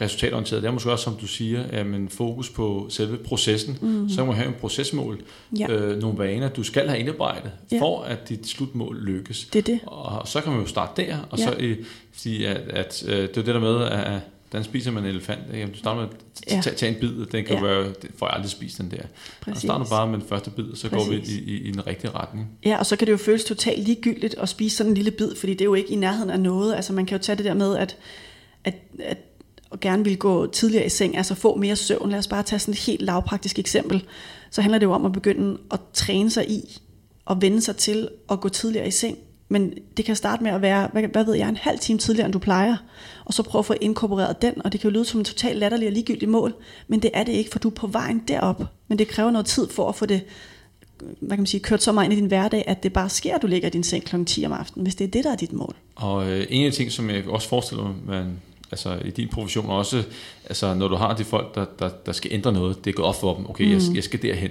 resultatorienteret. 0.00 0.62
Det 0.62 0.68
er 0.68 0.72
måske 0.72 0.92
også, 0.92 1.04
som 1.04 1.14
du 1.16 1.26
siger, 1.26 1.62
at 1.70 1.86
man 1.86 2.08
fokus 2.08 2.50
på 2.50 2.86
selve 2.90 3.16
processen. 3.16 3.78
Mm. 3.82 4.08
Så 4.08 4.16
kan 4.16 4.26
man 4.26 4.34
have 4.36 4.48
en 4.48 4.54
procesmål, 4.60 5.20
Ja. 5.58 5.70
øh, 5.70 5.98
nogle 6.02 6.18
vaner, 6.18 6.48
du 6.48 6.62
skal 6.62 6.88
have 6.88 7.00
indarbejdet, 7.00 7.50
Ja. 7.72 7.80
for 7.80 8.02
at 8.02 8.28
dit 8.28 8.46
slutmål 8.48 8.98
lykkes. 9.04 9.44
Det 9.52 9.58
er 9.58 9.62
det. 9.62 9.80
Og 9.86 10.28
så 10.28 10.40
kan 10.40 10.52
man 10.52 10.60
jo 10.60 10.66
starte 10.66 11.02
der, 11.02 11.16
og 11.30 11.38
Ja. 11.38 11.44
så 11.44 11.74
fordi 12.12 12.44
at, 12.44 12.56
at 12.56 13.04
øh, 13.08 13.16
det 13.16 13.22
er 13.22 13.32
det 13.42 13.46
der 13.46 13.60
med, 13.60 13.80
at 13.84 14.20
hvordan 14.54 14.64
spiser 14.64 14.90
man 14.90 15.02
en 15.04 15.10
elefant? 15.10 15.40
Jamen, 15.52 15.70
Du 15.70 15.78
starter 15.78 16.00
med 16.00 16.08
at 16.46 16.76
tage, 16.76 16.94
en 16.94 17.00
bid, 17.00 17.20
og 17.20 17.32
den 17.32 17.44
kan 17.44 17.56
Ja. 17.56 17.62
være, 17.62 17.84
det 17.88 18.10
får 18.18 18.26
jeg 18.26 18.34
aldrig 18.34 18.50
spist 18.50 18.78
den 18.78 18.90
der. 18.90 19.02
Og 19.46 19.56
starter 19.56 19.84
bare 19.86 20.06
med 20.06 20.18
den 20.18 20.28
første 20.28 20.50
bid, 20.50 20.64
og 20.64 20.76
så 20.76 20.88
går 20.88 21.08
vi 21.10 21.16
i, 21.16 21.40
i, 21.40 21.56
i 21.68 21.70
den 21.70 21.86
rigtige 21.86 22.10
retning. 22.10 22.48
Ja, 22.64 22.78
og 22.78 22.86
så 22.86 22.96
kan 22.96 23.06
det 23.06 23.12
jo 23.12 23.16
føles 23.16 23.44
totalt 23.44 23.84
ligegyldigt 23.84 24.34
at 24.38 24.48
spise 24.48 24.76
sådan 24.76 24.90
en 24.90 24.94
lille 24.96 25.10
bid, 25.10 25.34
fordi 25.36 25.52
det 25.52 25.60
er 25.60 25.64
jo 25.64 25.74
ikke 25.74 25.90
i 25.90 25.96
nærheden 25.96 26.30
af 26.30 26.40
noget. 26.40 26.74
Altså 26.74 26.92
man 26.92 27.06
kan 27.06 27.18
jo 27.18 27.22
tage 27.22 27.36
det 27.36 27.44
der 27.44 27.54
med, 27.54 27.76
at, 27.76 27.96
at, 28.64 28.74
at 28.98 29.18
og 29.70 29.80
gerne 29.80 30.04
vil 30.04 30.18
gå 30.18 30.46
tidligere 30.46 30.86
i 30.86 30.88
seng, 30.88 31.16
altså 31.16 31.34
få 31.34 31.56
mere 31.56 31.76
søvn. 31.76 32.10
Lad 32.10 32.18
os 32.18 32.28
bare 32.28 32.42
tage 32.42 32.58
sådan 32.58 32.72
et 32.72 32.78
helt 32.78 33.02
lavpraktisk 33.02 33.58
eksempel. 33.58 34.04
Så 34.50 34.62
handler 34.62 34.78
det 34.78 34.86
jo 34.86 34.92
om 34.92 35.04
at 35.06 35.12
begynde 35.12 35.58
at 35.72 35.80
træne 35.92 36.30
sig 36.30 36.50
i 36.50 36.78
og 37.24 37.42
vende 37.42 37.60
sig 37.60 37.76
til 37.76 38.08
at 38.30 38.40
gå 38.40 38.48
tidligere 38.48 38.88
i 38.88 38.90
seng. 38.90 39.18
Men 39.48 39.74
det 39.96 40.04
kan 40.04 40.16
starte 40.16 40.42
med 40.42 40.50
at 40.50 40.62
være, 40.62 40.88
hvad, 40.92 41.02
hvad 41.02 41.24
ved 41.24 41.34
jeg, 41.34 41.48
en 41.48 41.56
halv 41.56 41.78
time 41.78 41.98
tidligere, 41.98 42.26
end 42.26 42.32
du 42.32 42.38
plejer. 42.38 42.76
Og 43.24 43.34
så 43.34 43.42
prøve 43.42 43.60
at 43.60 43.66
få 43.66 43.74
inkorporeret 43.80 44.42
den, 44.42 44.54
og 44.64 44.72
det 44.72 44.80
kan 44.80 44.90
jo 44.90 44.94
lyde 44.94 45.04
som 45.04 45.20
en 45.20 45.24
totalt 45.24 45.58
latterlig 45.58 45.86
og 45.88 45.92
ligegyldig 45.92 46.28
mål, 46.28 46.54
men 46.88 47.02
det 47.02 47.10
er 47.14 47.24
det 47.24 47.32
ikke, 47.32 47.50
for 47.50 47.58
du 47.58 47.68
er 47.68 47.74
på 47.74 47.86
vejen 47.86 48.22
derop. 48.28 48.62
Men 48.88 48.98
det 48.98 49.08
kræver 49.08 49.30
noget 49.30 49.46
tid 49.46 49.68
for 49.68 49.88
at 49.88 49.94
få 49.94 50.06
det 50.06 50.22
hvad 51.20 51.28
kan 51.28 51.38
man 51.38 51.46
sige, 51.46 51.60
kørt 51.60 51.82
så 51.82 51.92
meget 51.92 52.06
ind 52.06 52.12
i 52.12 52.16
din 52.16 52.26
hverdag, 52.26 52.64
at 52.66 52.82
det 52.82 52.92
bare 52.92 53.08
sker, 53.08 53.34
at 53.34 53.42
du 53.42 53.46
ligger 53.46 53.68
i 53.68 53.70
din 53.70 53.82
seng 53.82 54.04
kl. 54.04 54.24
10 54.24 54.44
om 54.46 54.52
aftenen, 54.52 54.82
hvis 54.82 54.94
det 54.94 55.04
er 55.04 55.08
det, 55.08 55.24
der 55.24 55.32
er 55.32 55.36
dit 55.36 55.52
mål. 55.52 55.76
Og 55.94 56.30
øh, 56.30 56.46
en 56.50 56.66
af 56.66 56.72
de 56.72 56.76
ting, 56.76 56.92
som 56.92 57.10
jeg 57.10 57.28
også 57.28 57.48
forestiller 57.48 57.84
mig, 57.84 57.94
man, 58.06 58.40
altså 58.70 58.98
i 59.04 59.10
din 59.10 59.28
profession 59.28 59.66
også, 59.66 60.02
altså 60.44 60.74
når 60.74 60.88
du 60.88 60.94
har 60.94 61.16
de 61.16 61.24
folk, 61.24 61.54
der, 61.54 61.64
der, 61.78 61.88
der 62.06 62.12
skal 62.12 62.32
ændre 62.32 62.52
noget, 62.52 62.84
det 62.84 62.90
er 62.90 62.94
gået 62.94 63.08
op 63.08 63.20
for 63.20 63.34
dem, 63.34 63.50
okay, 63.50 63.64
mm. 63.64 63.72
jeg, 63.72 63.80
jeg 63.94 64.04
skal 64.04 64.22
derhen. 64.22 64.50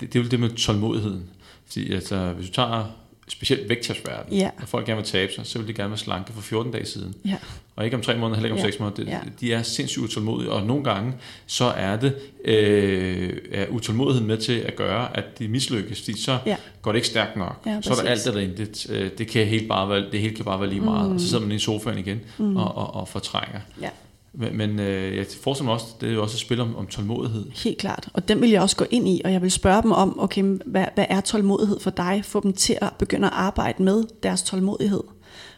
Det, 0.00 0.12
det 0.12 0.18
er 0.18 0.22
jo 0.22 0.28
det 0.28 0.40
med 0.40 0.50
tålmodigheden. 0.50 1.24
Fordi 1.66 1.92
altså, 1.92 2.32
hvis 2.32 2.46
du 2.46 2.52
tager 2.52 2.84
specielt 3.30 3.68
vægttabsverden, 3.68 4.32
Ja. 4.36 4.50
når 4.60 4.66
folk 4.66 4.86
gerne 4.86 4.96
vil 5.00 5.06
tabe 5.06 5.32
sig, 5.32 5.46
så 5.46 5.58
vil 5.58 5.68
de 5.68 5.72
gerne 5.72 5.90
være 5.90 5.98
slanke 5.98 6.32
for 6.32 6.40
14 6.40 6.72
dage 6.72 6.86
siden. 6.86 7.14
Ja. 7.26 7.36
Og 7.76 7.84
ikke 7.84 7.96
om 7.96 8.02
tre 8.02 8.16
måneder, 8.16 8.36
heller 8.36 8.46
ikke 8.46 8.52
om 8.54 8.58
Ja. 8.58 8.64
seks 8.70 8.80
måneder. 8.80 8.96
Det, 8.96 9.06
Ja. 9.10 9.18
De 9.40 9.52
er 9.52 9.62
sindssygt 9.62 10.04
utålmodige, 10.04 10.52
og 10.52 10.66
nogle 10.66 10.84
gange 10.84 11.12
så 11.46 11.64
er 11.64 11.96
det 11.96 12.14
øh, 12.44 13.32
er 13.52 13.66
utålmodigheden 13.68 14.28
med 14.28 14.36
til 14.38 14.52
at 14.58 14.76
gøre, 14.76 15.16
at 15.16 15.38
de 15.38 15.48
mislykkes, 15.48 16.00
fordi 16.00 16.20
så 16.22 16.38
Ja. 16.46 16.56
går 16.82 16.92
det 16.92 16.96
ikke 16.98 17.08
stærkt 17.08 17.36
nok. 17.36 17.62
Ja, 17.66 17.78
så 17.82 17.90
er 17.92 17.96
der 17.96 18.10
alt 18.10 18.26
eller 18.26 18.40
intet. 18.40 18.86
Øh, 18.90 19.10
Det, 19.18 19.26
kan 19.28 19.46
helt 19.46 19.68
bare 19.68 19.88
være, 19.88 20.10
det 20.12 20.20
hele 20.20 20.34
kan 20.36 20.44
bare 20.44 20.60
være 20.60 20.68
lige 20.68 20.80
meget, 20.80 21.08
mm. 21.08 21.14
og 21.14 21.20
så 21.20 21.28
sidder 21.28 21.42
man 21.46 21.52
i 21.56 21.58
sofaen 21.58 21.98
igen 21.98 22.20
mm. 22.38 22.56
og, 22.56 22.76
og, 22.76 22.94
og 22.94 23.08
fortrænger. 23.08 23.60
Ja, 23.80 23.88
men, 24.32 24.56
men 24.56 24.80
øh, 24.80 25.16
jeg 25.16 25.26
forestiller 25.42 25.64
mig 25.64 25.74
også, 25.74 25.86
det 26.00 26.08
er 26.08 26.12
jo 26.12 26.22
også 26.22 26.34
et 26.34 26.40
spil 26.40 26.60
om, 26.60 26.76
om 26.76 26.86
tålmodighed. 26.86 27.50
helt 27.50 27.78
klart. 27.78 28.08
Og 28.14 28.28
den 28.28 28.40
vil 28.40 28.50
jeg 28.50 28.62
også 28.62 28.76
gå 28.76 28.84
ind 28.90 29.08
i, 29.08 29.20
og 29.24 29.32
jeg 29.32 29.42
vil 29.42 29.50
spørge 29.50 29.82
dem 29.82 29.92
om, 29.92 30.20
okay, 30.20 30.42
hvad, 30.66 30.84
hvad 30.94 31.06
er 31.08 31.20
tålmodighed 31.20 31.80
for 31.80 31.90
dig? 31.90 32.20
Få 32.24 32.40
dem 32.40 32.52
til 32.52 32.78
at 32.80 32.92
begynde 32.98 33.26
at 33.26 33.34
arbejde 33.34 33.82
med 33.82 34.04
deres 34.22 34.42
tålmodighed. 34.42 35.02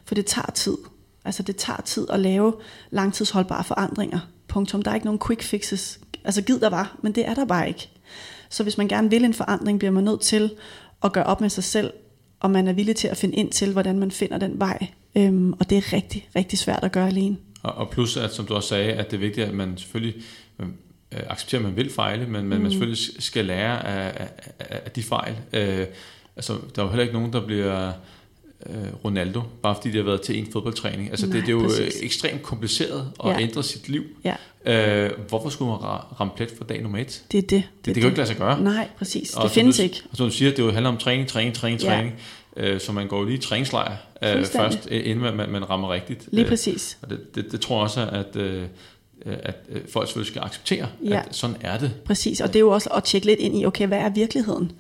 For 0.05 0.15
det 0.15 0.27
tager 0.27 0.51
tid. 0.55 0.77
Altså 1.25 1.43
det 1.43 1.57
tager 1.57 1.81
tid 1.81 2.07
at 2.11 2.21
lave 2.21 2.55
langtidsholdbare 2.91 3.65
forandringer. 3.65 4.19
Punktum. 4.49 4.83
Der 4.83 4.91
er 4.91 4.95
ikke 4.95 5.07
nogen 5.07 5.21
quick 5.27 5.43
fixes. 5.43 6.01
Altså 6.25 6.43
gid 6.43 6.59
der 6.59 6.71
var, 6.71 6.97
men 7.03 7.13
det 7.13 7.29
er 7.29 7.35
der 7.35 7.45
bare 7.45 7.69
ikke. 7.69 7.89
Så 8.51 8.63
hvis 8.63 8.79
man 8.79 8.89
gerne 8.89 9.11
vil 9.11 9.25
en 9.25 9.35
forandring, 9.35 9.79
bliver 9.79 9.93
man 9.93 10.05
nødt 10.05 10.21
til 10.21 10.51
at 11.05 11.13
gøre 11.13 11.25
op 11.25 11.41
med 11.41 11.51
sig 11.51 11.65
selv, 11.65 11.93
og 12.41 12.51
man 12.51 12.69
er 12.69 12.73
villig 12.73 12.97
til 12.97 13.09
at 13.09 13.17
finde 13.17 13.35
ind 13.37 13.51
til, 13.51 13.73
hvordan 13.73 13.99
man 13.99 14.11
finder 14.11 14.39
den 14.39 14.61
vej. 14.61 14.87
Øhm, 15.17 15.53
og 15.53 15.71
det 15.71 15.79
er 15.79 15.93
rigtig, 15.93 16.29
rigtig 16.37 16.59
svært 16.59 16.85
at 16.85 16.93
gøre 16.93 17.07
alene. 17.07 17.37
Og, 17.63 17.75
og 17.75 17.91
plus, 17.91 18.17
at 18.17 18.35
som 18.35 18.47
du 18.47 18.55
også 18.55 18.69
sagde, 18.69 18.93
at 18.93 19.11
det 19.11 19.17
er 19.17 19.21
vigtigt, 19.21 19.47
at 19.47 19.55
man 19.55 19.79
selvfølgelig 19.79 20.23
man, 20.59 20.75
øh, 21.13 21.21
accepterer, 21.29 21.59
at 21.61 21.65
man 21.65 21.77
vil 21.77 21.91
fejle, 21.91 22.27
men 22.27 22.33
man, 22.49 22.57
mm. 22.59 22.63
man 22.63 22.71
selvfølgelig 22.71 22.99
skal 23.19 23.45
lære 23.45 23.87
af, 23.87 24.29
af, 24.59 24.81
af 24.85 24.91
de 24.91 25.03
fejl. 25.03 25.35
Øh, 25.53 25.87
altså, 26.37 26.53
der 26.77 26.83
er 26.83 26.87
jo 26.87 26.89
heller 26.91 27.03
ikke 27.03 27.15
nogen, 27.15 27.33
der 27.33 27.47
bliver 27.47 27.93
øh, 28.67 28.75
Ronaldo, 29.05 29.43
bare 29.63 29.75
fordi 29.75 29.91
de 29.91 29.97
har 29.97 30.05
været 30.05 30.23
til 30.23 30.39
en 30.39 30.53
fodboldtræning. 30.53 31.11
Altså, 31.11 31.27
det, 31.27 31.35
Nej, 31.35 31.41
det 31.41 31.49
er 31.49 31.53
jo 31.53 31.63
øh, 31.63 31.69
præcis. 31.69 32.03
ekstremt 32.03 32.43
kompliceret 32.43 33.13
at 33.25 33.31
Ja. 33.31 33.41
ændre 33.41 33.63
sit 33.63 33.89
liv. 33.89 34.03
Ja, 34.25 34.35
Øh, 34.67 35.11
hvorfor 35.29 35.49
skulle 35.49 35.69
man 35.71 35.79
ra- 35.79 36.15
ramme 36.21 36.33
plet 36.37 36.51
for 36.59 36.65
dag 36.65 36.83
nummer 36.83 36.99
et? 36.99 37.23
det 37.33 37.39
er 37.39 37.43
det. 37.43 37.51
Det, 37.51 37.63
det, 37.85 37.85
det 37.85 37.95
kan 37.95 38.03
jo 38.03 38.09
ikke 38.09 38.17
lade 38.19 38.29
sig 38.29 38.37
gøre. 38.37 38.61
Nej, 38.63 38.89
præcis. 38.99 39.35
Og 39.35 39.43
Det 39.45 39.51
findes 39.51 39.77
du, 39.77 39.83
ikke. 39.83 40.03
Og 40.11 40.17
som 40.17 40.27
du 40.27 40.33
siger, 40.33 40.51
det 40.51 40.59
jo 40.59 40.71
handler 40.71 40.91
om 40.91 40.97
træning, 40.97 41.29
træning, 41.29 41.55
træning, 41.55 41.81
Ja. 41.83 41.89
træning. 41.89 42.15
Øh, 42.57 42.81
så 42.81 42.93
man 42.93 43.09
går 43.09 43.19
jo 43.19 43.25
lige 43.25 43.39
i 43.39 43.41
træningslejr 43.41 43.97
øh, 44.23 44.45
først, 44.47 44.89
øh, 44.91 45.01
inden 45.11 45.37
man, 45.37 45.51
man, 45.51 45.71
rammer 45.71 45.93
rigtigt. 45.93 46.29
Lige 46.33 46.45
Øh, 46.45 46.49
præcis. 46.49 46.99
og 47.03 47.11
det, 47.11 47.35
det, 47.35 47.53
det 47.53 47.61
tror 47.61 47.77
jeg 47.77 47.83
også, 47.83 48.01
at 48.13 48.37
øh, 48.37 48.63
øh, 49.27 49.37
at 49.43 49.57
øh, 49.69 49.81
folk 49.89 50.09
selvfølgelig 50.09 50.31
skal 50.31 50.43
acceptere, 50.43 50.87
Ja. 51.05 51.23
at 51.29 51.37
sådan 51.37 51.57
er 51.61 51.79
det. 51.79 51.93
Præcis, 52.05 52.41
og 52.41 52.49
det 52.49 52.57
er 52.57 52.61
jo 52.61 52.71
også 52.71 52.91
at 52.91 53.05
tjekke 53.05 53.27
lidt 53.27 53.41
ind 53.41 53.61
i, 53.61 53.67
okay, 53.67 53.87
hvad 53.87 53.99
er 53.99 54.09
virkeligheden? 54.09 54.73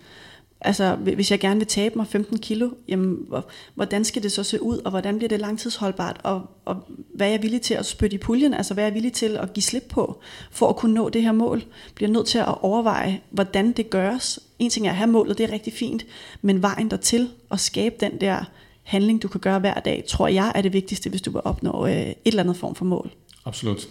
Altså, 0.64 0.94
hvis 0.94 1.30
jeg 1.30 1.40
gerne 1.40 1.60
vil 1.60 1.66
tabe 1.66 1.96
mig 1.96 2.06
15 2.06 2.38
kilo, 2.38 2.70
jamen, 2.88 3.26
hvordan 3.74 4.04
skal 4.04 4.22
det 4.22 4.32
så 4.32 4.42
se 4.44 4.62
ud, 4.62 4.78
og 4.78 4.90
hvordan 4.90 5.16
bliver 5.16 5.28
det 5.28 5.40
langtidsholdbart, 5.40 6.20
og, 6.22 6.42
og 6.64 6.76
hvad 7.14 7.26
er 7.26 7.30
jeg 7.30 7.42
villig 7.42 7.60
til 7.60 7.74
at 7.74 7.86
spytte 7.86 8.14
i 8.14 8.18
puljen, 8.18 8.54
altså 8.54 8.74
hvad 8.74 8.84
er 8.84 8.88
jeg 8.88 8.94
villig 8.94 9.12
til 9.12 9.36
at 9.36 9.52
give 9.52 9.62
slip 9.62 9.84
på, 9.88 10.20
for 10.50 10.68
at 10.68 10.76
kunne 10.76 10.94
nå 10.94 11.08
det 11.08 11.22
her 11.22 11.32
mål? 11.32 11.62
Bliver 11.94 12.10
nødt 12.10 12.26
til 12.26 12.38
at 12.38 12.62
overveje, 12.62 13.20
hvordan 13.30 13.72
det 13.72 13.90
gøres. 13.90 14.40
En 14.58 14.70
ting 14.70 14.86
er 14.86 14.90
at 14.90 14.96
have 14.96 15.10
målet, 15.10 15.38
det 15.38 15.48
er 15.48 15.52
rigtig 15.52 15.72
fint, 15.72 16.06
men 16.42 16.62
vejen 16.62 16.90
dertil, 16.90 17.30
at 17.50 17.60
skabe 17.60 17.94
den 18.00 18.20
der 18.20 18.44
handling, 18.82 19.22
du 19.22 19.28
kan 19.28 19.40
gøre 19.40 19.58
hver 19.58 19.74
dag, 19.74 20.04
tror 20.08 20.28
jeg 20.28 20.52
er 20.54 20.62
det 20.62 20.72
vigtigste, 20.72 21.10
hvis 21.10 21.22
du 21.22 21.30
vil 21.30 21.40
opnå 21.44 21.86
øh, 21.86 21.92
et 21.92 22.16
eller 22.24 22.42
andet 22.42 22.56
form 22.56 22.74
for 22.74 22.84
mål. 22.84 23.10
Absolut. 23.44 23.88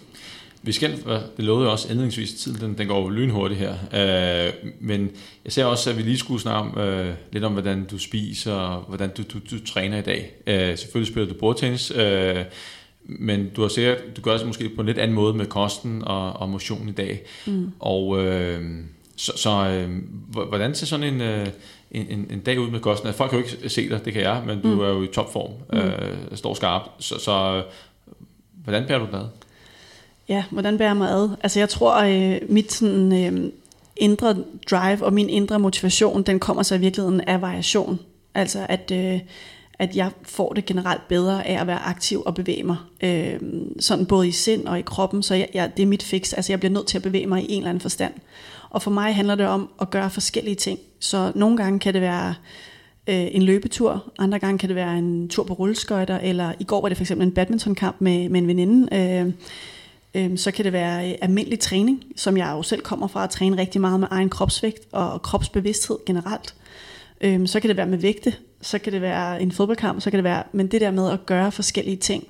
Vi 0.64 0.72
skal, 0.72 0.90
det 1.36 1.44
lovede 1.44 1.64
jeg 1.64 1.72
også 1.72 1.88
indledningsvis, 1.88 2.34
tiden 2.34 2.60
den, 2.60 2.78
den 2.78 2.88
går 2.88 3.02
jo 3.02 3.08
lynhurtigt 3.08 3.60
her, 3.60 3.72
øh, 3.72 4.52
men 4.80 5.10
jeg 5.44 5.52
ser 5.52 5.64
også, 5.64 5.90
at 5.90 5.96
vi 5.96 6.02
lige 6.02 6.18
skulle 6.18 6.40
snakke 6.40 6.70
om, 6.70 6.78
øh, 6.78 7.14
lidt 7.32 7.44
om, 7.44 7.52
hvordan 7.52 7.84
du 7.84 7.98
spiser, 7.98 8.52
og 8.52 8.84
hvordan 8.88 9.10
du, 9.16 9.22
du, 9.22 9.38
du 9.50 9.66
træner 9.66 9.98
i 9.98 10.02
dag. 10.02 10.32
Øh, 10.46 10.78
selvfølgelig 10.78 11.12
spiller 11.12 11.32
du 11.32 11.38
bordtennis, 11.38 11.92
øh, 11.96 12.44
men 13.04 13.50
du 13.56 13.62
har 13.62 13.68
sikkert, 13.68 14.16
du 14.16 14.20
gør 14.20 14.36
det 14.36 14.46
måske 14.46 14.68
på 14.68 14.80
en 14.80 14.86
lidt 14.86 14.98
anden 14.98 15.14
måde 15.14 15.34
med 15.34 15.46
kosten 15.46 16.02
og, 16.04 16.32
og 16.32 16.50
motion 16.50 16.88
i 16.88 16.92
dag. 16.92 17.20
Mm. 17.46 17.72
Og 17.78 18.24
øh, 18.24 18.62
så, 19.16 19.32
så 19.36 19.50
øh, 19.50 19.90
hvordan 20.48 20.74
ser 20.74 20.86
sådan 20.86 21.14
en, 21.14 21.20
øh, 21.20 21.46
en, 21.90 22.06
en, 22.10 22.26
en 22.30 22.40
dag 22.40 22.60
ud 22.60 22.70
med 22.70 22.80
kosten? 22.80 23.06
Altså, 23.06 23.18
Folk 23.18 23.30
kan 23.30 23.38
jo 23.38 23.44
ikke 23.44 23.68
se 23.68 23.88
dig, 23.88 24.04
det 24.04 24.12
kan 24.12 24.22
jeg, 24.22 24.42
men 24.46 24.62
du 24.62 24.68
mm. 24.68 24.80
er 24.80 24.88
jo 24.88 25.02
i 25.02 25.06
topform, 25.06 25.52
øh, 25.72 26.36
står 26.36 26.54
skarpt. 26.54 27.04
Så, 27.04 27.18
så 27.18 27.56
øh, 27.56 27.62
hvordan 28.64 28.86
bærer 28.86 28.98
du 28.98 29.16
ad? 29.16 29.26
Ja, 30.28 30.44
hvordan 30.50 30.78
bærer 30.78 30.88
jeg 30.88 30.96
mig 30.96 31.10
ad? 31.10 31.28
Altså 31.42 31.58
jeg 31.58 31.68
tror, 31.68 31.96
øh, 31.96 32.40
mit 32.48 32.72
sådan, 32.72 33.12
øh, 33.12 33.52
indre 33.96 34.36
drive 34.70 35.04
og 35.04 35.12
min 35.12 35.28
indre 35.28 35.58
motivation, 35.58 36.22
den 36.22 36.40
kommer 36.40 36.62
så 36.62 36.74
i 36.74 36.78
virkeligheden 36.78 37.20
af 37.20 37.40
variation. 37.40 37.98
Altså 38.34 38.66
at, 38.68 38.90
øh, 38.94 39.20
at 39.78 39.96
jeg 39.96 40.10
får 40.22 40.52
det 40.52 40.64
generelt 40.64 41.08
bedre 41.08 41.46
af 41.46 41.60
at 41.60 41.66
være 41.66 41.78
aktiv 41.78 42.22
og 42.26 42.34
bevæge 42.34 42.62
mig. 42.62 42.76
Øh, 43.02 43.40
sådan 43.80 44.06
både 44.06 44.28
i 44.28 44.32
sind 44.32 44.66
og 44.66 44.78
i 44.78 44.82
kroppen, 44.82 45.22
så 45.22 45.34
jeg, 45.34 45.48
jeg, 45.54 45.76
det 45.76 45.82
er 45.82 45.86
mit 45.86 46.02
fix. 46.02 46.32
Altså 46.32 46.52
jeg 46.52 46.60
bliver 46.60 46.72
nødt 46.72 46.86
til 46.86 46.98
at 46.98 47.02
bevæge 47.02 47.26
mig 47.26 47.42
i 47.42 47.52
en 47.52 47.58
eller 47.58 47.68
anden 47.68 47.80
forstand. 47.80 48.12
Og 48.70 48.82
for 48.82 48.90
mig 48.90 49.14
handler 49.14 49.34
det 49.34 49.46
om 49.46 49.68
at 49.80 49.90
gøre 49.90 50.10
forskellige 50.10 50.54
ting. 50.54 50.78
Så 51.00 51.32
nogle 51.34 51.56
gange 51.56 51.78
kan 51.78 51.94
det 51.94 52.02
være 52.02 52.34
øh, 53.06 53.26
en 53.30 53.42
løbetur, 53.42 54.12
andre 54.18 54.38
gange 54.38 54.58
kan 54.58 54.68
det 54.68 54.76
være 54.76 54.98
en 54.98 55.28
tur 55.28 55.44
på 55.44 55.54
rulleskøjter, 55.54 56.18
eller 56.18 56.52
i 56.60 56.64
går 56.64 56.80
var 56.80 56.88
det 56.88 56.96
for 56.96 57.02
eksempel 57.02 57.26
en 57.26 57.34
badmintonkamp 57.34 57.96
med, 58.00 58.28
med 58.28 58.40
en 58.40 58.48
veninde. 58.48 58.96
Øh, 58.96 59.32
Øhm, 60.14 60.36
så 60.36 60.50
kan 60.50 60.64
det 60.64 60.72
være 60.72 61.10
øh, 61.10 61.14
almindelig 61.22 61.60
træning, 61.60 62.04
som 62.16 62.36
jeg 62.36 62.50
jo 62.50 62.62
selv 62.62 62.82
kommer 62.82 63.06
fra 63.06 63.24
at 63.24 63.30
træne 63.30 63.58
rigtig 63.58 63.80
meget 63.80 64.00
med 64.00 64.08
egen 64.10 64.28
kropsvægt 64.28 64.86
og 64.92 65.22
kropsbevidsthed 65.22 65.98
generelt. 66.06 66.54
Øhm, 67.20 67.46
så 67.46 67.60
kan 67.60 67.68
det 67.68 67.76
være 67.76 67.86
med 67.86 67.98
vægte, 67.98 68.34
så 68.60 68.78
kan 68.78 68.92
det 68.92 69.02
være 69.02 69.42
en 69.42 69.52
fodboldkamp, 69.52 70.00
så 70.00 70.10
kan 70.10 70.18
det 70.18 70.24
være, 70.24 70.42
men 70.52 70.66
det 70.66 70.80
der 70.80 70.90
med 70.90 71.10
at 71.10 71.26
gøre 71.26 71.52
forskellige 71.52 71.96
ting 71.96 72.24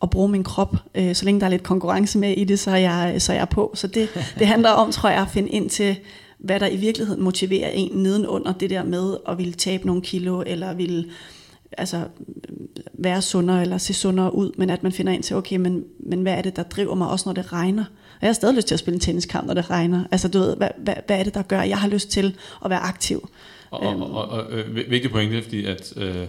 og 0.00 0.10
bruge 0.10 0.28
min 0.28 0.44
krop, 0.44 0.76
øh, 0.94 1.14
så 1.14 1.24
længe 1.24 1.40
der 1.40 1.46
er 1.46 1.50
lidt 1.50 1.62
konkurrence 1.62 2.18
med 2.18 2.30
i 2.36 2.44
det, 2.44 2.58
så 2.58 2.70
er 2.70 2.76
jeg, 2.76 3.22
så 3.22 3.32
er 3.32 3.36
jeg 3.36 3.48
på. 3.48 3.72
Så 3.74 3.86
det, 3.86 4.08
det 4.38 4.46
handler 4.46 4.70
om, 4.70 4.92
tror 4.92 5.08
jeg, 5.08 5.22
at 5.22 5.30
finde 5.30 5.48
ind 5.48 5.70
til, 5.70 5.96
hvad 6.38 6.60
der 6.60 6.66
i 6.66 6.76
virkeligheden 6.76 7.22
motiverer 7.22 7.70
en 7.70 7.90
nedenunder 7.94 8.52
det 8.52 8.70
der 8.70 8.84
med 8.84 9.16
at 9.28 9.38
ville 9.38 9.52
tabe 9.52 9.86
nogle 9.86 10.02
kilo, 10.02 10.42
eller 10.46 10.74
ville 10.74 11.04
altså, 11.78 12.04
være 12.92 13.22
sundere 13.22 13.62
eller 13.62 13.78
se 13.78 13.94
sundere 13.94 14.34
ud, 14.34 14.52
men 14.58 14.70
at 14.70 14.82
man 14.82 14.92
finder 14.92 15.12
ind 15.12 15.22
til, 15.22 15.36
okay, 15.36 15.56
men, 15.56 15.84
men 15.98 16.22
hvad 16.22 16.32
er 16.32 16.42
det, 16.42 16.56
der 16.56 16.62
driver 16.62 16.94
mig 16.94 17.08
også, 17.08 17.28
når 17.28 17.32
det 17.32 17.52
regner? 17.52 17.84
Og 18.14 18.20
jeg 18.20 18.28
har 18.28 18.34
stadig 18.34 18.54
lyst 18.54 18.66
til 18.66 18.74
at 18.74 18.78
spille 18.78 18.94
en 18.94 19.00
tenniskamp, 19.00 19.46
når 19.46 19.54
det 19.54 19.70
regner. 19.70 20.04
Altså, 20.10 20.28
du 20.28 20.38
ved, 20.38 20.56
hvad, 20.56 20.68
hvad, 20.78 20.94
hvad 21.06 21.18
er 21.18 21.22
det, 21.22 21.34
der 21.34 21.42
gør, 21.42 21.60
at 21.60 21.68
jeg 21.68 21.78
har 21.78 21.88
lyst 21.88 22.08
til 22.08 22.36
at 22.64 22.70
være 22.70 22.78
aktiv? 22.80 23.28
Og, 23.70 23.80
og, 23.80 23.96
og, 24.12 24.28
og 24.28 24.52
øh, 24.52 24.76
vi- 24.76 24.84
vigtig 24.88 25.10
pointe, 25.10 25.42
fordi 25.42 25.64
at 25.64 25.92
øh, 25.96 26.26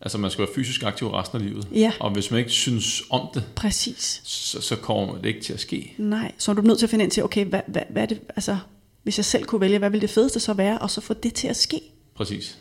altså 0.00 0.18
man 0.18 0.30
skal 0.30 0.42
være 0.46 0.54
fysisk 0.54 0.82
aktiv 0.82 1.08
resten 1.08 1.40
af 1.40 1.46
livet. 1.48 1.68
Ja. 1.74 1.92
Og 2.00 2.10
hvis 2.10 2.30
man 2.30 2.38
ikke 2.38 2.50
synes 2.50 3.02
om 3.10 3.28
det, 3.34 3.44
Præcis. 3.54 4.20
så, 4.24 4.60
så 4.60 4.76
kommer 4.76 5.14
det 5.16 5.26
ikke 5.26 5.40
til 5.40 5.52
at 5.52 5.60
ske. 5.60 5.94
Nej, 5.98 6.32
så 6.38 6.50
er 6.50 6.54
du 6.54 6.62
nødt 6.62 6.78
til 6.78 6.86
at 6.86 6.90
finde 6.90 7.02
ind 7.04 7.12
til, 7.12 7.24
okay, 7.24 7.44
hvad, 7.44 7.60
hvad, 7.66 7.82
hvad 7.88 8.02
er 8.02 8.06
det, 8.06 8.20
altså, 8.28 8.56
hvis 9.02 9.18
jeg 9.18 9.24
selv 9.24 9.44
kunne 9.44 9.60
vælge, 9.60 9.78
hvad 9.78 9.90
ville 9.90 10.00
det 10.02 10.10
fedeste 10.10 10.40
så 10.40 10.52
være, 10.52 10.78
og 10.78 10.90
så 10.90 11.00
få 11.00 11.14
det 11.14 11.34
til 11.34 11.48
at 11.48 11.56
ske? 11.56 11.80
Præcis. 12.14 12.58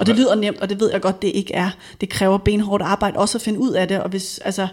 Og 0.00 0.06
det 0.06 0.16
lyder 0.16 0.34
nemt, 0.34 0.60
og 0.60 0.68
det 0.68 0.80
ved 0.80 0.90
jeg 0.92 1.00
godt, 1.00 1.22
det 1.22 1.28
ikke 1.28 1.54
er. 1.54 1.70
Det 2.00 2.08
kræver 2.08 2.38
benhårdt 2.38 2.82
arbejde 2.82 3.18
også 3.18 3.38
at 3.38 3.42
finde 3.42 3.60
ud 3.60 3.72
af 3.72 3.88
det, 3.88 4.00
og 4.00 4.08
hvis, 4.08 4.38
altså, 4.38 4.68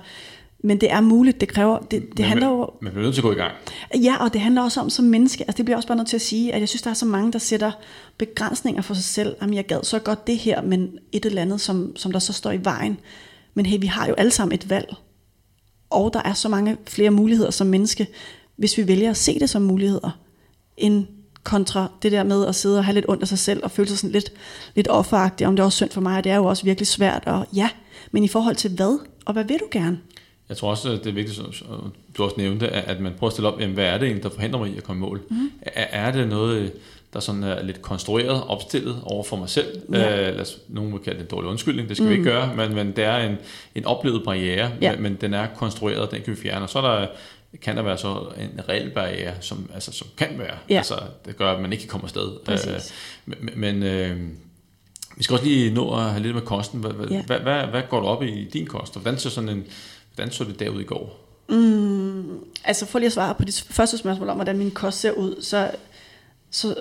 men 0.64 0.82
det 0.82 0.92
er 0.92 1.02
muligt, 1.02 1.42
det 1.42 1.48
kræver, 1.50 1.80
det, 1.80 1.92
det 1.92 2.20
Men 2.20 2.26
handler 2.26 2.48
jo, 2.48 2.70
Man 2.82 2.92
bliver 2.92 3.04
nødt 3.04 3.16
til 3.16 3.22
at 3.22 3.24
gå 3.24 3.32
i 3.32 3.36
gang. 3.36 3.54
Ja, 4.04 4.24
og 4.24 4.34
det 4.34 4.42
handler 4.42 4.62
også 4.62 4.80
om 4.82 4.90
som 4.90 5.06
menneske, 5.06 5.44
altså 5.44 5.58
det 5.58 5.66
bliver 5.66 5.76
også 5.76 5.88
bare 5.88 5.98
nødt 5.98 6.08
til 6.08 6.18
at 6.18 6.22
sige, 6.22 6.54
at 6.54 6.60
jeg 6.60 6.70
synes, 6.70 6.82
der 6.82 6.90
er 6.90 6.94
så 6.94 7.06
mange, 7.06 7.32
der 7.32 7.40
sætter 7.40 7.72
begrænsninger 8.18 8.82
for 8.82 8.94
sig 8.94 9.04
selv. 9.04 9.36
Jamen, 9.42 9.56
jeg 9.56 9.66
gad 9.66 9.84
så 9.84 10.00
godt 10.00 10.28
det 10.28 10.38
her, 10.38 10.62
men 10.62 10.98
et 11.12 11.26
eller 11.26 11.42
andet, 11.42 11.62
som, 11.62 11.96
som 11.96 12.12
der 12.12 12.20
så 12.20 12.34
står 12.34 12.52
i 12.52 12.60
vejen. 12.64 12.98
Men 13.54 13.66
hey, 13.66 13.78
vi 13.80 13.88
har 13.88 14.08
jo 14.08 14.14
alle 14.14 14.32
sammen 14.32 14.56
et 14.56 14.70
valg. 14.70 14.96
Og 15.90 16.14
der 16.14 16.22
er 16.26 16.34
så 16.34 16.50
mange 16.50 16.78
flere 16.88 17.12
muligheder 17.12 17.52
som 17.52 17.68
menneske, 17.68 18.08
hvis 18.56 18.78
vi 18.78 18.88
vælger 18.88 19.10
at 19.10 19.18
se 19.18 19.40
det 19.40 19.50
som 19.50 19.62
muligheder, 19.62 20.20
end 20.78 21.06
kontra 21.44 21.92
det 22.04 22.12
der 22.12 22.24
med 22.24 22.48
at 22.48 22.56
sidde 22.56 22.78
og 22.78 22.86
have 22.86 22.94
lidt 22.96 23.06
ondt 23.08 23.22
af 23.22 23.28
sig 23.28 23.40
selv, 23.40 23.64
og 23.64 23.72
føle 23.72 23.90
sig 23.90 23.98
sådan 23.98 24.12
lidt, 24.12 24.32
lidt 24.76 24.88
offeragtig, 24.88 25.48
om 25.48 25.56
det 25.56 25.62
er 25.62 25.66
også 25.66 25.76
synd 25.76 25.90
for 25.92 26.02
mig, 26.02 26.24
det 26.24 26.32
er 26.32 26.36
jo 26.36 26.46
også 26.46 26.64
virkelig 26.64 26.88
svært, 26.88 27.24
og 27.26 27.48
ja, 27.56 27.70
men 28.12 28.24
i 28.24 28.28
forhold 28.28 28.56
til 28.56 28.72
hvad, 28.72 29.00
og 29.26 29.34
hvad 29.34 29.44
vil 29.44 29.58
du 29.60 29.68
gerne? 29.72 30.00
Jeg 30.50 30.58
tror 30.58 30.70
også, 30.70 30.92
det 30.92 31.08
er 31.08 31.12
vigtigt, 31.12 31.38
som 31.38 31.54
du 32.18 32.24
også 32.24 32.36
nævnte, 32.38 32.68
at 32.70 32.84
at 32.84 33.00
man 33.02 33.14
prøver 33.18 33.30
at 33.30 33.34
stille 33.34 33.48
op, 33.48 33.60
jamen, 33.62 33.74
hvad 33.74 33.86
er 33.86 33.98
det 33.98 34.06
egentlig, 34.06 34.24
der 34.24 34.30
forhindrer 34.30 34.60
mig 34.60 34.70
i 34.70 34.78
at 34.78 34.84
komme 34.84 35.00
i 35.00 35.10
mål? 35.10 35.22
Mm. 35.30 35.52
Er, 35.62 36.08
er 36.08 36.12
det 36.12 36.28
noget, 36.28 36.72
der 37.14 37.20
sådan 37.20 37.44
er 37.44 37.64
lidt 37.64 37.82
konstrueret, 37.82 38.44
opstillet 38.48 39.02
over 39.04 39.24
for 39.24 39.38
mig 39.38 39.50
selv? 39.50 39.82
Ja. 39.94 40.30
Øh, 40.30 40.36
lad 40.36 40.42
os, 40.42 40.58
nogen 40.70 40.92
vil 40.92 41.00
kalde 41.00 41.18
det 41.20 41.24
en 41.26 41.30
dårlig 41.32 41.50
undskyldning, 41.50 41.90
det 41.90 41.98
skal 41.98 42.04
mm. 42.04 42.10
vi 42.10 42.14
ikke 42.18 42.30
gøre, 42.30 42.56
men, 42.56 42.76
men 42.76 42.88
det 42.96 43.04
er 43.04 43.18
en, 43.18 43.36
en 43.76 43.86
oplevet 43.86 44.24
barriere, 44.26 44.72
Ja. 44.82 44.92
men, 44.92 45.02
men 45.04 45.18
den 45.22 45.34
er 45.34 45.48
konstrueret, 45.56 46.12
den 46.12 46.22
kan 46.22 46.36
vi 46.36 46.42
fjerne. 46.42 46.66
Og 46.66 46.70
så 46.70 46.80
er 46.80 47.00
der, 47.00 47.08
kan 47.62 47.78
der 47.78 47.84
være 47.84 47.98
så 47.98 48.28
en 48.40 48.60
reel 48.70 48.90
barriere, 48.90 49.34
som, 49.42 49.70
altså, 49.74 49.92
som 49.92 50.08
kan 50.18 50.30
være, 50.40 50.58
Ja. 50.70 50.78
altså, 50.78 51.00
det 51.26 51.38
gør, 51.38 51.52
at 51.54 51.62
man 51.62 51.72
ikke 51.74 51.82
kan 51.82 51.90
komme 51.90 52.04
afsted. 52.06 52.32
Præcis. 52.46 52.94
Øh, 53.28 53.36
men 53.58 53.84
øh, 53.84 54.20
vi 55.18 55.24
skal 55.24 55.34
også 55.34 55.46
lige 55.46 55.74
nå 55.74 55.96
at 55.96 56.04
have 56.04 56.24
lidt 56.24 56.36
med 56.36 56.42
kosten. 56.42 56.80
Hvad, 56.80 56.92
hvad, 56.92 57.08
Ja. 57.08 57.24
hvad, 57.24 57.40
hvad, 57.40 57.66
hvad 57.68 57.82
går 57.90 58.00
du 58.00 58.06
op 58.06 58.24
i 58.24 58.50
din 58.54 58.68
kost? 58.68 58.96
Og 58.96 59.02
Hvordan 59.02 59.20
så, 59.20 59.30
sådan 59.30 59.50
en, 59.50 59.66
hvordan 60.16 60.32
så 60.32 60.44
det 60.44 60.60
derud 60.60 60.82
i 60.82 60.84
går? 60.84 61.28
Altså 62.64 62.86
for 62.86 63.00
lige 63.00 63.08
at 63.08 63.14
svare 63.14 63.36
på 63.36 63.44
det 63.44 63.66
første 63.70 63.98
spørgsmål 63.98 64.30
om, 64.30 64.36
hvordan 64.36 64.58
min 64.58 64.72
kost 64.72 65.00
ser 65.00 65.12
ud, 65.12 65.42
så, 65.42 65.72
så, 66.52 66.76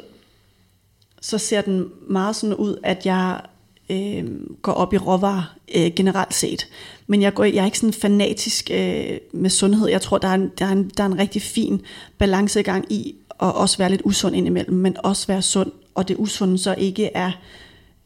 så 1.21 1.39
ser 1.39 1.61
den 1.61 1.93
meget 2.09 2.37
sådan 2.37 2.57
ud, 2.57 2.77
at 2.83 3.07
jeg 3.07 3.41
øh, 3.91 4.25
går 4.63 4.73
op 4.73 4.95
i 4.95 4.99
råvarer 4.99 5.55
øh, 5.77 5.91
generelt 5.97 6.35
set. 6.35 6.69
Men 7.07 7.23
jeg, 7.23 7.35
går, 7.35 7.45
jeg 7.45 7.61
er 7.61 7.65
ikke 7.65 7.79
sådan 7.79 7.93
fanatisk 7.93 8.71
øh, 8.75 9.19
med 9.33 9.51
sundhed. 9.51 9.89
Jeg 9.89 10.03
tror, 10.03 10.19
der 10.19 10.29
er, 10.29 10.35
en, 10.35 10.51
der, 10.59 10.65
er 10.65 10.73
en, 10.73 10.91
der 10.97 11.03
er 11.03 11.09
en 11.09 11.19
rigtig 11.19 11.43
fin 11.43 11.81
balancegang 12.19 12.93
i 12.93 13.15
at 13.43 13.55
også 13.55 13.79
være 13.79 13.91
lidt 13.91 14.03
usund 14.05 14.37
indimellem, 14.37 14.77
men 14.77 14.97
også 15.05 15.27
være 15.27 15.43
sund. 15.43 15.73
Og 15.95 16.09
det 16.09 16.17
usunde 16.19 16.59
så 16.59 16.75
ikke 16.79 17.11
er 17.15 17.31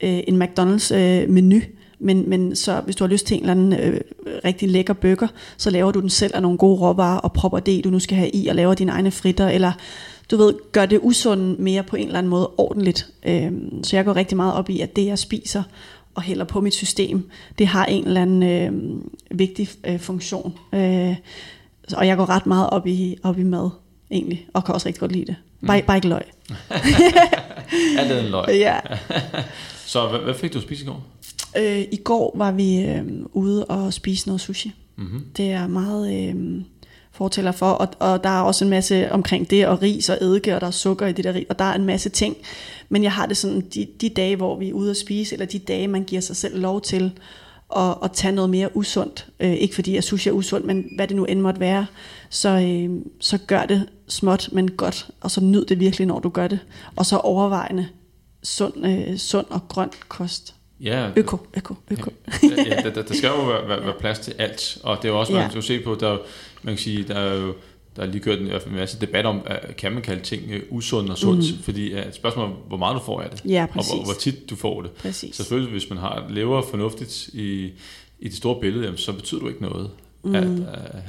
øh, 0.00 0.20
en 0.28 0.42
McDonald's 0.42 0.94
øh, 0.94 1.30
menu, 1.30 1.60
men, 2.04 2.30
men 2.30 2.56
så 2.56 2.80
hvis 2.80 2.96
du 2.96 3.04
har 3.04 3.08
lyst 3.08 3.26
til 3.26 3.34
en 3.34 3.40
eller 3.40 3.52
anden 3.52 3.72
øh, 3.72 4.00
rigtig 4.44 4.70
lækker 4.70 4.94
burger, 4.94 5.28
så 5.56 5.70
laver 5.70 5.92
du 5.92 6.00
den 6.00 6.10
selv 6.10 6.32
af 6.34 6.42
nogle 6.42 6.58
gode 6.58 6.80
råvarer 6.80 7.18
og 7.18 7.32
propper 7.32 7.58
det, 7.58 7.84
du 7.84 7.90
nu 7.90 7.98
skal 7.98 8.16
have 8.16 8.30
i, 8.30 8.46
og 8.46 8.54
laver 8.54 8.74
dine 8.74 8.92
egne 8.92 9.10
fritter, 9.10 9.48
eller 9.48 9.72
du 10.30 10.36
ved, 10.36 10.54
gør 10.72 10.86
det 10.86 11.00
usunde 11.02 11.62
mere 11.62 11.82
på 11.82 11.96
en 11.96 12.06
eller 12.06 12.18
anden 12.18 12.30
måde 12.30 12.50
ordentligt. 12.58 13.08
Øhm, 13.26 13.84
så 13.84 13.96
jeg 13.96 14.04
går 14.04 14.16
rigtig 14.16 14.36
meget 14.36 14.54
op 14.54 14.70
i, 14.70 14.80
at 14.80 14.96
det 14.96 15.06
jeg 15.06 15.18
spiser 15.18 15.62
og 16.14 16.22
hælder 16.22 16.44
på 16.44 16.60
mit 16.60 16.74
system, 16.74 17.30
det 17.58 17.66
har 17.66 17.84
en 17.84 18.06
eller 18.06 18.22
anden 18.22 18.42
øh, 18.42 19.38
vigtig 19.38 19.68
øh, 19.84 20.00
funktion. 20.00 20.58
Øh, 20.72 21.16
og 21.96 22.06
jeg 22.06 22.16
går 22.16 22.28
ret 22.28 22.46
meget 22.46 22.70
op 22.70 22.86
i, 22.86 23.18
op 23.22 23.38
i 23.38 23.42
mad, 23.42 23.70
egentlig, 24.10 24.46
og 24.54 24.64
kan 24.64 24.74
også 24.74 24.86
rigtig 24.86 25.00
godt 25.00 25.12
lide 25.12 25.26
det. 25.26 25.36
Bare, 25.66 25.82
bare 25.82 25.96
ikke 25.96 26.08
løg. 26.08 26.22
Alt 27.98 28.12
er 28.12 28.20
en 28.20 28.30
løg. 28.30 28.48
Ja. 28.48 28.78
Så 29.94 30.08
hvad, 30.08 30.20
hvad 30.20 30.34
fik 30.34 30.52
du 30.52 30.58
at 30.58 30.64
spise 30.64 30.84
i 30.84 30.86
går? 30.86 31.04
Øh, 31.56 31.80
I 31.92 31.96
går 32.04 32.34
var 32.36 32.52
vi 32.52 32.80
øh, 32.80 33.04
ude 33.32 33.64
og 33.64 33.92
spise 33.92 34.28
noget 34.28 34.40
sushi. 34.40 34.72
Mm-hmm. 34.96 35.24
Det 35.36 35.44
er 35.44 35.60
jeg 35.60 35.70
meget 35.70 36.28
øh, 36.28 36.62
fortæller 37.12 37.52
for, 37.52 37.70
og, 37.70 37.88
og 37.98 38.24
der 38.24 38.30
er 38.30 38.40
også 38.40 38.64
en 38.64 38.70
masse 38.70 39.12
omkring 39.12 39.50
det, 39.50 39.66
og 39.66 39.82
ris 39.82 40.08
og 40.08 40.18
eddike, 40.20 40.54
og 40.54 40.60
der 40.60 40.66
er 40.66 40.70
sukker 40.70 41.06
i 41.06 41.12
det 41.12 41.24
der 41.24 41.34
ris, 41.34 41.46
og 41.48 41.58
der 41.58 41.64
er 41.64 41.74
en 41.74 41.84
masse 41.84 42.08
ting. 42.08 42.36
Men 42.88 43.02
jeg 43.02 43.12
har 43.12 43.26
det 43.26 43.36
sådan, 43.36 43.60
de, 43.60 43.86
de 44.00 44.08
dage, 44.08 44.36
hvor 44.36 44.58
vi 44.58 44.68
er 44.68 44.72
ude 44.72 44.90
at 44.90 44.96
spise, 44.96 45.32
eller 45.32 45.46
de 45.46 45.58
dage, 45.58 45.88
man 45.88 46.04
giver 46.04 46.22
sig 46.22 46.36
selv 46.36 46.60
lov 46.60 46.80
til 46.80 47.12
at, 47.76 47.94
at 48.04 48.12
tage 48.12 48.34
noget 48.34 48.50
mere 48.50 48.76
usundt, 48.76 49.26
øh, 49.40 49.52
ikke 49.52 49.74
fordi 49.74 49.96
at 49.96 50.04
sushi 50.04 50.28
er 50.28 50.32
usundt, 50.32 50.66
men 50.66 50.84
hvad 50.96 51.08
det 51.08 51.16
nu 51.16 51.24
end 51.24 51.40
måtte 51.40 51.60
være, 51.60 51.86
så, 52.30 52.48
øh, 52.48 52.90
så 53.20 53.38
gør 53.46 53.66
det 53.66 53.88
småt, 54.08 54.48
men 54.52 54.70
godt, 54.70 55.10
og 55.20 55.30
så 55.30 55.40
nyd 55.40 55.64
det 55.64 55.80
virkelig, 55.80 56.06
når 56.06 56.18
du 56.18 56.28
gør 56.28 56.48
det. 56.48 56.58
Og 56.96 57.06
så 57.06 57.16
overvejende 57.16 57.88
sund, 58.44 58.86
øh, 58.86 59.18
sund 59.18 59.46
og 59.50 59.68
grøn 59.68 59.90
kost. 60.08 60.54
Ja, 60.80 61.10
Øko, 61.16 61.36
øko, 61.56 61.74
øko. 61.90 62.10
ja, 62.42 62.48
ja 62.66 62.82
der, 62.82 62.90
der, 62.90 63.02
der 63.02 63.14
skal 63.14 63.28
jo 63.28 63.44
være, 63.46 63.68
være, 63.68 63.84
være 63.84 63.94
plads 64.00 64.18
til 64.18 64.34
alt, 64.38 64.78
og 64.82 64.96
det 65.02 65.08
er 65.08 65.12
jo 65.12 65.20
også, 65.20 65.32
man 65.32 65.42
Ja. 65.42 65.48
skal 65.50 65.62
se 65.62 65.80
på, 65.80 65.96
der, 66.00 66.08
er 66.12 66.18
man 66.62 66.74
kan 66.74 66.82
sige, 66.82 67.02
der 67.02 67.14
er 67.14 67.34
jo 67.40 67.54
der 67.96 68.02
er 68.02 68.06
lige 68.06 68.20
kørt 68.20 68.38
en, 68.40 68.46
en 68.46 68.60
masse 68.74 69.00
debat 69.00 69.26
om, 69.26 69.40
at 69.46 69.76
kan 69.76 69.92
man 69.92 70.02
kalde 70.02 70.22
ting 70.22 70.42
øh, 70.50 70.62
usund 70.70 71.08
og 71.10 71.18
sundt, 71.18 71.56
mm. 71.56 71.62
fordi 71.62 71.92
at 71.92 72.06
et 72.08 72.14
spørgsmål 72.14 72.48
hvor 72.68 72.76
meget 72.76 72.94
du 72.94 73.00
får 73.04 73.20
af 73.20 73.30
det, 73.30 73.42
Ja, 73.44 73.62
og 73.62 73.68
præcis. 73.68 73.92
hvor, 73.92 74.04
hvor 74.04 74.12
tit 74.12 74.50
du 74.50 74.56
får 74.56 74.82
det. 74.82 74.90
Præcis. 74.90 75.36
Selvfølgelig, 75.36 75.72
hvis 75.72 75.90
man 75.90 75.98
har 75.98 76.26
lever 76.30 76.62
fornuftigt 76.62 77.28
i, 77.32 77.64
i 78.20 78.28
det 78.28 78.36
store 78.36 78.60
billede, 78.60 78.84
jamen, 78.84 78.98
så 78.98 79.12
betyder 79.12 79.40
jo 79.40 79.48
ikke 79.48 79.62
noget, 79.62 79.90
mm. 80.24 80.34
at, 80.34 80.44
øh, 80.44 80.64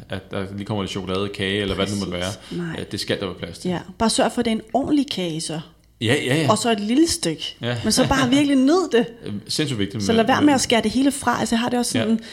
at 0.09 0.31
der 0.31 0.45
lige 0.55 0.65
kommer 0.65 0.83
lidt 0.83 0.91
chokolade, 0.91 1.29
kage, 1.29 1.61
eller 1.61 1.75
hvad 1.75 1.85
det 1.85 1.93
nu 1.93 1.99
måtte 1.99 2.13
være. 2.13 2.31
Præcis. 2.49 2.57
Nej. 2.57 2.85
Det 2.91 2.99
skal 2.99 3.19
der 3.19 3.25
være 3.25 3.35
plads 3.35 3.59
til. 3.59 3.69
Ja, 3.71 3.79
bare 3.97 4.09
sørg 4.09 4.31
for, 4.31 4.39
at 4.39 4.45
det 4.45 4.51
er 4.51 4.55
en 4.55 4.61
ordentlig 4.73 5.05
kage 5.11 5.41
så. 5.41 5.59
Ja, 6.01 6.15
ja, 6.25 6.35
ja. 6.41 6.51
Og 6.51 6.57
så 6.57 6.71
et 6.71 6.79
lille 6.79 7.07
stykke. 7.07 7.55
Ja. 7.61 7.77
Men 7.83 7.91
så 7.91 8.07
bare 8.07 8.29
virkelig 8.29 8.55
nyd 8.57 8.89
det. 8.91 9.05
Øh, 9.25 9.33
Sindssygt 9.47 9.79
vigtigt. 9.79 10.03
Så 10.03 10.13
lad 10.13 10.25
være 10.25 10.41
med 10.41 10.53
at 10.53 10.61
skære 10.61 10.81
det 10.81 10.91
hele 10.91 11.11
fra. 11.11 11.39
Altså 11.39 11.55
jeg 11.55 11.59
har 11.59 11.69
det 11.69 11.79
også 11.79 11.91
sådan, 11.91 12.09
Ja. 12.09 12.23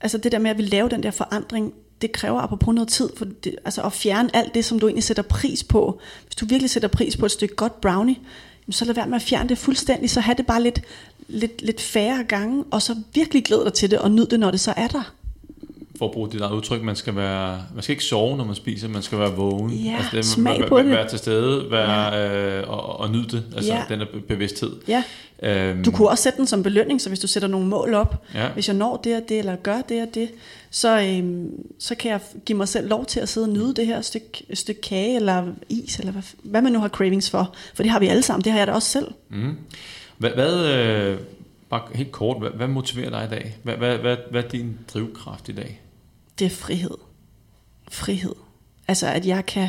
altså 0.00 0.18
det 0.18 0.32
der 0.32 0.38
med 0.38 0.50
at 0.50 0.58
vi 0.58 0.62
lave 0.62 0.88
den 0.88 1.02
der 1.02 1.10
forandring, 1.10 1.72
det 2.02 2.12
kræver 2.12 2.40
apropos 2.40 2.74
noget 2.74 2.88
tid, 2.88 3.08
for 3.16 3.24
det, 3.44 3.56
altså 3.64 3.82
at 3.82 3.92
fjerne 3.92 4.36
alt 4.36 4.54
det, 4.54 4.64
som 4.64 4.78
du 4.78 4.86
egentlig 4.86 5.04
sætter 5.04 5.22
pris 5.22 5.64
på. 5.64 6.00
Hvis 6.26 6.34
du 6.34 6.46
virkelig 6.46 6.70
sætter 6.70 6.88
pris 6.88 7.16
på 7.16 7.24
et 7.26 7.30
stykke 7.32 7.54
godt 7.54 7.80
brownie, 7.80 8.16
så 8.70 8.84
lad 8.84 8.94
være 8.94 9.06
med 9.06 9.16
at 9.16 9.22
fjerne 9.22 9.48
det 9.48 9.58
fuldstændig, 9.58 10.10
så 10.10 10.20
have 10.20 10.34
det 10.36 10.46
bare 10.46 10.62
lidt, 10.62 10.80
lidt, 11.28 11.62
lidt 11.62 11.80
færre 11.80 12.24
gange, 12.24 12.64
og 12.70 12.82
så 12.82 12.96
virkelig 13.14 13.44
glæde 13.44 13.64
dig 13.64 13.72
til 13.72 13.90
det, 13.90 13.98
og 13.98 14.10
nyd 14.10 14.26
det, 14.26 14.40
når 14.40 14.50
det 14.50 14.60
så 14.60 14.74
er 14.76 14.88
der. 14.88 15.14
For 15.98 16.04
at 16.06 16.12
bruge 16.12 16.30
dit 16.32 16.40
eget 16.40 16.52
udtryk, 16.52 16.82
man 16.82 16.96
skal, 16.96 17.16
være, 17.16 17.62
man 17.74 17.82
skal 17.82 17.92
ikke 17.92 18.04
sove, 18.04 18.36
når 18.36 18.44
man 18.44 18.54
spiser, 18.54 18.88
man 18.88 19.02
skal 19.02 19.18
være 19.18 19.32
vågen. 19.34 19.70
Ja, 19.72 19.96
det, 20.12 20.24
smag 20.24 20.60
være, 20.60 20.68
på 20.68 20.74
være, 20.74 20.84
det. 20.84 20.92
være 20.92 21.08
til 21.08 21.18
stede 21.18 21.70
være, 21.70 22.14
ja. 22.14 22.58
øh, 22.60 22.70
og, 22.70 23.00
og 23.00 23.10
nyde 23.10 23.28
det, 23.28 23.44
altså 23.56 23.72
Ja. 23.72 23.82
den 23.88 24.00
der 24.00 24.06
bevidsthed. 24.28 24.72
Ja. 24.88 25.02
Øhm, 25.42 25.84
Du 25.84 25.90
kunne 25.90 26.08
også 26.08 26.22
sætte 26.22 26.36
den 26.38 26.46
som 26.46 26.62
belønning, 26.62 27.00
så 27.00 27.08
hvis 27.08 27.18
du 27.20 27.26
sætter 27.26 27.48
nogle 27.48 27.66
mål 27.66 27.94
op, 27.94 28.24
Ja. 28.34 28.48
hvis 28.48 28.68
jeg 28.68 28.76
når 28.76 28.96
det 29.04 29.16
og 29.16 29.22
det, 29.28 29.38
eller 29.38 29.56
gør 29.56 29.80
det 29.88 30.02
og 30.02 30.08
det, 30.14 30.28
så, 30.70 31.00
øhm, 31.02 31.50
så 31.78 31.94
kan 31.94 32.10
jeg 32.10 32.20
give 32.46 32.58
mig 32.58 32.68
selv 32.68 32.88
lov 32.88 33.04
til 33.06 33.20
at 33.20 33.28
sidde 33.28 33.44
og 33.46 33.52
nyde 33.52 33.74
det 33.74 33.86
her 33.86 34.00
stykke, 34.00 34.44
stykke 34.54 34.80
kage, 34.80 35.16
eller 35.16 35.46
is, 35.68 35.98
eller 35.98 36.12
hvad, 36.12 36.22
hvad 36.42 36.62
man 36.62 36.72
nu 36.72 36.78
har 36.78 36.88
cravings 36.88 37.30
for. 37.30 37.54
For 37.74 37.82
det 37.82 37.92
har 37.92 37.98
vi 37.98 38.06
alle 38.06 38.22
sammen, 38.22 38.44
det 38.44 38.52
har 38.52 38.58
jeg 38.58 38.66
da 38.66 38.72
også 38.72 38.88
selv. 38.88 39.06
Mm. 39.30 39.56
Hvad, 40.18 40.30
hvad 40.30 40.66
øh, 40.74 41.18
bare 41.70 41.82
helt 41.94 42.12
kort, 42.12 42.38
hvad, 42.40 42.50
hvad 42.50 42.68
motiverer 42.68 43.10
dig 43.10 43.24
i 43.26 43.34
dag? 43.34 43.56
Hvad, 43.62 43.74
hvad, 43.74 43.98
hvad, 43.98 44.16
hvad 44.30 44.44
er 44.44 44.48
din 44.48 44.78
drivkraft 44.94 45.48
i 45.48 45.52
dag? 45.52 45.80
Det 46.38 46.44
er 46.44 46.50
frihed. 46.50 46.96
Frihed. 47.90 48.34
Altså 48.88 49.06
at 49.06 49.26
jeg 49.26 49.46
kan, 49.46 49.68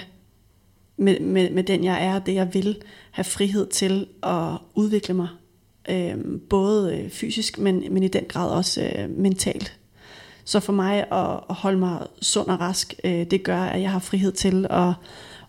med, 0.98 1.20
med, 1.20 1.50
med 1.50 1.64
den 1.64 1.84
jeg 1.84 2.06
er, 2.06 2.20
det 2.20 2.36
jeg 2.36 2.54
vil, 2.54 2.82
have 3.12 3.24
frihed 3.24 3.68
til 3.68 4.08
at 4.24 4.58
udvikle 4.76 5.14
mig. 5.14 5.28
Øhm, 5.90 6.34
øh, 6.36 6.42
både 6.50 7.10
fysisk, 7.12 7.58
men, 7.58 7.94
men 7.94 8.04
i 8.04 8.08
den 8.08 8.24
grad 8.28 8.50
også 8.50 8.92
øh, 8.96 9.10
mentalt. 9.10 9.80
Så 10.44 10.60
for 10.60 10.74
mig 10.74 10.98
at, 11.12 11.40
at 11.50 11.56
holde 11.56 11.78
mig 11.78 12.08
sund 12.22 12.48
og 12.48 12.60
rask, 12.60 12.94
øh, 13.04 13.32
det 13.32 13.44
gør, 13.44 13.60
at 13.62 13.82
jeg 13.82 13.92
har 13.92 14.00
frihed 14.00 14.32
til 14.32 14.68
at, 14.70 14.94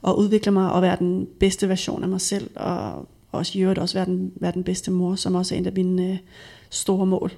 at 0.07 0.13
udvikle 0.13 0.53
mig 0.53 0.73
og 0.73 0.83
være 0.83 0.97
den 0.99 1.29
bedste 1.41 1.69
version 1.69 2.03
af 2.03 2.09
mig 2.09 2.21
selv. 2.21 2.51
Og 2.57 3.09
også 3.33 3.59
i 3.59 3.63
øvrigt 3.63 3.79
også 3.79 3.99
være 3.99 4.07
den, 4.07 4.33
være 4.37 4.53
den 4.53 4.65
bedste 4.65 4.91
mor, 4.91 5.15
som 5.15 5.35
også 5.35 5.55
er 5.55 5.59
en 5.59 5.67
af 5.67 5.73
mine 5.73 6.13
øh, 6.13 6.19
store 6.71 7.07
mål. 7.07 7.33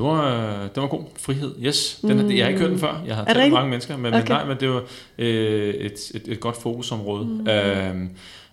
Det 0.00 0.08
var, 0.08 0.68
det 0.74 0.82
var 0.82 0.88
god 0.88 1.04
frihed. 1.18 1.54
Yes, 1.66 1.98
den, 2.02 2.22
mm. 2.22 2.30
jeg 2.30 2.44
har 2.44 2.48
ikke 2.48 2.60
hørt 2.60 2.70
den 2.70 2.78
før. 2.78 3.02
Jeg 3.06 3.16
har 3.16 3.24
talt 3.24 3.38
med 3.38 3.50
mange 3.50 3.70
mennesker, 3.70 3.96
men, 3.96 4.06
okay. 4.06 4.18
men 4.18 4.28
nej, 4.28 4.44
men 4.44 4.56
det 4.60 4.68
var 4.70 4.82
øh, 5.18 5.74
et, 5.74 6.10
et, 6.14 6.22
et 6.26 6.40
godt 6.40 6.56
fokusområde. 6.62 7.24
Mm. 7.24 7.48
Øhm, 7.48 8.08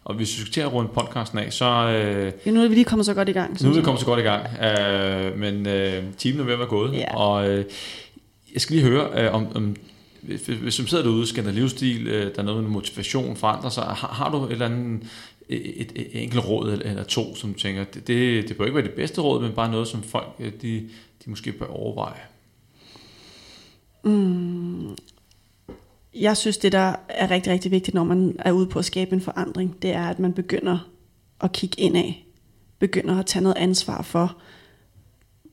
og 0.05 0.15
hvis 0.15 0.37
vi 0.37 0.41
skal 0.41 0.53
til 0.53 0.61
at 0.61 0.73
runde 0.73 0.89
podcasten 0.93 1.39
af, 1.39 1.53
så 1.53 1.65
øh, 1.65 2.31
Ja, 2.45 2.51
nu 2.51 2.63
er 2.63 2.67
vi 2.67 2.73
lige 2.75 2.85
kommet 2.85 3.05
så 3.05 3.13
godt 3.13 3.29
i 3.29 3.31
gang. 3.31 3.63
nu 3.63 3.69
er 3.69 3.75
vi 3.75 3.81
kommet 3.81 3.99
så 3.99 4.05
godt 4.05 4.19
i 4.19 4.23
gang. 4.23 4.45
Øh, 4.63 5.39
men 5.39 5.67
øh, 5.67 6.03
timen 6.17 6.39
er 6.39 6.45
ved 6.45 6.53
at 6.53 6.59
være 6.59 6.67
gået, 6.67 6.93
Ja. 6.93 7.17
og 7.17 7.49
øh, 7.49 7.65
jeg 8.53 8.61
skal 8.61 8.75
lige 8.75 8.85
høre, 8.87 9.25
øh, 9.25 9.33
om, 9.33 9.47
om 9.55 9.75
hvis, 10.21 10.41
hvis 10.41 10.75
du 10.75 10.87
sidder 10.87 11.03
derude, 11.03 11.27
skal 11.27 11.45
der 11.45 11.51
livsstil, 11.51 12.07
øh, 12.07 12.35
der 12.35 12.41
er 12.41 12.45
noget 12.45 12.63
med 12.63 12.71
motivation, 12.71 13.35
forandrer 13.35 13.69
sig, 13.69 13.83
har, 13.83 14.07
har 14.07 14.31
du 14.31 14.45
et 14.45 14.51
eller 14.51 14.65
andet 14.65 15.01
et, 15.49 15.81
et, 15.81 15.91
et 15.95 16.23
enkelt 16.23 16.47
råd 16.47 16.71
eller, 16.71 16.85
eller 16.89 17.03
to, 17.03 17.35
som 17.35 17.53
du 17.53 17.59
tænker, 17.59 17.83
det, 17.83 18.07
det, 18.07 18.49
det 18.49 18.57
bør 18.57 18.65
ikke 18.65 18.75
være 18.75 18.85
det 18.85 18.93
bedste 18.93 19.21
råd, 19.21 19.41
men 19.41 19.51
bare 19.51 19.71
noget, 19.71 19.87
som 19.87 20.03
folk 20.03 20.27
øh, 20.39 20.51
de, 20.61 20.83
de 21.25 21.29
måske 21.29 21.51
bør 21.51 21.65
overveje. 21.65 22.21
Mm. 24.03 24.95
Jeg 26.13 26.37
synes, 26.37 26.57
det 26.57 26.71
der 26.71 26.95
er 27.09 27.31
rigtig, 27.31 27.53
rigtig 27.53 27.71
vigtigt, 27.71 27.95
når 27.95 28.03
man 28.03 28.35
er 28.39 28.51
ude 28.51 28.67
på 28.67 28.79
at 28.79 28.85
skabe 28.85 29.11
en 29.11 29.21
forandring, 29.21 29.81
det 29.81 29.91
er, 29.91 30.07
at 30.07 30.19
man 30.19 30.33
begynder 30.33 30.89
at 31.41 31.51
kigge 31.51 31.81
indad. 31.81 32.13
Begynder 32.79 33.19
at 33.19 33.25
tage 33.25 33.43
noget 33.43 33.57
ansvar 33.57 34.01
for, 34.01 34.37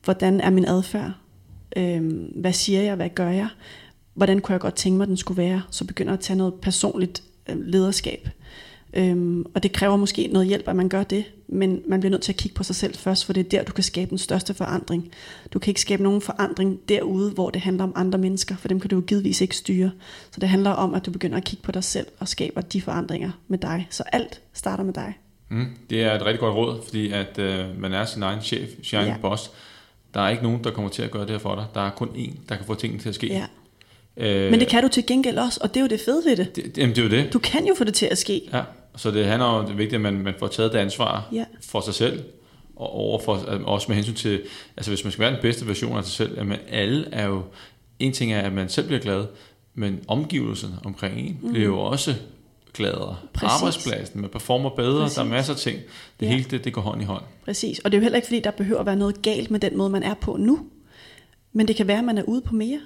hvordan 0.03 0.41
er 0.41 0.49
min 0.49 0.65
adfærd? 0.65 1.11
Øhm, 1.77 2.31
hvad 2.35 2.53
siger 2.53 2.81
jeg? 2.81 2.95
Hvad 2.95 3.09
gør 3.09 3.29
jeg? 3.29 3.49
Hvordan 4.13 4.41
kunne 4.41 4.53
jeg 4.53 4.59
godt 4.59 4.75
tænke 4.75 4.97
mig, 4.97 5.07
den 5.07 5.17
skulle 5.17 5.37
være? 5.37 5.61
Så 5.71 5.85
begynder 5.85 6.13
at 6.13 6.19
tage 6.19 6.37
noget 6.37 6.53
personligt 6.53 7.23
øh, 7.49 7.59
lederskab. 7.59 8.29
Øhm, 8.93 9.45
og 9.53 9.63
det 9.63 9.71
kræver 9.71 9.95
måske 9.95 10.27
noget 10.27 10.47
hjælp, 10.47 10.67
at 10.67 10.75
man 10.75 10.89
gør 10.89 11.03
det, 11.03 11.25
men 11.47 11.81
man 11.87 11.99
bliver 11.99 12.11
nødt 12.11 12.21
til 12.21 12.31
at 12.31 12.37
kigge 12.37 12.55
på 12.55 12.63
sig 12.63 12.75
selv 12.75 12.95
først, 12.95 13.25
for 13.25 13.33
det 13.33 13.45
er 13.45 13.49
der, 13.49 13.63
du 13.63 13.73
kan 13.73 13.83
skabe 13.83 14.09
den 14.09 14.17
største 14.17 14.53
forandring. 14.53 15.11
Du 15.53 15.59
kan 15.59 15.71
ikke 15.71 15.81
skabe 15.81 16.03
nogen 16.03 16.21
forandring 16.21 16.79
derude, 16.89 17.31
hvor 17.31 17.49
det 17.49 17.61
handler 17.61 17.83
om 17.83 17.93
andre 17.95 18.19
mennesker, 18.19 18.55
for 18.57 18.67
dem 18.67 18.79
kan 18.79 18.89
du 18.89 18.95
jo 18.95 19.01
givetvis 19.01 19.41
ikke 19.41 19.55
styre. 19.55 19.91
Så 20.31 20.39
det 20.39 20.49
handler 20.49 20.71
om, 20.71 20.93
at 20.93 21.05
du 21.05 21.11
begynder 21.11 21.37
at 21.37 21.43
kigge 21.43 21.63
på 21.63 21.71
dig 21.71 21.83
selv 21.83 22.07
og 22.19 22.27
skaber 22.27 22.61
de 22.61 22.81
forandringer 22.81 23.31
med 23.47 23.57
dig. 23.57 23.87
Så 23.89 24.03
alt 24.11 24.41
starter 24.53 24.83
med 24.83 24.93
dig. 24.93 25.13
Mm, 25.49 25.67
det 25.89 26.03
er 26.03 26.13
et 26.13 26.25
rigtig 26.25 26.39
godt 26.39 26.55
råd, 26.55 26.81
fordi 26.85 27.11
at 27.11 27.39
øh, 27.39 27.81
man 27.81 27.93
er 27.93 28.05
sin 28.05 28.23
egen 28.23 28.41
chef, 28.41 28.69
sin 28.83 28.97
egen 28.97 29.07
ja. 29.07 29.15
Boss. 29.21 29.51
Der 30.13 30.21
er 30.21 30.29
ikke 30.29 30.43
nogen, 30.43 30.63
der 30.63 30.71
kommer 30.71 30.89
til 30.89 31.01
at 31.01 31.11
gøre 31.11 31.21
det 31.21 31.31
her 31.31 31.37
for 31.37 31.55
dig. 31.55 31.65
Der 31.73 31.81
er 31.81 31.89
kun 31.89 32.07
én, 32.07 32.33
der 32.49 32.55
kan 32.55 32.65
få 32.65 32.75
tingene 32.75 33.01
til 33.01 33.09
at 33.09 33.15
ske. 33.15 33.27
Ja. 33.27 33.45
Øh, 34.17 34.51
Men 34.51 34.59
det 34.59 34.67
kan 34.67 34.83
du 34.83 34.87
til 34.89 35.05
gengæld 35.05 35.37
også, 35.37 35.59
og 35.63 35.73
det 35.73 35.77
er 35.77 35.81
jo 35.81 35.87
det 35.87 35.99
fede 36.05 36.21
ved 36.25 36.35
det. 36.35 36.55
det, 36.55 36.77
jamen, 36.77 36.95
det 36.95 37.01
er 37.01 37.03
jo 37.03 37.23
det. 37.23 37.33
Du 37.33 37.39
kan 37.39 37.67
jo 37.67 37.75
få 37.77 37.83
det 37.83 37.93
til 37.93 38.05
at 38.05 38.17
ske. 38.17 38.41
Ja, 38.53 38.61
så 38.97 39.11
det 39.11 39.25
handler 39.25 39.45
om, 39.45 39.65
det 39.65 39.71
er 39.71 39.77
vigtigt, 39.77 39.95
at 39.95 40.01
man, 40.01 40.13
man 40.21 40.33
får 40.39 40.47
taget 40.47 40.73
det 40.73 40.77
ansvar 40.79 41.27
Ja. 41.31 41.45
for 41.61 41.81
sig 41.81 41.93
selv, 41.93 42.23
og 42.75 42.89
over 42.95 43.19
for, 43.19 43.33
også 43.65 43.85
med 43.87 43.95
hensyn 43.95 44.13
til, 44.15 44.41
altså 44.77 44.91
hvis 44.91 45.03
man 45.03 45.11
skal 45.11 45.21
være 45.23 45.31
den 45.33 45.41
bedste 45.41 45.67
version 45.67 45.97
af 45.97 46.03
sig 46.03 46.13
selv, 46.13 46.39
at 46.39 46.47
man 46.47 46.59
alle 46.69 47.05
er 47.11 47.25
jo, 47.27 47.41
en 47.99 48.11
ting 48.13 48.33
er, 48.33 48.41
at 48.41 48.53
man 48.53 48.69
selv 48.69 48.87
bliver 48.87 48.99
glad, 49.01 49.25
men 49.73 49.99
omgivelserne 50.07 50.75
omkring 50.85 51.19
en 51.19 51.39
mm. 51.41 51.49
bliver 51.51 51.65
jo 51.65 51.79
også 51.79 52.15
gladere. 52.73 53.15
Præcis. 53.33 53.49
Arbejdspladsen, 53.61 54.21
man 54.21 54.29
performer 54.29 54.69
bedre, 54.69 55.01
Præcis. 55.01 55.15
der 55.15 55.21
er 55.23 55.27
masser 55.27 55.53
af 55.53 55.59
ting. 55.59 55.79
Det 56.19 56.25
Ja. 56.25 56.31
hele, 56.31 56.43
det, 56.51 56.63
det 56.63 56.73
går 56.73 56.81
hånd 56.81 57.01
i 57.01 57.05
hånd. 57.05 57.23
Præcis. 57.45 57.79
Og 57.79 57.91
det 57.91 57.97
er 57.97 57.99
jo 57.99 58.03
heller 58.03 58.15
ikke, 58.15 58.27
fordi 58.27 58.39
der 58.39 58.51
behøver 58.51 58.79
at 58.79 58.85
være 58.85 58.95
noget 58.95 59.21
galt 59.21 59.51
med 59.51 59.59
den 59.59 59.77
måde, 59.77 59.89
man 59.89 60.03
er 60.03 60.13
på 60.13 60.37
nu. 60.37 60.59
Men 61.53 61.67
det 61.67 61.75
kan 61.75 61.87
være, 61.87 61.97
at 61.99 62.03
man 62.03 62.17
er 62.17 62.23
ude 62.23 62.41
på 62.41 62.55
mere. 62.55 62.79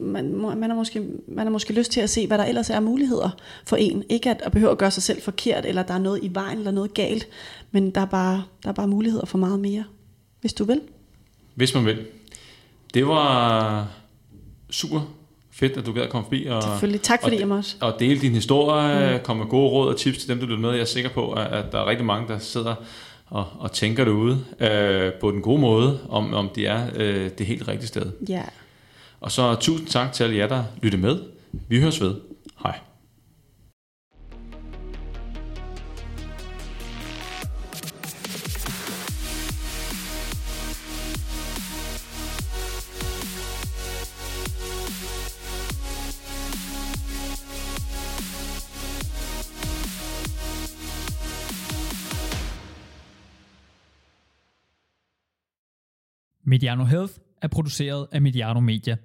Man, 0.00 0.34
man, 0.58 0.70
har 0.70 0.74
måske, 0.76 1.02
man 1.28 1.46
har 1.46 1.50
måske 1.50 1.72
lyst 1.72 1.92
til 1.92 2.00
at 2.00 2.10
se, 2.10 2.26
hvad 2.26 2.38
der 2.38 2.44
ellers 2.44 2.70
er 2.70 2.80
muligheder 2.80 3.30
for 3.66 3.76
en. 3.76 4.04
Ikke 4.08 4.30
at, 4.30 4.42
at 4.42 4.52
behøve 4.52 4.70
at 4.70 4.78
gøre 4.78 4.90
sig 4.90 5.02
selv 5.02 5.22
forkert, 5.22 5.66
eller 5.66 5.82
der 5.82 5.94
er 5.94 5.98
noget 5.98 6.20
i 6.22 6.30
vejen, 6.34 6.58
eller 6.58 6.70
noget 6.70 6.94
galt. 6.94 7.28
Men 7.70 7.90
der 7.90 8.00
er 8.00 8.06
bare, 8.06 8.44
der 8.62 8.68
er 8.68 8.72
bare 8.72 8.88
muligheder 8.88 9.26
for 9.26 9.38
meget 9.38 9.60
mere, 9.60 9.84
hvis 10.40 10.52
du 10.52 10.64
vil. 10.64 10.80
Hvis 11.54 11.74
man 11.74 11.86
vil. 11.86 12.06
Det 12.94 13.06
var 13.06 13.88
super 14.70 15.00
fedt, 15.50 15.76
at 15.76 15.86
du 15.86 15.92
gad 15.92 16.02
at 16.02 16.10
komme 16.10 16.24
forbi 16.24 16.46
og, 16.46 16.62
Selvfølgelig. 16.62 17.02
Tak 17.02 17.22
fordi 17.22 17.36
og, 17.36 17.40
jeg 17.40 17.48
måtte. 17.48 17.68
og 17.80 17.94
dele 18.00 18.20
din 18.20 18.32
historie, 18.32 19.16
mm. 19.16 19.24
komme 19.24 19.42
med 19.42 19.50
gode 19.50 19.70
råd 19.70 19.88
og 19.88 19.96
tips 19.96 20.18
til 20.18 20.28
dem, 20.28 20.38
der 20.38 20.46
lytter 20.46 20.60
med. 20.60 20.70
Jeg 20.70 20.80
er 20.80 20.84
sikker 20.84 21.10
på, 21.10 21.32
at, 21.32 21.46
at 21.46 21.72
der 21.72 21.78
er 21.78 21.86
rigtig 21.86 22.06
mange, 22.06 22.28
der 22.28 22.38
sidder 22.38 22.74
og, 23.26 23.46
og 23.58 23.72
tænker 23.72 24.04
derude 24.04 24.44
øh, 24.60 25.12
på 25.12 25.30
den 25.30 25.42
gode 25.42 25.60
måde, 25.60 26.00
om, 26.08 26.34
om 26.34 26.50
det 26.54 26.68
er 26.68 26.86
øh, 26.96 27.30
det 27.38 27.46
helt 27.46 27.68
rigtige 27.68 27.88
sted. 27.88 28.12
Ja. 28.28 28.42
Og 29.20 29.30
så 29.30 29.54
tusind 29.54 29.88
tak 29.88 30.12
til 30.12 30.24
alle 30.24 30.36
jer, 30.36 30.48
der 30.48 30.64
lytter 30.82 30.98
med. 30.98 31.18
Vi 31.68 31.80
høres 31.80 32.00
ved. 32.00 32.14
Hej. 32.62 32.78
Mediano 56.48 56.84
Health 56.84 57.12
er 57.42 57.48
produceret 57.48 58.06
af 58.12 58.22
Mediano 58.22 58.60
Media, 58.60 58.96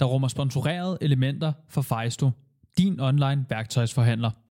der 0.00 0.06
rummer 0.06 0.28
sponsorerede 0.28 0.98
elementer 1.00 1.52
for 1.68 1.82
Fejsto, 1.82 2.30
din 2.78 3.00
online 3.00 3.46
værktøjsforhandler. 3.50 4.30